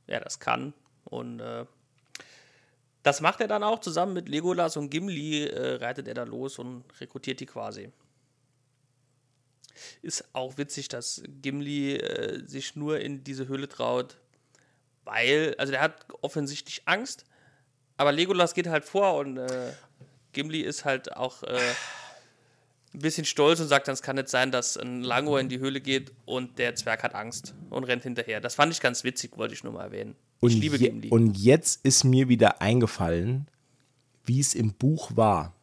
er 0.08 0.22
das 0.22 0.40
kann. 0.40 0.74
Und 1.04 1.40
äh, 1.40 1.66
das 3.04 3.22
macht 3.22 3.42
er 3.42 3.48
dann 3.48 3.64
auch 3.64 3.80
zusammen 3.80 4.14
mit 4.14 4.28
Legolas 4.28 4.78
und 4.78 4.90
Gimli, 4.90 5.46
äh, 5.46 5.76
reitet 5.76 6.08
er 6.08 6.16
da 6.16 6.24
los 6.24 6.58
und 6.58 6.84
rekrutiert 7.00 7.40
die 7.40 7.46
quasi. 7.46 7.92
Ist 10.02 10.26
auch 10.34 10.58
witzig, 10.58 10.88
dass 10.88 11.22
Gimli 11.42 11.98
äh, 11.98 12.44
sich 12.48 12.76
nur 12.76 13.00
in 13.00 13.24
diese 13.24 13.48
Höhle 13.48 13.68
traut, 13.68 14.18
weil, 15.06 15.56
also 15.58 15.72
der 15.72 15.82
hat 15.82 16.06
offensichtlich 16.22 16.82
Angst, 16.86 17.26
aber 17.98 18.12
Legolas 18.12 18.54
geht 18.54 18.68
halt 18.68 18.84
vor 18.84 19.16
und 19.16 19.38
äh, 19.38 19.72
Gimli 20.34 20.62
ist 20.62 20.84
halt 20.84 21.16
auch 21.16 21.44
äh, 21.44 21.58
ein 22.94 23.00
bisschen 23.00 23.26
stolz 23.26 23.60
und 23.60 23.68
sagt 23.68 23.88
dann, 23.88 23.94
es 23.94 24.02
kann 24.02 24.18
nicht 24.18 24.30
sein, 24.30 24.52
dass 24.52 24.78
ein 24.78 25.02
Langohr 25.02 25.40
in 25.40 25.50
die 25.50 25.60
Höhle 25.60 25.80
geht 25.80 26.12
und 26.26 26.58
der 26.58 26.76
Zwerg 26.76 27.04
hat 27.04 27.16
Angst 27.16 27.54
und 27.70 27.86
rennt 27.86 28.04
hinterher. 28.04 28.42
Das 28.42 28.56
fand 28.56 28.74
ich 28.74 28.82
ganz 28.82 29.04
witzig, 29.04 29.38
wollte 29.38 29.54
ich 29.54 29.64
nur 29.64 29.74
mal 29.74 29.86
erwähnen. 29.86 30.16
Und, 30.42 30.52
ich 30.52 30.58
liebe 30.58 30.78
je, 30.78 30.90
Gimli. 30.90 31.10
und 31.10 31.38
jetzt 31.38 31.86
ist 31.86 32.04
mir 32.04 32.28
wieder 32.28 32.62
eingefallen, 32.62 33.48
wie 34.26 34.40
es 34.40 34.54
im 34.54 34.74
Buch 34.74 35.12
war, 35.16 35.54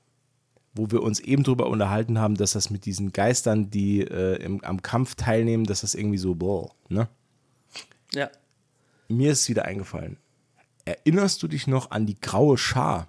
wo 0.74 0.90
wir 0.90 1.02
uns 1.02 1.20
eben 1.20 1.43
drüber 1.43 1.66
unterhalten 1.66 2.19
haben, 2.19 2.36
dass 2.36 2.52
das 2.52 2.70
mit 2.70 2.86
diesen 2.86 3.12
Geistern, 3.12 3.70
die 3.70 4.01
äh, 4.01 4.36
im, 4.43 4.64
am 4.64 4.81
Kampf 4.81 5.16
teilnehmen, 5.16 5.64
dass 5.64 5.82
das 5.82 5.94
irgendwie 5.94 6.19
so, 6.19 6.35
boah, 6.35 6.70
ne? 6.89 7.09
ja. 8.14 8.31
Mir 9.12 9.32
ist 9.32 9.43
es 9.43 9.48
wieder 9.48 9.64
eingefallen. 9.64 10.16
Erinnerst 10.84 11.43
du 11.43 11.48
dich 11.48 11.66
noch 11.66 11.90
an 11.90 12.06
die 12.06 12.18
graue 12.20 12.59
Schar? 12.59 13.09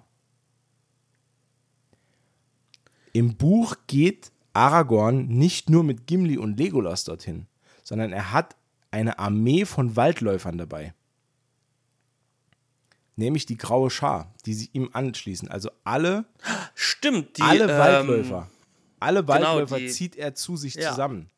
Im 3.12 3.36
Buch 3.36 3.76
geht 3.86 4.30
Aragorn 4.52 5.26
nicht 5.28 5.70
nur 5.70 5.82
mit 5.84 6.06
Gimli 6.06 6.36
und 6.38 6.58
Legolas 6.58 7.04
dorthin, 7.04 7.46
sondern 7.82 8.12
er 8.12 8.32
hat 8.32 8.56
eine 8.90 9.18
Armee 9.18 9.64
von 9.64 9.96
Waldläufern 9.96 10.58
dabei. 10.58 10.94
Nämlich 13.16 13.46
die 13.46 13.56
graue 13.56 13.90
Schar, 13.90 14.32
die 14.46 14.54
sich 14.54 14.74
ihm 14.74 14.90
anschließen. 14.92 15.48
Also 15.48 15.70
alle, 15.84 16.24
Stimmt, 16.74 17.38
die 17.38 17.42
alle 17.42 17.64
ähm, 17.64 17.78
Waldläufer. 17.78 18.50
Alle 19.00 19.26
Waldläufer 19.28 19.78
die- 19.78 19.88
zieht 19.88 20.16
er 20.16 20.34
zu 20.34 20.56
sich 20.56 20.74
Ja. 20.74 20.90
zusammen. 20.90 21.30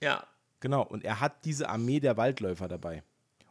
Ja, 0.00 0.24
Genau, 0.60 0.82
und 0.82 1.04
er 1.04 1.20
hat 1.20 1.44
diese 1.44 1.68
Armee 1.68 2.00
der 2.00 2.16
Waldläufer 2.16 2.68
dabei. 2.68 3.02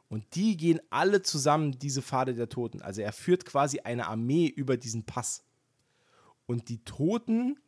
Und 0.09 0.35
die 0.35 0.55
gehen 0.55 0.79
alle 0.89 1.21
zusammen 1.21 1.77
diese 1.79 2.01
Pfade 2.01 2.33
der 2.33 2.49
Toten. 2.49 2.81
Also 2.81 3.01
er 3.01 3.11
führt 3.11 3.45
quasi 3.45 3.79
eine 3.79 4.07
Armee 4.07 4.47
über 4.47 4.77
diesen 4.77 5.05
Pass. 5.05 5.43
Und 6.45 6.69
die 6.69 6.83
Toten 6.83 7.59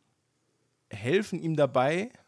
helfen 0.90 1.38
ihm 1.40 1.56
dabei. 1.56 2.10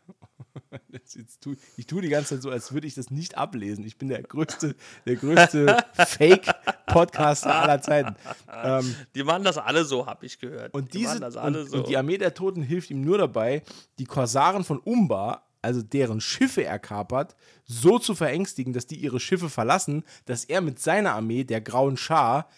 Das 0.89 1.14
jetzt 1.14 1.43
tu, 1.43 1.55
ich 1.76 1.86
tue 1.86 2.02
die 2.02 2.09
ganze 2.09 2.34
Zeit 2.34 2.43
so, 2.43 2.51
als 2.51 2.72
würde 2.72 2.86
ich 2.86 2.94
das 2.94 3.10
nicht 3.10 3.39
ablesen. 3.39 3.86
Ich 3.86 3.97
bin 3.97 4.09
der 4.09 4.22
größte, 4.22 4.74
der 5.06 5.16
größte 5.16 5.78
Fake-Podcaster 5.94 7.55
aller 7.55 7.80
Zeiten. 7.80 8.16
Ähm, 8.52 8.94
die 9.14 9.22
machen 9.22 9.44
das 9.44 9.56
alle 9.56 9.84
so, 9.84 10.06
habe 10.06 10.26
ich 10.26 10.39
gehört. 10.39 10.74
und, 10.74 10.93
die 10.93 10.98
diese, 10.98 11.10
machen 11.10 11.20
das 11.22 11.36
und, 11.36 11.43
alle 11.43 11.66
so. 11.66 11.78
und 11.78 11.89
die 11.89 11.97
Armee 11.97 12.18
der 12.18 12.34
Toten 12.34 12.62
hilft 12.62 12.90
ihm 12.90 13.02
nur 13.02 13.18
dabei, 13.18 13.62
die 13.98 14.05
Korsaren 14.05 14.64
von 14.64 14.78
Umbar, 14.78 15.47
also 15.62 15.82
deren 15.82 16.20
Schiffe 16.20 16.64
er 16.64 16.78
kapert, 16.78 17.36
so 17.64 17.98
zu 17.98 18.14
verängstigen, 18.14 18.72
dass 18.72 18.86
die 18.86 18.97
ihre 18.97 19.20
Schiffe 19.20 19.48
verlassen, 19.48 20.05
dass 20.26 20.44
er 20.44 20.60
mit 20.60 20.78
seiner 20.80 21.14
Armee, 21.14 21.44
der 21.44 21.60
Grauen 21.60 21.97
Schar, 21.97 22.48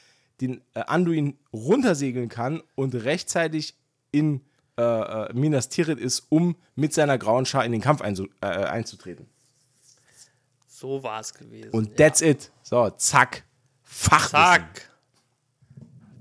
den 0.41 0.63
äh, 0.75 0.81
Anduin 0.81 1.39
runtersegeln 1.53 2.29
kann 2.29 2.63
und 2.75 2.95
rechtzeitig 2.95 3.77
in 4.11 4.41
äh, 4.77 4.83
äh, 4.83 5.33
Minas 5.33 5.69
Tirith 5.69 6.01
ist, 6.01 6.27
um 6.31 6.57
mit 6.75 6.93
seiner 6.93 7.19
Grauen 7.19 7.47
Schar 7.47 7.65
in 7.65 7.71
den 7.73 7.81
Kampf 7.81 8.01
einzu, 8.01 8.29
äh, 8.41 8.47
einzutreten. 8.47 9.29
so 10.67 11.03
war 11.05 11.21
es 11.21 11.33
gewesen. 11.33 11.71
Und 11.71 11.97
that's 11.97 12.21
it. 12.21 12.51
So, 12.63 12.91
zack. 12.91 13.45
Fachwissen. 13.83 14.31
Zack. 14.33 14.91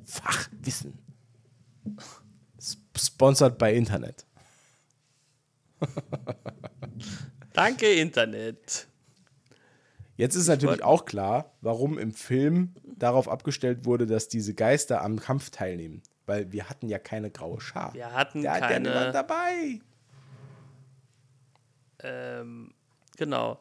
Fachwissen. 0.05 0.99
Sp- 2.61 2.83
Sponsored 2.95 3.57
bei 3.57 3.73
Internet. 3.73 4.25
Danke, 7.53 7.91
Internet. 7.93 8.87
Jetzt 10.15 10.35
ist 10.35 10.47
natürlich 10.47 10.83
auch 10.83 11.05
klar, 11.05 11.51
warum 11.61 11.97
im 11.97 12.13
Film 12.13 12.73
darauf 12.85 13.27
abgestellt 13.27 13.85
wurde, 13.85 14.05
dass 14.05 14.27
diese 14.27 14.53
Geister 14.53 15.01
am 15.01 15.19
Kampf 15.19 15.49
teilnehmen. 15.49 16.01
Weil 16.25 16.51
wir 16.51 16.69
hatten 16.69 16.87
ja 16.87 16.99
keine 16.99 17.29
graue 17.31 17.59
Schar. 17.59 17.93
Wir 17.93 18.11
hatten 18.13 18.43
Der 18.43 18.53
hat 18.53 18.61
ja 18.61 18.67
keine- 18.67 19.11
dabei. 19.11 19.79
Ähm, 21.99 22.73
genau. 23.17 23.59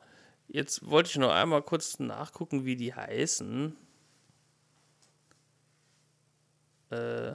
Jetzt 0.48 0.88
wollte 0.88 1.10
ich 1.10 1.16
noch 1.16 1.32
einmal 1.32 1.62
kurz 1.62 1.98
nachgucken, 1.98 2.64
wie 2.64 2.76
die 2.76 2.94
heißen. 2.94 3.74
Äh. 6.90 7.32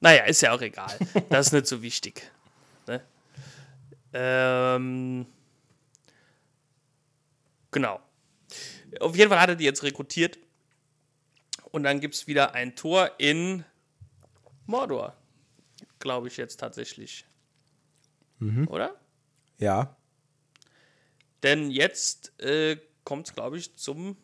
Naja, 0.00 0.24
ist 0.24 0.40
ja 0.40 0.52
auch 0.54 0.60
egal. 0.62 0.96
Das 1.28 1.48
ist 1.48 1.52
nicht 1.52 1.66
so 1.66 1.82
wichtig. 1.82 2.30
Ne? 4.18 4.76
Ähm, 4.76 5.26
genau. 7.70 8.00
Auf 9.00 9.16
jeden 9.16 9.28
Fall 9.30 9.40
hat 9.40 9.50
er 9.50 9.56
die 9.56 9.64
jetzt 9.64 9.82
rekrutiert. 9.82 10.38
Und 11.70 11.82
dann 11.82 12.00
gibt 12.00 12.14
es 12.14 12.26
wieder 12.26 12.54
ein 12.54 12.74
Tor 12.74 13.12
in 13.18 13.64
Mordor. 14.66 15.16
Glaube 15.98 16.28
ich 16.28 16.36
jetzt 16.36 16.58
tatsächlich. 16.58 17.26
Oder? 18.68 18.98
Ja. 19.58 19.96
Denn 21.42 21.70
jetzt 21.70 22.38
äh, 22.40 22.78
kommt 23.04 23.28
es, 23.28 23.34
glaube 23.34 23.58
ich, 23.58 23.76
zum 23.76 24.16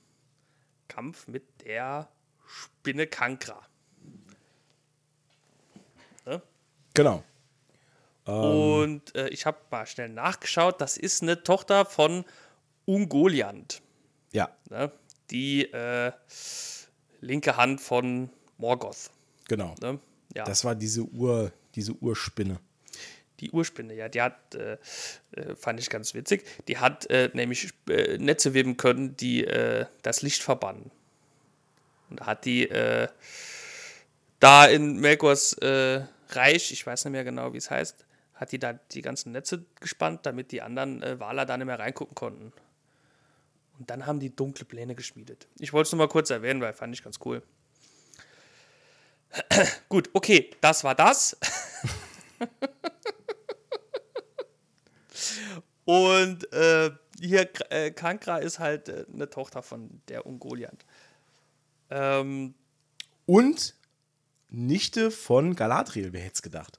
Kampf 0.89 1.27
mit 1.29 1.65
der 1.65 2.09
Spinne 2.47 3.07
Kankra. 3.07 3.61
Genau. 6.95 7.25
Und 8.33 9.15
äh, 9.15 9.29
ich 9.29 9.45
habe 9.47 9.59
mal 9.71 9.87
schnell 9.87 10.09
nachgeschaut. 10.09 10.81
Das 10.81 10.97
ist 10.97 11.23
eine 11.23 11.43
Tochter 11.43 11.85
von 11.85 12.25
Ungoliant. 12.87 13.83
Ja, 14.33 14.51
Ne? 14.71 14.91
Die 15.31 15.71
äh, 15.73 16.13
linke 17.21 17.57
Hand 17.57 17.81
von 17.81 18.31
Morgoth. 18.59 19.11
genau. 19.49 19.75
Ne? 19.81 19.99
Ja, 20.35 20.45
Das 20.45 20.65
war 20.65 20.75
diese 20.75 21.03
Ur, 21.03 21.53
diese 21.75 21.93
Urspinne. 21.93 22.59
die 23.41 23.51
Urspinne, 23.51 23.95
ja, 23.95 24.09
die 24.09 24.21
hat, 24.23 24.55
äh, 24.55 24.79
äh, 25.33 25.55
fand 25.57 25.81
ich 25.81 25.91
ganz 25.91 26.15
witzig, 26.15 26.45
die 26.69 26.79
hat 26.79 27.09
äh, 27.11 27.31
nämlich 27.35 27.71
äh, 27.89 28.19
Netze 28.19 28.55
weben 28.55 28.77
können, 28.77 29.17
die 29.17 29.45
das 30.03 30.23
Licht 30.23 30.43
verbannen. 30.43 30.91
Und 32.11 32.21
da 32.21 32.27
hat 32.27 32.45
die 32.45 32.69
äh, 32.69 33.09
da 34.41 34.67
in 34.67 34.97
Melkors 35.01 35.55
äh, 35.55 36.03
Reich, 36.31 36.73
ich 36.73 36.87
weiß 36.87 37.05
nicht 37.05 37.13
mehr 37.13 37.25
genau, 37.25 37.53
wie 37.53 37.59
es 37.59 37.71
heißt, 37.71 38.05
hat 38.45 38.53
die 38.53 38.59
da 38.59 38.75
die 38.75 39.01
ganzen 39.01 39.33
Netze 39.33 39.65
gespannt, 39.81 40.27
damit 40.27 40.53
die 40.53 40.61
anderen 40.61 41.03
äh, 41.03 41.19
Waler 41.19 41.47
da 41.47 41.57
nicht 41.57 41.67
mehr 41.67 41.79
reingucken 41.79 42.15
konnten. 42.15 42.53
Und 43.79 43.89
dann 43.89 44.05
haben 44.07 44.21
die 44.21 44.37
dunkle 44.37 44.67
Pläne 44.67 44.95
geschmiedet. 44.95 45.49
Ich 45.59 45.73
wollte 45.73 45.87
es 45.89 45.93
nur 45.93 46.01
mal 46.01 46.09
kurz 46.09 46.29
erwähnen, 46.29 46.61
weil 46.61 46.75
fand 46.75 46.95
ich 46.95 47.03
ganz 47.03 47.19
cool. 47.25 47.43
Gut, 49.89 50.11
okay, 50.13 50.51
das 50.61 50.85
war 50.85 50.95
das. 50.95 51.39
Und 55.87 56.53
äh, 56.53 56.91
hier, 57.19 57.49
äh, 57.71 57.91
Kankra 57.93 58.39
ist 58.39 58.59
halt 58.59 58.91
äh, 58.91 59.07
eine 59.13 59.31
Tochter 59.31 59.63
von 59.63 60.03
der 60.09 60.27
Ungoliant. 60.27 60.85
Ähm, 61.91 62.55
Und 63.27 63.75
Nichte 64.51 65.11
von 65.11 65.57
Galadriel, 65.57 66.13
wer 66.13 66.21
hätte 66.21 66.35
es 66.35 66.43
gedacht? 66.43 66.79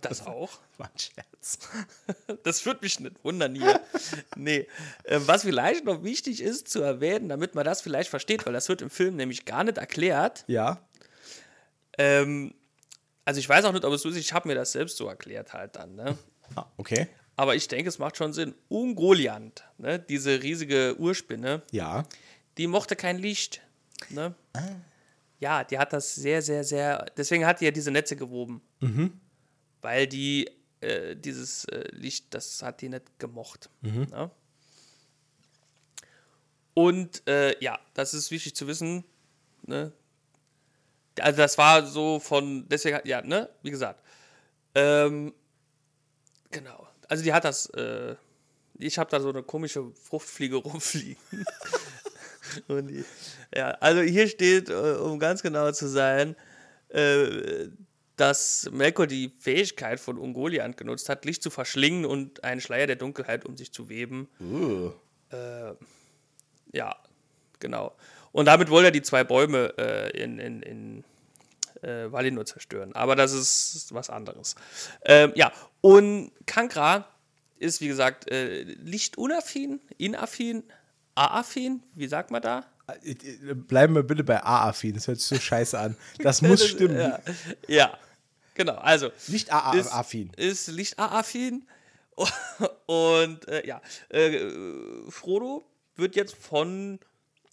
Das 0.00 0.26
auch. 0.26 0.50
War 0.78 0.86
ein 0.86 0.98
Scherz. 0.98 1.58
Das 2.44 2.64
würde 2.66 2.80
mich 2.82 3.00
nicht 3.00 3.22
wundern 3.24 3.54
hier. 3.54 3.80
nee. 4.36 4.66
Ähm, 5.04 5.22
was 5.26 5.42
vielleicht 5.42 5.84
noch 5.84 6.02
wichtig 6.02 6.40
ist 6.42 6.68
zu 6.68 6.80
erwähnen, 6.82 7.28
damit 7.28 7.54
man 7.54 7.64
das 7.64 7.80
vielleicht 7.82 8.08
versteht, 8.10 8.46
weil 8.46 8.52
das 8.52 8.68
wird 8.68 8.82
im 8.82 8.90
Film 8.90 9.16
nämlich 9.16 9.44
gar 9.44 9.64
nicht 9.64 9.78
erklärt. 9.78 10.44
Ja, 10.46 10.80
Ähm, 11.98 12.54
also 13.24 13.38
ich 13.40 13.48
weiß 13.48 13.64
auch 13.64 13.72
nicht, 13.72 13.84
ob 13.84 13.92
es 13.92 14.02
so 14.02 14.08
ist, 14.08 14.16
ich 14.16 14.32
habe 14.32 14.48
mir 14.48 14.54
das 14.54 14.72
selbst 14.72 14.96
so 14.96 15.06
erklärt 15.08 15.52
halt 15.52 15.76
dann, 15.76 15.94
ne? 15.94 16.16
ah, 16.56 16.66
okay. 16.76 17.08
Aber 17.36 17.54
ich 17.54 17.68
denke, 17.68 17.88
es 17.88 17.98
macht 17.98 18.16
schon 18.16 18.32
Sinn. 18.32 18.54
Ungoliant, 18.68 19.64
ne? 19.78 19.98
diese 19.98 20.42
riesige 20.42 20.96
Urspinne, 20.98 21.62
Ja, 21.70 22.04
die 22.58 22.66
mochte 22.66 22.96
kein 22.96 23.18
Licht. 23.18 23.60
Ne? 24.10 24.34
Ja, 25.38 25.64
die 25.64 25.78
hat 25.78 25.92
das 25.92 26.14
sehr, 26.14 26.42
sehr, 26.42 26.64
sehr. 26.64 27.06
Deswegen 27.16 27.46
hat 27.46 27.60
die 27.60 27.66
ja 27.66 27.70
diese 27.70 27.90
Netze 27.90 28.16
gewoben. 28.16 28.60
Weil 29.82 30.06
die 30.06 30.50
äh, 30.80 31.14
dieses 31.16 31.64
äh, 31.66 31.88
Licht, 31.92 32.26
das 32.34 32.62
hat 32.62 32.80
die 32.80 32.88
nicht 32.88 33.18
gemocht. 33.18 33.68
Ne? 33.82 34.30
Und 36.74 37.26
äh, 37.28 37.58
ja, 37.62 37.78
das 37.94 38.14
ist 38.14 38.30
wichtig 38.30 38.54
zu 38.54 38.66
wissen. 38.66 39.04
Ne? 39.66 39.92
Also 41.18 41.36
das 41.38 41.58
war 41.58 41.84
so 41.86 42.18
von, 42.18 42.66
deswegen, 42.68 42.96
hat- 42.96 43.06
ja, 43.06 43.20
ne, 43.22 43.50
wie 43.62 43.70
gesagt. 43.70 44.02
Ähm, 44.74 45.34
genau. 46.50 46.88
Also 47.08 47.24
die 47.24 47.32
hat 47.32 47.44
das, 47.44 47.66
äh, 47.70 48.14
ich 48.78 48.98
habe 48.98 49.10
da 49.10 49.20
so 49.20 49.28
eine 49.28 49.42
komische 49.42 49.90
Fruchtfliege 49.92 50.56
rumfliegen. 50.56 51.16
Die, 52.68 53.04
ja, 53.54 53.68
also 53.72 54.00
hier 54.00 54.26
steht, 54.26 54.70
äh, 54.70 54.72
um 54.72 55.20
ganz 55.20 55.40
genau 55.42 55.70
zu 55.70 55.88
sein, 55.88 56.34
äh, 56.88 57.68
dass 58.20 58.68
Melkor 58.72 59.06
die 59.06 59.32
Fähigkeit 59.38 59.98
von 59.98 60.18
Ungoliant 60.18 60.76
genutzt 60.76 61.08
hat, 61.08 61.24
Licht 61.24 61.42
zu 61.42 61.50
verschlingen 61.50 62.04
und 62.04 62.44
einen 62.44 62.60
Schleier 62.60 62.86
der 62.86 62.96
Dunkelheit 62.96 63.44
um 63.44 63.56
sich 63.56 63.72
zu 63.72 63.88
weben. 63.88 64.28
Uh. 64.40 64.90
Ja, 66.72 66.96
genau. 67.58 67.94
Und 68.32 68.46
damit 68.46 68.70
wollte 68.70 68.88
er 68.88 68.92
die 68.92 69.02
zwei 69.02 69.24
Bäume 69.24 69.74
äh, 69.76 70.22
in, 70.22 70.38
in, 70.38 70.62
in 70.62 71.04
äh, 71.82 72.10
Valinor 72.10 72.46
zerstören. 72.46 72.94
Aber 72.94 73.16
das 73.16 73.32
ist 73.32 73.92
was 73.92 74.10
anderes. 74.10 74.54
Ähm, 75.04 75.32
ja, 75.34 75.52
und 75.80 76.30
Kankra 76.46 77.08
ist, 77.58 77.80
wie 77.80 77.88
gesagt, 77.88 78.30
äh, 78.30 78.62
lichtunaffin, 78.62 79.80
inaffin, 79.98 80.62
aaffin, 81.14 81.82
wie 81.94 82.06
sagt 82.06 82.30
man 82.30 82.42
da? 82.42 82.66
Bleiben 83.68 83.94
wir 83.94 84.02
bitte 84.02 84.24
bei 84.24 84.42
A-Affin, 84.42 84.94
das 84.94 85.06
hört 85.06 85.20
sich 85.20 85.28
so 85.28 85.36
scheiße 85.36 85.78
an. 85.78 85.96
Das 86.18 86.42
muss 86.42 86.66
stimmen. 86.66 86.98
Ja, 86.98 87.20
ja 87.68 87.98
genau. 88.60 88.76
Also, 88.76 89.10
Nicht 89.28 89.48
ist, 89.48 89.92
A-Affin. 89.92 90.30
ist 90.36 90.68
lichtaffin. 90.68 91.66
Und 92.86 93.48
äh, 93.48 93.66
ja, 93.66 93.80
äh, 94.10 94.50
Frodo 95.08 95.64
wird 95.96 96.16
jetzt 96.16 96.34
von 96.34 96.98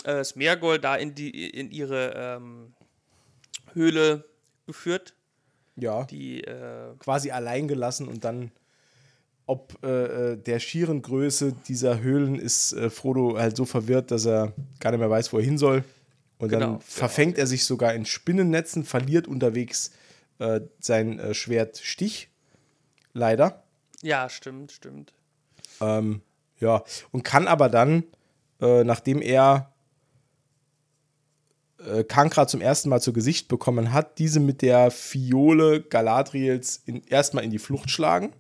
äh, 0.03 0.23
Smeargol 0.23 0.79
da 0.79 0.95
in, 0.97 1.15
die, 1.15 1.49
in 1.49 1.71
ihre 1.71 2.13
ähm, 2.15 2.73
Höhle 3.73 4.25
geführt. 4.65 5.13
Ja, 5.77 6.03
Die, 6.05 6.43
äh, 6.43 6.93
quasi 6.99 7.31
allein 7.31 7.67
gelassen 7.67 8.07
und 8.09 8.23
dann, 8.25 8.51
ob 9.45 9.77
äh, 9.84 10.31
äh, 10.34 10.38
der 10.38 10.59
schieren 10.59 11.01
Größe 11.01 11.53
dieser 11.67 12.01
Höhlen 12.01 12.35
ist 12.39 12.73
äh, 12.73 12.89
Frodo 12.89 13.38
halt 13.38 13.55
so 13.55 13.63
verwirrt, 13.63 14.11
dass 14.11 14.25
er 14.25 14.51
gar 14.81 14.91
nicht 14.91 14.99
mehr 14.99 15.09
weiß, 15.09 15.31
wo 15.31 15.38
er 15.38 15.43
hin 15.45 15.57
soll. 15.57 15.84
Und 16.39 16.49
Genau, 16.49 16.59
dann 16.59 16.69
genau. 16.73 16.84
verfängt 16.85 17.38
er 17.38 17.47
sich 17.47 17.63
sogar 17.63 17.93
in 17.93 18.05
Spinnennetzen, 18.05 18.84
verliert 18.84 19.27
unterwegs 19.27 19.91
äh, 20.39 20.61
sein 20.80 21.19
äh, 21.19 21.34
Schwert 21.34 21.77
Stich. 21.77 22.30
Leider. 23.14 23.64
ja, 24.03 24.30
stimmt, 24.30 24.72
stimmt. 24.72 25.14
Ähm, 25.81 26.22
ja, 26.59 26.84
und 27.11 27.23
kann 27.23 27.47
aber 27.47 27.69
dann, 27.69 28.03
äh, 28.61 28.84
nachdem 28.84 29.22
er 29.22 29.73
äh, 31.80 32.03
Kankra 32.03 32.47
zum 32.47 32.61
ersten 32.61 32.89
Mal 32.89 33.01
zu 33.01 33.14
Gesicht 33.14 33.47
bekommen 33.47 33.93
hat, 33.93 34.19
diese 34.19 34.39
mit 34.39 34.61
der 34.61 34.91
Fiole 34.91 35.81
Galadriels 35.81 36.81
in, 36.85 37.03
erstmal 37.03 37.43
in 37.43 37.51
die 37.51 37.59
Flucht 37.59 37.89
schlagen. 37.89 38.34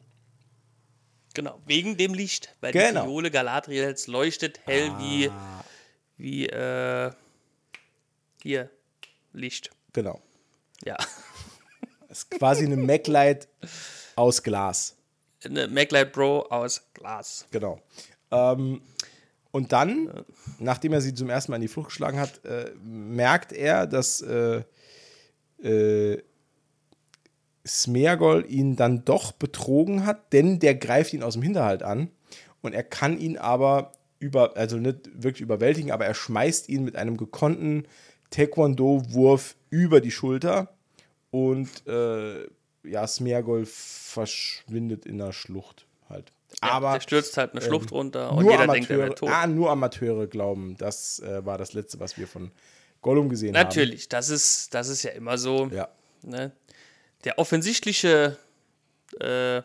Genau, 1.33 1.59
wegen 1.67 1.97
dem 1.97 2.13
Licht, 2.15 2.55
weil 2.61 2.71
Genau. 2.71 3.01
die 3.01 3.07
Fiole 3.07 3.29
Galadriels 3.31 4.07
leuchtet 4.07 4.59
hell 4.65 4.91
wie, 4.97 5.29
wie 6.17 6.47
äh, 6.47 7.11
hier, 8.41 8.69
Licht. 9.33 9.69
Genau. 9.93 10.19
Ja. 10.83 10.97
Das 12.17 12.23
ist 12.23 12.31
quasi 12.31 12.65
eine 12.65 12.77
Maglite 12.77 13.47
aus 14.15 14.41
Glas. 14.41 14.95
Eine 15.45 15.67
Maglite 15.67 16.07
Bro 16.07 16.47
aus 16.49 16.81
Glas. 16.95 17.45
Genau. 17.51 17.79
Ähm, 18.31 18.81
und 19.51 19.71
dann, 19.71 20.25
nachdem 20.57 20.93
er 20.93 21.01
sie 21.01 21.13
zum 21.13 21.29
ersten 21.29 21.51
Mal 21.51 21.57
in 21.57 21.61
die 21.61 21.67
Flucht 21.67 21.89
geschlagen 21.89 22.19
hat, 22.19 22.43
äh, 22.43 22.71
merkt 22.81 23.53
er, 23.53 23.85
dass 23.85 24.21
äh, 24.21 24.63
äh, 25.61 26.23
Smeagol 27.67 28.45
ihn 28.49 28.75
dann 28.75 29.05
doch 29.05 29.31
betrogen 29.31 30.07
hat, 30.07 30.33
denn 30.33 30.57
der 30.57 30.73
greift 30.73 31.13
ihn 31.13 31.21
aus 31.21 31.33
dem 31.33 31.43
Hinterhalt 31.43 31.83
an 31.83 32.09
und 32.61 32.73
er 32.73 32.83
kann 32.83 33.19
ihn 33.19 33.37
aber 33.37 33.91
über, 34.17 34.57
also 34.57 34.77
nicht 34.77 35.07
wirklich 35.13 35.41
überwältigen, 35.41 35.91
aber 35.91 36.07
er 36.07 36.15
schmeißt 36.15 36.67
ihn 36.67 36.83
mit 36.83 36.95
einem 36.95 37.15
gekonnten 37.15 37.87
Taekwondo-Wurf 38.31 39.55
über 39.69 40.01
die 40.01 40.09
Schulter 40.09 40.76
und 41.31 41.85
äh, 41.87 42.47
ja, 42.83 43.07
Smeagol 43.07 43.65
verschwindet 43.65 45.05
in 45.05 45.17
der 45.17 45.33
Schlucht 45.33 45.85
halt. 46.09 46.31
Ja, 46.61 46.71
aber 46.71 46.93
der 46.93 47.01
stürzt 47.01 47.37
halt 47.37 47.51
eine 47.51 47.61
Schlucht 47.61 47.91
runter 47.91 48.31
und 48.31 48.43
nur 48.43 48.51
jeder 48.51 48.67
denkt, 48.67 48.89
er 48.89 48.95
Amateure, 48.95 48.99
wäre 48.99 49.15
tot. 49.15 49.29
ah, 49.29 49.47
nur 49.47 49.69
Amateure 49.69 50.27
glauben, 50.27 50.77
das 50.77 51.19
äh, 51.19 51.45
war 51.45 51.57
das 51.57 51.73
letzte, 51.73 51.99
was 51.99 52.17
wir 52.17 52.27
von 52.27 52.51
Gollum 53.01 53.29
gesehen 53.29 53.55
haben. 53.55 53.63
Natürlich, 53.63 54.07
das 54.07 54.29
ist, 54.29 54.73
das 54.73 54.87
ist 54.87 55.03
ja 55.03 55.11
immer 55.11 55.37
so. 55.37 55.67
Ja. 55.67 55.89
Ne? 56.23 56.51
Der 57.25 57.37
offensichtliche 57.37 58.37
äh, 59.19 59.57
äh, 59.57 59.61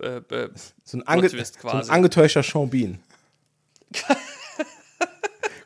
äh, 0.00 0.48
So 0.84 0.98
ein, 1.04 1.28
so 1.28 1.70
ein 1.70 1.90
angetäuschter 1.90 2.42
Sean 2.42 2.70
Bean. 2.70 3.00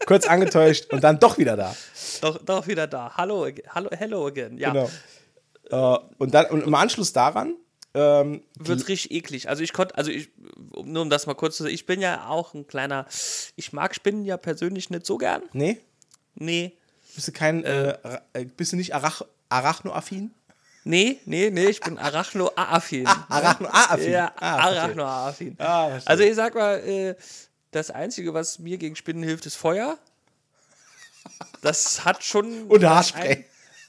Kurz 0.06 0.26
angetäuscht 0.26 0.92
und 0.92 1.02
dann 1.04 1.18
doch 1.18 1.36
wieder 1.38 1.56
da. 1.56 1.74
doch, 2.20 2.38
doch 2.42 2.66
wieder 2.66 2.86
da. 2.86 3.12
Hallo, 3.16 3.46
hallo, 3.74 3.90
hello 3.92 4.26
again. 4.26 4.56
Ja, 4.58 4.72
Genau. 4.72 4.90
Äh, 5.70 5.98
und 6.18 6.32
dann 6.32 6.46
und 6.46 6.62
im 6.62 6.74
Anschluss 6.74 7.12
daran 7.12 7.54
ähm, 7.94 8.42
wird 8.56 8.86
richtig 8.88 9.10
eklig. 9.10 9.48
Also 9.48 9.62
ich 9.64 9.72
konnte, 9.72 9.96
also 9.98 10.10
ich, 10.12 10.30
nur 10.84 11.02
um 11.02 11.10
das 11.10 11.26
mal 11.26 11.34
kurz 11.34 11.56
zu 11.56 11.64
sagen, 11.64 11.74
ich 11.74 11.86
bin 11.86 12.00
ja 12.00 12.28
auch 12.28 12.54
ein 12.54 12.66
kleiner, 12.68 13.06
ich 13.56 13.72
mag 13.72 13.94
Spinnen 13.94 14.24
ja 14.24 14.36
persönlich 14.36 14.90
nicht 14.90 15.06
so 15.06 15.18
gern. 15.18 15.42
nee, 15.52 15.78
Nee, 16.38 16.76
bist 17.14 17.26
du 17.28 17.32
kein 17.32 17.64
äh, 17.64 17.96
äh, 18.34 18.44
bist 18.44 18.70
du 18.72 18.76
nicht 18.76 18.94
Arach 18.94 19.22
Arachnoaffin? 19.48 20.32
nee, 20.84 21.18
nee, 21.24 21.50
nee, 21.50 21.66
ich 21.66 21.80
bin 21.80 21.96
Arachno-Affin. 21.98 23.06
Arachnoaffin. 23.06 24.12
Ja, 24.12 24.32
Ah. 24.36 24.56
Arachno-Affin. 24.68 25.56
Ah, 25.58 25.98
also 26.04 26.22
ich 26.22 26.34
sag 26.36 26.54
mal, 26.54 26.78
äh, 26.78 27.14
das 27.76 27.90
Einzige, 27.90 28.34
was 28.34 28.58
mir 28.58 28.78
gegen 28.78 28.96
Spinnen 28.96 29.22
hilft, 29.22 29.46
ist 29.46 29.56
Feuer. 29.56 29.98
Das 31.60 32.04
hat 32.04 32.24
schon. 32.24 32.64
Und 32.68 32.84
Haarspray. 32.84 33.44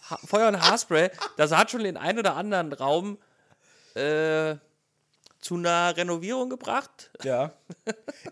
ha 0.09 0.17
Feuer 0.25 0.47
und 0.47 0.61
Haarspray, 0.61 1.09
das 1.35 1.51
hat 1.51 1.71
schon 1.71 1.83
den 1.83 1.97
einen 1.97 2.19
oder 2.19 2.35
anderen 2.35 2.71
Raum 2.73 3.17
äh, 3.93 4.55
zu 5.41 5.55
einer 5.55 5.95
Renovierung 5.97 6.49
gebracht. 6.49 7.11
Ja. 7.23 7.53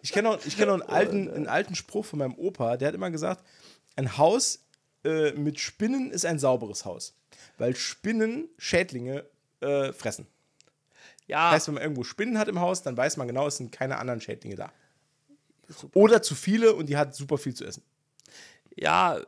Ich 0.02 0.11
kenne 0.11 0.30
noch, 0.30 0.45
ich 0.45 0.57
kenn 0.57 0.68
noch 0.68 0.76
einen, 0.76 0.84
alten, 0.90 1.30
einen 1.30 1.48
alten 1.48 1.76
Spruch 1.76 2.06
von 2.06 2.19
meinem 2.19 2.36
Opa, 2.36 2.77
der 2.77 2.88
hat 2.90 2.95
immer 2.95 3.11
gesagt, 3.11 3.44
ein 3.95 4.18
Haus 4.18 4.65
äh, 5.03 5.32
mit 5.34 5.60
Spinnen 5.60 6.11
ist 6.11 6.26
ein 6.26 6.40
sauberes 6.40 6.86
Haus. 6.86 7.15
Weil 7.57 7.76
Spinnen 7.76 8.49
Schädlinge 8.57 9.26
äh, 9.61 9.91
fressen. 9.94 10.27
Ja, 11.27 11.49
Das 11.49 11.56
heißt, 11.56 11.68
wenn 11.68 11.76
man 11.76 11.84
irgendwo 11.84 12.03
Spinnen 12.03 12.38
hat 12.38 12.48
im 12.48 12.60
Haus, 12.60 12.84
dann 12.84 12.95
weiß 12.95 13.18
man 13.18 13.27
genau, 13.27 13.48
es 13.48 13.57
sind 13.57 13.72
keine 13.72 13.98
anderen 13.98 14.22
Schädlinge 14.22 14.56
da. 14.56 14.72
Oder 15.94 16.22
zu 16.22 16.36
viele 16.36 16.74
und 16.74 16.88
die 16.88 16.98
hat 16.98 17.16
super 17.16 17.38
viel 17.38 17.54
zu 17.54 17.66
essen. 17.66 17.84
ja, 18.76 19.22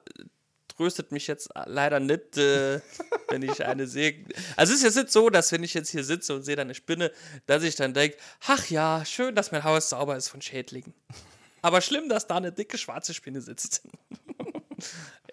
tröstet 0.78 1.12
mich 1.12 1.28
jetzt 1.28 1.50
leider 1.66 2.00
nicht, 2.00 2.38
äh, 2.38 2.80
wenn 3.30 3.42
ich 3.42 3.66
eine 3.66 3.88
sehe. 3.88 4.26
Also 4.56 4.74
es 4.74 4.80
ist 4.80 4.86
jetzt 4.86 4.96
nicht 4.96 5.12
so, 5.12 5.30
dass 5.30 5.52
wenn 5.52 5.64
ich 5.64 5.74
jetzt 5.74 5.90
hier 5.90 6.04
sitze 6.04 6.36
und 6.36 6.44
sehe 6.44 6.56
da 6.56 6.62
eine 6.62 6.76
Spinne, 6.76 7.12
dass 7.48 7.64
ich 7.64 7.76
dann 7.76 7.94
denke, 7.94 8.18
ach 8.46 8.70
ja, 8.70 9.04
schön, 9.04 9.36
dass 9.36 9.52
mein 9.52 9.64
Haus 9.64 9.90
sauber 9.90 10.16
ist 10.16 10.30
von 10.30 10.42
Schädlingen. 10.42 10.94
Aber 11.62 11.82
schlimm, 11.82 12.10
dass 12.10 12.28
da 12.28 12.38
eine 12.38 12.52
dicke 12.52 12.78
schwarze 12.78 13.14
Spinne 13.14 13.42
sitzt. 13.42 13.82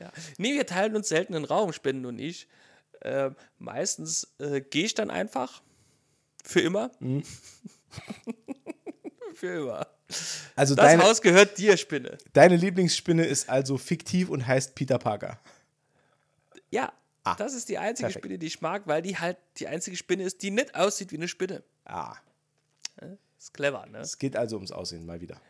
ja. 0.00 0.10
Nee, 0.38 0.54
wir 0.54 0.66
teilen 0.66 0.96
uns 0.96 1.08
selten 1.08 1.34
einen 1.34 1.44
Raum, 1.44 1.72
Spinnen 1.72 2.06
und 2.06 2.18
ich. 2.18 2.48
Äh, 3.00 3.30
meistens 3.58 4.34
äh, 4.38 4.62
gehe 4.62 4.86
ich 4.86 4.94
dann 4.94 5.10
einfach. 5.10 5.62
Für 6.42 6.60
immer. 6.60 6.90
Für 9.34 9.58
immer. 9.58 9.86
Also 10.56 10.74
Das 10.74 10.84
deine, 10.86 11.02
Haus 11.02 11.22
gehört 11.22 11.56
dir, 11.58 11.76
Spinne. 11.76 12.18
deine 12.34 12.56
Lieblingsspinne 12.56 13.24
ist 13.24 13.48
also 13.48 13.78
fiktiv 13.78 14.28
und 14.28 14.46
heißt 14.46 14.74
Peter 14.74 14.98
Parker. 14.98 15.40
Ja, 16.70 16.92
das 17.38 17.54
ist 17.54 17.68
die 17.70 17.78
einzige 17.78 18.06
Ah, 18.06 18.08
perfekt. 18.08 18.24
Spinne, 18.24 18.38
die 18.38 18.46
ich 18.46 18.60
mag, 18.60 18.82
weil 18.86 19.00
die 19.02 19.16
halt 19.18 19.38
die 19.56 19.66
einzige 19.66 19.96
Spinne 19.96 20.24
ist, 20.24 20.42
die 20.42 20.50
nicht 20.50 20.74
aussieht 20.74 21.10
wie 21.12 21.16
eine 21.16 21.28
Spinne. 21.28 21.62
Ah, 21.86 22.14
Ist 23.38 23.54
clever, 23.54 23.86
ne? 23.86 23.98
es 23.98 24.18
geht 24.18 24.36
also 24.36 24.56
ums 24.56 24.72
Aussehen 24.72 25.06
mal 25.06 25.20
wieder. 25.20 25.40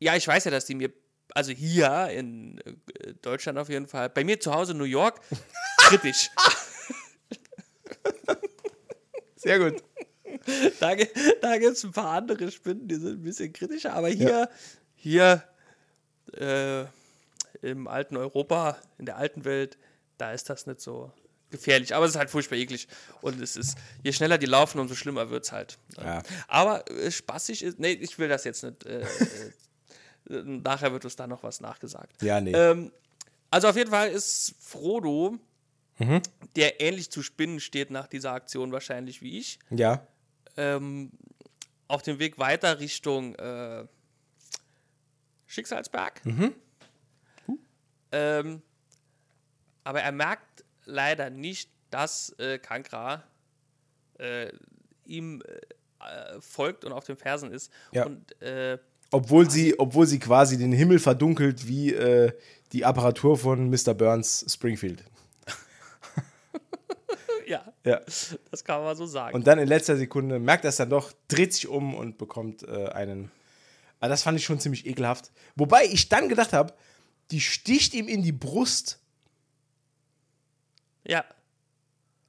Ja, 0.00 0.14
ich 0.16 0.26
weiß 0.26 0.44
ja, 0.44 0.50
dass 0.50 0.64
die 0.66 0.74
mir, 0.74 0.92
also 1.34 1.52
hier 1.52 2.08
in 2.10 2.58
äh, 2.58 3.14
Deutschland 3.22 3.58
auf 3.58 3.68
jeden 3.68 3.86
Fall, 3.88 4.10
bei 4.10 4.24
mir 4.24 4.38
zu 4.40 4.52
Hause 4.54 4.72
in 4.72 4.78
New 4.78 4.84
York, 4.84 5.20
kritisch. 5.78 6.30
Sehr 9.36 9.58
gut. 9.58 9.82
da 10.80 10.94
da 11.40 11.58
gibt 11.58 11.72
es 11.72 11.84
ein 11.84 11.92
paar 11.92 12.10
andere 12.18 12.50
Spinnen, 12.50 12.88
die 12.88 12.96
sind 12.96 13.20
ein 13.20 13.22
bisschen 13.22 13.52
kritischer, 13.52 13.94
aber 13.94 14.08
hier, 14.08 14.48
hier 14.94 15.42
äh, 16.36 16.84
im 17.62 17.86
alten 17.86 18.16
Europa, 18.16 18.76
in 18.98 19.06
der 19.06 19.16
alten 19.16 19.44
Welt, 19.44 19.78
da 20.18 20.32
ist 20.32 20.50
das 20.50 20.66
nicht 20.66 20.80
so 20.80 21.12
gefährlich. 21.50 21.94
Aber 21.94 22.04
es 22.06 22.12
ist 22.12 22.18
halt 22.18 22.30
furchtbar 22.30 22.56
eklig. 22.56 22.88
Und 23.20 23.40
es 23.40 23.56
ist, 23.56 23.76
je 24.02 24.12
schneller 24.12 24.38
die 24.38 24.46
laufen, 24.46 24.80
umso 24.80 24.94
schlimmer 24.94 25.30
wird 25.30 25.44
es 25.44 25.52
halt. 25.52 25.78
Ja. 25.96 26.22
Aber 26.48 26.90
äh, 26.90 27.10
spaßig 27.10 27.62
ist, 27.62 27.78
nee, 27.78 27.92
ich 27.92 28.18
will 28.18 28.28
das 28.28 28.44
jetzt 28.44 28.64
nicht. 28.64 28.84
Äh, 28.84 29.02
äh, 29.02 29.06
nachher 30.42 30.92
wird 30.92 31.04
uns 31.04 31.14
da 31.16 31.26
noch 31.26 31.42
was 31.42 31.60
nachgesagt. 31.60 32.22
Ja, 32.22 32.40
nee. 32.40 32.52
Ähm, 32.52 32.90
also 33.50 33.68
auf 33.68 33.76
jeden 33.76 33.90
Fall 33.90 34.10
ist 34.10 34.54
Frodo, 34.58 35.38
der 36.56 36.80
ähnlich 36.80 37.10
zu 37.12 37.22
Spinnen 37.22 37.60
steht 37.60 37.90
nach 37.90 38.08
dieser 38.08 38.32
Aktion 38.32 38.72
wahrscheinlich 38.72 39.22
wie 39.22 39.38
ich, 39.38 39.60
Ja. 39.70 40.04
Ähm, 40.56 41.10
auf 41.88 42.02
dem 42.02 42.18
Weg 42.18 42.38
weiter 42.38 42.80
Richtung 42.80 43.34
äh, 43.34 43.86
Schicksalsberg. 45.46 46.20
Ähm, 48.12 48.62
aber 49.84 50.00
er 50.02 50.12
merkt 50.12 50.64
leider 50.84 51.30
nicht, 51.30 51.70
dass 51.90 52.30
äh, 52.38 52.58
Kankra 52.58 53.22
äh, 54.18 54.50
ihm 55.04 55.42
äh, 56.00 56.40
folgt 56.40 56.84
und 56.84 56.92
auf 56.92 57.04
den 57.04 57.16
Fersen 57.16 57.50
ist. 57.52 57.70
Ja. 57.92 58.06
Und 58.06 58.40
äh, 58.40 58.78
Obwohl 59.10 59.50
sie, 59.50 59.78
obwohl 59.78 60.06
sie 60.06 60.18
quasi 60.18 60.58
den 60.58 60.72
Himmel 60.72 60.98
verdunkelt 60.98 61.66
wie 61.66 61.92
äh, 61.92 62.32
die 62.72 62.84
Apparatur 62.84 63.36
von 63.36 63.68
Mr. 63.68 63.94
Burns 63.94 64.44
Springfield. 64.48 65.04
Ja, 67.46 67.72
Ja. 67.84 68.00
das 68.50 68.64
kann 68.64 68.82
man 68.82 68.96
so 68.96 69.06
sagen. 69.06 69.34
Und 69.34 69.46
dann 69.46 69.58
in 69.58 69.68
letzter 69.68 69.96
Sekunde 69.96 70.38
merkt 70.38 70.64
er 70.64 70.68
es 70.70 70.76
dann 70.76 70.90
doch, 70.90 71.12
dreht 71.28 71.52
sich 71.54 71.68
um 71.68 71.94
und 71.94 72.18
bekommt 72.18 72.62
äh, 72.62 72.88
einen. 72.88 73.30
Aber 74.00 74.08
das 74.08 74.22
fand 74.22 74.38
ich 74.38 74.44
schon 74.44 74.58
ziemlich 74.60 74.86
ekelhaft. 74.86 75.30
Wobei 75.56 75.84
ich 75.84 76.08
dann 76.08 76.28
gedacht 76.28 76.52
habe, 76.52 76.74
die 77.30 77.40
sticht 77.40 77.94
ihm 77.94 78.08
in 78.08 78.22
die 78.22 78.32
Brust. 78.32 78.98
ja, 81.04 81.24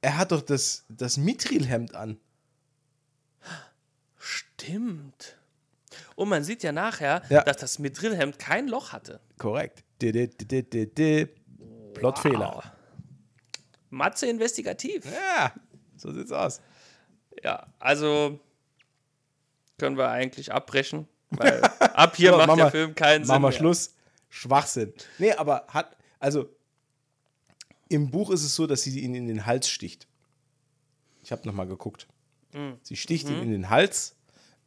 Er 0.02 0.16
hat 0.18 0.32
doch 0.32 0.42
das, 0.42 0.84
das 0.88 1.16
Mithrilhemd 1.16 1.94
an. 1.94 2.18
stimmt. 4.18 5.36
Und 6.16 6.28
man 6.28 6.44
sieht 6.44 6.62
ja 6.62 6.72
nachher, 6.72 7.22
Ja. 7.28 7.42
dass 7.42 7.56
das 7.58 7.78
Mithrilhemd 7.78 8.38
kein 8.38 8.68
Loch 8.68 8.92
hatte. 8.92 9.20
Korrekt. 9.38 9.82
Plotfehler. 11.94 12.54
Wow. 12.56 12.64
Matze 13.94 14.26
investigativ. 14.26 15.04
Ja, 15.06 15.52
so 15.96 16.12
sieht's 16.12 16.32
aus. 16.32 16.60
Ja, 17.42 17.66
also 17.78 18.38
können 19.78 19.96
wir 19.96 20.08
eigentlich 20.08 20.52
abbrechen, 20.52 21.08
weil 21.30 21.62
ab 21.62 22.16
hier 22.16 22.30
So, 22.32 22.36
macht 22.36 22.46
mach 22.48 22.56
der 22.56 22.64
mal- 22.66 22.70
Film 22.70 22.94
keinen 22.94 23.24
Sinn. 23.24 23.28
Machen 23.32 23.42
wir. 23.42 23.52
Schluss. 23.52 23.94
Schwachsinn. 24.28 24.92
Nee, 25.18 25.32
aber 25.32 25.64
hat, 25.68 25.96
also 26.18 26.48
im 27.88 28.10
Buch 28.10 28.30
ist 28.30 28.42
es 28.44 28.54
so, 28.54 28.66
dass 28.66 28.82
sie 28.82 28.98
ihn 29.00 29.14
in 29.14 29.28
den 29.28 29.46
Hals 29.46 29.68
sticht. 29.68 30.08
Ich 31.22 31.30
habe 31.32 31.46
nochmal 31.46 31.66
geguckt. 31.68 32.08
Hm. 32.52 32.78
Sie 32.82 32.96
sticht 32.96 33.28
Mhm. 33.28 33.34
ihm 33.36 33.42
in 33.44 33.50
den 33.52 33.70
Hals 33.70 34.16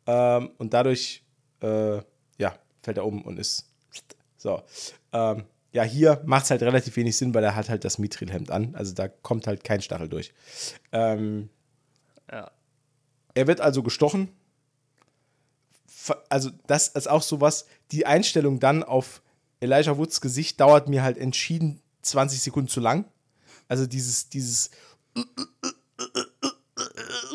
ähm, 0.06 0.52
und 0.58 0.74
dadurch, 0.74 1.24
äh, 1.62 1.98
ja, 2.38 2.58
fällt 2.82 2.98
er 2.98 3.06
um 3.06 3.24
und 3.24 3.38
ist 3.40 3.66
so. 4.38 4.64
Ähm, 5.12 5.44
ja, 5.72 5.84
hier 5.84 6.22
macht 6.26 6.46
es 6.46 6.52
halt 6.52 6.62
relativ 6.64 6.96
wenig 6.96 7.18
Sinn, 7.18 7.34
weil 7.34 7.44
er 7.44 7.56
hat 7.56 7.70
halt 7.70 7.84
das 7.86 7.98
Mithrilhemd 7.98 8.52
an. 8.52 8.74
Also 8.76 8.94
da 8.94 9.08
kommt 9.08 9.48
halt 9.48 9.64
kein 9.64 9.82
Stachel 9.82 10.10
durch. 10.10 10.34
Ähm, 10.92 11.50
Ja. 12.32 12.52
er 13.36 13.48
wird 13.48 13.62
also 13.62 13.84
gestochen. 13.84 14.30
Also, 16.30 16.52
das 16.68 16.88
ist 16.90 17.10
auch 17.10 17.22
sowas. 17.22 17.66
Die 17.92 18.06
Einstellung 18.06 18.60
dann 18.60 18.84
auf 18.84 19.22
Elijah 19.60 19.98
Woods 19.98 20.22
Gesicht 20.22 20.60
dauert 20.60 20.88
mir 20.88 21.04
halt 21.04 21.18
entschieden 21.18 21.82
20 22.02 22.42
Sekunden 22.42 22.70
zu 22.70 22.80
lang. 22.80 23.06
Also, 23.68 23.86
dieses, 23.88 24.30
dieses. 24.30 24.70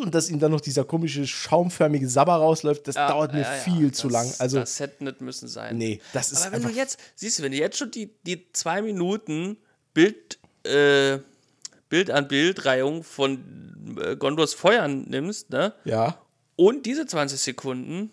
Und 0.02 0.14
dass 0.14 0.28
ihm 0.28 0.38
dann 0.40 0.50
noch 0.50 0.60
dieser 0.60 0.84
komische 0.84 1.26
schaumförmige 1.26 2.08
Sabber 2.08 2.34
rausläuft, 2.34 2.88
das 2.88 2.96
Ja, 2.96 3.08
dauert 3.08 3.32
mir 3.32 3.42
ja, 3.42 3.54
ja, 3.54 3.60
viel 3.60 3.90
das, 3.90 3.98
zu 3.98 4.08
lang. 4.08 4.30
Also, 4.38 4.58
das 4.58 4.80
hätte 4.80 5.04
nicht 5.04 5.20
müssen 5.20 5.48
sein. 5.48 5.76
nee, 5.78 6.00
das 6.12 6.32
ist 6.32 6.46
Aber 6.46 6.56
wenn 6.56 6.62
du 6.62 6.68
jetzt, 6.70 6.98
siehst 7.14 7.38
du, 7.38 7.42
wenn 7.42 7.52
du 7.52 7.58
jetzt 7.58 7.78
schon 7.78 7.90
die, 7.90 8.10
die 8.26 8.50
zwei 8.52 8.82
Minuten 8.82 9.56
Bild, 9.94 10.38
äh, 10.64 11.18
Bild 11.88 12.10
an 12.10 12.26
Bildreihung 12.28 13.04
von 13.04 13.96
äh, 14.02 14.16
Gondors 14.16 14.54
Feuern 14.54 15.02
nimmst, 15.08 15.50
ne? 15.50 15.72
Ja, 15.84 16.18
Und 16.56 16.86
diese 16.86 17.06
20 17.06 17.38
Sekunden, 17.40 18.12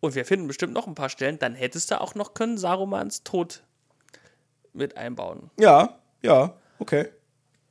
und 0.00 0.14
wir 0.14 0.24
finden 0.24 0.46
bestimmt 0.46 0.72
noch 0.72 0.86
ein 0.86 0.94
paar 0.94 1.08
Stellen, 1.08 1.38
dann 1.38 1.54
hättest 1.54 1.90
du 1.90 2.00
auch 2.00 2.14
noch 2.14 2.34
können 2.34 2.58
Sarumans 2.58 3.22
Tod 3.22 3.62
mit 4.72 4.96
einbauen. 4.96 5.50
ja, 5.58 5.98
ja, 6.22 6.54
okay. 6.78 7.08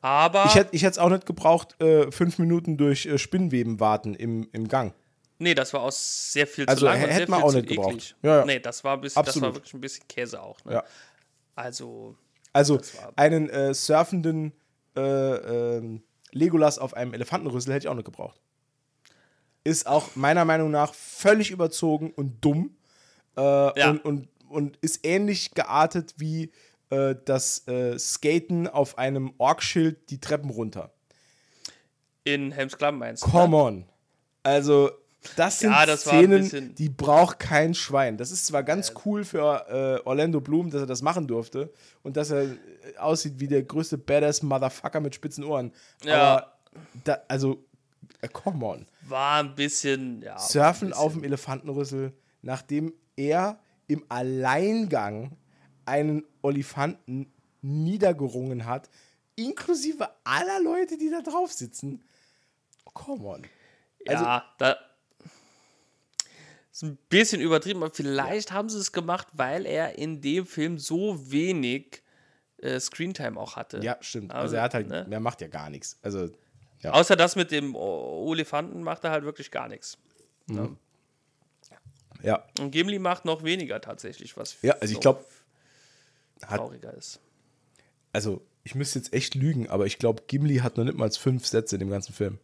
Aber, 0.06 0.45
Ich 0.45 0.53
hätte 0.53 0.76
ich 0.76 0.84
es 0.84 0.99
auch 0.99 1.10
nicht 1.10 1.26
gebraucht, 1.26 1.82
äh, 1.82 2.11
fünf 2.11 2.38
Minuten 2.38 2.77
durch 2.77 3.07
äh, 3.07 3.18
Spinnweben 3.18 3.80
warten 3.80 4.14
im, 4.14 4.48
im 4.52 4.68
Gang. 4.68 4.94
nee, 5.40 5.56
das 5.56 5.73
war 5.73 5.82
auch 5.82 5.91
sehr 5.91 6.45
viel 6.45 6.65
Also 6.68 6.82
zu 6.82 6.86
lang 6.86 7.02
und 7.03 7.10
hätte 7.10 7.32
man 7.32 7.41
auch 7.41 7.52
nicht 7.52 7.68
gebraucht. 7.68 8.15
Ja, 8.22 8.38
ja. 8.41 8.45
Nee, 8.45 8.60
das 8.60 8.84
war, 8.84 8.94
ein 8.98 9.02
bisschen, 9.02 9.23
das 9.26 9.36
war 9.36 9.41
Absolut. 9.49 9.56
wirklich 9.56 9.73
ein 9.73 9.82
bisschen 9.82 10.07
Käse 10.07 10.40
auch. 10.44 10.64
Ne? 10.64 10.73
Ja. 10.73 10.84
Also, 11.56 12.15
Also 12.53 12.80
einen 13.15 13.49
äh, 13.49 13.73
surfenden 13.73 14.53
äh, 14.95 15.02
ähm, 15.02 16.03
Legolas 16.32 16.77
auf 16.77 16.94
einem 16.94 17.15
Elefantenrüssel 17.15 17.73
hätte 17.73 17.86
ich 17.86 17.90
auch 17.90 17.95
nicht 17.95 18.06
gebraucht. 18.06 18.40
Ist 19.64 19.88
auch 19.88 20.15
meiner 20.15 20.45
Meinung 20.45 20.69
nach 20.69 20.94
völlig 20.94 21.49
überzogen 21.49 22.11
und 22.15 22.45
dumm. 22.45 22.77
Äh, 23.36 23.41
Ja. 23.41 23.90
und, 23.90 24.06
und, 24.06 24.27
und 24.49 24.77
ist 24.82 24.99
ähnlich 25.03 25.56
geartet 25.56 26.14
wie 26.18 26.52
äh, 26.90 27.16
das 27.26 27.68
äh, 27.68 27.98
Skaten 27.99 28.68
auf 28.68 28.98
einem 28.98 29.34
Orkschild 29.38 30.10
die 30.10 30.20
Treppen 30.20 30.49
runter. 30.49 30.91
in 32.24 32.52
Helms 32.52 32.78
Klamm 32.78 32.98
meinst 32.99 33.24
du? 33.26 33.30
Come 33.30 33.56
on. 33.56 33.86
Also, 34.44 34.91
das 35.36 35.60
sind 35.60 35.72
Ja, 35.72 35.86
das 35.86 36.02
Szenen, 36.02 36.41
bisschen- 36.44 36.76
die 36.76 36.90
braucht 36.90 37.40
kein 37.40 37.74
Schwein. 37.74 38.18
Das 38.18 38.32
ist 38.32 38.45
zwar 38.45 38.64
ganz 38.64 38.94
cool 39.06 39.24
für 39.24 39.66
äh, 40.03 40.07
Orlando 40.07 40.40
Bloom, 40.41 40.70
dass 40.70 40.82
er 40.82 40.88
das 40.88 41.02
machen 41.02 41.28
durfte 41.28 41.72
und 42.03 42.16
dass 42.18 42.30
er 42.32 42.44
äh, 42.44 42.57
aussieht 42.98 43.40
wie 43.40 43.48
der 43.48 43.64
größte 43.64 43.98
Badass 43.98 44.44
Motherfucker 44.44 44.99
mit 44.99 45.16
spitzen 45.16 45.44
Ohren. 45.44 45.72
Ja. 46.03 46.16
Aber, 46.16 46.57
da, 47.03 47.18
also, 47.28 47.64
äh, 48.22 48.28
come 48.28 48.64
on. 48.66 48.86
War 49.07 49.40
ein 49.40 49.56
bisschen, 49.56 50.22
ja. 50.22 50.38
Surfen 50.38 50.90
ein 50.90 50.94
auf 50.94 51.06
bisschen. 51.07 51.22
dem 51.22 51.26
Elefantenrüssel, 51.26 52.14
nachdem 52.41 52.94
er 53.16 53.60
im 53.88 54.03
Alleingang 54.10 55.38
einen 55.86 56.24
Olifanten 56.46 57.32
niedergerungen 57.62 58.66
hat 58.66 58.90
inklusive 59.36 60.10
aller 60.24 60.62
Leute, 60.62 60.98
die 60.98 61.10
da 61.10 61.22
drauf 61.22 61.52
sitzen. 61.52 62.04
Come 62.94 63.26
on. 63.28 63.42
Also- 64.08 64.24
ja, 64.24 64.46
da 64.60 64.78
ist 66.72 66.84
ein 66.84 66.98
bisschen 67.10 67.42
übertrieben, 67.42 67.82
aber 67.84 67.94
vielleicht 67.94 68.52
haben 68.52 68.70
sie 68.70 68.78
es 68.78 68.92
gemacht, 68.92 69.28
weil 69.34 69.66
er 69.66 69.98
in 69.98 70.22
dem 70.22 70.46
Film 70.46 70.78
so 70.78 71.32
wenig 71.32 72.02
äh, 72.58 72.80
Screentime 72.80 73.40
auch 73.40 73.56
hatte. 73.56 73.80
Ja, 73.84 73.98
stimmt. 74.02 74.32
Also, 74.32 74.42
Also, 74.44 74.56
er 74.58 74.62
hat 74.64 74.74
halt, 74.74 74.88
ne? 74.88 75.06
er 75.10 75.20
macht 75.20 75.42
ja 75.42 75.48
gar 75.48 75.70
nichts. 75.70 75.98
Also, 76.02 76.30
ja. 76.82 76.92
Außer 76.92 77.16
das 77.16 77.36
mit 77.36 77.52
dem 77.52 77.76
Olifanten 77.76 78.84
macht 78.84 79.04
er 79.04 79.12
halt 79.12 79.24
wirklich 79.26 79.52
gar 79.52 79.68
nichts. 79.68 79.98
ja. 82.22 82.44
Und 82.60 82.72
Gimli 82.72 83.00
macht 83.00 83.26
noch 83.26 83.44
weniger 83.44 83.82
tatsächlich, 83.82 84.36
was 84.38 84.58
Ja, 84.62 84.74
also 84.80 84.94
ich 84.94 85.00
glaube, 85.00 85.24
hat, 86.45 86.57
trauriger 86.57 86.94
ist. 86.94 87.20
also 88.14 88.41
ich 88.64 88.74
müsste 88.76 88.98
jetzt 88.99 89.14
echt 89.14 89.36
lügen, 89.36 89.70
aber 89.70 89.86
ich 89.86 89.99
glaube, 89.99 90.24
Gimli 90.28 90.57
hat 90.57 90.78
noch 90.78 90.84
nicht 90.86 90.98
mal 90.98 91.12
fünf 91.12 91.45
Sätze 91.45 91.76
in 91.76 91.82
dem 91.82 91.90
ganzen 91.91 92.14
Film. 92.14 92.40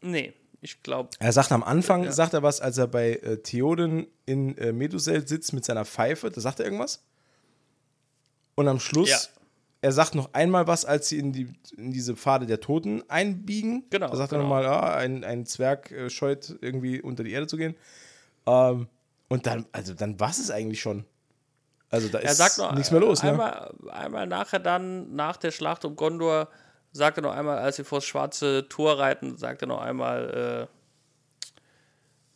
Nee, 0.00 0.32
ich 0.60 0.82
glaube, 0.82 1.10
Er 1.20 1.32
sagt 1.32 1.52
am 1.52 1.62
Anfang, 1.62 2.04
Ja. 2.04 2.12
sagt 2.12 2.34
er 2.34 2.42
was, 2.42 2.60
als 2.60 2.78
er 2.78 2.88
bei 2.88 3.12
äh, 3.16 3.36
Theoden 3.38 4.06
in 4.26 4.56
äh, 4.58 4.72
Medusel 4.72 5.26
sitzt 5.28 5.52
mit 5.52 5.64
seiner 5.64 5.84
Pfeife, 5.84 6.30
da 6.30 6.40
sagt 6.40 6.58
er 6.58 6.66
irgendwas. 6.66 7.04
Und 8.56 8.66
am 8.68 8.80
Schluss, 8.80 9.08
Ja. 9.10 9.18
er 9.82 9.92
sagt 9.92 10.14
noch 10.14 10.32
einmal 10.34 10.66
was, 10.66 10.84
als 10.84 11.08
sie 11.08 11.18
in, 11.18 11.32
die, 11.32 11.48
in 11.76 11.92
diese 11.92 12.16
Pfade 12.16 12.46
der 12.46 12.60
Toten 12.60 13.02
einbiegen. 13.08 13.84
Genau, 13.90 14.08
Da 14.08 14.16
sagt 14.16 14.30
genau. 14.30 14.42
er 14.42 14.44
nochmal, 14.44 14.66
ah, 14.66 14.96
ein, 14.96 15.22
ein 15.24 15.46
Zwerg 15.46 15.90
äh, 15.92 16.10
scheut 16.10 16.56
irgendwie 16.60 17.00
unter 17.00 17.22
die 17.24 17.32
Erde 17.32 17.46
zu 17.46 17.56
gehen. 17.56 17.74
Ähm, 18.46 18.88
und 19.28 19.46
dann, 19.46 19.66
also 19.72 19.94
dann 19.94 20.18
war 20.20 20.30
es 20.30 20.50
eigentlich 20.50 20.80
schon. 20.80 21.04
Also 21.94 22.08
da 22.08 22.18
er 22.18 22.32
ist 22.32 22.58
noch 22.58 22.72
nichts 22.72 22.90
mehr 22.90 23.00
los, 23.00 23.22
ne? 23.22 23.30
einmal, 23.30 23.72
einmal 23.90 24.26
nachher 24.26 24.58
dann, 24.58 25.14
nach 25.14 25.36
der 25.36 25.52
Schlacht 25.52 25.84
um 25.84 25.94
Gondor, 25.94 26.48
sagt 26.90 27.18
er 27.18 27.22
noch 27.22 27.32
einmal, 27.32 27.58
als 27.58 27.76
sie 27.76 27.84
vor 27.84 27.98
das 27.98 28.04
schwarze 28.04 28.66
Tor 28.68 28.98
reiten, 28.98 29.36
sagt 29.36 29.62
er 29.62 29.68
noch 29.68 29.80
einmal, 29.80 30.68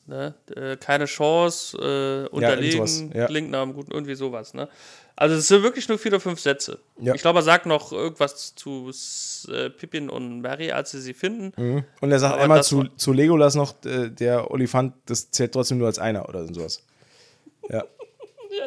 äh, 0.06 0.10
ne, 0.10 0.34
äh, 0.54 0.76
keine 0.76 1.06
Chance, 1.06 1.76
äh, 1.76 2.28
unterlegen, 2.28 2.86
sowas, 2.86 3.14
ja. 3.14 3.26
klingt 3.26 3.50
nach 3.50 3.62
einem 3.62 3.74
guten, 3.74 3.90
irgendwie 3.90 4.14
sowas, 4.14 4.54
ne? 4.54 4.68
Also 5.16 5.34
es 5.34 5.48
sind 5.48 5.64
wirklich 5.64 5.88
nur 5.88 5.98
vier 5.98 6.12
oder 6.12 6.20
fünf 6.20 6.38
Sätze. 6.38 6.78
Ja. 7.00 7.12
Ich 7.12 7.22
glaube, 7.22 7.40
er 7.40 7.42
sagt 7.42 7.66
noch 7.66 7.90
irgendwas 7.90 8.54
zu 8.54 8.92
äh, 9.48 9.68
Pippin 9.70 10.08
und 10.08 10.42
Mary, 10.42 10.70
als 10.70 10.92
sie 10.92 11.00
sie 11.00 11.12
finden. 11.12 11.52
Mhm. 11.60 11.84
Und 12.00 12.12
er 12.12 12.20
sagt 12.20 12.34
Aber 12.34 12.44
einmal 12.44 12.62
zu, 12.62 12.84
zu 12.96 13.12
Legolas 13.12 13.56
noch, 13.56 13.74
äh, 13.84 14.10
der 14.10 14.52
Olifant, 14.52 14.94
das 15.06 15.32
zählt 15.32 15.50
trotzdem 15.52 15.78
nur 15.78 15.88
als 15.88 15.98
einer 15.98 16.28
oder 16.28 16.46
sowas. 16.46 16.84
Ja. 17.68 17.84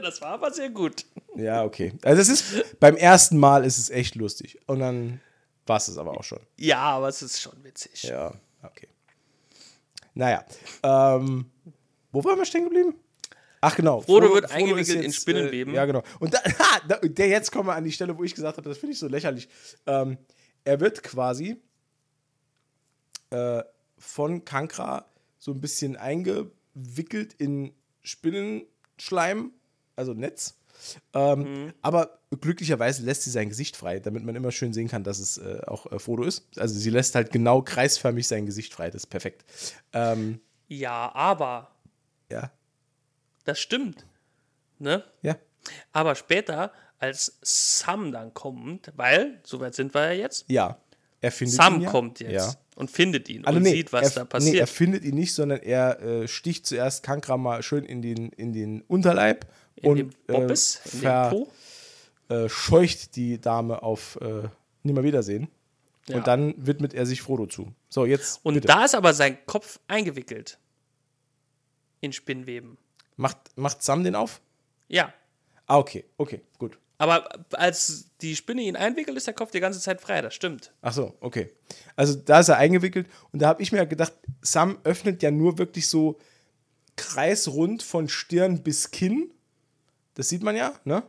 Das 0.02 0.22
war 0.22 0.30
aber 0.30 0.52
sehr 0.52 0.70
gut. 0.70 1.06
Ja, 1.36 1.64
okay. 1.64 1.94
Also 2.04 2.22
es 2.22 2.30
ist, 2.30 2.80
beim 2.80 2.96
ersten 2.96 3.38
Mal 3.38 3.66
ist 3.66 3.78
es 3.78 3.90
echt 3.90 4.16
lustig. 4.16 4.60
Und 4.68 4.80
dann 4.80 5.22
war 5.66 5.78
es 5.78 5.88
es 5.88 5.98
aber 5.98 6.18
auch 6.18 6.24
schon. 6.24 6.40
Ja, 6.58 6.80
aber 6.80 7.08
es 7.08 7.22
ist 7.22 7.40
schon 7.40 7.64
witzig. 7.64 8.04
Ja, 8.04 8.34
okay. 8.64 8.88
Naja. 10.14 10.44
Ähm, 10.84 11.50
wo 12.12 12.24
waren 12.24 12.38
wir 12.38 12.46
stehen 12.46 12.66
geblieben? 12.66 12.96
Ach 13.62 13.76
genau. 13.76 14.02
Frodo 14.02 14.34
wird 14.34 14.46
ist 14.46 14.52
eingewickelt 14.52 15.04
in 15.04 15.14
Spinnenweben. 15.14 15.74
Äh, 15.74 15.78
ja, 15.78 15.86
genau. 15.86 16.04
Und 16.20 16.34
da, 16.34 16.40
ha, 16.44 16.82
da, 16.88 16.98
der 16.98 17.28
jetzt 17.28 17.52
kommen 17.52 17.68
wir 17.68 17.76
an 17.76 17.84
die 17.84 17.92
Stelle, 17.92 18.18
wo 18.18 18.24
ich 18.24 18.34
gesagt 18.34 18.58
habe, 18.58 18.68
das 18.68 18.80
finde 18.80 18.94
ich 18.94 19.00
so 19.00 19.08
lächerlich. 19.08 19.48
Ähm, 19.86 20.18
er 20.64 20.80
wird 20.80 21.04
quasi 21.04 21.62
äh, 23.30 23.64
von 23.98 24.44
Kankra 24.46 25.06
so 25.38 25.52
ein 25.52 25.62
bisschen 25.62 25.96
eingewickelt 25.96 27.34
in 27.34 27.74
Spinnenschleim, 28.02 29.52
also 30.02 30.14
Netz. 30.14 30.56
Ähm, 31.14 31.74
Aber 31.84 32.20
glücklicherweise 32.42 33.04
lässt 33.04 33.22
sie 33.24 33.30
sein 33.30 33.50
Gesicht 33.50 33.78
frei, 33.78 34.00
damit 34.00 34.24
man 34.24 34.36
immer 34.36 34.52
schön 34.52 34.74
sehen 34.74 34.88
kann, 34.88 35.04
dass 35.04 35.20
es 35.20 35.38
äh, 35.38 35.62
auch 35.68 35.92
äh, 35.92 36.00
Frodo 36.00 36.24
ist. 36.24 36.46
Also 36.58 36.78
sie 36.78 36.90
lässt 36.90 37.14
halt 37.16 37.32
genau 37.32 37.62
kreisförmig 37.62 38.28
sein 38.28 38.46
Gesicht 38.48 38.74
frei. 38.74 38.90
Das 38.90 39.04
ist 39.04 39.08
perfekt. 39.08 39.46
Ähm, 39.94 40.40
Ja, 40.68 41.14
aber 41.14 41.70
ja. 42.32 42.52
das 43.46 43.60
stimmt. 43.60 44.06
Ne? 44.80 45.04
Ja. 45.22 45.36
Aber 45.94 46.16
später, 46.16 46.72
als 46.98 47.38
Sam 47.44 48.12
dann 48.12 48.34
kommt, 48.34 48.92
weil, 48.96 49.40
soweit 49.44 49.76
sind 49.76 49.94
wir 49.94 50.06
ja 50.14 50.24
jetzt, 50.24 50.46
Ja. 50.50 50.78
Er 51.24 51.32
findet 51.32 51.56
Sam 51.58 51.76
ihn 51.76 51.82
ja. 51.82 51.92
kommt 51.92 52.20
jetzt 52.20 52.32
Ja. 52.34 52.54
und 52.76 52.90
findet 52.90 53.30
ihn 53.30 53.46
Also 53.46 53.58
und 53.58 53.62
nee, 53.64 53.74
sieht, 53.74 53.94
was 53.94 54.16
er, 54.16 54.22
da 54.22 54.26
passiert. 54.26 54.54
Nee, 54.56 54.60
er 54.60 54.66
findet 54.66 55.04
ihn 55.04 55.14
nicht, 55.14 55.36
sondern 55.36 55.60
er 55.60 56.02
äh, 56.02 56.28
sticht 56.28 56.66
zuerst 56.66 57.04
Kankra 57.04 57.38
mal 57.38 57.62
schön 57.62 57.86
in 57.86 58.02
den, 58.02 58.30
in 58.32 58.54
den 58.54 58.82
Unterleib 58.82 59.46
in 59.82 59.90
und 59.90 59.98
dem 59.98 60.10
Bobbes, 60.28 60.82
äh, 60.86 60.96
in 60.96 61.02
dem 61.02 61.30
Po. 61.30 61.52
äh, 62.30 62.50
scheucht 62.50 63.16
die 63.16 63.40
Dame 63.40 63.82
auf 63.84 64.18
äh, 64.22 64.48
Nimmerwiedersehen. 64.84 65.48
Ja. 66.08 66.18
Und 66.18 66.28
dann 66.28 66.54
widmet 66.58 66.94
er 66.94 67.06
sich 67.06 67.22
Frodo 67.22 67.46
zu. 67.46 67.72
So, 67.90 68.06
jetzt 68.06 68.40
Und 68.44 68.56
bitte. 68.56 68.68
da 68.68 68.86
ist 68.86 68.96
aber 68.96 69.14
sein 69.14 69.38
Kopf 69.46 69.80
eingewickelt. 69.88 70.58
In 72.00 72.12
Spinnweben. 72.12 72.78
Macht, 73.18 73.38
macht 73.56 73.84
Sam 73.84 74.04
den 74.04 74.16
auf? 74.16 74.42
Ja. 74.88 75.14
Ah, 75.68 75.78
okay, 75.78 76.06
okay, 76.18 76.42
gut. 76.58 76.80
Aber 76.98 77.30
als 77.54 78.10
die 78.22 78.36
Spinne 78.36 78.62
ihn 78.64 78.76
einwickelt, 78.76 79.16
ist 79.18 79.28
der 79.28 79.34
Kopf 79.34 79.52
die 79.52 79.60
ganze 79.60 79.80
Zeit 79.80 80.02
frei. 80.02 80.22
Das 80.22 80.34
stimmt. 80.34 80.74
Ach 80.82 80.94
so, 80.94 81.16
okay. 81.20 81.52
Also 81.96 82.16
da 82.16 82.40
ist 82.40 82.50
er 82.50 82.58
eingewickelt 82.58 83.08
und 83.32 83.42
da 83.42 83.48
habe 83.48 83.62
ich 83.62 83.72
mir 83.72 83.86
gedacht, 83.86 84.14
Sam 84.42 84.80
öffnet 84.84 85.22
ja 85.24 85.32
nur 85.32 85.58
wirklich 85.60 85.88
so 85.88 86.20
kreisrund 86.96 87.84
von 87.84 88.10
Stirn 88.10 88.64
bis 88.64 88.92
Kinn. 88.92 89.32
Das 90.14 90.30
sieht 90.30 90.44
man 90.44 90.56
ja, 90.56 90.74
ne? 90.84 91.04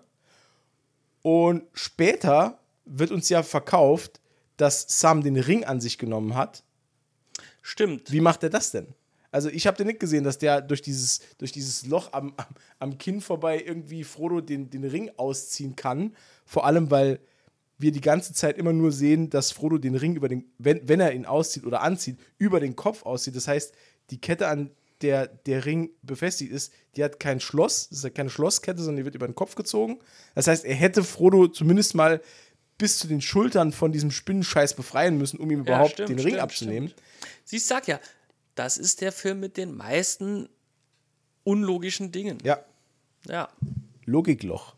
Und 1.23 1.65
später 1.73 2.59
wird 2.85 3.11
uns 3.11 3.29
ja 3.29 3.43
verkauft, 3.43 4.21
dass 4.57 4.85
Sam 5.01 5.23
den 5.23 5.37
Ring 5.37 5.65
an 5.65 5.81
sich 5.81 5.99
genommen 5.99 6.35
hat. 6.35 6.65
Stimmt. 7.63 8.11
Wie 8.11 8.21
macht 8.21 8.43
er 8.43 8.51
das 8.51 8.73
denn? 8.73 8.95
Also 9.31 9.49
ich 9.49 9.67
habe 9.67 9.77
den 9.77 9.87
nicht 9.87 10.01
gesehen, 10.01 10.25
dass 10.25 10.39
der 10.39 10.61
durch 10.61 10.83
dieses, 10.83 11.21
durch 11.39 11.53
dieses 11.53 11.87
Loch 11.87 12.13
am, 12.13 12.35
am, 12.37 12.47
am 12.79 12.99
Kinn 12.99 13.21
vorbei 13.21 13.63
irgendwie 13.65 14.05
Frodo 14.05 14.41
den, 14.41 14.69
den 14.69 14.85
Ring 14.85 15.11
ausziehen 15.17 15.75
kann. 15.75 16.15
Vor 16.45 16.67
allem, 16.67 16.91
weil 16.91 17.19
wir 17.79 17.93
die 17.93 18.03
ganze 18.03 18.35
Zeit 18.35 18.59
immer 18.59 18.73
nur 18.73 18.93
sehen, 18.93 19.31
dass 19.31 19.51
Frodo 19.51 19.79
den 19.79 19.95
Ring 19.95 20.17
über 20.17 20.29
den, 20.29 20.45
wenn, 20.59 20.87
wenn 20.87 21.01
er 21.01 21.13
ihn 21.13 21.25
auszieht 21.25 21.65
oder 21.65 21.81
anzieht, 21.81 22.19
über 22.37 22.61
den 22.61 22.77
Kopf 22.77 23.05
auszieht. 23.05 23.35
Das 23.35 23.49
heißt, 23.49 23.75
die 24.11 24.21
Kette, 24.21 24.49
an 24.49 24.71
der 25.03 25.27
der 25.27 25.65
Ring 25.65 25.91
befestigt 26.03 26.53
ist, 26.53 26.73
die 26.97 27.05
hat 27.05 27.21
kein 27.21 27.41
Schloss, 27.41 27.89
das 27.89 27.99
ist 27.99 28.05
ja 28.05 28.11
keine 28.11 28.31
Schlosskette, 28.31 28.79
sondern 28.81 28.99
die 28.99 29.05
wird 29.05 29.15
über 29.15 29.27
den 29.27 29.35
Kopf 29.35 29.55
gezogen. 29.55 30.01
Das 30.35 30.47
heißt, 30.47 30.65
er 30.65 30.75
hätte 30.75 31.05
Frodo 31.05 31.49
zumindest 31.49 31.95
mal 31.95 32.21
bis 32.79 32.99
zu 32.99 33.07
den 33.07 33.21
Schultern 33.21 33.73
von 33.73 33.93
diesem 33.93 34.11
Spinnenscheiß 34.11 34.75
befreien 34.75 35.17
müssen, 35.17 35.39
um 35.39 35.51
ihm 35.51 35.61
überhaupt 35.61 35.93
stimmt, 35.93 36.09
den 36.09 36.19
Ring 36.19 36.29
stimmt, 36.29 36.43
abzunehmen. 36.43 36.89
stimmt. 36.89 37.03
Sie 37.45 37.59
sagt 37.59 37.87
ja, 37.87 38.01
das 38.55 38.79
ist 38.79 39.01
der 39.01 39.13
Film 39.13 39.41
mit 39.41 39.57
den 39.57 39.77
meisten 39.77 40.49
unlogischen 41.45 42.13
Dingen. 42.13 42.39
Ja, 42.43 42.65
Ja, 43.29 43.49
Logikloch. 44.05 44.75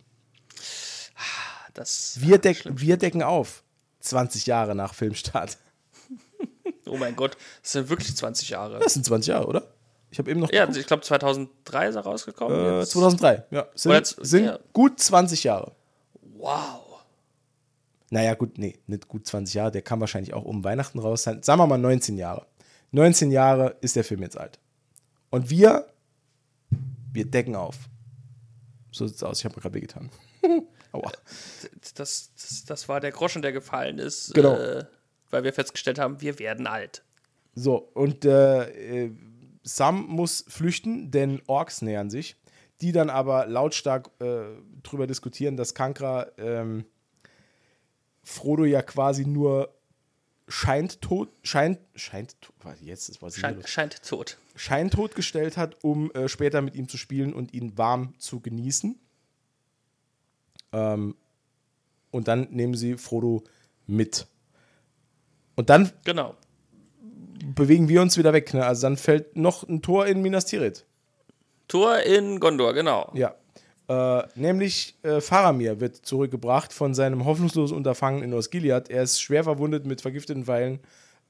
das. 1.74 2.16
Wir, 2.20 2.38
deck, 2.38 2.62
wir 2.66 2.96
decken 2.96 3.22
auf. 3.22 3.62
20 4.01 4.46
Jahre 4.46 4.74
nach 4.74 4.94
Filmstart. 4.94 5.59
Oh 6.86 6.98
mein 6.98 7.16
Gott, 7.16 7.36
das 7.62 7.72
sind 7.72 7.88
wirklich 7.88 8.14
20 8.14 8.51
Jahre. 8.51 8.78
Das 8.78 8.92
sind 8.92 9.05
20 9.05 9.28
Jahre, 9.28 9.46
oder? 9.46 9.73
Ich 10.14 10.18
habe 10.20 10.30
eben 10.30 10.38
noch. 10.38 10.52
Ja, 10.52 10.60
geguckt. 10.60 10.78
ich 10.78 10.86
glaube 10.86 11.02
2003 11.02 11.88
ist 11.88 11.96
er 11.96 12.02
rausgekommen. 12.02 12.56
äh, 12.56 12.78
jetzt. 12.78 12.92
2003. 12.92 13.46
Ja, 13.50 13.66
sind, 13.74 13.90
jetzt- 13.90 14.16
sind 14.24 14.44
ja. 14.44 14.60
gut 14.72 15.00
20 15.00 15.42
Jahre. 15.42 15.72
Wow. 16.36 17.02
Naja, 18.10 18.34
gut, 18.34 18.56
nee, 18.56 18.78
nicht 18.86 19.08
gut 19.08 19.26
20 19.26 19.54
Jahre. 19.56 19.72
Der 19.72 19.82
kam 19.82 19.98
wahrscheinlich 19.98 20.32
auch 20.32 20.44
um 20.44 20.62
Weihnachten 20.62 21.00
raus. 21.00 21.24
Sagen 21.24 21.42
wir 21.44 21.66
mal 21.66 21.78
19 21.78 22.16
Jahre. 22.16 22.46
19 22.92 23.32
Jahre 23.32 23.74
ist 23.80 23.96
der 23.96 24.04
Film 24.04 24.22
jetzt 24.22 24.38
alt. 24.38 24.60
Und 25.30 25.50
wir, 25.50 25.88
wir 27.12 27.24
decken 27.24 27.56
auf. 27.56 27.74
So 28.92 29.08
sieht's 29.08 29.24
aus. 29.24 29.40
Ich 29.40 29.44
habe 29.44 29.56
mir 29.56 29.62
gerade 29.62 29.74
wehgetan. 29.74 30.10
Aua. 30.92 31.10
Das, 31.96 32.30
das, 32.36 32.64
das 32.66 32.88
war 32.88 33.00
der 33.00 33.10
Groschen, 33.10 33.42
der 33.42 33.50
gefallen 33.50 33.98
ist. 33.98 34.32
Genau. 34.32 34.54
Äh, 34.54 34.84
weil 35.32 35.42
wir 35.42 35.52
festgestellt 35.52 35.98
haben, 35.98 36.20
wir 36.20 36.38
werden 36.38 36.68
alt. 36.68 37.02
So, 37.56 37.74
und 37.94 38.24
äh, 38.24 39.06
äh, 39.06 39.10
Sam 39.64 40.06
muss 40.06 40.44
flüchten, 40.46 41.10
denn 41.10 41.42
Orks 41.46 41.82
nähern 41.82 42.10
sich, 42.10 42.36
die 42.80 42.92
dann 42.92 43.10
aber 43.10 43.46
lautstark 43.46 44.10
äh, 44.20 44.42
drüber 44.82 45.06
diskutieren, 45.06 45.56
dass 45.56 45.74
Kankra 45.74 46.28
ähm, 46.36 46.84
Frodo 48.22 48.64
ja 48.64 48.82
quasi 48.82 49.26
nur 49.26 49.74
scheint 50.46 51.00
tot, 51.00 51.30
scheint, 51.42 51.78
scheint, 51.94 52.36
jetzt 52.80 53.08
ist 53.08 53.22
was 53.22 53.36
Schein, 53.36 53.62
scheint 53.66 54.02
tot. 54.02 54.36
scheintot 54.54 55.14
gestellt 55.14 55.56
hat, 55.56 55.82
um 55.82 56.10
äh, 56.12 56.28
später 56.28 56.60
mit 56.60 56.74
ihm 56.74 56.88
zu 56.88 56.98
spielen 56.98 57.32
und 57.32 57.54
ihn 57.54 57.76
warm 57.78 58.14
zu 58.18 58.40
genießen. 58.40 58.98
Ähm, 60.72 61.16
und 62.10 62.28
dann 62.28 62.48
nehmen 62.50 62.74
sie 62.74 62.96
Frodo 62.96 63.44
mit. 63.86 64.26
Und 65.56 65.70
dann 65.70 65.90
Genau. 66.04 66.36
Bewegen 67.55 67.89
wir 67.89 68.02
uns 68.02 68.16
wieder 68.19 68.32
weg. 68.32 68.55
Ne? 68.55 68.65
Also 68.65 68.82
dann 68.82 68.97
fällt 68.97 69.36
noch 69.36 69.69
ein 69.69 69.82
Tor 69.82 70.06
in 70.06 70.23
Minas 70.23 70.47
Tirith. 70.47 70.85
Tor 71.69 71.98
in 72.01 72.40
Gondor, 72.40 72.74
genau. 72.74 73.11
Ja. 73.15 73.35
Äh, 73.86 74.23
nämlich 74.35 74.97
äh, 75.02 75.20
Faramir 75.20 75.81
wird 75.81 75.97
zurückgebracht 75.97 76.73
von 76.73 76.94
seinem 76.94 77.24
hoffnungslosen 77.27 77.77
Unterfangen 77.77 78.23
in 78.23 78.32
Osgiliath. 78.32 78.89
Er 78.89 79.02
ist 79.02 79.20
schwer 79.20 79.44
verwundet 79.44 79.85
mit 79.85 80.01
vergifteten 80.01 80.44
Pfeilen 80.47 80.81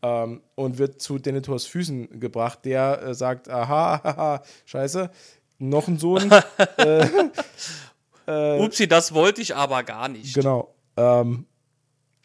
ähm, 0.02 0.40
und 0.54 0.78
wird 0.78 1.02
zu 1.02 1.18
Denethors 1.18 1.66
Füßen 1.66 2.20
gebracht. 2.20 2.60
Der 2.64 3.02
äh, 3.02 3.14
sagt: 3.14 3.48
Aha, 3.48 4.00
haha, 4.04 4.42
scheiße, 4.66 5.10
noch 5.58 5.88
ein 5.88 5.98
Sohn. 5.98 6.30
äh, 8.26 8.58
Upsi, 8.60 8.86
das 8.86 9.14
wollte 9.14 9.40
ich 9.40 9.56
aber 9.56 9.82
gar 9.82 10.08
nicht. 10.08 10.34
Genau. 10.34 10.74
Ähm, 10.96 11.46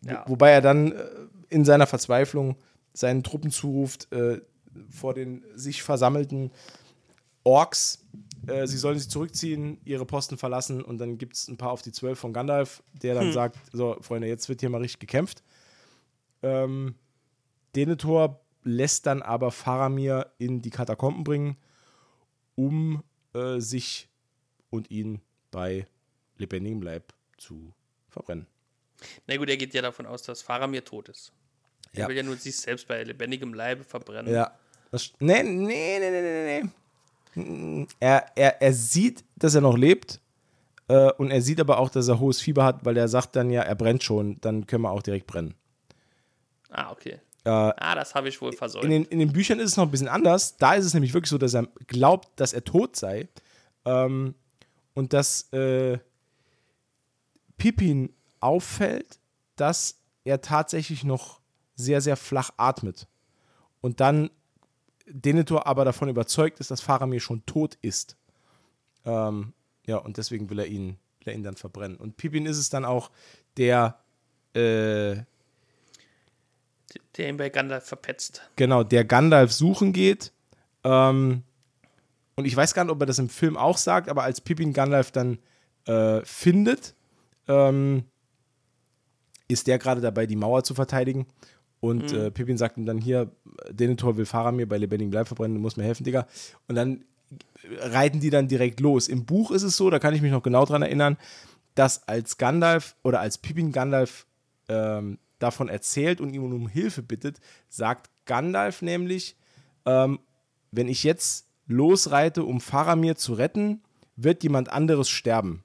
Ja. 0.03 0.23
wo, 0.27 0.33
wobei 0.33 0.51
er 0.51 0.61
dann 0.61 0.91
äh, 0.91 1.05
in 1.49 1.65
seiner 1.65 1.87
Verzweiflung 1.87 2.55
seinen 2.93 3.23
Truppen 3.23 3.51
zuruft, 3.51 4.11
äh, 4.11 4.41
vor 4.89 5.13
den 5.13 5.43
sich 5.55 5.83
versammelten 5.83 6.51
Orks, 7.43 8.05
äh, 8.47 8.67
sie 8.67 8.77
sollen 8.77 8.99
sich 8.99 9.09
zurückziehen, 9.09 9.79
ihre 9.85 10.05
Posten 10.05 10.37
verlassen 10.37 10.83
und 10.83 10.99
dann 10.99 11.17
gibt 11.17 11.35
es 11.35 11.47
ein 11.47 11.57
paar 11.57 11.71
auf 11.71 11.81
die 11.81 11.91
Zwölf 11.91 12.19
von 12.19 12.33
Gandalf, 12.33 12.83
der 12.93 13.15
dann 13.15 13.33
sagt, 13.33 13.57
so 13.71 13.97
Freunde, 14.01 14.27
jetzt 14.27 14.49
wird 14.49 14.59
hier 14.59 14.69
mal 14.69 14.81
richtig 14.81 14.99
gekämpft. 14.99 15.43
Ähm, 16.41 16.95
Denethor 17.75 18.41
lässt 18.63 19.05
dann 19.05 19.21
aber 19.21 19.51
Faramir 19.51 20.31
in 20.37 20.61
die 20.61 20.69
Katakomben 20.69 21.23
bringen, 21.23 21.57
um 22.55 23.03
äh, 23.33 23.59
sich 23.59 24.09
und 24.69 24.91
ihn 24.91 25.21
bei 25.51 25.87
lebendigem 26.37 26.81
Leib 26.81 27.13
zu 27.37 27.73
verbrennen. 28.09 28.47
Na 29.27 29.37
gut, 29.37 29.49
er 29.49 29.57
geht 29.57 29.73
ja 29.73 29.81
davon 29.81 30.05
aus, 30.05 30.23
dass 30.23 30.41
Faramir 30.41 30.83
tot 30.83 31.09
ist. 31.09 31.31
Er 31.93 32.01
Ja. 32.01 32.07
will 32.07 32.15
ja 32.17 32.23
nur 32.23 32.35
sich 32.37 32.55
selbst 32.57 32.87
bei 32.87 33.03
lebendigem 33.03 33.53
Leibe 33.53 33.83
verbrennen. 33.83 34.33
Ja. 34.33 34.51
Das, 34.91 35.11
nee, 35.19 35.43
nee, 35.43 35.99
nee, 35.99 36.09
nee, 36.11 36.21
nee, 36.21 36.61
nee. 37.35 37.41
Mm, 37.41 37.87
Er, 37.99 38.25
er, 38.35 38.61
er 38.61 38.73
sieht, 38.73 39.23
dass 39.35 39.55
er 39.55 39.61
noch 39.61 39.77
lebt. 39.77 40.19
Äh, 40.87 41.11
und 41.13 41.29
er 41.29 41.41
sieht 41.41 41.59
aber 41.59 41.77
auch, 41.77 41.89
dass 41.89 42.07
er 42.07 42.19
hohes 42.19 42.41
Fieber 42.41 42.63
hat, 42.63 42.83
weil 42.85 42.97
er 42.97 43.07
sagt 43.07 43.35
dann 43.35 43.51
ja, 43.51 43.61
er 43.61 43.75
brennt 43.75 44.03
schon, 44.03 44.41
dann 44.41 44.65
können 44.65 44.81
wir 44.83 44.91
auch 44.91 45.03
direkt 45.03 45.27
brennen. 45.27 45.53
Ah, 46.69 46.91
okay. 46.91 47.19
Äh, 47.45 47.49
Ah, 47.49 47.95
das 47.95 48.15
habe 48.15 48.29
ich 48.29 48.41
wohl 48.41 48.51
versäumt. 48.53 48.85
in, 48.85 48.91
den, 48.91 49.05
in 49.05 49.19
den 49.19 49.31
Büchern 49.31 49.59
ist 49.59 49.71
es 49.71 49.77
noch 49.77 49.85
ein 49.85 49.91
bisschen 49.91 50.07
anders. 50.07 50.57
Da 50.57 50.73
ist 50.73 50.85
es 50.85 50.93
nämlich 50.95 51.13
wirklich 51.13 51.29
so, 51.29 51.37
dass 51.37 51.53
er 51.53 51.67
glaubt, 51.87 52.27
dass 52.39 52.53
er 52.53 52.63
tot 52.63 52.95
sei. 52.95 53.27
Ähm, 53.85 54.33
und 54.95 55.13
dass 55.13 55.51
äh, 55.53 55.99
Pippin 57.57 58.13
auffällt, 58.39 59.19
dass 59.55 59.99
er 60.23 60.41
tatsächlich 60.41 61.03
noch 61.03 61.38
sehr, 61.79 62.01
sehr 62.01 62.17
flach 62.17 62.51
atmet. 62.57 63.07
Und 63.81 63.99
dann 63.99 64.29
Denethor 65.07 65.65
aber 65.65 65.85
davon 65.85 66.09
überzeugt 66.09 66.59
ist, 66.59 66.69
dass 66.71 66.81
Faramir 66.81 67.19
schon 67.19 67.45
tot 67.45 67.77
ist. 67.81 68.15
Ähm, 69.05 69.53
ja, 69.85 69.97
und 69.97 70.17
deswegen 70.17 70.49
will 70.49 70.59
er 70.59 70.67
ihn, 70.67 70.97
will 71.19 71.33
er 71.33 71.33
ihn 71.33 71.43
dann 71.43 71.55
verbrennen. 71.55 71.97
Und 71.97 72.17
Pippin 72.17 72.45
ist 72.45 72.57
es 72.57 72.69
dann 72.69 72.85
auch, 72.85 73.09
der 73.57 73.97
äh, 74.53 75.17
der 77.17 77.29
ihn 77.29 77.37
bei 77.37 77.49
Gandalf 77.49 77.85
verpetzt. 77.85 78.41
Genau, 78.55 78.83
der 78.83 79.05
Gandalf 79.05 79.51
suchen 79.51 79.93
geht. 79.93 80.31
Ähm, 80.83 81.43
und 82.35 82.45
ich 82.45 82.55
weiß 82.55 82.73
gar 82.73 82.83
nicht, 82.83 82.91
ob 82.91 83.01
er 83.01 83.05
das 83.05 83.19
im 83.19 83.29
Film 83.29 83.57
auch 83.57 83.77
sagt, 83.77 84.09
aber 84.09 84.23
als 84.23 84.41
Pippin 84.41 84.73
Gandalf 84.73 85.11
dann 85.11 85.39
äh, 85.85 86.21
findet, 86.23 86.95
ähm, 87.47 88.05
ist 89.47 89.67
der 89.67 89.77
gerade 89.79 90.01
dabei, 90.01 90.25
die 90.25 90.35
Mauer 90.35 90.63
zu 90.63 90.73
verteidigen. 90.73 91.27
Und 91.79 92.11
äh, 92.11 92.29
Pippin 92.31 92.57
sagt 92.57 92.77
ihm 92.77 92.85
dann 92.85 92.97
hier, 92.97 93.31
Denethor 93.69 94.17
will 94.17 94.25
Faramir 94.25 94.67
bei 94.67 94.77
lebendigem 94.77 95.13
Leib 95.13 95.27
verbrennen, 95.27 95.55
du 95.55 95.61
musst 95.61 95.77
mir 95.77 95.83
helfen, 95.83 96.03
Digga. 96.03 96.27
Und 96.67 96.75
dann 96.75 97.05
reiten 97.79 98.19
die 98.19 98.29
dann 98.29 98.47
direkt 98.47 98.79
los. 98.79 99.07
Im 99.07 99.25
Buch 99.25 99.51
ist 99.51 99.63
es 99.63 99.77
so, 99.77 99.89
da 99.89 99.99
kann 99.99 100.13
ich 100.13 100.21
mich 100.21 100.31
noch 100.31 100.43
genau 100.43 100.65
dran 100.65 100.81
erinnern, 100.81 101.17
dass 101.75 102.07
als 102.07 102.37
Gandalf 102.37 102.95
oder 103.03 103.21
als 103.21 103.37
Pippin 103.37 103.71
Gandalf 103.71 104.25
ähm, 104.67 105.19
davon 105.39 105.69
erzählt 105.69 106.19
und 106.19 106.33
ihn 106.33 106.41
um 106.41 106.67
Hilfe 106.67 107.01
bittet, 107.01 107.39
sagt 107.69 108.09
Gandalf 108.25 108.81
nämlich, 108.81 109.37
ähm, 109.85 110.19
wenn 110.71 110.87
ich 110.87 111.03
jetzt 111.03 111.47
losreite, 111.67 112.43
um 112.43 112.59
Faramir 112.59 113.15
zu 113.15 113.33
retten, 113.33 113.81
wird 114.15 114.43
jemand 114.43 114.69
anderes 114.69 115.09
sterben. 115.09 115.63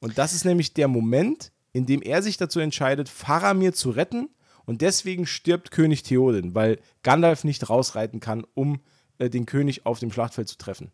Und 0.00 0.18
das 0.18 0.32
ist 0.32 0.44
nämlich 0.44 0.74
der 0.74 0.88
Moment, 0.88 1.52
in 1.72 1.86
dem 1.86 2.02
er 2.02 2.22
sich 2.22 2.36
dazu 2.36 2.60
entscheidet, 2.60 3.08
Faramir 3.08 3.72
zu 3.72 3.90
retten. 3.90 4.28
Und 4.68 4.82
deswegen 4.82 5.26
stirbt 5.26 5.70
König 5.70 6.02
Theoden, 6.02 6.54
weil 6.54 6.78
Gandalf 7.02 7.42
nicht 7.42 7.70
rausreiten 7.70 8.20
kann, 8.20 8.46
um 8.52 8.82
äh, 9.16 9.30
den 9.30 9.46
König 9.46 9.86
auf 9.86 9.98
dem 9.98 10.12
Schlachtfeld 10.12 10.46
zu 10.46 10.58
treffen. 10.58 10.92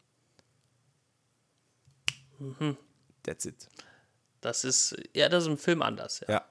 That's 3.25 3.47
it. 3.47 3.69
Das 4.41 4.63
ist, 4.63 4.95
ja, 5.13 5.29
das 5.29 5.43
ist 5.43 5.49
im 5.49 5.59
Film 5.59 5.83
anders. 5.83 6.21
Ja. 6.21 6.47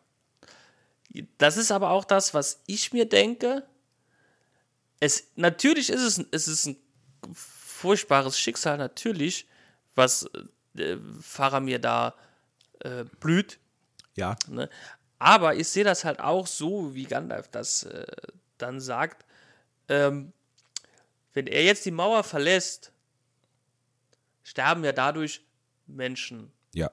Ja. 1.13 1.23
Das 1.37 1.55
ist 1.55 1.71
aber 1.71 1.91
auch 1.91 2.03
das, 2.03 2.33
was 2.33 2.61
ich 2.67 2.91
mir 2.91 3.07
denke. 3.07 3.65
Es, 4.99 5.27
natürlich 5.37 5.91
ist 5.91 6.01
es, 6.01 6.25
es 6.31 6.49
ist 6.49 6.65
ein 6.65 6.77
furchtbares 7.33 8.37
Schicksal, 8.37 8.77
natürlich, 8.77 9.47
was 9.95 10.29
äh, 10.75 10.97
Faramir 11.21 11.79
da 11.79 12.15
äh, 12.79 13.05
blüht. 13.21 13.59
Ja. 14.15 14.35
Ne? 14.49 14.69
Aber 15.23 15.55
ich 15.55 15.69
sehe 15.69 15.85
das 15.85 16.03
halt 16.03 16.19
auch 16.19 16.47
so, 16.47 16.95
wie 16.95 17.05
Gandalf 17.05 17.47
das 17.47 17.83
äh, 17.83 18.05
dann 18.57 18.81
sagt. 18.81 19.25
Ähm, 19.87 20.33
wenn 21.31 21.47
er 21.47 21.63
jetzt 21.63 21.85
die 21.85 21.91
Mauer 21.91 22.25
verlässt, 22.25 22.91
sterben 24.43 24.83
ja 24.83 24.91
dadurch 24.91 25.39
Menschen. 25.87 26.51
Ja. 26.73 26.91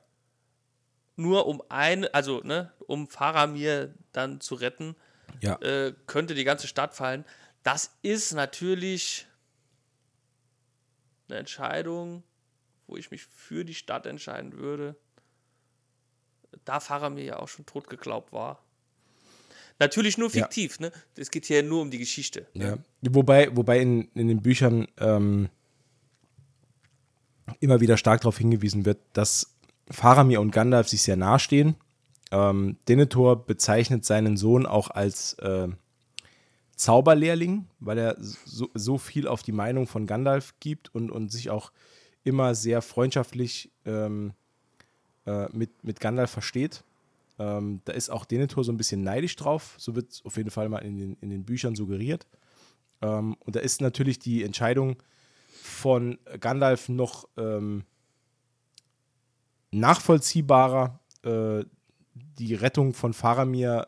Nur 1.16 1.46
um 1.48 1.60
eine, 1.70 2.14
also 2.14 2.40
ne, 2.44 2.72
um 2.86 3.08
Faramir 3.08 3.92
dann 4.12 4.40
zu 4.40 4.54
retten, 4.54 4.94
Ja. 5.40 5.56
äh, 5.56 5.92
könnte 6.06 6.34
die 6.34 6.44
ganze 6.44 6.68
Stadt 6.68 6.94
fallen. 6.94 7.24
Das 7.64 7.90
ist 8.02 8.32
natürlich 8.32 9.26
eine 11.28 11.38
Entscheidung, 11.40 12.22
wo 12.86 12.96
ich 12.96 13.10
mich 13.10 13.24
für 13.24 13.64
die 13.64 13.74
Stadt 13.74 14.06
entscheiden 14.06 14.52
würde. 14.52 14.94
Da 16.64 16.80
Faramir 16.80 17.24
ja 17.24 17.38
auch 17.38 17.48
schon 17.48 17.66
tot 17.66 17.88
geglaubt 17.88 18.32
war. 18.32 18.62
Natürlich 19.78 20.18
nur 20.18 20.28
Ja. 20.30 20.42
fiktiv, 20.44 20.78
ne? 20.78 20.92
Es 21.16 21.30
geht 21.30 21.46
hier 21.46 21.62
nur 21.62 21.80
um 21.80 21.90
die 21.90 21.98
Geschichte. 21.98 22.46
Ja. 22.52 22.76
Wobei, 23.00 23.54
wobei 23.56 23.80
in, 23.80 24.10
in 24.14 24.28
den 24.28 24.42
Büchern 24.42 24.86
ähm, 24.98 25.48
immer 27.60 27.80
wieder 27.80 27.96
stark 27.96 28.20
darauf 28.20 28.38
hingewiesen 28.38 28.84
wird, 28.84 28.98
dass 29.14 29.54
Faramir 29.90 30.40
und 30.40 30.50
Gandalf 30.50 30.88
sich 30.88 31.02
sehr 31.02 31.16
nahestehen. 31.16 31.76
Ähm, 32.30 32.76
Denethor 32.88 33.44
bezeichnet 33.44 34.04
seinen 34.04 34.36
Sohn 34.36 34.66
auch 34.66 34.90
als 34.90 35.34
äh, 35.34 35.68
Zauberlehrling, 36.76 37.66
weil 37.80 37.98
er 37.98 38.16
so, 38.18 38.70
so 38.74 38.98
viel 38.98 39.26
auf 39.26 39.42
die 39.42 39.52
Meinung 39.52 39.86
von 39.86 40.06
Gandalf 40.06 40.54
gibt 40.60 40.94
und, 40.94 41.10
und 41.10 41.32
sich 41.32 41.50
auch 41.50 41.72
immer 42.22 42.54
sehr 42.54 42.82
freundschaftlich 42.82 43.72
ähm, 43.84 44.34
äh, 45.26 45.46
mit, 45.52 45.84
mit 45.84 46.00
Gandalf 46.00 46.30
versteht. 46.30 46.84
Ähm, 47.38 47.80
da 47.84 47.92
ist 47.92 48.10
auch 48.10 48.24
Denethor 48.24 48.64
so 48.64 48.72
ein 48.72 48.76
bisschen 48.76 49.02
neidisch 49.02 49.36
drauf. 49.36 49.74
So 49.78 49.94
wird 49.94 50.10
es 50.10 50.24
auf 50.24 50.36
jeden 50.36 50.50
Fall 50.50 50.68
mal 50.68 50.78
in 50.78 50.98
den, 50.98 51.16
in 51.20 51.30
den 51.30 51.44
Büchern 51.44 51.74
suggeriert. 51.74 52.26
Ähm, 53.02 53.36
und 53.40 53.56
da 53.56 53.60
ist 53.60 53.80
natürlich 53.80 54.18
die 54.18 54.44
Entscheidung 54.44 54.96
von 55.62 56.18
Gandalf 56.38 56.88
noch 56.88 57.28
ähm, 57.36 57.84
nachvollziehbarer, 59.70 61.00
äh, 61.22 61.64
die 62.14 62.54
Rettung 62.54 62.92
von 62.92 63.14
Faramir 63.14 63.86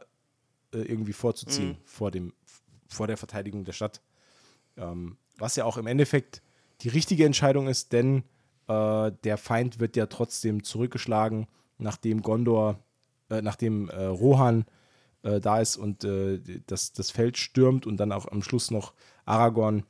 äh, 0.73 0.79
irgendwie 0.79 1.13
vorzuziehen 1.13 1.77
vor, 1.85 2.11
dem, 2.11 2.33
vor 2.89 3.07
der 3.07 3.17
Verteidigung 3.17 3.65
der 3.65 3.73
Stadt. 3.73 4.01
Ähm, 4.77 5.17
was 5.39 5.57
ja 5.57 5.65
auch 5.65 5.77
im 5.77 5.87
Endeffekt 5.87 6.43
die 6.81 6.89
richtige 6.89 7.27
Entscheidung 7.27 7.69
ist, 7.69 7.93
denn 7.93 8.25
äh, 8.69 9.13
der 9.25 9.37
Feind 9.39 9.81
wird 9.81 9.97
ja 9.97 10.07
trotzdem 10.07 10.65
zurückgeschlagen, 10.65 11.47
nachdem 11.79 12.23
Gondor, 12.23 12.79
äh, 13.31 13.43
nachdem 13.43 13.89
äh, 13.89 14.05
Rohan 14.05 14.65
äh, 15.23 15.41
da 15.41 15.61
ist 15.61 15.77
und 15.77 16.05
äh, 16.05 16.41
das, 16.67 16.93
das 16.93 17.11
Feld 17.11 17.39
stürmt 17.39 17.87
und 17.87 17.97
dann 17.97 18.13
auch 18.13 18.27
am 18.27 18.43
Schluss 18.43 18.71
noch 18.71 18.93
Aragorn 19.25 19.85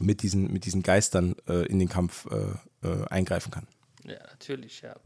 mit 0.00 0.22
diesen, 0.22 0.52
mit 0.52 0.64
diesen 0.64 0.82
Geistern 0.82 1.34
in 1.46 1.78
den 1.78 1.90
Kampf 1.90 2.26
eingreifen 3.10 3.50
kann. 3.50 3.66
Ja, 4.04 4.18
natürlich, 4.30 4.80
ja. 4.80 4.96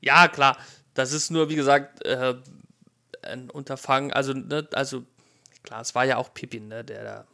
Ja, 0.00 0.26
klar. 0.26 0.56
Das 0.92 1.12
ist 1.12 1.30
nur, 1.30 1.50
wie 1.50 1.54
gesagt, 1.54 2.04
ein 2.04 3.48
Unterfangen. 3.50 4.12
Also, 4.12 4.32
ne, 4.32 4.68
also, 4.72 5.04
klar, 5.62 5.82
es 5.82 5.94
war 5.94 6.04
ja 6.04 6.16
auch 6.16 6.34
Pippin, 6.34 6.66
ne, 6.66 6.84
der 6.84 7.04
da. 7.04 7.26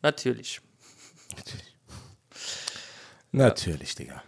Natürlich. 0.00 0.62
Natürlich, 1.36 1.69
Digga. 3.32 4.22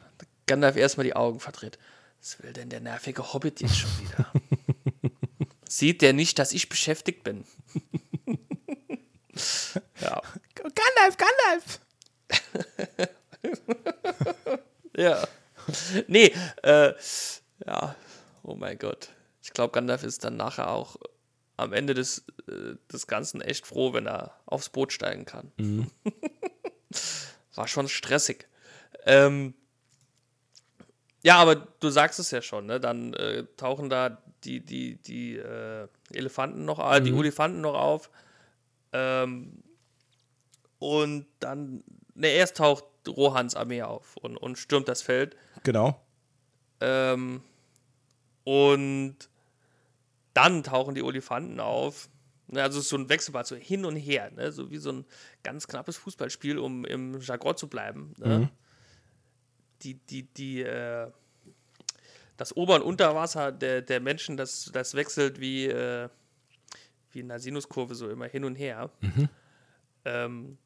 Gandalf 0.47 0.77
erstmal 0.77 1.05
die 1.05 1.17
Augen 1.17 1.41
verdreht. 1.41 1.79
Was 2.21 2.43
will 2.43 2.53
denn 2.53 2.69
der 2.69 2.81
nervige 2.81 3.33
Hobbit 3.33 3.61
jetzt 3.61 3.79
schon 3.79 3.91
wieder? 4.01 4.33
Sieht 5.69 6.03
der 6.03 6.13
nicht, 6.13 6.39
dass 6.39 6.53
ich 6.53 6.69
beschäftigt 6.69 7.25
bin? 7.25 7.45
ja. 10.01 10.23
Gandalf, 10.55 11.17
Gandalf! 11.17 11.81
Ja. 14.97 15.27
Nee, 16.07 16.35
äh, 16.63 16.93
ja, 17.65 17.97
oh 18.43 18.55
mein 18.55 18.79
Gott. 18.79 19.09
Ich 19.43 19.53
glaube, 19.53 19.73
Gandalf 19.73 20.03
ist 20.03 20.23
dann 20.25 20.37
nachher 20.37 20.71
auch 20.71 20.97
am 21.57 21.73
Ende 21.73 21.95
des, 21.95 22.25
äh, 22.49 22.77
des 22.93 23.07
Ganzen 23.07 23.41
echt 23.41 23.67
froh, 23.67 23.93
wenn 23.93 24.07
er 24.07 24.39
aufs 24.47 24.69
Boot 24.69 24.93
steigen 24.93 25.25
kann. 25.25 25.53
Mhm. 25.57 25.91
War 27.55 27.69
schon 27.69 27.89
stressig. 27.89 28.47
Ähm, 29.07 29.55
ja, 31.25 31.37
aber 31.37 31.55
du 31.57 31.89
sagst 31.91 32.19
es 32.19 32.31
ja 32.31 32.43
schon, 32.43 32.67
ne? 32.67 32.81
Dann 32.81 33.15
äh, 33.15 33.45
tauchen 33.57 33.89
da 33.89 34.23
die, 34.45 34.61
die, 34.65 34.97
die 34.97 35.37
äh, 35.37 35.87
Elefanten 36.13 36.65
noch, 36.65 36.79
äh, 36.93 37.01
die 37.01 37.13
Mhm. 37.13 37.19
Olifanten 37.19 37.61
noch 37.61 37.75
auf. 37.75 38.11
Ähm, 38.93 39.63
und 40.79 41.27
dann, 41.39 41.85
ne, 42.15 42.29
erst 42.29 42.57
taucht 42.57 42.85
Rohans 43.09 43.55
Armee 43.55 43.83
auf 43.83 44.17
und, 44.17 44.37
und 44.37 44.59
stürmt 44.59 44.89
das 44.89 45.03
Feld. 45.03 45.37
Genau. 45.63 46.01
Ähm, 46.81 47.43
und 48.45 49.17
dann 50.35 50.63
tauchen 50.65 50.95
die 50.95 51.03
Olifanten 51.03 51.61
auf. 51.61 52.09
Ne, 52.49 52.63
Also 52.63 52.79
es 52.81 52.87
ist 52.87 52.91
so 52.91 52.97
ein 52.97 53.09
Wechselbad, 53.09 53.47
so 53.47 53.55
hin 53.55 53.85
und 53.85 53.95
her, 53.97 54.31
ne? 54.33 54.51
so 54.51 54.71
wie 54.71 54.79
so 54.79 54.91
ein 54.91 55.05
ganz 55.45 55.69
knappes 55.69 55.97
Fußballspiel, 55.97 56.59
um 56.59 56.85
im 56.85 57.21
Jargon 57.21 57.57
zu 57.57 57.69
bleiben. 57.69 58.15
Ne? 58.19 58.51
Die, 59.83 59.95
die, 59.95 60.23
die, 60.23 60.63
äh, 60.63 61.11
das 62.37 62.57
Ober- 62.57 62.77
und 62.77 62.83
Unterwasser 62.83 63.53
der, 63.53 63.83
der 63.83 64.01
Menschen, 64.01 64.37
das, 64.37 64.71
das 64.73 64.95
wechselt 64.95 65.41
wie, 65.41 65.67
äh, 65.67 66.09
wie 67.13 67.21
in 67.21 67.31
einer 67.31 67.41
Sinuskurve 67.41 67.95
so 67.95 68.09
immer 68.09 68.27
hin 68.27 68.45
und 68.45 68.57
her. 68.57 68.91
Ähm, 70.05 70.59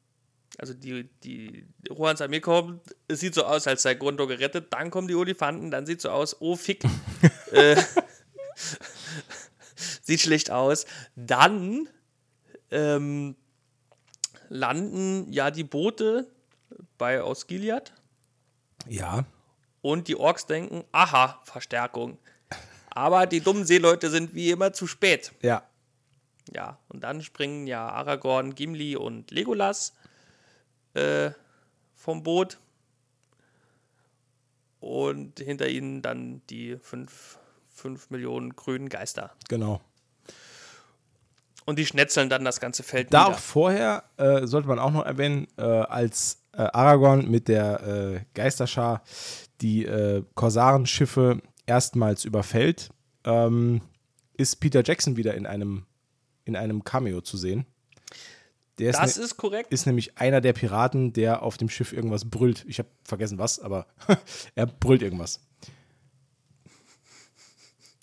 also 0.57 0.73
die, 0.73 1.09
die 1.23 1.65
Rohans 1.89 2.21
Armee 2.21 2.39
kommt, 2.39 2.95
es 3.07 3.19
sieht 3.19 3.35
so 3.35 3.43
aus, 3.43 3.67
als 3.67 3.83
sei 3.83 3.95
Gondor 3.95 4.27
gerettet, 4.27 4.71
dann 4.71 4.89
kommen 4.89 5.07
die 5.07 5.15
Olifanten, 5.15 5.69
dann 5.69 5.85
sieht 5.85 6.01
so 6.01 6.09
aus, 6.09 6.37
oh 6.39 6.55
fick. 6.55 6.83
äh, 7.51 7.75
sieht 10.01 10.21
schlecht 10.21 10.49
aus. 10.49 10.85
Dann 11.15 11.89
ähm, 12.71 13.35
landen 14.49 15.31
ja 15.31 15.51
die 15.51 15.63
Boote 15.63 16.27
bei 16.97 17.23
Osgiliath 17.23 17.93
Ja. 18.89 19.25
und 19.81 20.07
die 20.07 20.15
Orks 20.15 20.45
denken, 20.45 20.83
aha, 20.91 21.39
Verstärkung. 21.43 22.17
Aber 22.89 23.25
die 23.27 23.41
dummen 23.41 23.65
Seeleute 23.65 24.09
sind 24.09 24.33
wie 24.33 24.49
immer 24.49 24.73
zu 24.73 24.87
spät. 24.87 25.31
Ja. 25.41 25.63
Ja, 26.53 26.79
und 26.87 27.01
dann 27.03 27.21
springen 27.21 27.67
ja 27.67 27.87
Aragorn, 27.89 28.55
Gimli 28.55 28.95
und 28.95 29.31
Legolas 29.31 29.93
äh, 30.93 31.31
vom 31.93 32.23
Boot. 32.23 32.59
Und 34.79 35.39
hinter 35.39 35.67
ihnen 35.67 36.01
dann 36.01 36.41
die 36.49 36.77
fünf, 36.81 37.37
fünf 37.69 38.09
Millionen 38.09 38.55
grünen 38.55 38.89
Geister. 38.89 39.35
Genau. 39.49 39.81
Und 41.67 41.77
die 41.77 41.85
schnetzeln 41.85 42.29
dann 42.29 42.45
das 42.45 42.61
ganze 42.61 42.81
Feld 42.81 43.13
Da 43.13 43.25
auch 43.25 43.37
vorher 43.39 44.05
äh, 44.15 44.47
sollte 44.47 44.69
man 44.69 44.79
auch 44.79 44.91
noch 44.91 45.05
erwähnen, 45.05 45.47
äh, 45.57 45.63
als 45.63 46.41
äh, 46.53 46.61
Aragorn 46.61 47.29
mit 47.29 47.49
der 47.49 47.83
äh, 47.83 48.19
Geisterschar 48.33 49.03
die 49.59 49.85
äh, 49.85 50.23
Korsarenschiffe 50.33 51.41
erstmals 51.65 52.23
überfällt, 52.23 52.89
ähm, 53.25 53.81
ist 54.37 54.61
Peter 54.61 54.81
Jackson 54.81 55.17
wieder 55.17 55.33
in 55.33 55.45
einem, 55.45 55.85
in 56.45 56.55
einem 56.55 56.85
Cameo 56.85 57.19
zu 57.19 57.35
sehen. 57.35 57.65
Der 58.79 58.91
ist, 58.91 58.99
Das 58.99 59.17
ne, 59.17 59.23
ist 59.23 59.35
korrekt. 59.35 59.69
ist 59.69 59.87
nämlich 59.87 60.17
einer 60.17 60.39
der 60.39 60.53
Piraten, 60.53 61.11
der 61.11 61.43
auf 61.43 61.57
dem 61.57 61.67
Schiff 61.67 61.91
irgendwas 61.91 62.29
brüllt. 62.29 62.63
Ich 62.69 62.79
habe 62.79 62.89
vergessen 63.03 63.39
was, 63.39 63.59
aber 63.59 63.87
er 64.55 64.67
brüllt 64.67 65.01
irgendwas. 65.01 65.41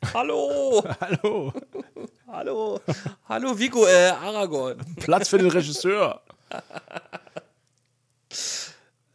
Hallo, 0.15 0.83
Hallo, 1.01 1.53
hallo, 2.27 2.81
hallo 3.29 3.59
Vigo, 3.59 3.87
äh, 3.87 4.09
Aragorn. 4.11 4.79
Platz 4.97 5.29
für 5.29 5.39
den 5.39 5.51
Regisseur. 5.51 6.23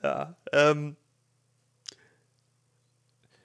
Ja, 0.01 0.37
ähm, 0.53 0.95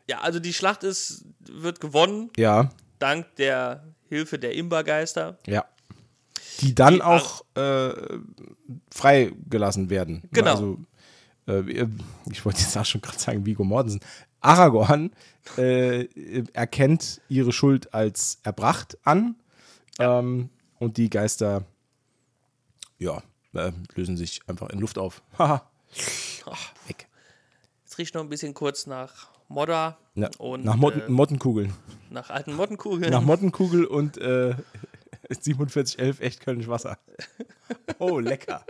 ja, 0.08 0.20
also 0.20 0.38
die 0.38 0.52
Schlacht 0.52 0.84
ist, 0.84 1.24
wird 1.40 1.80
gewonnen, 1.80 2.30
Ja, 2.36 2.70
dank 3.00 3.34
der 3.34 3.82
Hilfe 4.08 4.38
der 4.38 4.54
Imbergeister. 4.54 5.36
Ja. 5.48 5.64
Die 6.60 6.72
dann 6.72 6.94
Die 6.94 7.02
auch 7.02 7.44
äh, 7.56 7.92
freigelassen 8.92 9.90
werden. 9.90 10.22
Genau. 10.30 10.52
Also, 10.52 10.78
äh, 11.48 11.88
ich 12.30 12.44
wollte 12.44 12.60
jetzt 12.60 12.76
auch 12.76 12.84
schon 12.84 13.00
gerade 13.00 13.18
sagen, 13.18 13.44
Vigo 13.44 13.64
Mortensen. 13.64 14.00
Aragorn 14.44 15.12
äh, 15.56 16.04
erkennt 16.52 17.20
ihre 17.28 17.52
Schuld 17.52 17.94
als 17.94 18.38
erbracht 18.42 18.98
an. 19.04 19.36
Ähm, 19.98 20.50
und 20.78 20.96
die 20.96 21.08
Geister, 21.08 21.64
ja, 22.98 23.22
äh, 23.54 23.72
lösen 23.94 24.16
sich 24.16 24.40
einfach 24.48 24.68
in 24.70 24.80
Luft 24.80 24.98
auf. 24.98 25.22
Haha. 25.38 25.68
Weg. 26.86 27.08
Jetzt 27.84 27.98
riecht 27.98 28.14
noch 28.14 28.22
ein 28.22 28.28
bisschen 28.28 28.54
kurz 28.54 28.86
nach 28.86 29.30
Modder 29.48 29.98
Na, 30.14 30.28
und 30.38 30.64
nach 30.64 30.76
Motten, 30.76 31.02
äh, 31.02 31.08
Mottenkugeln. 31.08 31.72
nach 32.10 32.30
alten 32.30 32.54
Mottenkugeln. 32.54 33.10
Nach 33.10 33.22
Mottenkugel 33.24 33.84
und 33.84 34.18
äh, 34.18 34.54
4711 35.30 36.20
echt 36.20 36.40
Kölnisch 36.40 36.68
Wasser. 36.68 36.98
Oh, 37.98 38.18
lecker. 38.18 38.64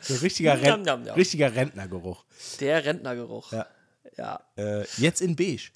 So 0.00 0.14
ein 0.14 0.20
richtiger, 0.20 0.60
Ren 0.60 0.86
richtiger 1.10 1.54
Rentnergeruch. 1.54 2.24
Der 2.60 2.84
Rentnergeruch. 2.84 3.52
Ja. 3.52 3.66
Ja. 4.20 4.40
Äh, 4.56 4.84
jetzt 4.98 5.20
in 5.22 5.34
beige. 5.36 5.70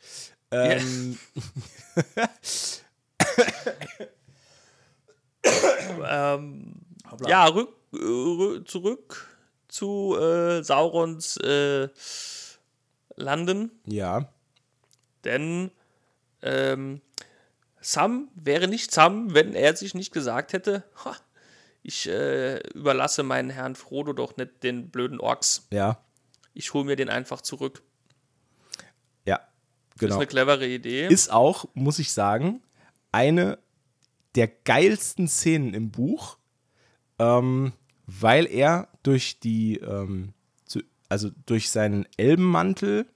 Ähm, 0.50 1.18
Ähm, 6.06 6.74
ja, 7.26 7.46
rück, 7.46 7.68
äh, 7.92 7.96
rü- 7.96 8.64
zurück 8.64 9.28
zu 9.68 10.16
äh, 10.18 10.62
Saurons 10.62 11.36
äh, 11.38 11.88
Landen, 13.16 13.70
ja, 13.86 14.28
denn 15.24 15.70
ähm, 16.42 17.00
Sam 17.80 18.28
wäre 18.34 18.68
nicht 18.68 18.90
Sam, 18.92 19.34
wenn 19.34 19.54
er 19.54 19.76
sich 19.76 19.94
nicht 19.94 20.12
gesagt 20.12 20.52
hätte, 20.54 20.84
ha, 21.04 21.14
ich 21.82 22.08
äh, 22.08 22.58
überlasse 22.70 23.22
meinen 23.22 23.50
Herrn 23.50 23.74
Frodo 23.76 24.12
doch 24.14 24.36
nicht 24.36 24.62
den 24.62 24.90
blöden 24.90 25.20
Orks. 25.20 25.66
ja, 25.70 25.98
Ich 26.54 26.72
hole 26.72 26.84
mir 26.86 26.96
den 26.96 27.10
einfach 27.10 27.40
zurück. 27.42 27.82
Das 29.94 30.00
ist 30.02 30.08
Genau. 30.08 30.16
eine 30.16 30.26
clevere 30.26 30.66
Idee. 30.66 31.06
Ist 31.08 31.30
auch, 31.32 31.66
muss 31.74 31.98
ich 31.98 32.12
sagen, 32.12 32.62
eine 33.12 33.58
der 34.34 34.48
geilsten 34.48 35.28
Szenen 35.28 35.74
im 35.74 35.90
Buch, 35.90 36.38
ähm, 37.18 37.72
weil 38.06 38.46
er 38.46 38.88
durch 39.02 39.38
die, 39.40 39.76
ähm, 39.76 40.34
zu, 40.64 40.80
also 41.08 41.30
durch 41.46 41.70
seinen 41.70 42.06
Elbenmantel 42.16 43.06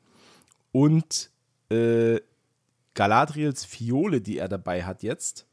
und 0.72 1.30
äh, 1.70 2.20
Galadriels 2.94 3.64
Fiole, 3.64 4.20
die 4.20 4.38
er 4.38 4.48
dabei 4.48 4.84
hat 4.84 5.02
jetzt, 5.02 5.46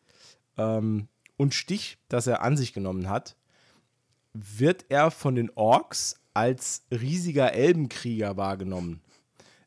ähm, 0.58 1.08
und 1.38 1.54
Stich, 1.54 1.98
das 2.08 2.28
er 2.28 2.42
an 2.44 2.56
sich 2.56 2.72
genommen 2.74 3.10
hat, 3.10 3.36
wird 4.34 4.86
er 4.90 5.12
von 5.12 5.36
den 5.36 5.50
Orks 5.56 6.16
als 6.34 6.84
riesiger 6.92 7.54
Elbenkrieger 7.54 8.38
wahrgenommen. 8.38 9.02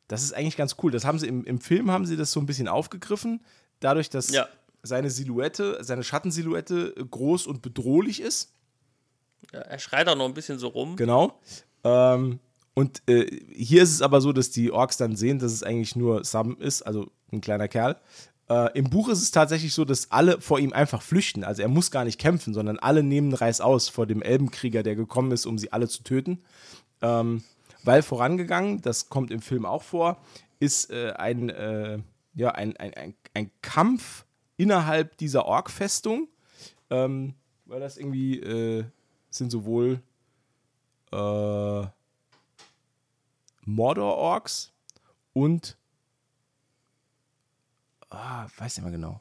Das 0.09 0.23
ist 0.23 0.33
eigentlich 0.33 0.57
ganz 0.57 0.77
cool. 0.83 0.91
Das 0.91 1.05
haben 1.05 1.19
sie 1.19 1.27
im, 1.29 1.45
im 1.45 1.61
Film 1.61 1.91
haben 1.91 2.07
sie 2.07 2.17
das 2.17 2.33
so 2.33 2.41
ein 2.41 2.47
bisschen 2.47 2.67
aufgegriffen, 2.69 3.41
dadurch, 3.81 4.11
dass 4.11 4.31
Ja. 4.31 4.49
seine 4.83 5.11
Silhouette, 5.11 5.79
seine 5.83 6.03
Schattensilhouette 6.03 6.95
groß 7.11 7.47
und 7.47 7.63
bedrohlich 7.63 8.21
ist. 8.21 8.53
Ja, 9.53 9.61
er 9.61 9.79
schreit 9.79 10.09
auch 10.09 10.17
noch 10.17 10.25
ein 10.27 10.35
bisschen 10.35 10.59
so 10.59 10.69
rum. 10.69 10.97
Genau. 10.97 11.39
Ähm, 11.85 12.41
und 12.75 13.03
äh, 13.09 13.27
hier 13.55 13.83
ist 13.83 13.93
es 13.93 14.03
aber 14.03 14.21
so, 14.21 14.33
dass 14.33 14.51
die 14.51 14.71
Orks 14.73 14.97
dann 14.97 15.17
sehen, 15.17 15.39
dass 15.39 15.53
es 15.53 15.63
eigentlich 15.63 15.95
nur 15.97 16.25
Sam 16.25 16.57
ist, 16.59 16.83
also 16.83 17.11
ein 17.33 17.41
kleiner 17.41 17.69
Kerl. 17.69 17.97
Äh, 18.49 18.79
Im 18.79 18.89
Buch 18.89 19.09
ist 19.09 19.21
es 19.23 19.31
tatsächlich 19.31 19.75
so, 19.75 19.85
dass 19.85 20.11
alle 20.11 20.41
vor 20.41 20.59
ihm 20.59 20.73
einfach 20.73 21.03
flüchten. 21.03 21.45
Also 21.45 21.61
er 21.63 21.69
muss 21.69 21.91
gar 21.91 22.05
nicht 22.05 22.19
kämpfen, 22.19 22.55
sondern 22.55 22.79
alle 22.79 23.03
nehmen 23.03 23.33
Reiß 23.35 23.61
aus 23.61 23.89
vor 23.89 24.07
dem 24.07 24.23
Elbenkrieger, 24.23 24.83
der 24.83 24.97
gekommen 24.97 25.33
ist, 25.33 25.45
um 25.45 25.59
sie 25.59 25.71
alle 25.73 25.89
zu 25.89 26.03
töten. 26.03 26.39
Ähm, 27.03 27.43
weil 27.85 28.03
vorangegangen, 28.03 28.81
das 28.81 29.09
kommt 29.09 29.31
im 29.31 29.41
Film 29.41 29.65
auch 29.65 29.83
vor, 29.83 30.21
ist 30.61 30.91
äh, 30.91 31.13
ein, 31.13 31.49
äh, 31.51 31.99
ja, 32.35 32.51
ein, 32.51 32.77
ein, 32.77 32.95
ein, 32.95 33.15
ein 33.35 33.51
Kampf 33.63 34.25
innerhalb 34.57 35.17
dieser 35.19 35.47
Ork-Festung. 35.47 36.29
Ähm, 36.91 37.35
weil 37.69 37.81
das 37.81 37.99
irgendwie 37.99 38.41
äh, 38.41 38.85
sind 39.31 39.51
sowohl 39.51 40.01
äh, 41.13 41.87
Mordor-Orks 43.65 44.73
und 45.35 45.77
ah, 48.09 48.47
weiß 48.57 48.77
nicht 48.77 48.85
mehr 48.85 48.93
genau. 48.93 49.21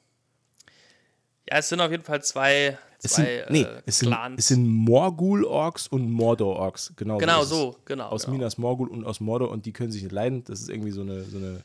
Ja, 1.50 1.58
es 1.58 1.70
sind 1.70 1.82
auf 1.82 1.92
jeden 1.92 2.04
Fall 2.04 2.24
zwei, 2.24 2.78
Es 3.04 3.14
zwei 3.14 3.44
sind, 3.46 3.52
nee, 3.52 3.62
äh, 3.62 3.82
es 3.86 4.00
sind, 4.00 4.10
Clans. 4.10 4.40
es 4.40 4.48
sind 4.48 4.68
Morgul-Orks 4.68 5.88
und 5.88 6.12
Mordor-Orks. 6.12 6.94
Genau, 6.96 7.18
genau 7.18 7.44
es. 7.44 7.50
so, 7.50 7.78
genau. 7.86 8.08
Aus 8.08 8.24
genau. 8.24 8.38
Minas 8.38 8.58
Morgul 8.58 8.90
und 8.90 9.06
aus 9.06 9.20
Mordor 9.20 9.52
und 9.52 9.66
die 9.66 9.74
können 9.74 9.92
sich 9.92 10.04
nicht 10.04 10.12
leiden. 10.12 10.44
Das 10.46 10.60
ist 10.60 10.70
irgendwie 10.70 10.92
so 10.92 11.02
eine, 11.02 11.24
so 11.24 11.38
eine 11.38 11.64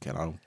keine 0.00 0.20
Ahnung, 0.20 0.40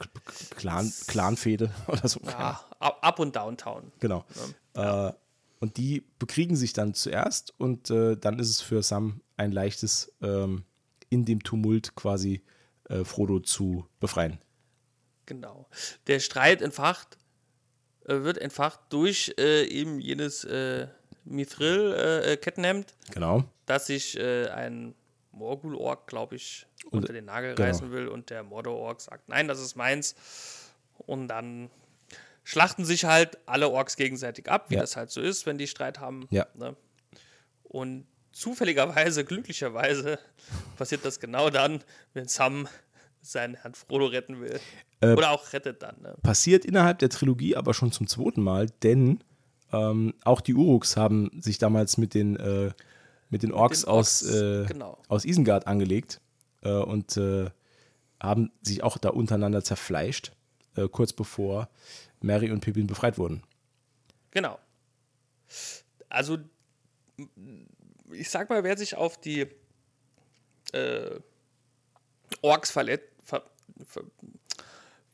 Clan, 0.56 0.92
Clanfehde 1.08 1.72
oder 1.88 2.08
so. 2.08 2.20
Ja, 2.26 2.64
up 2.80 3.20
und 3.20 3.36
Downtown. 3.36 3.92
Genau. 4.00 4.26
Äh, 4.74 5.12
und 5.60 5.78
die 5.78 6.04
bekriegen 6.20 6.56
sich 6.56 6.74
dann 6.74 6.94
zuerst 6.94 7.54
und 7.60 7.90
äh, 7.90 8.18
dann 8.18 8.40
ist 8.40 8.50
es 8.50 8.62
für 8.62 8.82
Sam 8.82 9.22
ein 9.38 9.52
leichtes, 9.52 10.12
ähm, 10.22 10.64
in 11.10 11.26
dem 11.26 11.44
Tumult 11.44 11.96
quasi 11.96 12.42
äh, 12.90 13.04
Frodo 13.04 13.40
zu 13.40 13.86
befreien. 14.00 14.40
Genau. 15.26 15.68
Der 16.08 16.20
Streit 16.20 16.62
entfacht, 16.62 17.18
äh, 18.06 18.22
wird 18.24 18.38
entfacht 18.38 18.80
durch 18.90 19.34
äh, 19.38 19.64
eben 19.66 20.00
jenes 20.00 20.44
äh, 20.44 20.88
Mithril-Kettenhemd, 21.26 22.94
Genau. 23.14 23.44
das 23.66 23.88
sich 23.88 24.18
äh, 24.18 24.48
ein 24.50 24.96
Morgul-Ork, 25.32 26.08
glaube 26.08 26.36
ich, 26.36 26.66
unter 26.90 27.14
den 27.14 27.26
Nagel 27.26 27.56
genau. 27.56 27.68
reißen 27.68 27.92
will 27.92 28.08
und 28.08 28.30
der 28.30 28.44
Mordor-Ork 28.44 29.02
sagt, 29.02 29.30
nein, 29.30 29.48
das 29.48 29.60
ist 29.62 29.76
meins. 29.76 30.16
Und 30.98 31.28
dann 31.30 31.70
schlachten 32.44 32.86
sich 32.86 33.06
halt 33.06 33.38
alle 33.46 33.70
Orks 33.70 33.96
gegenseitig 33.96 34.50
ab, 34.50 34.70
wie 34.70 34.76
Ja. 34.76 34.82
das 34.82 34.96
halt 34.96 35.10
so 35.12 35.22
ist, 35.22 35.46
wenn 35.46 35.58
die 35.58 35.68
Streit 35.68 36.00
haben. 36.00 36.28
Ja. 36.32 36.48
Ne? 36.56 36.76
Und 37.64 38.08
zufälligerweise, 38.34 39.24
glücklicherweise, 39.24 40.20
passiert 40.78 41.06
das 41.06 41.20
genau 41.20 41.50
dann, 41.50 41.84
wenn 42.14 42.28
Sam 42.28 42.68
seinen 43.22 43.56
Herrn 43.56 43.74
Frodo 43.74 44.08
retten 44.08 44.42
will. 44.42 44.60
Äh, 45.00 45.14
Oder 45.14 45.32
auch 45.32 45.54
rettet 45.54 45.82
dann. 45.84 46.02
Ne? 46.02 46.16
Passiert 46.24 46.66
innerhalb 46.66 47.00
der 47.00 47.10
Trilogie 47.10 47.56
aber 47.56 47.74
schon 47.74 47.92
zum 47.92 48.08
zweiten 48.08 48.42
Mal, 48.42 48.68
denn 48.84 49.24
ähm, 49.72 50.14
auch 50.24 50.42
die 50.42 50.54
Uruks 50.54 50.98
haben 50.98 51.32
sich 51.42 51.58
damals 51.58 51.98
mit 51.98 52.14
den, 52.14 52.36
äh, 52.36 52.72
mit 53.30 53.44
den 53.44 53.52
Orks, 53.52 53.82
den 53.82 53.90
aus, 53.90 54.24
Orks, 54.24 54.36
äh, 54.36 54.66
genau. 54.66 54.98
aus 55.08 55.26
Isengard 55.26 55.68
angelegt 55.68 56.20
äh, 56.62 56.72
und 56.72 57.16
äh, 57.18 57.50
haben 58.20 58.52
sich 58.62 58.84
auch 58.84 58.98
da 58.98 59.10
untereinander 59.10 59.64
zerfleischt, 59.64 60.34
äh, 60.76 60.88
kurz 60.88 61.14
bevor 61.14 61.70
Mary 62.20 62.52
und 62.52 62.62
Pippin 62.62 62.88
befreit 62.88 63.18
wurden. 63.18 63.44
Genau. 64.32 64.60
Also, 66.10 66.38
ich 68.12 68.30
sag 68.30 68.50
mal, 68.50 68.64
wer 68.64 68.78
sich 68.78 68.96
auf 68.96 69.20
die 69.20 69.48
äh, 70.74 71.20
Orks 72.42 72.72
verletzt, 72.72 73.08
ver, 73.11 73.11
ver, 73.11 73.11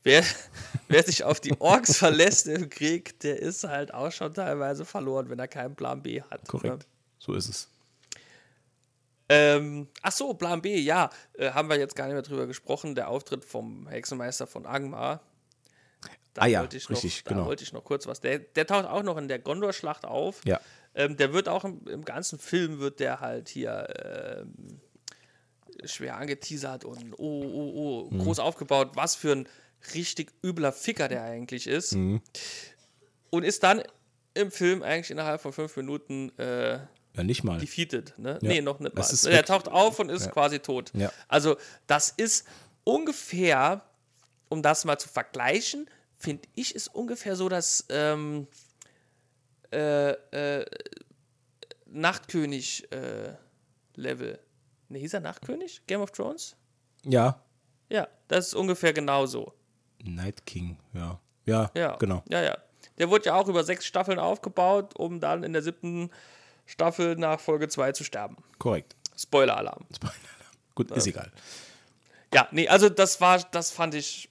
wer, 0.02 0.24
wer 0.88 1.02
sich 1.02 1.24
auf 1.24 1.40
die 1.40 1.58
Orks 1.60 1.96
verlässt 1.96 2.46
im 2.46 2.68
Krieg, 2.68 3.18
der 3.20 3.40
ist 3.40 3.64
halt 3.64 3.92
auch 3.92 4.12
schon 4.12 4.34
teilweise 4.34 4.84
verloren, 4.84 5.30
wenn 5.30 5.38
er 5.38 5.48
keinen 5.48 5.74
Plan 5.74 6.02
B 6.02 6.22
hat. 6.22 6.46
Korrekt. 6.48 6.78
Ne? 6.78 6.84
So 7.18 7.34
ist 7.34 7.48
es. 7.48 7.68
Ähm, 9.30 9.88
ach 10.02 10.12
so, 10.12 10.32
Plan 10.34 10.62
B, 10.62 10.78
ja, 10.78 11.10
äh, 11.34 11.50
haben 11.50 11.68
wir 11.68 11.78
jetzt 11.78 11.94
gar 11.94 12.06
nicht 12.06 12.14
mehr 12.14 12.22
drüber 12.22 12.46
gesprochen. 12.46 12.94
Der 12.94 13.08
Auftritt 13.08 13.44
vom 13.44 13.86
Hexenmeister 13.86 14.46
von 14.46 14.64
Angmar. 14.64 15.20
Da 16.32 16.42
Ah 16.42 16.46
ja, 16.46 16.60
wollte 16.60 16.76
ich 16.76 16.88
richtig, 16.88 17.18
noch, 17.18 17.24
da 17.24 17.34
genau. 17.34 17.46
wollte 17.46 17.62
ich 17.62 17.72
noch 17.72 17.84
kurz 17.84 18.06
was. 18.06 18.20
Der, 18.20 18.38
der 18.38 18.66
taucht 18.66 18.86
auch 18.86 19.02
noch 19.02 19.18
in 19.18 19.28
der 19.28 19.38
Gondor-Schlacht 19.38 20.06
auf. 20.06 20.40
Ja. 20.46 20.60
Ähm, 20.94 21.16
der 21.16 21.34
wird 21.34 21.48
auch 21.48 21.64
im, 21.64 21.86
im 21.86 22.04
ganzen 22.04 22.38
Film 22.38 22.78
wird 22.78 23.00
der 23.00 23.20
halt 23.20 23.48
hier 23.50 24.40
ähm, 24.40 24.80
schwer 25.84 26.16
angeteasert 26.16 26.84
und 26.84 27.14
oh, 27.18 27.42
oh, 27.42 28.08
oh, 28.08 28.10
Mhm. 28.10 28.18
groß 28.20 28.38
aufgebaut, 28.38 28.92
was 28.94 29.14
für 29.14 29.32
ein 29.32 29.48
richtig 29.94 30.32
übler 30.44 30.72
Ficker 30.72 31.08
der 31.08 31.22
eigentlich 31.22 31.66
ist. 31.66 31.92
Mhm. 31.94 32.20
Und 33.30 33.44
ist 33.44 33.62
dann 33.62 33.82
im 34.34 34.50
Film 34.50 34.82
eigentlich 34.82 35.10
innerhalb 35.10 35.40
von 35.40 35.52
fünf 35.52 35.76
Minuten 35.76 36.30
äh, 36.38 36.78
Ja, 37.14 37.22
nicht 37.24 37.44
mal. 37.44 37.58
defeated. 37.58 38.14
Ne? 38.18 38.38
Ja. 38.42 38.48
Nee, 38.48 38.60
noch 38.60 38.80
nicht 38.80 38.94
mal. 38.94 39.02
Der 39.02 39.22
wirklich- 39.24 39.42
taucht 39.46 39.68
auf 39.68 39.98
und 39.98 40.10
ist 40.10 40.26
Ja. 40.26 40.30
quasi 40.32 40.58
tot. 40.60 40.90
Ja. 40.94 41.12
Also, 41.28 41.56
das 41.86 42.10
ist 42.16 42.46
ungefähr, 42.84 43.82
um 44.48 44.62
das 44.62 44.84
mal 44.84 44.98
zu 44.98 45.08
vergleichen, 45.08 45.88
finde 46.16 46.48
ich, 46.54 46.74
ist 46.74 46.88
ungefähr 46.94 47.36
so 47.36 47.48
das 47.48 47.84
ähm, 47.90 48.46
äh, 49.72 50.10
äh, 50.10 50.64
Nachtkönig-Level. 51.86 54.38
Ne, 54.88 54.98
hieß 54.98 55.14
er 55.14 55.20
Nachtkönig? 55.20 55.82
Game 55.86 56.00
of 56.00 56.10
Thrones? 56.12 56.56
Ja. 57.04 57.42
Ja, 57.88 58.08
das 58.28 58.48
ist 58.48 58.54
ungefähr 58.54 58.92
genauso. 58.92 59.52
Night 60.02 60.44
King, 60.46 60.76
ja. 60.94 61.20
Ja, 61.46 61.70
Ja, 61.74 61.96
genau. 61.96 62.22
Ja, 62.28 62.42
ja. 62.42 62.58
Der 62.98 63.08
wurde 63.10 63.26
ja 63.26 63.34
auch 63.36 63.48
über 63.48 63.64
sechs 63.64 63.86
Staffeln 63.86 64.18
aufgebaut, 64.18 64.94
um 64.96 65.20
dann 65.20 65.44
in 65.44 65.52
der 65.52 65.62
siebten 65.62 66.10
Staffel 66.66 67.16
nach 67.16 67.40
Folge 67.40 67.68
2 67.68 67.92
zu 67.92 68.04
sterben. 68.04 68.36
Korrekt. 68.58 68.94
Spoiler-Alarm. 69.16 69.86
Gut, 70.74 70.90
ist 70.90 71.06
egal. 71.06 71.32
Ja, 72.34 72.46
nee, 72.52 72.68
also 72.68 72.88
das 72.88 73.20
war, 73.20 73.38
das 73.50 73.70
fand 73.70 73.94
ich 73.94 74.28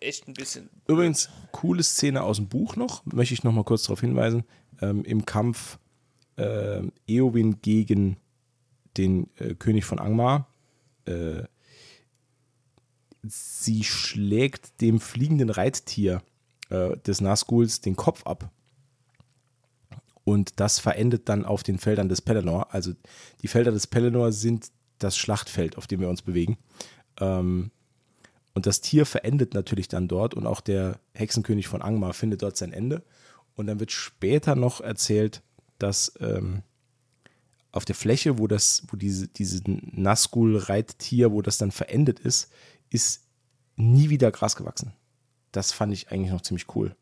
echt 0.00 0.28
ein 0.28 0.34
bisschen. 0.34 0.70
Übrigens, 0.86 1.28
coole 1.50 1.82
Szene 1.82 2.22
aus 2.22 2.36
dem 2.36 2.48
Buch 2.48 2.76
noch, 2.76 3.04
möchte 3.06 3.34
ich 3.34 3.42
noch 3.44 3.52
mal 3.52 3.64
kurz 3.64 3.82
darauf 3.84 4.00
hinweisen. 4.00 4.44
Ähm, 4.80 5.04
Im 5.04 5.26
Kampf 5.26 5.78
ähm, 6.36 6.92
Eowyn 7.06 7.60
gegen 7.60 8.16
den 8.96 9.28
äh, 9.36 9.54
König 9.54 9.84
von 9.84 9.98
Angmar. 9.98 10.48
Äh, 11.04 11.44
sie 13.22 13.84
schlägt 13.84 14.80
dem 14.80 15.00
fliegenden 15.00 15.50
Reittier 15.50 16.22
äh, 16.70 16.96
des 16.98 17.20
Nazguls 17.20 17.80
den 17.80 17.96
Kopf 17.96 18.26
ab. 18.26 18.50
Und 20.24 20.60
das 20.60 20.78
verendet 20.78 21.28
dann 21.28 21.44
auf 21.44 21.62
den 21.62 21.78
Feldern 21.78 22.08
des 22.08 22.22
Pelennor. 22.22 22.72
Also 22.72 22.92
die 23.42 23.48
Felder 23.48 23.72
des 23.72 23.86
Pelennor 23.86 24.32
sind 24.32 24.70
das 24.98 25.16
Schlachtfeld, 25.16 25.76
auf 25.76 25.86
dem 25.86 26.00
wir 26.00 26.08
uns 26.08 26.22
bewegen. 26.22 26.58
Ähm, 27.20 27.70
und 28.54 28.66
das 28.66 28.80
Tier 28.80 29.06
verendet 29.06 29.54
natürlich 29.54 29.88
dann 29.88 30.08
dort 30.08 30.34
und 30.34 30.46
auch 30.46 30.60
der 30.60 31.00
Hexenkönig 31.14 31.68
von 31.68 31.82
Angmar 31.82 32.12
findet 32.12 32.42
dort 32.42 32.56
sein 32.56 32.72
Ende. 32.72 33.02
Und 33.54 33.66
dann 33.66 33.80
wird 33.80 33.92
später 33.92 34.54
noch 34.54 34.80
erzählt, 34.80 35.42
dass 35.78 36.12
ähm, 36.20 36.62
auf 37.72 37.84
der 37.84 37.94
Fläche, 37.94 38.38
wo 38.38 38.46
das, 38.46 38.82
wo 38.88 38.96
diese, 38.96 39.28
diese 39.28 39.62
Nazgul-Reittier, 39.66 41.32
wo 41.32 41.42
das 41.42 41.58
dann 41.58 41.72
verendet 41.72 42.20
ist, 42.20 42.52
ist 42.90 43.26
nie 43.76 44.10
wieder 44.10 44.30
Gras 44.30 44.56
gewachsen. 44.56 44.92
Das 45.52 45.72
fand 45.72 45.92
ich 45.92 46.10
eigentlich 46.12 46.30
noch 46.30 46.42
ziemlich 46.42 46.74
cool. 46.74 46.94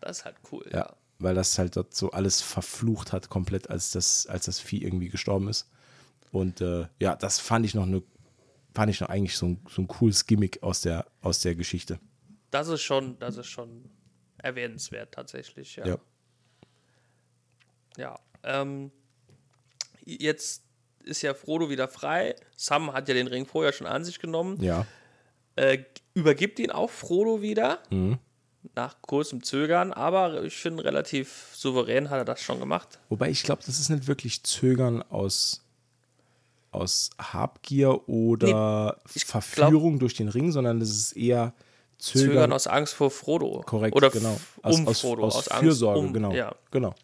Das 0.00 0.18
ist 0.18 0.24
halt 0.24 0.36
cool, 0.52 0.64
Ja. 0.70 0.78
ja. 0.78 0.96
Weil 1.18 1.34
das 1.34 1.58
halt 1.58 1.76
dort 1.76 1.94
so 1.94 2.10
alles 2.10 2.42
verflucht 2.42 3.12
hat, 3.12 3.30
komplett, 3.30 3.70
als 3.70 3.90
das, 3.90 4.26
als 4.26 4.44
das 4.44 4.60
Vieh 4.60 4.82
irgendwie 4.82 5.08
gestorben 5.08 5.48
ist. 5.48 5.66
Und 6.30 6.60
äh, 6.60 6.88
ja, 7.00 7.16
das 7.16 7.38
fand 7.38 7.64
ich 7.64 7.74
noch 7.74 7.84
eine, 7.86 8.02
fand 8.74 8.90
ich 8.90 9.00
noch 9.00 9.08
eigentlich 9.08 9.36
so 9.36 9.46
ein, 9.46 9.60
so 9.70 9.80
ein 9.80 9.88
cooles 9.88 10.26
Gimmick 10.26 10.62
aus 10.62 10.82
der, 10.82 11.06
aus 11.22 11.40
der 11.40 11.54
Geschichte. 11.54 11.98
Das 12.50 12.68
ist 12.68 12.82
schon, 12.82 13.18
das 13.18 13.38
ist 13.38 13.46
schon 13.46 13.88
erwähnenswert 14.36 15.14
tatsächlich, 15.14 15.76
ja. 15.76 15.86
Ja. 15.86 15.98
Ja. 17.96 18.20
Ähm, 18.42 18.92
jetzt 20.06 20.62
ist 21.04 21.22
ja 21.22 21.34
Frodo 21.34 21.68
wieder 21.70 21.88
frei. 21.88 22.34
Sam 22.56 22.92
hat 22.92 23.08
ja 23.08 23.14
den 23.14 23.26
Ring 23.26 23.46
vorher 23.46 23.72
schon 23.72 23.86
an 23.86 24.04
sich 24.04 24.18
genommen. 24.18 24.60
Ja. 24.62 24.86
Äh, 25.56 25.78
übergibt 26.14 26.58
ihn 26.58 26.70
auch 26.70 26.90
Frodo 26.90 27.42
wieder. 27.42 27.78
Mhm. 27.90 28.18
Nach 28.74 29.00
kurzem 29.00 29.44
Zögern, 29.44 29.92
aber 29.92 30.42
ich 30.42 30.56
finde, 30.56 30.84
relativ 30.84 31.50
souverän 31.54 32.10
hat 32.10 32.18
er 32.18 32.24
das 32.24 32.40
schon 32.40 32.58
gemacht. 32.58 32.98
Wobei 33.08 33.30
ich 33.30 33.44
glaube, 33.44 33.62
das 33.64 33.78
ist 33.78 33.90
nicht 33.90 34.08
wirklich 34.08 34.42
Zögern 34.42 35.02
aus, 35.02 35.62
aus 36.72 37.10
Habgier 37.16 38.08
oder 38.08 38.98
ich 39.14 39.24
Verführung 39.24 40.00
durch 40.00 40.14
den 40.14 40.28
Ring, 40.28 40.50
sondern 40.50 40.80
das 40.80 40.90
ist 40.90 41.12
eher 41.12 41.54
Zögern, 41.98 42.28
Zögern 42.28 42.52
aus 42.52 42.66
Angst 42.66 42.94
vor 42.94 43.10
Frodo. 43.12 43.62
korrekt, 43.64 43.94
Oder 43.94 44.10
genau. 44.10 44.36
Aus, 44.62 44.74
um 44.80 44.88
aus, 44.88 45.00
Frodo. 45.00 45.22
aus, 45.22 45.36
Aus, 45.36 45.48
Angst 45.48 45.62
Fürsorge, 45.62 46.00
um, 46.00 46.12
genau. 46.12 46.32
Ja, 46.32 46.52
Genau. 46.72 46.94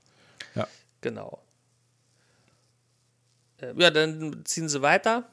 Ja. 0.56 0.66
genau. 1.00 1.38
Äh, 3.62 3.72
Ja, 3.76 3.90
dann 3.90 4.44
ziehen 4.44 4.68
sie 4.68 4.82
weiter. 4.82 5.28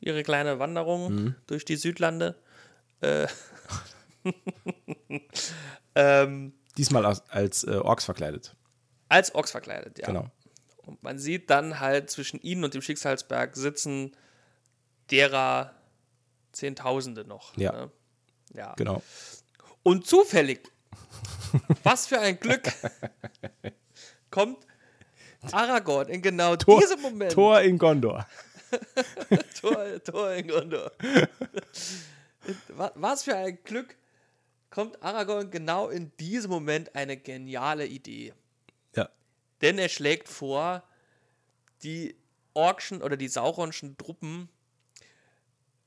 Ihre 0.00 0.22
kleine 0.24 0.58
Wanderung 0.58 1.14
Mhm. 1.14 1.34
durch 1.46 1.64
die 1.64 1.76
Südlande. 1.76 2.36
Äh, 3.00 3.26
ähm, 5.94 6.52
Diesmal 6.76 7.06
als, 7.06 7.28
als 7.30 7.64
äh, 7.64 7.76
Orks 7.76 8.04
verkleidet. 8.04 8.54
als 9.08 9.34
Ochs 9.34 9.50
verkleidet, 9.52 9.98
ja. 9.98 10.06
Genau. 10.06 10.30
Und 10.78 11.02
man 11.02 11.18
sieht 11.18 11.48
dann 11.50 11.80
halt 11.80 12.10
zwischen 12.10 12.40
ihnen 12.40 12.62
und 12.64 12.74
dem 12.74 12.82
Schicksalsberg 12.82 13.56
sitzen 13.56 14.14
derer 15.10 15.74
Zehntausende 16.52 17.24
noch. 17.24 17.56
Ja. 17.56 17.72
Ne? 17.72 17.90
ja. 18.54 18.74
Genau. 18.74 19.02
Und 19.82 20.06
zufällig, 20.06 20.60
was 21.82 22.06
für 22.06 22.18
ein 22.20 22.38
Glück, 22.38 22.62
kommt 24.30 24.58
Aragorn 25.52 26.08
in 26.08 26.22
genau 26.22 26.56
Tor, 26.56 26.80
diesem 26.80 27.00
Moment. 27.00 27.32
Tor 27.32 27.60
in 27.60 27.78
Gondor. 27.78 28.26
Tor, 29.60 30.02
Tor 30.04 30.32
in 30.34 30.48
Gondor. 30.48 30.90
Wa- 32.68 32.92
Was 32.96 33.22
für 33.24 33.36
ein 33.36 33.58
Glück, 33.64 33.96
kommt 34.70 35.02
Aragorn 35.02 35.50
genau 35.50 35.88
in 35.88 36.12
diesem 36.18 36.50
Moment 36.50 36.94
eine 36.94 37.16
geniale 37.16 37.86
Idee. 37.86 38.34
Ja. 38.94 39.08
Denn 39.62 39.78
er 39.78 39.88
schlägt 39.88 40.28
vor, 40.28 40.82
die 41.82 42.16
Orkschen 42.54 43.02
oder 43.02 43.16
die 43.16 43.28
Sauronschen 43.28 43.96
Truppen 43.96 44.48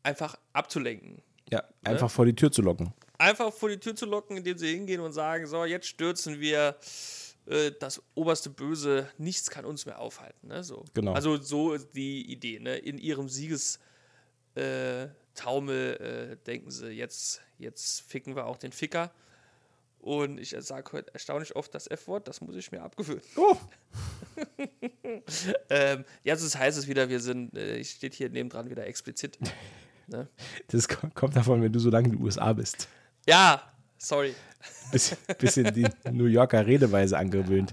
einfach 0.04 0.38
abzulenken. 0.54 1.22
Ja, 1.52 1.64
einfach 1.84 2.12
vor 2.12 2.26
die 2.26 2.36
Tür 2.36 2.52
zu 2.52 2.62
locken. 2.62 2.94
Einfach 3.18 3.52
vor 3.52 3.70
die 3.70 3.80
Tür 3.80 3.96
zu 3.96 4.06
locken, 4.06 4.38
indem 4.38 4.58
sie 4.58 4.72
hingehen 4.74 5.02
und 5.02 5.12
sagen: 5.14 5.46
So, 5.48 5.66
jetzt 5.66 5.88
stürzen 5.88 6.40
wir 6.40 6.76
äh, 7.50 7.72
das 7.80 8.02
oberste 8.16 8.50
Böse, 8.50 9.10
nichts 9.18 9.50
kann 9.50 9.66
uns 9.66 9.86
mehr 9.86 10.00
aufhalten. 10.00 10.48
Ne? 10.48 10.64
So. 10.64 10.86
Genau. 10.94 11.14
Also, 11.14 11.38
so 11.42 11.78
die 11.78 12.32
Idee. 12.32 12.60
Ne? 12.60 12.78
In 12.78 12.98
ihrem 12.98 13.28
Siegestaumel 13.30 13.92
äh, 16.42 16.46
denken 16.46 16.72
sie: 16.72 16.90
jetzt, 16.92 17.42
jetzt 17.58 18.02
ficken 18.02 18.36
wir 18.36 18.46
auch 18.46 18.58
den 18.58 18.72
Ficker. 18.72 19.12
Und 20.02 20.40
ich 20.40 20.56
sage 20.60 20.94
heute 20.94 21.14
erstaunlich 21.14 21.58
oft 21.58 21.76
das 21.76 21.88
F-Wort, 21.88 22.26
das 22.30 22.40
muss 22.40 22.56
ich 22.56 22.72
mir 22.72 22.82
abgewöhnen. 22.82 23.22
Oh. 23.36 23.58
ähm, 25.70 26.06
ja, 26.24 26.36
das 26.36 26.56
heißt 26.56 26.78
es 26.78 26.88
wieder, 26.88 27.10
wir 27.10 27.20
sind, 27.20 27.54
äh, 27.58 27.84
steht 27.84 28.14
hier 28.14 28.30
nebendran 28.30 28.70
wieder 28.70 28.88
explizit. 28.88 29.38
ne? 30.08 30.30
Das 30.68 30.88
ko- 30.88 31.10
kommt 31.14 31.36
davon, 31.36 31.62
wenn 31.62 31.74
du 31.74 31.80
so 31.80 31.90
lange 31.90 32.08
in 32.08 32.14
den 32.14 32.22
USA 32.24 32.54
bist. 32.54 32.88
Ja, 33.28 33.62
sorry. 33.98 34.34
Bisschen, 34.92 35.18
bisschen 35.38 35.74
die 35.74 35.88
New 36.12 36.26
Yorker 36.26 36.66
Redeweise 36.66 37.18
angewöhnt. 37.18 37.72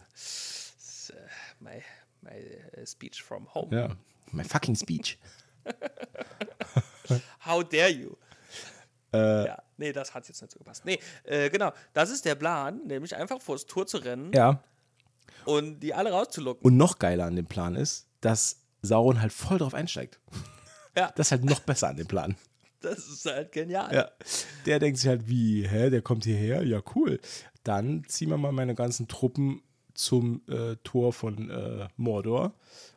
My, 1.60 1.82
my 2.20 2.30
uh, 2.76 2.86
speech 2.86 3.22
from 3.22 3.52
home. 3.54 3.74
Ja. 3.74 3.96
My 4.32 4.44
fucking 4.44 4.76
speech. 4.76 5.18
How 7.44 7.62
dare 7.64 7.90
you? 7.90 8.16
Äh, 9.12 9.46
Ja, 9.46 9.62
nee, 9.76 9.92
das 9.92 10.14
hat 10.14 10.28
jetzt 10.28 10.42
nicht 10.42 10.52
so 10.52 10.58
gepasst. 10.58 10.84
Nee, 10.84 10.98
äh, 11.24 11.48
genau, 11.50 11.72
das 11.92 12.10
ist 12.10 12.24
der 12.24 12.34
Plan, 12.34 12.80
nämlich 12.86 13.14
einfach 13.16 13.40
vors 13.40 13.66
Tor 13.66 13.86
zu 13.86 13.98
rennen 13.98 14.32
ja. 14.34 14.62
und 15.44 15.80
die 15.80 15.94
alle 15.94 16.10
rauszulocken. 16.10 16.64
Und 16.64 16.76
noch 16.76 16.98
geiler 16.98 17.24
an 17.24 17.36
dem 17.36 17.46
Plan 17.46 17.76
ist, 17.76 18.08
dass 18.20 18.62
Sauron 18.82 19.20
halt 19.20 19.32
voll 19.32 19.58
drauf 19.58 19.74
einsteigt. 19.74 20.20
Ja. 20.96 21.12
Das 21.16 21.28
ist 21.28 21.30
halt 21.32 21.44
noch 21.44 21.60
besser 21.60 21.88
an 21.88 21.96
dem 21.96 22.06
Plan. 22.06 22.36
Das 22.86 23.08
ist 23.08 23.26
halt 23.26 23.52
genial. 23.52 23.92
Ja. 23.94 24.10
Der 24.64 24.78
denkt 24.78 24.98
sich 24.98 25.08
halt, 25.08 25.28
wie, 25.28 25.66
hä, 25.66 25.90
der 25.90 26.02
kommt 26.02 26.24
hierher? 26.24 26.62
Ja, 26.62 26.80
cool. 26.94 27.20
Dann 27.64 28.04
ziehen 28.06 28.30
wir 28.30 28.36
mal 28.36 28.52
meine 28.52 28.74
ganzen 28.74 29.08
Truppen 29.08 29.62
zum 29.94 30.42
äh, 30.48 30.76
Tor 30.84 31.12
von 31.12 31.50
äh, 31.50 31.88
Mordor. 31.96 32.54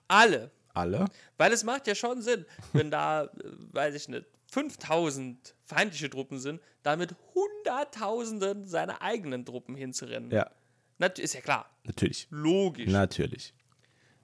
Alle. 0.07 0.51
Alle. 0.73 1.05
Weil 1.37 1.51
es 1.53 1.63
macht 1.63 1.87
ja 1.87 1.95
schon 1.95 2.21
Sinn, 2.21 2.45
wenn 2.73 2.91
da, 2.91 3.23
äh, 3.23 3.29
weiß 3.71 3.95
ich 3.95 4.07
nicht, 4.09 4.25
5000 4.51 5.55
feindliche 5.65 6.09
Truppen 6.09 6.39
sind, 6.39 6.61
da 6.83 6.95
mit 6.95 7.15
Hunderttausenden 7.33 8.65
seine 8.65 9.01
eigenen 9.01 9.45
Truppen 9.45 9.75
hinzurennen. 9.75 10.31
Ja, 10.31 10.49
Nat 10.97 11.17
ist 11.19 11.33
ja 11.33 11.41
klar. 11.41 11.69
natürlich. 11.83 12.27
Logisch. 12.29 12.89
Natürlich. 12.91 13.53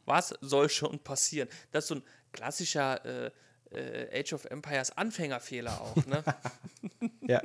Was 0.05 0.33
soll 0.41 0.69
schon 0.69 0.99
passieren? 0.99 1.49
Das 1.71 1.85
ist 1.85 1.87
so 1.87 1.95
ein 1.95 2.03
klassischer 2.31 3.05
äh, 3.05 3.31
äh, 3.71 4.19
Age 4.21 4.33
of 4.33 4.45
Empires 4.45 4.91
Anfängerfehler 4.97 5.81
auch, 5.81 6.05
ne? 6.05 6.23
Ja. 7.27 7.41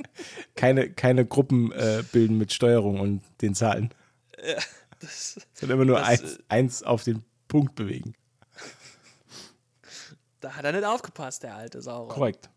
Keine, 0.57 0.91
keine 0.91 1.25
Gruppen 1.25 1.73
äh, 1.73 2.05
bilden 2.13 2.37
mit 2.37 2.53
Steuerung 2.53 3.01
und 3.01 3.23
den 3.41 3.55
Zahlen. 3.55 3.95
das, 5.01 5.41
Sondern 5.55 5.79
immer 5.79 5.87
nur 5.87 5.99
Das, 5.99 6.09
eins, 6.09 6.37
äh, 6.37 6.43
eins 6.49 6.83
auf 6.83 7.05
den 7.05 7.25
Punkt 7.49 7.75
bewegen. 7.75 8.15
da 10.41 10.55
hat 10.57 10.65
er 10.65 10.73
nicht 10.73 10.85
aufgepasst, 10.85 11.43
der 11.43 11.57
alte 11.57 11.81
Sauron. 11.81 12.09
Korrekt. 12.11 12.51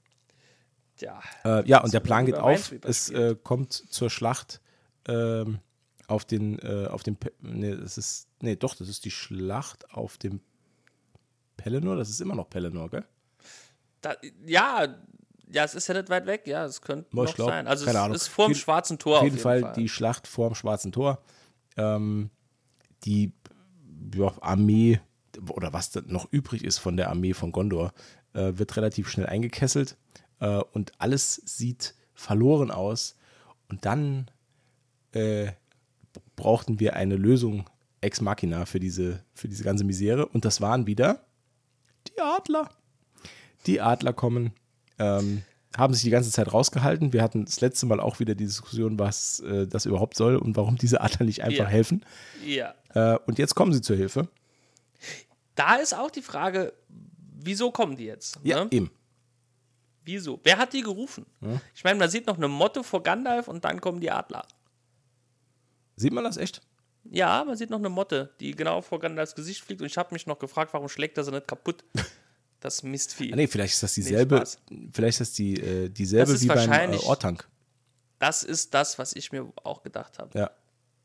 Tja. 0.98 1.22
Äh, 1.46 1.66
ja, 1.68 1.82
und 1.82 1.94
der 1.94 2.02
Plan 2.02 2.26
geht 2.26 2.36
auf. 2.36 2.74
Es 2.84 3.10
äh, 3.10 3.36
kommt 3.42 3.72
zur 3.74 4.10
Schlacht 4.10 4.62
ähm, 5.08 5.60
auf 6.08 6.26
den, 6.26 6.60
äh, 6.60 6.88
auf 6.88 7.04
dem, 7.04 7.18
nee, 7.40 7.76
das 7.76 7.98
ist, 7.98 8.28
nee, 8.42 8.56
doch, 8.56 8.76
das 8.76 8.90
ist 8.90 9.06
die 9.06 9.12
Schlacht 9.12 9.90
auf 9.92 10.18
dem 10.18 10.42
Pelennor. 11.58 11.96
Das 11.96 12.10
ist 12.10 12.20
immer 12.22 12.36
noch 12.36 12.50
Pelennor, 12.50 12.90
gell? 12.90 13.06
Da, 14.04 14.16
ja, 14.46 14.88
ja, 15.50 15.64
es 15.64 15.74
ist 15.76 15.88
ja 15.88 15.94
nicht 15.96 16.10
weit 16.10 16.26
weg, 16.26 16.46
ja, 16.46 16.66
es 16.66 16.82
könnte 16.82 17.08
ich 17.10 17.14
noch 17.16 17.34
glaub, 17.34 17.50
sein. 17.50 17.68
Also 17.68 17.86
es 17.86 17.96
Ahnung. 17.96 18.16
ist 18.16 18.28
vor 18.28 18.46
dem 18.46 18.52
Auf 18.52 18.58
jeden- 18.58 18.60
Schwarzen 18.62 19.00
Tor 19.00 19.18
auf 19.20 19.24
jeden, 19.24 19.38
Fall, 19.38 19.74
die 19.76 19.90
Schlacht 19.90 20.28
vorm 20.28 20.54
Schwarzen 20.56 20.92
Tor. 20.92 21.24
Ähm, 21.78 22.30
die 23.06 23.34
ja, 24.16 24.32
Armee 24.42 25.00
oder 25.50 25.74
was 25.74 25.94
noch 26.06 26.32
übrig 26.32 26.64
ist 26.64 26.78
von 26.78 26.98
der 26.98 27.10
Armee 27.10 27.34
von 27.34 27.52
Gondor, 27.52 27.94
äh, 28.34 28.54
wird 28.56 28.76
relativ 28.78 29.10
schnell 29.10 29.26
eingekesselt 29.28 29.98
äh, 30.40 30.58
und 30.58 30.92
alles 31.00 31.36
sieht 31.46 31.96
verloren 32.14 32.70
aus. 32.72 33.16
Und 33.70 33.86
dann 33.86 34.30
äh, 35.14 35.52
brauchten 36.36 36.80
wir 36.80 36.96
eine 36.96 37.16
Lösung 37.16 37.70
ex 38.02 38.22
machina 38.22 38.66
für 38.66 38.80
diese, 38.80 39.24
für 39.34 39.48
diese 39.48 39.64
ganze 39.64 39.84
Misere. 39.84 40.26
Und 40.28 40.46
das 40.46 40.62
waren 40.62 40.86
wieder 40.88 41.26
die 42.08 42.20
Adler. 42.22 42.70
Die 43.66 43.82
Adler 43.82 44.14
kommen, 44.14 44.54
ähm, 45.00 45.44
haben 45.78 45.94
sich 45.94 46.04
die 46.04 46.10
ganze 46.10 46.32
Zeit 46.32 46.54
rausgehalten. 46.54 47.14
Wir 47.14 47.24
hatten 47.24 47.46
das 47.46 47.62
letzte 47.62 47.86
Mal 47.86 48.00
auch 48.00 48.20
wieder 48.20 48.36
die 48.36 48.46
Diskussion, 48.46 49.00
was 49.00 49.40
äh, 49.40 49.66
das 49.68 49.86
überhaupt 49.86 50.16
soll 50.16 50.36
und 50.36 50.56
warum 50.56 50.78
diese 50.78 51.02
Adler 51.02 51.26
nicht 51.26 51.42
einfach 51.44 51.66
Ja. 51.66 51.70
helfen. 51.70 52.06
Ja. 52.46 52.76
Äh, 52.94 53.18
und 53.26 53.40
jetzt 53.40 53.56
kommen 53.56 53.74
sie 53.74 53.82
zur 53.82 53.96
Hilfe. 53.96 54.28
Da 55.56 55.76
ist 55.76 55.94
auch 55.96 56.12
die 56.12 56.22
Frage, 56.22 56.74
wieso 57.40 57.72
kommen 57.72 57.96
die 57.96 58.06
jetzt? 58.06 58.40
Ja, 58.44 58.64
Ne? 58.66 58.70
eben. 58.72 58.92
Wieso? 60.06 60.40
Wer 60.44 60.58
hat 60.58 60.74
die 60.74 60.82
gerufen? 60.82 61.26
Ich 61.74 61.84
meine, 61.86 61.98
man 61.98 62.10
sieht 62.10 62.28
noch 62.28 62.36
eine 62.38 62.50
Motte 62.50 62.84
vor 62.84 63.02
Gandalf 63.04 63.48
und 63.48 63.64
dann 63.64 63.80
kommen 63.80 64.02
die 64.02 64.12
Adler. 64.12 64.46
Sieht 65.96 66.12
man 66.12 66.24
das 66.26 66.36
echt? 66.38 66.62
Ja, 67.06 67.44
man 67.46 67.56
sieht 67.56 67.70
noch 67.70 67.80
eine 67.80 67.90
Motte, 67.90 68.34
die 68.40 68.52
genau 68.52 68.82
vor 68.82 69.00
Gandalfs 69.00 69.34
Gesicht 69.36 69.62
fliegt 69.62 69.82
und 69.82 69.88
ich 69.88 69.98
habe 69.98 70.14
mich 70.14 70.26
noch 70.28 70.40
gefragt, 70.40 70.74
warum 70.74 70.90
schlägt 70.90 71.18
er 71.18 71.24
sie 71.24 71.32
nicht 71.32 71.48
kaputt? 71.48 71.84
Das 72.64 72.82
Mistvieh. 72.82 73.34
Ah, 73.34 73.36
nee, 73.36 73.48
vielleicht 73.48 73.74
ist 73.74 73.84
das 73.84 73.94
dieselbe, 73.94 74.38
Spaß. 74.38 74.58
vielleicht 74.94 75.20
ist 75.20 75.32
das 75.32 75.34
die, 75.36 75.60
äh, 75.60 75.90
dieselbe 75.90 76.32
Das 76.32 76.42
wie 76.42 76.48
beim 76.48 76.72
äh, 76.94 76.96
Ortank. 77.00 77.46
Das 78.20 78.42
ist 78.44 78.74
das, 78.74 78.98
was 78.98 79.12
ich 79.18 79.34
mir 79.34 79.52
auch 79.66 79.84
gedacht 79.84 80.18
habe. 80.18 80.40
Ja. 80.40 80.50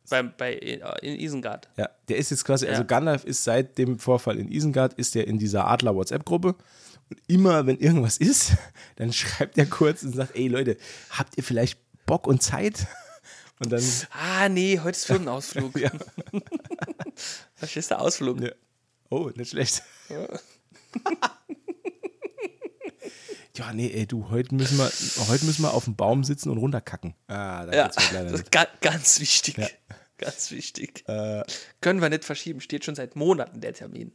Beim, 0.08 0.32
bei, 0.38 0.54
äh, 0.54 0.80
in 1.02 1.18
Isengard. 1.18 1.68
Ja, 1.76 1.90
der 2.08 2.16
ist 2.18 2.30
jetzt 2.30 2.44
quasi, 2.44 2.68
also 2.68 2.82
Ja. 2.82 2.86
Gandalf 2.86 3.24
ist 3.24 3.42
seit 3.42 3.76
dem 3.76 3.98
Vorfall 3.98 4.38
in 4.38 4.52
Isengard, 4.52 4.94
ist 4.94 5.16
der 5.16 5.26
in 5.26 5.36
dieser 5.40 5.66
Adler-WhatsApp-Gruppe. 5.66 6.54
Und 7.10 7.20
immer, 7.26 7.66
wenn 7.66 7.78
irgendwas 7.78 8.18
ist, 8.18 8.52
dann 8.96 9.12
schreibt 9.12 9.58
er 9.58 9.66
kurz 9.66 10.04
und 10.04 10.14
sagt, 10.14 10.36
ey 10.36 10.46
Leute, 10.46 10.76
habt 11.10 11.36
ihr 11.36 11.42
vielleicht 11.42 11.80
Bock 12.06 12.28
und 12.28 12.40
Zeit? 12.40 12.86
Und 13.60 13.72
dann, 13.72 13.82
Ah, 14.12 14.48
nee, 14.48 14.78
heute 14.78 14.90
ist 14.96 15.06
Firmenausflug. 15.06 15.76
ja, 15.80 15.90
Verstehst 17.56 17.90
du, 17.90 17.98
Ausflug? 17.98 18.40
ja. 18.40 18.52
oh, 19.10 19.30
nicht 19.34 19.50
schlecht. 19.50 19.82
Ja, 20.08 20.28
nee, 23.72 23.90
ey, 23.92 24.06
du, 24.06 24.30
heute 24.30 24.54
müssen 24.54 24.78
wir, 24.78 24.90
heute 25.28 25.44
müssen 25.44 25.62
wir 25.62 25.74
auf 25.74 25.84
dem 25.84 25.96
Baum 25.96 26.24
sitzen 26.24 26.50
und 26.50 26.58
runterkacken. 26.58 27.14
Ah, 27.26 27.66
da 27.66 27.72
Ja, 27.74 27.88
geht's 27.88 27.96
mir 28.12 28.18
leider 28.18 28.30
das 28.30 28.32
nicht. 28.40 28.42
ist 28.44 28.52
ga, 28.52 28.66
ganz 28.80 29.20
wichtig. 29.20 29.56
Ganz 30.18 30.50
wichtig. 30.50 31.04
Können 31.06 32.00
wir 32.02 32.08
nicht 32.08 32.24
verschieben, 32.24 32.60
steht 32.60 32.84
schon 32.84 32.94
seit 32.96 33.14
Monaten 33.16 33.60
der 33.60 33.72
Termin. 33.74 34.12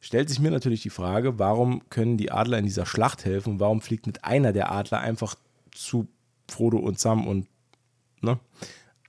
stellt 0.00 0.28
sich 0.28 0.38
mir 0.38 0.50
natürlich 0.50 0.82
die 0.82 0.90
Frage, 0.90 1.38
warum 1.38 1.88
können 1.90 2.16
die 2.16 2.30
Adler 2.30 2.58
in 2.58 2.66
dieser 2.66 2.86
Schlacht 2.86 3.24
helfen 3.24 3.54
und 3.54 3.60
warum 3.60 3.80
fliegt 3.80 4.06
nicht 4.06 4.24
einer 4.24 4.52
der 4.52 4.70
Adler 4.72 5.00
einfach 5.00 5.34
zu 5.72 6.08
Frodo 6.48 6.78
und 6.78 6.98
Sam 6.98 7.26
und 7.26 7.48
ne? 8.20 8.38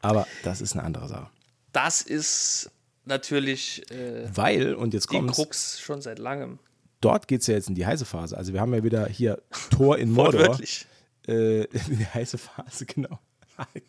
Aber 0.02 0.28
das 0.44 0.62
ist 0.62 0.74
eine 0.74 0.84
andere 0.84 1.08
Sache. 1.08 1.30
Das 1.74 2.02
ist 2.02 2.72
natürlich 3.06 3.90
äh, 3.92 4.28
Weil, 4.36 4.74
und 4.76 4.94
jetzt 4.94 5.12
die 5.12 5.16
kommt 5.18 5.32
Krux 5.32 5.80
schon 5.80 6.02
seit 6.02 6.18
langem. 6.20 6.60
Dort 7.02 7.28
geht 7.28 7.42
es 7.42 7.48
ja 7.48 7.56
jetzt 7.56 7.70
in 7.70 7.76
die 7.76 7.86
heiße 7.86 8.06
Phase. 8.06 8.38
Also 8.38 8.54
wir 8.54 8.62
haben 8.62 8.74
ja 8.74 8.84
wieder 8.84 9.08
hier 9.08 9.42
Tor 9.70 9.98
in 9.98 10.12
Mordor. 10.12 10.42
Wortwörtlich. 10.42 10.88
Äh, 11.28 11.64
in 11.64 11.98
die 11.98 12.06
heiße 12.06 12.38
Phase, 12.38 12.86
genau. 12.88 13.20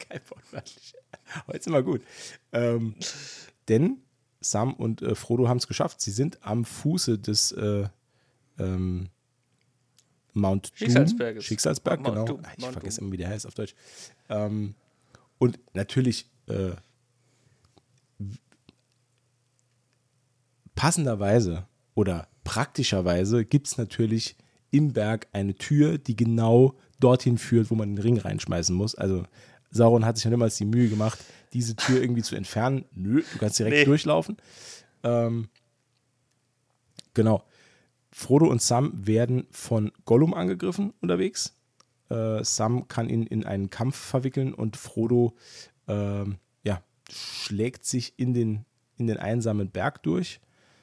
Geil, 0.09 0.21
wortwörtlich. 0.29 0.95
Heute 1.47 1.63
sind 1.63 1.73
wir 1.73 1.83
gut. 1.83 2.03
Ähm, 2.53 2.95
denn 3.69 3.99
Sam 4.41 4.75
und 4.75 5.03
äh, 5.03 5.15
Frodo 5.15 5.49
haben 5.49 5.59
es 5.59 5.67
geschafft. 5.67 6.01
Sie 6.01 6.11
sind 6.11 6.43
am 6.43 6.65
Fuße 6.65 7.19
des 7.19 7.53
äh, 7.53 7.89
ähm, 8.59 9.09
Mount 10.35 10.71
Doom. 10.71 10.77
Schicksalsberges. 10.77 11.45
Schicksalsberg, 11.45 12.01
Mount 12.01 12.15
genau. 12.15 12.27
Doom, 12.27 12.43
ich 12.57 12.63
Mount 12.63 12.73
vergesse 12.73 12.99
Doom. 12.99 13.07
immer, 13.07 13.13
wie 13.13 13.19
der 13.19 13.29
heißt 13.29 13.47
auf 13.47 13.55
Deutsch. 13.55 13.75
Ähm, 14.29 14.75
und 15.39 15.59
natürlich 15.75 16.31
äh, 16.49 16.73
passenderweise 20.75 21.67
oder 21.94 22.28
praktischerweise 22.44 23.44
gibt 23.44 23.66
es 23.69 23.78
natürlich 23.78 24.36
im 24.70 24.93
Berg 24.93 25.28
eine 25.32 25.55
Tür, 25.55 25.98
die 25.98 26.16
genau 26.16 26.74
dorthin 26.98 27.36
führt, 27.39 27.70
wo 27.70 27.74
man 27.74 27.94
den 27.94 28.02
Ring 28.02 28.19
reinschmeißen 28.19 28.74
muss. 28.74 28.94
Also 28.94 29.24
Sauron 29.70 30.05
hat 30.05 30.16
sich 30.16 30.24
ja 30.24 30.31
niemals 30.31 30.56
die 30.56 30.64
Mühe 30.64 30.89
gemacht, 30.89 31.19
diese 31.52 31.77
Tür 31.77 32.01
irgendwie 32.01 32.23
zu 32.23 32.36
entfernen. 32.36 32.85
Nö, 32.93 33.23
du 33.32 33.39
kannst 33.39 33.59
direkt 33.59 33.77
Nee. 33.77 33.85
durchlaufen. 33.85 34.36
Ähm, 35.02 35.48
genau. 37.14 37.44
Frodo 38.10 38.47
und 38.47 38.60
Sam 38.62 38.93
werden 39.06 39.47
von 39.51 39.90
Gollum 40.05 40.35
angegriffen 40.35 40.93
unterwegs. 41.01 41.55
Äh, 42.10 42.44
Sam 42.44 42.89
kann 42.89 43.09
ihn 43.09 43.27
in 43.27 43.44
einen 43.44 43.70
Kampf 43.70 43.97
verwickeln 43.97 44.52
und 44.55 44.77
Frodo 44.77 45.35
ähm, 45.89 46.36
ja, 46.62 46.82
schlägt 47.10 47.85
sich 47.85 48.19
in 48.19 48.35
den, 48.35 48.64
in 48.98 49.06
den 49.06 49.16
einsamen 49.16 49.70
Berg 49.70 50.02
durch. 50.02 50.40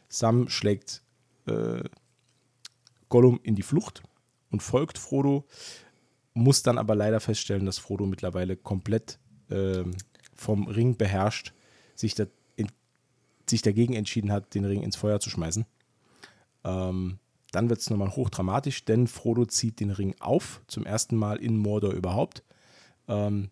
Sam 0.09 0.49
schlägt 0.49 1.03
äh, 1.45 1.83
Gollum 3.07 3.39
in 3.43 3.55
die 3.55 3.63
Flucht 3.63 4.03
und 4.51 4.61
folgt 4.61 4.97
Frodo, 4.97 5.45
muss 6.33 6.63
dann 6.63 6.77
aber 6.77 6.95
leider 6.95 7.19
feststellen, 7.19 7.65
dass 7.65 7.77
Frodo 7.79 8.05
mittlerweile 8.05 8.55
komplett 8.55 9.19
äh, 9.49 9.83
vom 10.35 10.67
Ring 10.67 10.97
beherrscht, 10.97 11.53
sich, 11.95 12.15
da 12.15 12.25
in, 12.55 12.67
sich 13.49 13.61
dagegen 13.61 13.93
entschieden 13.93 14.31
hat, 14.31 14.53
den 14.55 14.65
Ring 14.65 14.81
ins 14.81 14.95
Feuer 14.95 15.19
zu 15.19 15.29
schmeißen. 15.29 15.65
Ähm, 16.63 17.19
dann 17.51 17.69
wird 17.69 17.79
es 17.79 17.89
nochmal 17.89 18.15
hochdramatisch, 18.15 18.85
denn 18.85 19.07
Frodo 19.07 19.45
zieht 19.45 19.79
den 19.79 19.91
Ring 19.91 20.15
auf, 20.19 20.61
zum 20.67 20.85
ersten 20.85 21.15
Mal 21.15 21.37
in 21.37 21.57
Mordor 21.57 21.93
überhaupt. 21.93 22.43
Ähm, 23.07 23.49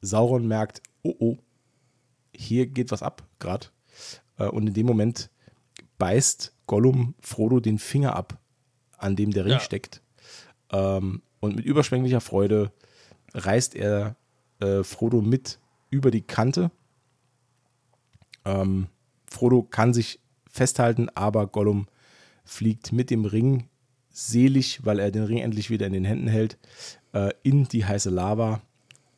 Sauron 0.00 0.46
merkt, 0.46 0.82
oh 1.02 1.14
oh, 1.18 1.38
hier 2.34 2.66
geht 2.66 2.90
was 2.90 3.02
ab, 3.02 3.26
gerade. 3.38 3.68
Äh, 4.38 4.46
und 4.46 4.66
in 4.68 4.74
dem 4.74 4.86
Moment 4.86 5.30
beißt 5.98 6.54
Gollum 6.66 7.14
Frodo 7.20 7.60
den 7.60 7.78
Finger 7.78 8.16
ab, 8.16 8.38
an 8.98 9.16
dem 9.16 9.32
der 9.32 9.44
Ring 9.44 9.52
ja. 9.52 9.60
steckt. 9.60 10.02
Ähm, 10.72 11.22
und 11.40 11.56
mit 11.56 11.64
überschwänglicher 11.64 12.20
Freude 12.20 12.72
reißt 13.34 13.74
er 13.74 14.16
äh, 14.60 14.82
Frodo 14.82 15.20
mit 15.20 15.58
über 15.90 16.10
die 16.10 16.22
Kante. 16.22 16.70
Ähm, 18.44 18.88
Frodo 19.30 19.62
kann 19.62 19.92
sich 19.92 20.20
festhalten, 20.48 21.08
aber 21.14 21.46
Gollum 21.46 21.86
fliegt 22.44 22.92
mit 22.92 23.10
dem 23.10 23.24
Ring 23.24 23.68
selig, 24.10 24.84
weil 24.84 25.00
er 25.00 25.10
den 25.10 25.24
Ring 25.24 25.38
endlich 25.38 25.70
wieder 25.70 25.86
in 25.86 25.92
den 25.92 26.04
Händen 26.04 26.28
hält, 26.28 26.58
äh, 27.12 27.30
in 27.42 27.64
die 27.64 27.84
heiße 27.84 28.10
Lava. 28.10 28.62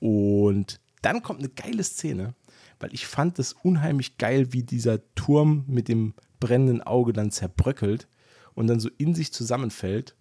Und 0.00 0.80
dann 1.02 1.22
kommt 1.22 1.40
eine 1.40 1.50
geile 1.50 1.84
Szene, 1.84 2.34
weil 2.78 2.92
ich 2.92 3.06
fand 3.06 3.38
es 3.38 3.52
unheimlich 3.52 4.18
geil, 4.18 4.52
wie 4.52 4.62
dieser 4.62 5.00
Turm 5.14 5.64
mit 5.66 5.88
dem 5.88 6.14
brennenden 6.40 6.82
Auge 6.82 7.12
dann 7.12 7.30
zerbröckelt 7.30 8.08
und 8.54 8.66
dann 8.66 8.80
so 8.80 8.90
in 8.98 9.14
sich 9.14 9.32
zusammenfällt. 9.32 10.14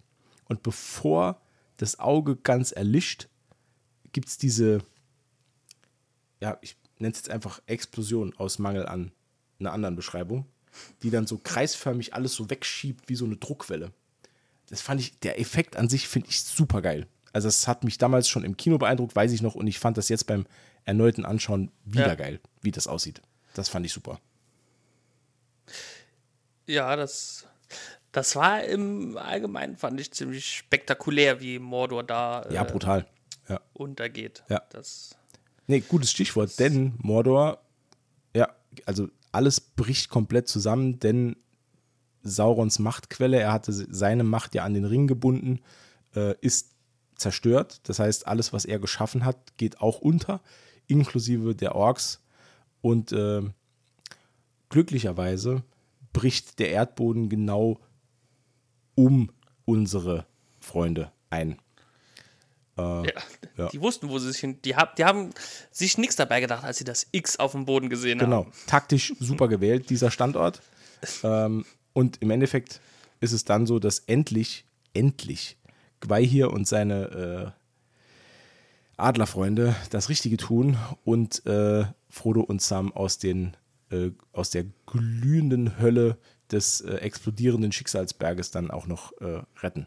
Und 0.44 0.62
bevor 0.62 1.40
das 1.76 1.98
Auge 1.98 2.36
ganz 2.36 2.72
erlischt, 2.72 3.28
gibt 4.12 4.28
es 4.28 4.38
diese, 4.38 4.78
ja, 6.40 6.58
ich 6.62 6.76
nenne 6.98 7.12
es 7.12 7.18
jetzt 7.18 7.30
einfach 7.30 7.60
Explosion 7.66 8.34
aus 8.36 8.58
Mangel 8.58 8.86
an 8.86 9.12
einer 9.58 9.72
anderen 9.72 9.96
Beschreibung 9.96 10.46
die 11.02 11.10
dann 11.10 11.26
so 11.26 11.38
kreisförmig 11.38 12.14
alles 12.14 12.34
so 12.34 12.50
wegschiebt 12.50 13.08
wie 13.08 13.16
so 13.16 13.24
eine 13.24 13.36
Druckwelle. 13.36 13.92
Das 14.68 14.80
fand 14.80 15.00
ich, 15.00 15.18
der 15.20 15.38
Effekt 15.40 15.76
an 15.76 15.88
sich 15.88 16.08
finde 16.08 16.28
ich 16.28 16.42
super 16.42 16.82
geil. 16.82 17.06
Also 17.36 17.48
es 17.48 17.68
hat 17.68 17.84
mich 17.84 17.98
damals 17.98 18.30
schon 18.30 18.44
im 18.44 18.56
Kino 18.56 18.78
beeindruckt, 18.78 19.14
weiß 19.14 19.30
ich 19.30 19.42
noch, 19.42 19.54
und 19.54 19.66
ich 19.66 19.78
fand 19.78 19.98
das 19.98 20.08
jetzt 20.08 20.26
beim 20.26 20.46
erneuten 20.86 21.26
Anschauen 21.26 21.70
wieder 21.84 22.06
ja. 22.06 22.14
geil, 22.14 22.40
wie 22.62 22.70
das 22.70 22.86
aussieht. 22.86 23.20
Das 23.52 23.68
fand 23.68 23.84
ich 23.84 23.92
super. 23.92 24.18
Ja, 26.66 26.96
das, 26.96 27.44
das 28.10 28.36
war 28.36 28.64
im 28.64 29.18
Allgemeinen, 29.18 29.76
fand 29.76 30.00
ich 30.00 30.12
ziemlich 30.12 30.46
spektakulär, 30.46 31.42
wie 31.42 31.58
Mordor 31.58 32.04
da 32.04 32.48
ja, 32.50 32.64
brutal. 32.64 33.06
Ja. 33.50 33.60
untergeht. 33.74 34.42
Ja. 34.48 34.62
Das 34.70 35.14
nee, 35.66 35.80
gutes 35.80 36.10
Stichwort, 36.12 36.58
denn 36.58 36.94
Mordor, 36.96 37.60
ja, 38.34 38.48
also 38.86 39.10
alles 39.30 39.60
bricht 39.60 40.08
komplett 40.08 40.48
zusammen, 40.48 41.00
denn 41.00 41.36
Saurons 42.22 42.78
Machtquelle, 42.78 43.38
er 43.38 43.52
hatte 43.52 43.74
seine 43.74 44.24
Macht 44.24 44.54
ja 44.54 44.64
an 44.64 44.72
den 44.72 44.86
Ring 44.86 45.06
gebunden, 45.06 45.60
äh, 46.14 46.34
ist 46.40 46.75
zerstört. 47.16 47.80
Das 47.84 47.98
heißt, 47.98 48.26
alles, 48.26 48.52
was 48.52 48.64
er 48.64 48.78
geschaffen 48.78 49.24
hat, 49.24 49.56
geht 49.56 49.80
auch 49.80 50.00
unter, 50.00 50.40
inklusive 50.86 51.54
der 51.54 51.74
Orks. 51.74 52.22
Und 52.80 53.12
äh, 53.12 53.42
glücklicherweise 54.68 55.62
bricht 56.12 56.58
der 56.58 56.70
Erdboden 56.70 57.28
genau 57.28 57.80
um 58.94 59.30
unsere 59.64 60.26
Freunde 60.60 61.12
ein. 61.30 61.58
Äh, 62.78 62.82
ja, 62.82 63.12
ja. 63.56 63.68
Die 63.68 63.80
wussten, 63.80 64.08
wo 64.08 64.18
sie 64.18 64.30
sich 64.30 64.40
hin. 64.40 64.60
Die, 64.62 64.76
hab, 64.76 64.96
die 64.96 65.04
haben 65.04 65.30
sich 65.70 65.98
nichts 65.98 66.16
dabei 66.16 66.40
gedacht, 66.40 66.64
als 66.64 66.78
sie 66.78 66.84
das 66.84 67.06
X 67.12 67.38
auf 67.38 67.52
dem 67.52 67.64
Boden 67.64 67.88
gesehen 67.88 68.18
genau. 68.18 68.36
haben. 68.36 68.50
Genau. 68.50 68.56
Taktisch 68.66 69.14
super 69.18 69.48
gewählt, 69.48 69.90
dieser 69.90 70.10
Standort. 70.10 70.62
ähm, 71.22 71.64
und 71.92 72.20
im 72.22 72.30
Endeffekt 72.30 72.80
ist 73.20 73.32
es 73.32 73.44
dann 73.44 73.66
so, 73.66 73.78
dass 73.78 74.00
endlich, 74.00 74.66
endlich 74.92 75.56
hier 76.24 76.52
und 76.52 76.66
seine 76.66 77.54
äh, 77.56 77.60
Adlerfreunde 78.96 79.74
das 79.90 80.08
Richtige 80.08 80.36
tun 80.36 80.78
und 81.04 81.44
äh, 81.46 81.84
Frodo 82.08 82.40
und 82.40 82.62
Sam 82.62 82.92
aus, 82.92 83.18
den, 83.18 83.56
äh, 83.90 84.10
aus 84.32 84.50
der 84.50 84.64
glühenden 84.86 85.78
Hölle 85.78 86.18
des 86.50 86.80
äh, 86.80 86.94
explodierenden 86.96 87.72
Schicksalsberges 87.72 88.50
dann 88.50 88.70
auch 88.70 88.86
noch 88.86 89.12
äh, 89.20 89.42
retten. 89.60 89.86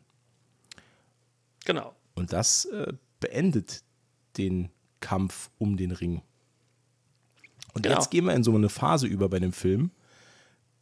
Genau. 1.65 1.95
Und 2.15 2.33
das 2.33 2.65
äh, 2.65 2.93
beendet 3.19 3.83
den 4.37 4.69
Kampf 4.99 5.49
um 5.57 5.77
den 5.77 5.91
Ring. 5.91 6.21
Und 7.73 7.83
genau. 7.83 7.95
jetzt 7.95 8.11
gehen 8.11 8.25
wir 8.25 8.33
in 8.33 8.43
so 8.43 8.53
eine 8.53 8.69
Phase 8.69 9.07
über 9.07 9.29
bei 9.29 9.39
dem 9.39 9.53
Film, 9.53 9.91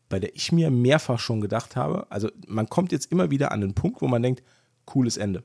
bei 0.10 0.20
der 0.20 0.36
ich 0.36 0.52
mir 0.52 0.72
mehrfach 0.72 1.20
schon 1.20 1.42
gedacht 1.42 1.76
habe, 1.76 2.10
also 2.10 2.30
man 2.48 2.70
kommt 2.70 2.92
jetzt 2.92 3.12
immer 3.12 3.30
wieder 3.30 3.52
an 3.52 3.62
den 3.62 3.74
Punkt, 3.74 4.02
wo 4.02 4.08
man 4.08 4.24
denkt, 4.24 4.44
cooles 4.88 5.18
Ende. 5.18 5.44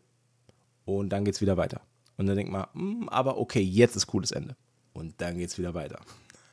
Und 0.87 1.11
dann 1.11 1.27
geht 1.27 1.35
es 1.35 1.43
wieder 1.43 1.59
weiter. 1.59 1.83
Und 2.17 2.27
dann 2.27 2.37
denkt 2.37 2.51
man, 2.51 2.67
hm, 2.73 3.09
aber 3.11 3.37
okay, 3.37 3.61
jetzt 3.61 3.97
ist 3.97 4.07
cooles 4.07 4.31
Ende. 4.31 4.57
Und 4.95 5.21
dann 5.21 5.37
geht 5.37 5.51
es 5.51 5.59
wieder 5.59 5.75
weiter. 5.75 6.01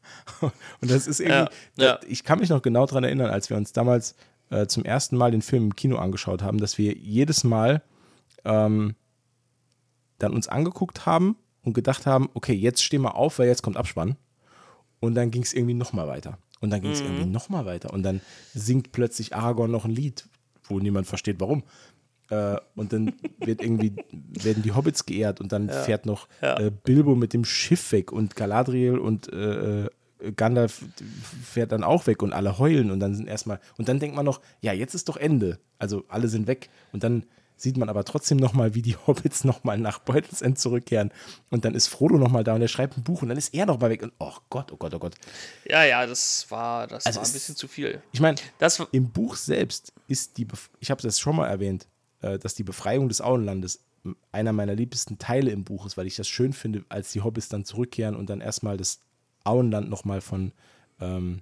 Und 0.41 0.91
das 0.91 1.07
ist 1.07 1.19
irgendwie, 1.21 1.53
ja, 1.77 1.85
ja. 1.85 1.99
ich 2.07 2.23
kann 2.23 2.39
mich 2.39 2.49
noch 2.49 2.61
genau 2.61 2.85
daran 2.85 3.03
erinnern, 3.03 3.29
als 3.29 3.49
wir 3.49 3.57
uns 3.57 3.71
damals 3.71 4.15
äh, 4.49 4.67
zum 4.67 4.83
ersten 4.83 5.15
Mal 5.15 5.31
den 5.31 5.41
Film 5.41 5.65
im 5.65 5.75
Kino 5.75 5.97
angeschaut 5.97 6.41
haben, 6.41 6.57
dass 6.57 6.77
wir 6.77 6.95
jedes 6.97 7.43
Mal 7.43 7.81
ähm, 8.45 8.95
dann 10.17 10.33
uns 10.33 10.47
angeguckt 10.47 11.05
haben 11.05 11.37
und 11.63 11.73
gedacht 11.73 12.05
haben, 12.05 12.29
okay, 12.33 12.53
jetzt 12.53 12.83
stehen 12.83 13.01
wir 13.01 13.15
auf, 13.15 13.39
weil 13.39 13.47
jetzt 13.47 13.61
kommt 13.61 13.77
Abspann. 13.77 14.15
Und 14.99 15.15
dann 15.15 15.31
ging 15.31 15.43
es 15.43 15.53
irgendwie 15.53 15.75
nochmal 15.75 16.07
weiter. 16.07 16.37
Und 16.59 16.71
dann 16.71 16.81
ging 16.81 16.91
es 16.91 17.01
mhm. 17.01 17.07
irgendwie 17.07 17.25
nochmal 17.25 17.65
weiter. 17.65 17.93
Und 17.93 18.03
dann 18.03 18.21
singt 18.53 18.91
plötzlich 18.91 19.35
Aragorn 19.35 19.71
noch 19.71 19.85
ein 19.85 19.91
Lied, 19.91 20.27
wo 20.63 20.79
niemand 20.79 21.07
versteht, 21.07 21.39
warum. 21.39 21.63
Äh, 22.29 22.57
und 22.75 22.93
dann 22.93 23.13
wird 23.39 23.61
irgendwie, 23.61 23.93
werden 24.43 24.63
die 24.63 24.73
Hobbits 24.73 25.05
geehrt 25.05 25.41
und 25.41 25.51
dann 25.51 25.67
ja. 25.67 25.81
fährt 25.81 26.05
noch 26.05 26.27
ja. 26.41 26.59
äh, 26.59 26.71
Bilbo 26.71 27.15
mit 27.15 27.33
dem 27.33 27.45
Schiff 27.45 27.91
weg 27.91 28.11
und 28.11 28.35
Galadriel 28.35 28.97
und 28.97 29.31
äh, 29.31 29.85
äh, 29.85 29.89
Gandalf 30.35 30.83
fährt 31.43 31.71
dann 31.71 31.83
auch 31.83 32.07
weg 32.07 32.21
und 32.21 32.33
alle 32.33 32.59
heulen 32.59 32.91
und 32.91 32.99
dann 32.99 33.15
sind 33.15 33.27
erstmal, 33.27 33.59
und 33.77 33.87
dann 33.87 33.99
denkt 33.99 34.15
man 34.15 34.25
noch, 34.25 34.41
ja, 34.61 34.73
jetzt 34.73 34.93
ist 34.93 35.07
doch 35.07 35.17
Ende. 35.17 35.59
Also 35.77 36.03
alle 36.09 36.27
sind 36.27 36.47
weg. 36.47 36.69
Und 36.91 37.03
dann 37.03 37.23
sieht 37.55 37.77
man 37.77 37.89
aber 37.89 38.03
trotzdem 38.03 38.37
nochmal, 38.37 38.75
wie 38.75 38.81
die 38.81 38.95
Hobbits 38.95 39.43
nochmal 39.43 39.77
nach 39.77 39.99
Beutelsend 39.99 40.59
zurückkehren. 40.59 41.11
Und 41.49 41.65
dann 41.65 41.75
ist 41.75 41.87
Frodo 41.87 42.17
nochmal 42.17 42.43
da 42.43 42.55
und 42.55 42.61
er 42.61 42.67
schreibt 42.67 42.97
ein 42.97 43.03
Buch 43.03 43.21
und 43.21 43.29
dann 43.29 43.37
ist 43.37 43.53
er 43.53 43.65
nochmal 43.65 43.89
weg. 43.89 44.03
Und 44.03 44.13
oh 44.19 44.33
Gott, 44.49 44.71
oh 44.71 44.77
Gott, 44.77 44.93
oh 44.93 44.99
Gott. 44.99 45.15
Ja, 45.65 45.83
ja, 45.83 46.05
das 46.05 46.49
war, 46.49 46.87
das 46.87 47.05
also 47.05 47.19
war 47.19 47.27
ein 47.27 47.33
bisschen 47.33 47.55
zu 47.55 47.67
viel. 47.67 48.01
Ich 48.11 48.19
meine, 48.19 48.37
im 48.91 49.09
Buch 49.09 49.35
selbst 49.35 49.93
ist 50.07 50.37
die, 50.37 50.45
Bef 50.45 50.69
ich 50.79 50.91
habe 50.91 51.01
das 51.01 51.19
schon 51.19 51.35
mal 51.35 51.47
erwähnt, 51.47 51.83
äh, 51.83 51.98
dass 52.21 52.53
die 52.53 52.63
Befreiung 52.63 53.07
des 53.07 53.21
Auenlandes 53.21 53.83
einer 54.31 54.53
meiner 54.53 54.75
liebsten 54.75 55.17
Teile 55.17 55.51
im 55.51 55.63
Buch 55.63 55.85
ist, 55.85 55.97
weil 55.97 56.07
ich 56.07 56.15
das 56.15 56.27
schön 56.27 56.53
finde, 56.53 56.85
als 56.89 57.11
die 57.11 57.21
Hobbits 57.21 57.49
dann 57.49 57.65
zurückkehren 57.65 58.15
und 58.15 58.29
dann 58.29 58.41
erstmal 58.41 58.77
das 58.77 58.99
Auenland 59.43 59.89
nochmal 59.89 60.21
von 60.21 60.51
ähm, 61.01 61.41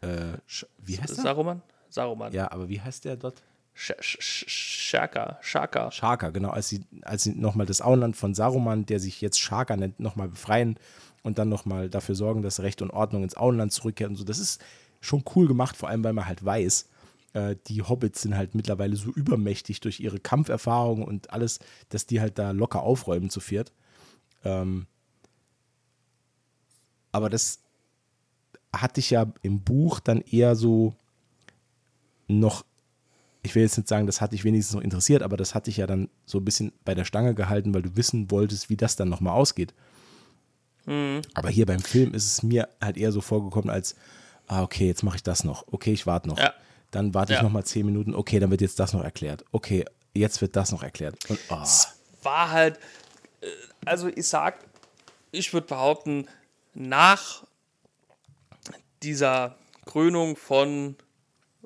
äh, 0.00 0.38
wie 0.78 0.98
heißt 0.98 1.16
der? 1.16 1.24
Saruman? 1.24 1.62
Saruman. 1.88 2.32
Ja, 2.32 2.50
aber 2.50 2.68
wie 2.68 2.80
heißt 2.80 3.04
der 3.04 3.16
dort? 3.16 3.42
Shaka, 3.74 5.38
Shaka. 5.40 5.90
Shaka, 5.90 6.30
genau, 6.30 6.50
als 6.50 6.68
sie, 6.68 6.84
als 7.02 7.22
sie 7.22 7.32
nochmal 7.32 7.66
das 7.66 7.80
Auenland 7.80 8.16
von 8.16 8.34
Saruman, 8.34 8.84
der 8.84 9.00
sich 9.00 9.20
jetzt 9.20 9.40
Shaka 9.40 9.76
nennt, 9.76 10.00
nochmal 10.00 10.28
befreien 10.28 10.78
und 11.22 11.38
dann 11.38 11.48
nochmal 11.48 11.88
dafür 11.88 12.14
sorgen, 12.14 12.42
dass 12.42 12.60
Recht 12.60 12.82
und 12.82 12.90
Ordnung 12.90 13.22
ins 13.22 13.36
Auenland 13.36 13.72
zurückkehrt 13.72 14.10
und 14.10 14.16
so. 14.16 14.24
Das 14.24 14.38
ist 14.38 14.60
schon 15.00 15.24
cool 15.34 15.46
gemacht, 15.46 15.76
vor 15.76 15.88
allem 15.88 16.04
weil 16.04 16.12
man 16.12 16.26
halt 16.26 16.44
weiß, 16.44 16.89
äh, 17.32 17.56
die 17.66 17.82
Hobbits 17.82 18.22
sind 18.22 18.36
halt 18.36 18.54
mittlerweile 18.54 18.96
so 18.96 19.10
übermächtig 19.10 19.80
durch 19.80 20.00
ihre 20.00 20.20
Kampferfahrung 20.20 21.04
und 21.04 21.32
alles, 21.32 21.58
dass 21.88 22.06
die 22.06 22.20
halt 22.20 22.38
da 22.38 22.50
locker 22.50 22.82
aufräumen 22.82 23.30
zu 23.30 23.40
viert. 23.40 23.72
Ähm, 24.44 24.86
aber 27.12 27.28
das 27.28 27.60
hatte 28.74 29.00
ich 29.00 29.10
ja 29.10 29.32
im 29.42 29.60
Buch 29.60 30.00
dann 30.00 30.20
eher 30.20 30.54
so 30.54 30.94
noch 32.28 32.64
ich 33.42 33.54
will 33.54 33.62
jetzt 33.62 33.76
nicht 33.76 33.88
sagen, 33.88 34.06
das 34.06 34.20
hat 34.20 34.32
dich 34.32 34.44
wenigstens 34.44 34.74
noch 34.74 34.82
interessiert, 34.82 35.22
aber 35.22 35.36
das 35.36 35.54
hat 35.54 35.66
dich 35.66 35.78
ja 35.78 35.86
dann 35.86 36.08
so 36.26 36.38
ein 36.38 36.44
bisschen 36.44 36.72
bei 36.84 36.94
der 36.94 37.04
Stange 37.04 37.34
gehalten, 37.34 37.72
weil 37.72 37.82
du 37.82 37.96
wissen 37.96 38.30
wolltest, 38.30 38.68
wie 38.68 38.76
das 38.76 38.96
dann 38.96 39.08
nochmal 39.08 39.34
ausgeht. 39.34 39.72
Mhm. 40.86 41.22
Aber 41.34 41.48
hier 41.48 41.66
beim 41.66 41.80
Film 41.80 42.12
ist 42.12 42.26
es 42.26 42.42
mir 42.42 42.68
halt 42.80 42.96
eher 42.96 43.12
so 43.12 43.20
vorgekommen, 43.20 43.70
als, 43.70 43.94
ah, 44.46 44.62
okay, 44.62 44.86
jetzt 44.86 45.02
mache 45.02 45.16
ich 45.16 45.22
das 45.22 45.44
noch. 45.44 45.64
Okay, 45.70 45.92
ich 45.92 46.06
warte 46.06 46.28
noch. 46.28 46.38
Ja. 46.38 46.52
Dann 46.90 47.14
warte 47.14 47.32
ja. 47.32 47.38
ich 47.38 47.42
nochmal 47.42 47.64
zehn 47.64 47.86
Minuten. 47.86 48.14
Okay, 48.14 48.38
dann 48.40 48.50
wird 48.50 48.60
jetzt 48.60 48.78
das 48.80 48.92
noch 48.92 49.04
erklärt. 49.04 49.44
Okay, 49.52 49.84
jetzt 50.14 50.40
wird 50.40 50.56
das 50.56 50.72
noch 50.72 50.82
erklärt. 50.82 51.16
Und, 51.28 51.38
oh. 51.50 51.64
war 52.22 52.50
halt, 52.50 52.78
äh, 53.40 53.46
also 53.84 54.08
ich 54.08 54.26
sag, 54.26 54.58
ich 55.30 55.52
würde 55.52 55.66
behaupten, 55.68 56.26
nach 56.74 57.44
dieser 59.02 59.56
Krönung 59.86 60.36
von, 60.36 60.96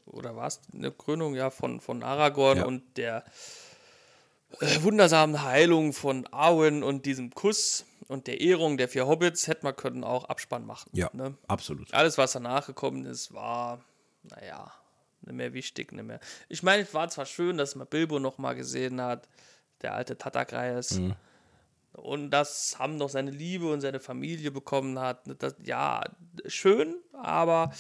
oder 0.07 0.37
war 0.37 0.47
es 0.47 0.61
eine 0.73 0.91
Krönung, 0.93 1.35
ja, 1.35 1.51
von, 1.51 1.81
von 1.81 2.03
Aragorn 2.03 2.59
Ja. 2.59 2.65
und 2.65 2.83
der 2.97 3.25
äh, 4.61 4.83
wundersamen 4.83 5.43
Heilung 5.43 5.93
von 5.93 6.27
Arwen 6.29 6.83
und 6.83 7.07
diesem 7.07 7.31
Kuss 7.35 7.85
und 8.09 8.27
der 8.27 8.41
Ehrung 8.41 8.77
der 8.77 8.89
vier 8.89 9.07
Hobbits 9.07 9.47
hätte 9.49 9.65
man 9.65 9.75
können 9.77 10.05
auch 10.05 10.25
Abspann 10.25 10.67
machen. 10.67 10.91
Ja, 10.93 11.11
Ne? 11.13 11.35
absolut. 11.49 11.93
Alles, 11.95 12.19
was 12.19 12.33
danach 12.33 12.67
gekommen 12.67 13.05
ist, 13.07 13.33
war, 13.35 13.83
naja, 14.23 14.73
nicht 15.27 15.35
mehr 15.35 15.53
wichtig, 15.53 15.93
nicht 15.93 16.05
mehr. 16.05 16.21
Ich 16.49 16.63
meine, 16.63 16.83
es 16.83 16.95
war 16.95 17.09
zwar 17.09 17.27
schön, 17.27 17.57
dass 17.57 17.75
man 17.75 17.87
Bilbo 17.87 18.19
noch 18.19 18.39
mal 18.39 18.55
gesehen 18.55 19.01
hat, 19.01 19.29
der 19.83 19.95
alte 19.95 20.17
Tatakreis. 20.17 21.01
Und 21.93 22.31
das 22.31 22.79
haben 22.79 22.97
noch 22.97 23.09
seine 23.09 23.31
Liebe 23.31 23.71
und 23.71 23.81
seine 23.81 24.01
Familie 24.01 24.51
bekommen 24.51 24.99
hat. 24.99 25.23
Das, 25.39 25.55
ja, 25.63 26.03
schön, 26.47 26.97
aber 27.13 27.73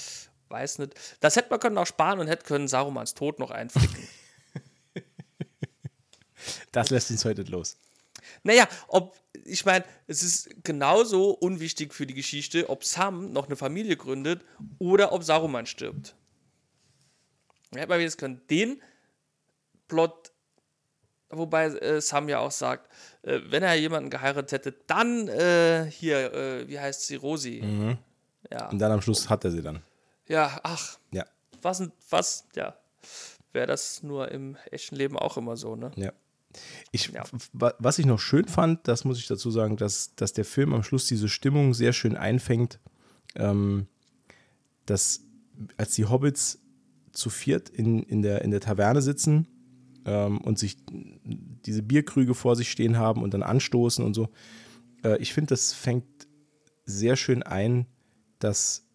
weiß 0.48 0.78
nicht. 0.78 0.94
Das 1.20 1.36
hätte 1.36 1.50
man 1.50 1.60
können 1.60 1.78
auch 1.78 1.86
sparen 1.86 2.20
und 2.20 2.28
hätte 2.28 2.44
können 2.44 2.68
Sarumans 2.68 3.14
Tod 3.14 3.38
noch 3.38 3.50
einflicken. 3.50 4.08
Das 6.72 6.90
lässt 6.90 7.10
uns 7.10 7.24
heute 7.24 7.42
los. 7.44 7.78
Naja, 8.42 8.68
ob, 8.88 9.16
ich 9.44 9.64
meine, 9.64 9.84
es 10.06 10.22
ist 10.22 10.50
genauso 10.62 11.30
unwichtig 11.30 11.94
für 11.94 12.06
die 12.06 12.14
Geschichte, 12.14 12.68
ob 12.68 12.84
Sam 12.84 13.32
noch 13.32 13.46
eine 13.46 13.56
Familie 13.56 13.96
gründet 13.96 14.44
oder 14.78 15.12
ob 15.12 15.24
Saruman 15.24 15.66
stirbt. 15.66 16.14
Hätte 17.76 17.88
man 17.88 18.00
jetzt 18.00 18.18
können 18.18 18.40
den 18.50 18.80
Plot, 19.88 20.32
wobei 21.30 21.66
äh, 21.66 22.00
Sam 22.00 22.28
ja 22.28 22.38
auch 22.38 22.50
sagt, 22.50 22.90
äh, 23.22 23.40
wenn 23.46 23.62
er 23.62 23.74
jemanden 23.74 24.10
geheiratet 24.10 24.52
hätte, 24.52 24.74
dann 24.86 25.28
äh, 25.28 25.86
hier, 25.90 26.32
äh, 26.32 26.68
wie 26.68 26.78
heißt 26.78 27.06
sie, 27.06 27.16
Rosi. 27.16 27.96
Ja. 28.50 28.68
Und 28.70 28.78
dann 28.78 28.92
am 28.92 29.00
Schluss 29.00 29.28
hat 29.28 29.44
er 29.44 29.50
sie 29.50 29.62
dann. 29.62 29.82
ja, 30.26 30.58
ach, 30.62 30.98
Ja, 31.12 31.24
was, 31.62 31.82
was, 32.10 32.46
ja. 32.54 32.76
Wäre 33.52 33.66
das 33.68 34.02
nur 34.02 34.30
im 34.32 34.56
echten 34.70 34.96
Leben 34.96 35.16
auch 35.18 35.36
immer 35.36 35.56
so, 35.56 35.76
ne? 35.76 35.92
ja. 35.96 36.12
Ich, 36.92 37.08
Ja. 37.08 37.24
wa- 37.52 37.74
Was 37.78 37.98
ich 37.98 38.06
noch 38.06 38.20
schön 38.20 38.46
fand, 38.46 38.86
das 38.86 39.04
muss 39.04 39.18
ich 39.18 39.26
dazu 39.26 39.50
sagen, 39.50 39.76
dass, 39.76 40.14
dass 40.14 40.32
der 40.32 40.44
Film 40.44 40.72
am 40.72 40.84
Schluss 40.84 41.06
diese 41.06 41.28
Stimmung 41.28 41.74
sehr 41.74 41.92
schön 41.92 42.16
einfängt, 42.16 42.78
ähm, 43.34 43.88
dass 44.86 45.20
als 45.76 45.94
die 45.94 46.04
Hobbits 46.04 46.60
zu 47.14 47.30
viert 47.30 47.68
in, 47.68 48.02
in, 48.02 48.22
der, 48.22 48.42
in 48.42 48.50
der 48.50 48.60
Taverne 48.60 49.02
sitzen 49.02 49.46
ähm, 50.04 50.40
und 50.40 50.58
sich 50.58 50.76
diese 50.86 51.82
Bierkrüge 51.82 52.34
vor 52.34 52.56
sich 52.56 52.70
stehen 52.70 52.98
haben 52.98 53.22
und 53.22 53.32
dann 53.34 53.42
anstoßen 53.42 54.04
und 54.04 54.14
so, 54.14 54.28
äh, 55.02 55.18
ich 55.18 55.32
finde, 55.32 55.48
das 55.48 55.72
fängt 55.72 56.04
sehr 56.84 57.16
schön 57.16 57.42
ein, 57.42 57.86
dass 58.38 58.86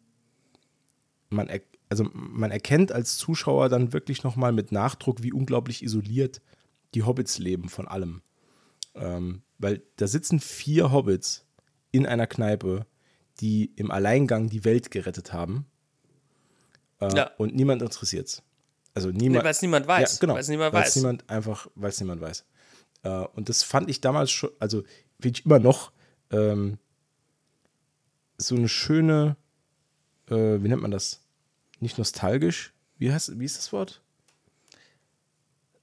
man, 1.29 1.47
er, 1.47 1.61
also 1.89 2.05
man 2.13 2.51
erkennt 2.51 2.91
als 2.91 3.17
Zuschauer 3.17 3.69
dann 3.69 3.93
wirklich 3.93 4.23
nochmal 4.23 4.51
mit 4.51 4.71
Nachdruck, 4.71 5.23
wie 5.23 5.33
unglaublich 5.33 5.83
isoliert 5.83 6.41
die 6.93 7.03
Hobbits 7.03 7.39
leben 7.39 7.69
von 7.69 7.87
allem. 7.87 8.21
Ähm, 8.95 9.43
weil 9.57 9.83
da 9.97 10.07
sitzen 10.07 10.39
vier 10.39 10.91
Hobbits 10.91 11.45
in 11.91 12.05
einer 12.05 12.27
Kneipe, 12.27 12.85
die 13.39 13.71
im 13.75 13.91
Alleingang 13.91 14.49
die 14.49 14.65
Welt 14.65 14.91
gerettet 14.91 15.33
haben. 15.33 15.65
Äh, 16.99 17.15
Ja. 17.15 17.31
Und 17.38 17.55
niemand 17.55 17.81
interessiert's. 17.81 18.41
Also 18.93 19.09
Nee, 19.09 19.17
niemand. 19.30 19.45
weil 19.45 19.51
es 19.51 19.61
niemand 19.61 19.88
weiß. 19.88 20.13
Ja, 20.13 20.19
genau. 20.19 20.34
Weil 20.34 20.41
es 20.41 20.47
niemand 20.49 20.73
Weil's 20.73 20.88
weiß. 20.88 20.95
niemand 20.97 21.30
einfach, 21.30 21.67
weil 21.76 21.89
es 21.89 21.99
niemand 21.99 22.21
weiß. 22.21 22.45
Äh, 23.03 23.09
und 23.09 23.47
das 23.49 23.63
fand 23.63 23.89
ich 23.89 24.01
damals 24.01 24.31
schon, 24.31 24.49
also 24.59 24.84
finde 25.19 25.39
ich 25.39 25.45
immer 25.45 25.59
noch 25.59 25.91
ähm, 26.31 26.77
so 28.38 28.55
eine 28.55 28.67
schöne, 28.69 29.35
äh, 30.30 30.34
wie 30.61 30.67
nennt 30.67 30.81
man 30.81 30.91
das? 30.91 31.21
Nicht 31.80 31.97
nostalgisch. 31.97 32.73
Wie 32.97 33.11
heißt, 33.11 33.39
wie 33.39 33.45
ist 33.45 33.57
das 33.57 33.71
Wort? 33.71 34.01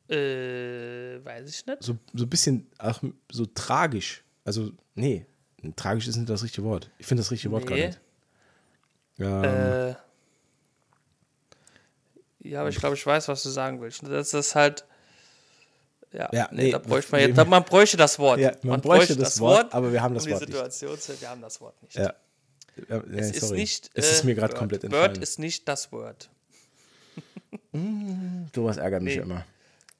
Äh, 0.08 1.24
weiß 1.24 1.48
ich 1.50 1.66
nicht. 1.66 1.82
So, 1.82 1.96
so 2.14 2.24
ein 2.24 2.30
bisschen, 2.30 2.66
ach, 2.78 3.02
so 3.30 3.46
tragisch. 3.46 4.22
Also, 4.44 4.70
nee, 4.94 5.26
tragisch 5.74 6.06
ist 6.06 6.16
nicht 6.16 6.28
das 6.28 6.42
richtige 6.44 6.64
Wort. 6.66 6.90
Ich 6.98 7.06
finde 7.06 7.22
das 7.22 7.30
richtige 7.30 7.50
Wort 7.52 7.64
Nee. 7.64 7.68
gar 7.80 7.86
nicht. 7.86 8.00
Ähm, 9.18 9.44
Äh, 9.44 9.94
ja, 12.50 12.60
aber 12.60 12.68
ich 12.70 12.76
glaube, 12.76 12.94
ich 12.96 13.06
weiß, 13.06 13.28
was 13.28 13.42
du 13.42 13.50
sagen 13.50 13.80
willst. 13.80 14.02
Das 14.06 14.34
ist 14.34 14.54
halt. 14.54 14.84
Ja, 16.12 16.28
Ja, 16.32 16.48
nee, 16.52 16.64
nee, 16.64 16.70
da 16.70 16.78
bräuchte 16.78 17.12
man 17.12 17.20
jetzt, 17.20 17.36
man 17.36 17.64
bräuchte 17.64 17.96
das 17.96 18.18
Wort. 18.18 18.38
Ja, 18.40 18.52
man 18.62 18.80
bräuchte 18.80 19.16
das 19.16 19.40
Wort, 19.40 19.74
aber 19.74 19.92
wir 19.92 20.02
haben 20.02 20.14
das 20.14 20.24
um 20.24 20.32
Wort 20.32 20.42
die 20.42 20.46
nicht. 20.46 20.54
Situation 20.54 20.98
zu, 20.98 21.20
wir 21.20 21.28
haben 21.28 21.42
das 21.42 21.60
Wort 21.60 21.82
nicht. 21.82 21.96
ja. 21.96 22.14
Ja, 22.88 23.02
nee, 23.06 23.20
es 23.20 23.30
ist 23.30 23.40
sorry. 23.40 23.60
nicht. 23.60 23.90
Es 23.94 24.10
ist 24.12 24.22
äh, 24.22 24.26
mir 24.26 24.34
gerade 24.34 24.52
Word. 24.52 24.58
komplett 24.58 24.82
Word 24.82 24.92
entfallen. 24.92 25.22
ist 25.22 25.38
nicht 25.38 25.66
das 25.66 25.92
Word. 25.92 26.28
Sowas 28.54 28.76
ärgert 28.76 29.02
mich 29.02 29.16
immer. 29.16 29.46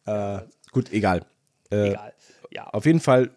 Äh, 0.05 0.43
gut, 0.73 0.93
egal. 0.93 1.25
Äh, 1.71 1.91
Egal. 1.91 2.13
Ja. 2.51 2.67
Auf 2.69 2.87
jeden 2.87 3.01
Fall 3.01 3.31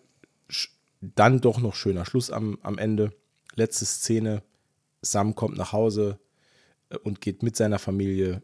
dann 1.01 1.41
doch 1.41 1.59
noch 1.59 1.75
schöner 1.75 2.05
Schluss 2.05 2.29
am, 2.31 2.59
am 2.61 2.77
Ende. 2.77 3.11
Letzte 3.55 3.85
Szene. 3.85 4.43
Sam 5.01 5.35
kommt 5.35 5.57
nach 5.57 5.71
Hause 5.71 6.19
äh, 6.89 6.97
und 6.97 7.21
geht 7.21 7.41
mit 7.41 7.55
seiner 7.55 7.79
Familie 7.79 8.43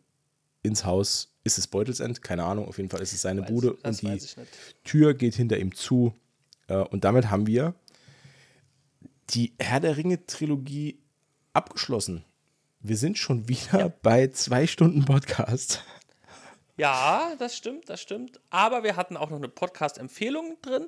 ins 0.66 0.86
Haus. 0.86 1.32
Ist 1.44 1.58
es 1.58 1.68
Beutelsend? 1.68 2.22
Keine 2.22 2.44
Ahnung. 2.44 2.68
Auf 2.68 2.78
jeden 2.78 2.90
Fall 2.90 3.02
ist 3.02 3.14
es 3.14 3.22
seine 3.22 3.42
Weiß- 3.44 3.52
Bude 3.52 3.74
und 3.74 4.02
die. 4.02 4.20
Tür 4.84 5.14
geht 5.14 5.36
hinter 5.36 5.58
ihm 5.58 5.74
zu. 5.76 6.14
Äh, 6.68 6.78
und 6.78 7.04
damit 7.04 7.30
haben 7.30 7.48
wir 7.48 7.76
die 9.30 9.54
Herr 9.60 9.80
der 9.80 9.98
Ringe-Trilogie 9.98 11.00
abgeschlossen. 11.54 12.24
Wir 12.80 12.98
sind 12.98 13.18
schon 13.18 13.48
wieder 13.48 13.90
bei 14.04 14.28
zwei 14.28 14.68
Stunden 14.68 15.06
Podcast. 15.06 15.84
Ja, 16.78 17.34
das 17.40 17.56
stimmt, 17.56 17.90
das 17.90 18.02
stimmt. 18.02 18.40
Aber 18.50 18.84
wir 18.84 18.96
hatten 18.96 19.18
auch 19.18 19.30
noch 19.30 19.38
eine 19.38 19.48
Podcast-Empfehlung 19.48 20.58
drin. 20.62 20.88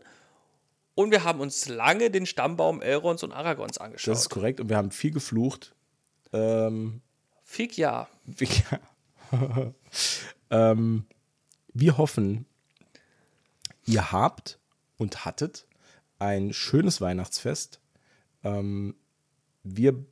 Und 0.95 1.11
wir 1.11 1.23
haben 1.23 1.39
uns 1.39 1.67
lange 1.69 2.09
den 2.09 2.25
Stammbaum 2.25 2.81
Elrons 2.81 3.23
und 3.23 3.31
Aragons 3.31 3.77
angeschaut. 3.77 4.11
Das 4.11 4.21
ist 4.21 4.29
korrekt. 4.29 4.59
Und 4.59 4.69
wir 4.69 4.77
haben 4.77 4.91
viel 4.91 5.11
geflucht. 5.11 5.75
Ähm, 6.33 7.01
Fick 7.43 7.77
ja. 7.77 8.09
wir, 8.25 8.49
ähm, 10.49 11.05
wir 11.73 11.97
hoffen, 11.97 12.45
ihr 13.85 14.11
habt 14.11 14.59
und 14.97 15.25
hattet 15.25 15.67
ein 16.19 16.53
schönes 16.53 17.01
Weihnachtsfest. 17.01 17.79
Ähm, 18.43 18.95
wir 19.63 20.05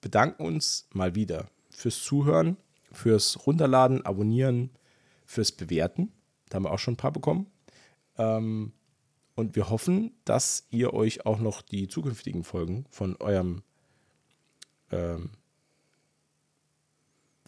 bedanken 0.00 0.42
uns 0.42 0.88
mal 0.92 1.14
wieder 1.14 1.50
fürs 1.70 2.02
Zuhören, 2.02 2.56
fürs 2.92 3.46
Runterladen, 3.46 4.04
Abonnieren, 4.04 4.70
fürs 5.26 5.52
Bewerten. 5.52 6.12
Da 6.48 6.56
haben 6.56 6.64
wir 6.64 6.72
auch 6.72 6.78
schon 6.78 6.94
ein 6.94 6.98
paar 6.98 7.12
bekommen. 7.12 7.46
Ähm, 8.18 8.72
und 9.34 9.56
wir 9.56 9.70
hoffen, 9.70 10.12
dass 10.24 10.66
ihr 10.70 10.92
euch 10.92 11.24
auch 11.24 11.38
noch 11.38 11.62
die 11.62 11.88
zukünftigen 11.88 12.44
Folgen 12.44 12.84
von 12.90 13.16
eurem 13.16 13.62
ähm, 14.90 15.30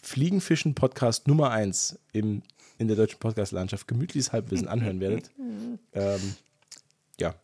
Fliegenfischen-Podcast 0.03 1.29
Nummer 1.29 1.51
1 1.51 1.99
im, 2.13 2.43
in 2.79 2.89
der 2.89 2.97
deutschen 2.97 3.19
Podcast-Landschaft 3.21 3.87
gemütliches 3.89 4.33
Halbwissen 4.33 4.69
anhören 4.69 5.01
werdet. 5.01 5.31
ähm, 5.93 6.37
ja, 7.19 7.35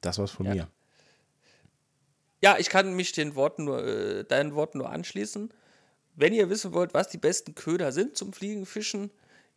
das 0.00 0.18
war's 0.18 0.30
von 0.30 0.46
Ja. 0.46 0.54
mir. 0.54 0.68
Ja, 2.42 2.56
ich 2.58 2.70
kann 2.70 2.94
mich 2.94 3.12
den 3.12 3.34
Worten 3.34 3.64
nur, 3.64 3.86
äh, 3.86 4.24
deinen 4.24 4.54
Worten 4.54 4.78
nur 4.78 4.88
anschließen. 4.90 5.52
Wenn 6.16 6.32
ihr 6.32 6.48
wissen 6.48 6.72
wollt, 6.72 6.94
was 6.94 7.08
die 7.08 7.18
besten 7.18 7.54
Köder 7.54 7.92
sind 7.92 8.16
zum 8.16 8.32
Fliegenfischen, 8.32 9.10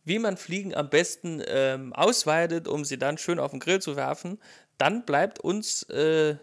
wie 0.04 0.18
man 0.18 0.36
Fliegen 0.36 0.74
am 0.74 0.90
besten 0.90 1.42
ähm, 1.46 1.94
ausweidet, 1.94 2.68
um 2.68 2.84
sie 2.84 2.98
dann 2.98 3.16
schön 3.16 3.38
auf 3.38 3.52
den 3.52 3.60
Grill 3.60 3.80
zu 3.80 3.96
werfen, 3.96 4.38
dann 4.76 5.06
bleibt 5.06 5.40
uns 5.40 5.84
äh, 5.84 6.36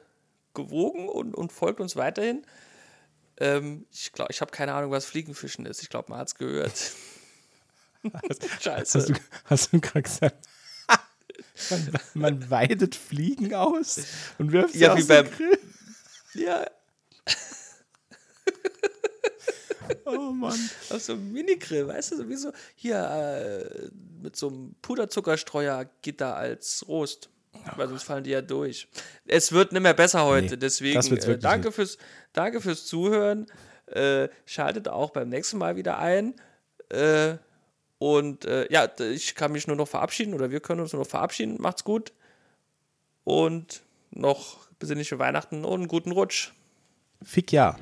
gewogen 0.56 1.08
und, 1.08 1.36
und 1.36 1.52
folgt 1.52 1.80
uns 1.80 1.96
weiterhin. 1.96 2.44
Ähm, 3.42 3.86
ich 3.92 4.12
glaube, 4.12 4.32
ich 4.32 4.40
habe 4.42 4.52
keine 4.52 4.74
Ahnung, 4.74 4.92
was 4.92 5.06
Fliegenfischen 5.06 5.66
ist. 5.66 5.82
Ich 5.82 5.90
glaube, 5.90 6.10
man 6.12 6.20
hat 6.20 6.28
es 6.28 6.36
gehört. 6.36 6.92
Scheiße. 8.62 9.00
Hast 9.00 9.10
du, 9.10 9.14
hast 9.46 9.74
du 9.74 9.80
gerade 9.82 10.04
gesagt? 10.04 10.48
man, 11.70 11.92
man 12.14 12.50
weidet 12.50 12.96
Fliegen 12.96 13.54
aus 13.54 14.00
und 14.38 14.52
wirft 14.52 14.74
sie 14.74 14.80
Ja, 14.80 14.94
aus 14.94 15.00
wie 15.00 15.04
beim- 15.04 15.30
Grill. 15.32 15.60
ja, 16.34 16.66
Oh 20.06 20.32
Mann. 20.32 20.58
auf 20.90 21.02
so 21.02 21.14
einem 21.14 21.32
Minigrill, 21.32 21.88
weißt 21.88 22.12
du, 22.12 22.18
sowieso 22.18 22.52
hier 22.76 22.98
äh, 23.00 23.90
mit 24.22 24.36
so 24.36 24.48
einem 24.50 24.76
Puderzuckerstreuer 24.82 25.86
Gitter 26.02 26.36
als 26.36 26.86
Rost. 26.88 27.30
Weil 27.76 27.88
sonst 27.90 28.04
fallen 28.04 28.24
die 28.24 28.32
ja 28.32 28.42
durch. 28.42 28.88
Es 29.26 29.52
wird 29.52 29.72
nicht 29.72 29.82
mehr 29.82 29.94
besser 29.94 30.26
heute, 30.26 30.52
Nee, 30.52 30.58
deswegen 30.58 31.00
äh, 31.00 31.38
danke, 31.38 31.68
nicht. 31.68 31.76
fürs, 31.76 31.98
danke 32.34 32.60
fürs 32.62 32.86
Zuhören. 32.86 33.48
Äh, 33.88 34.30
schaltet 34.46 34.88
auch 34.88 35.12
beim 35.12 35.30
nächsten 35.30 35.58
Mal 35.58 35.76
wieder 35.76 36.00
ein. 36.00 36.36
Äh, 36.90 37.36
Und 38.00 38.46
äh, 38.46 38.72
ja, 38.72 38.90
ich 39.00 39.36
kann 39.36 39.52
mich 39.52 39.68
nur 39.68 39.76
noch 39.76 39.88
verabschieden 39.88 40.34
oder 40.34 40.50
wir 40.50 40.60
können 40.60 40.82
uns 40.82 40.94
nur 40.94 41.04
noch 41.04 41.10
verabschieden. 41.10 41.58
Macht's 41.60 41.84
gut. 41.84 42.14
Und 43.24 43.84
noch 44.10 44.58
besinnliche 44.80 45.20
Weihnachten 45.20 45.64
und 45.66 45.82
einen 45.82 45.88
guten 45.88 46.12
Rutsch. 46.12 46.52
Fick 47.22 47.52
ja. 47.52 47.78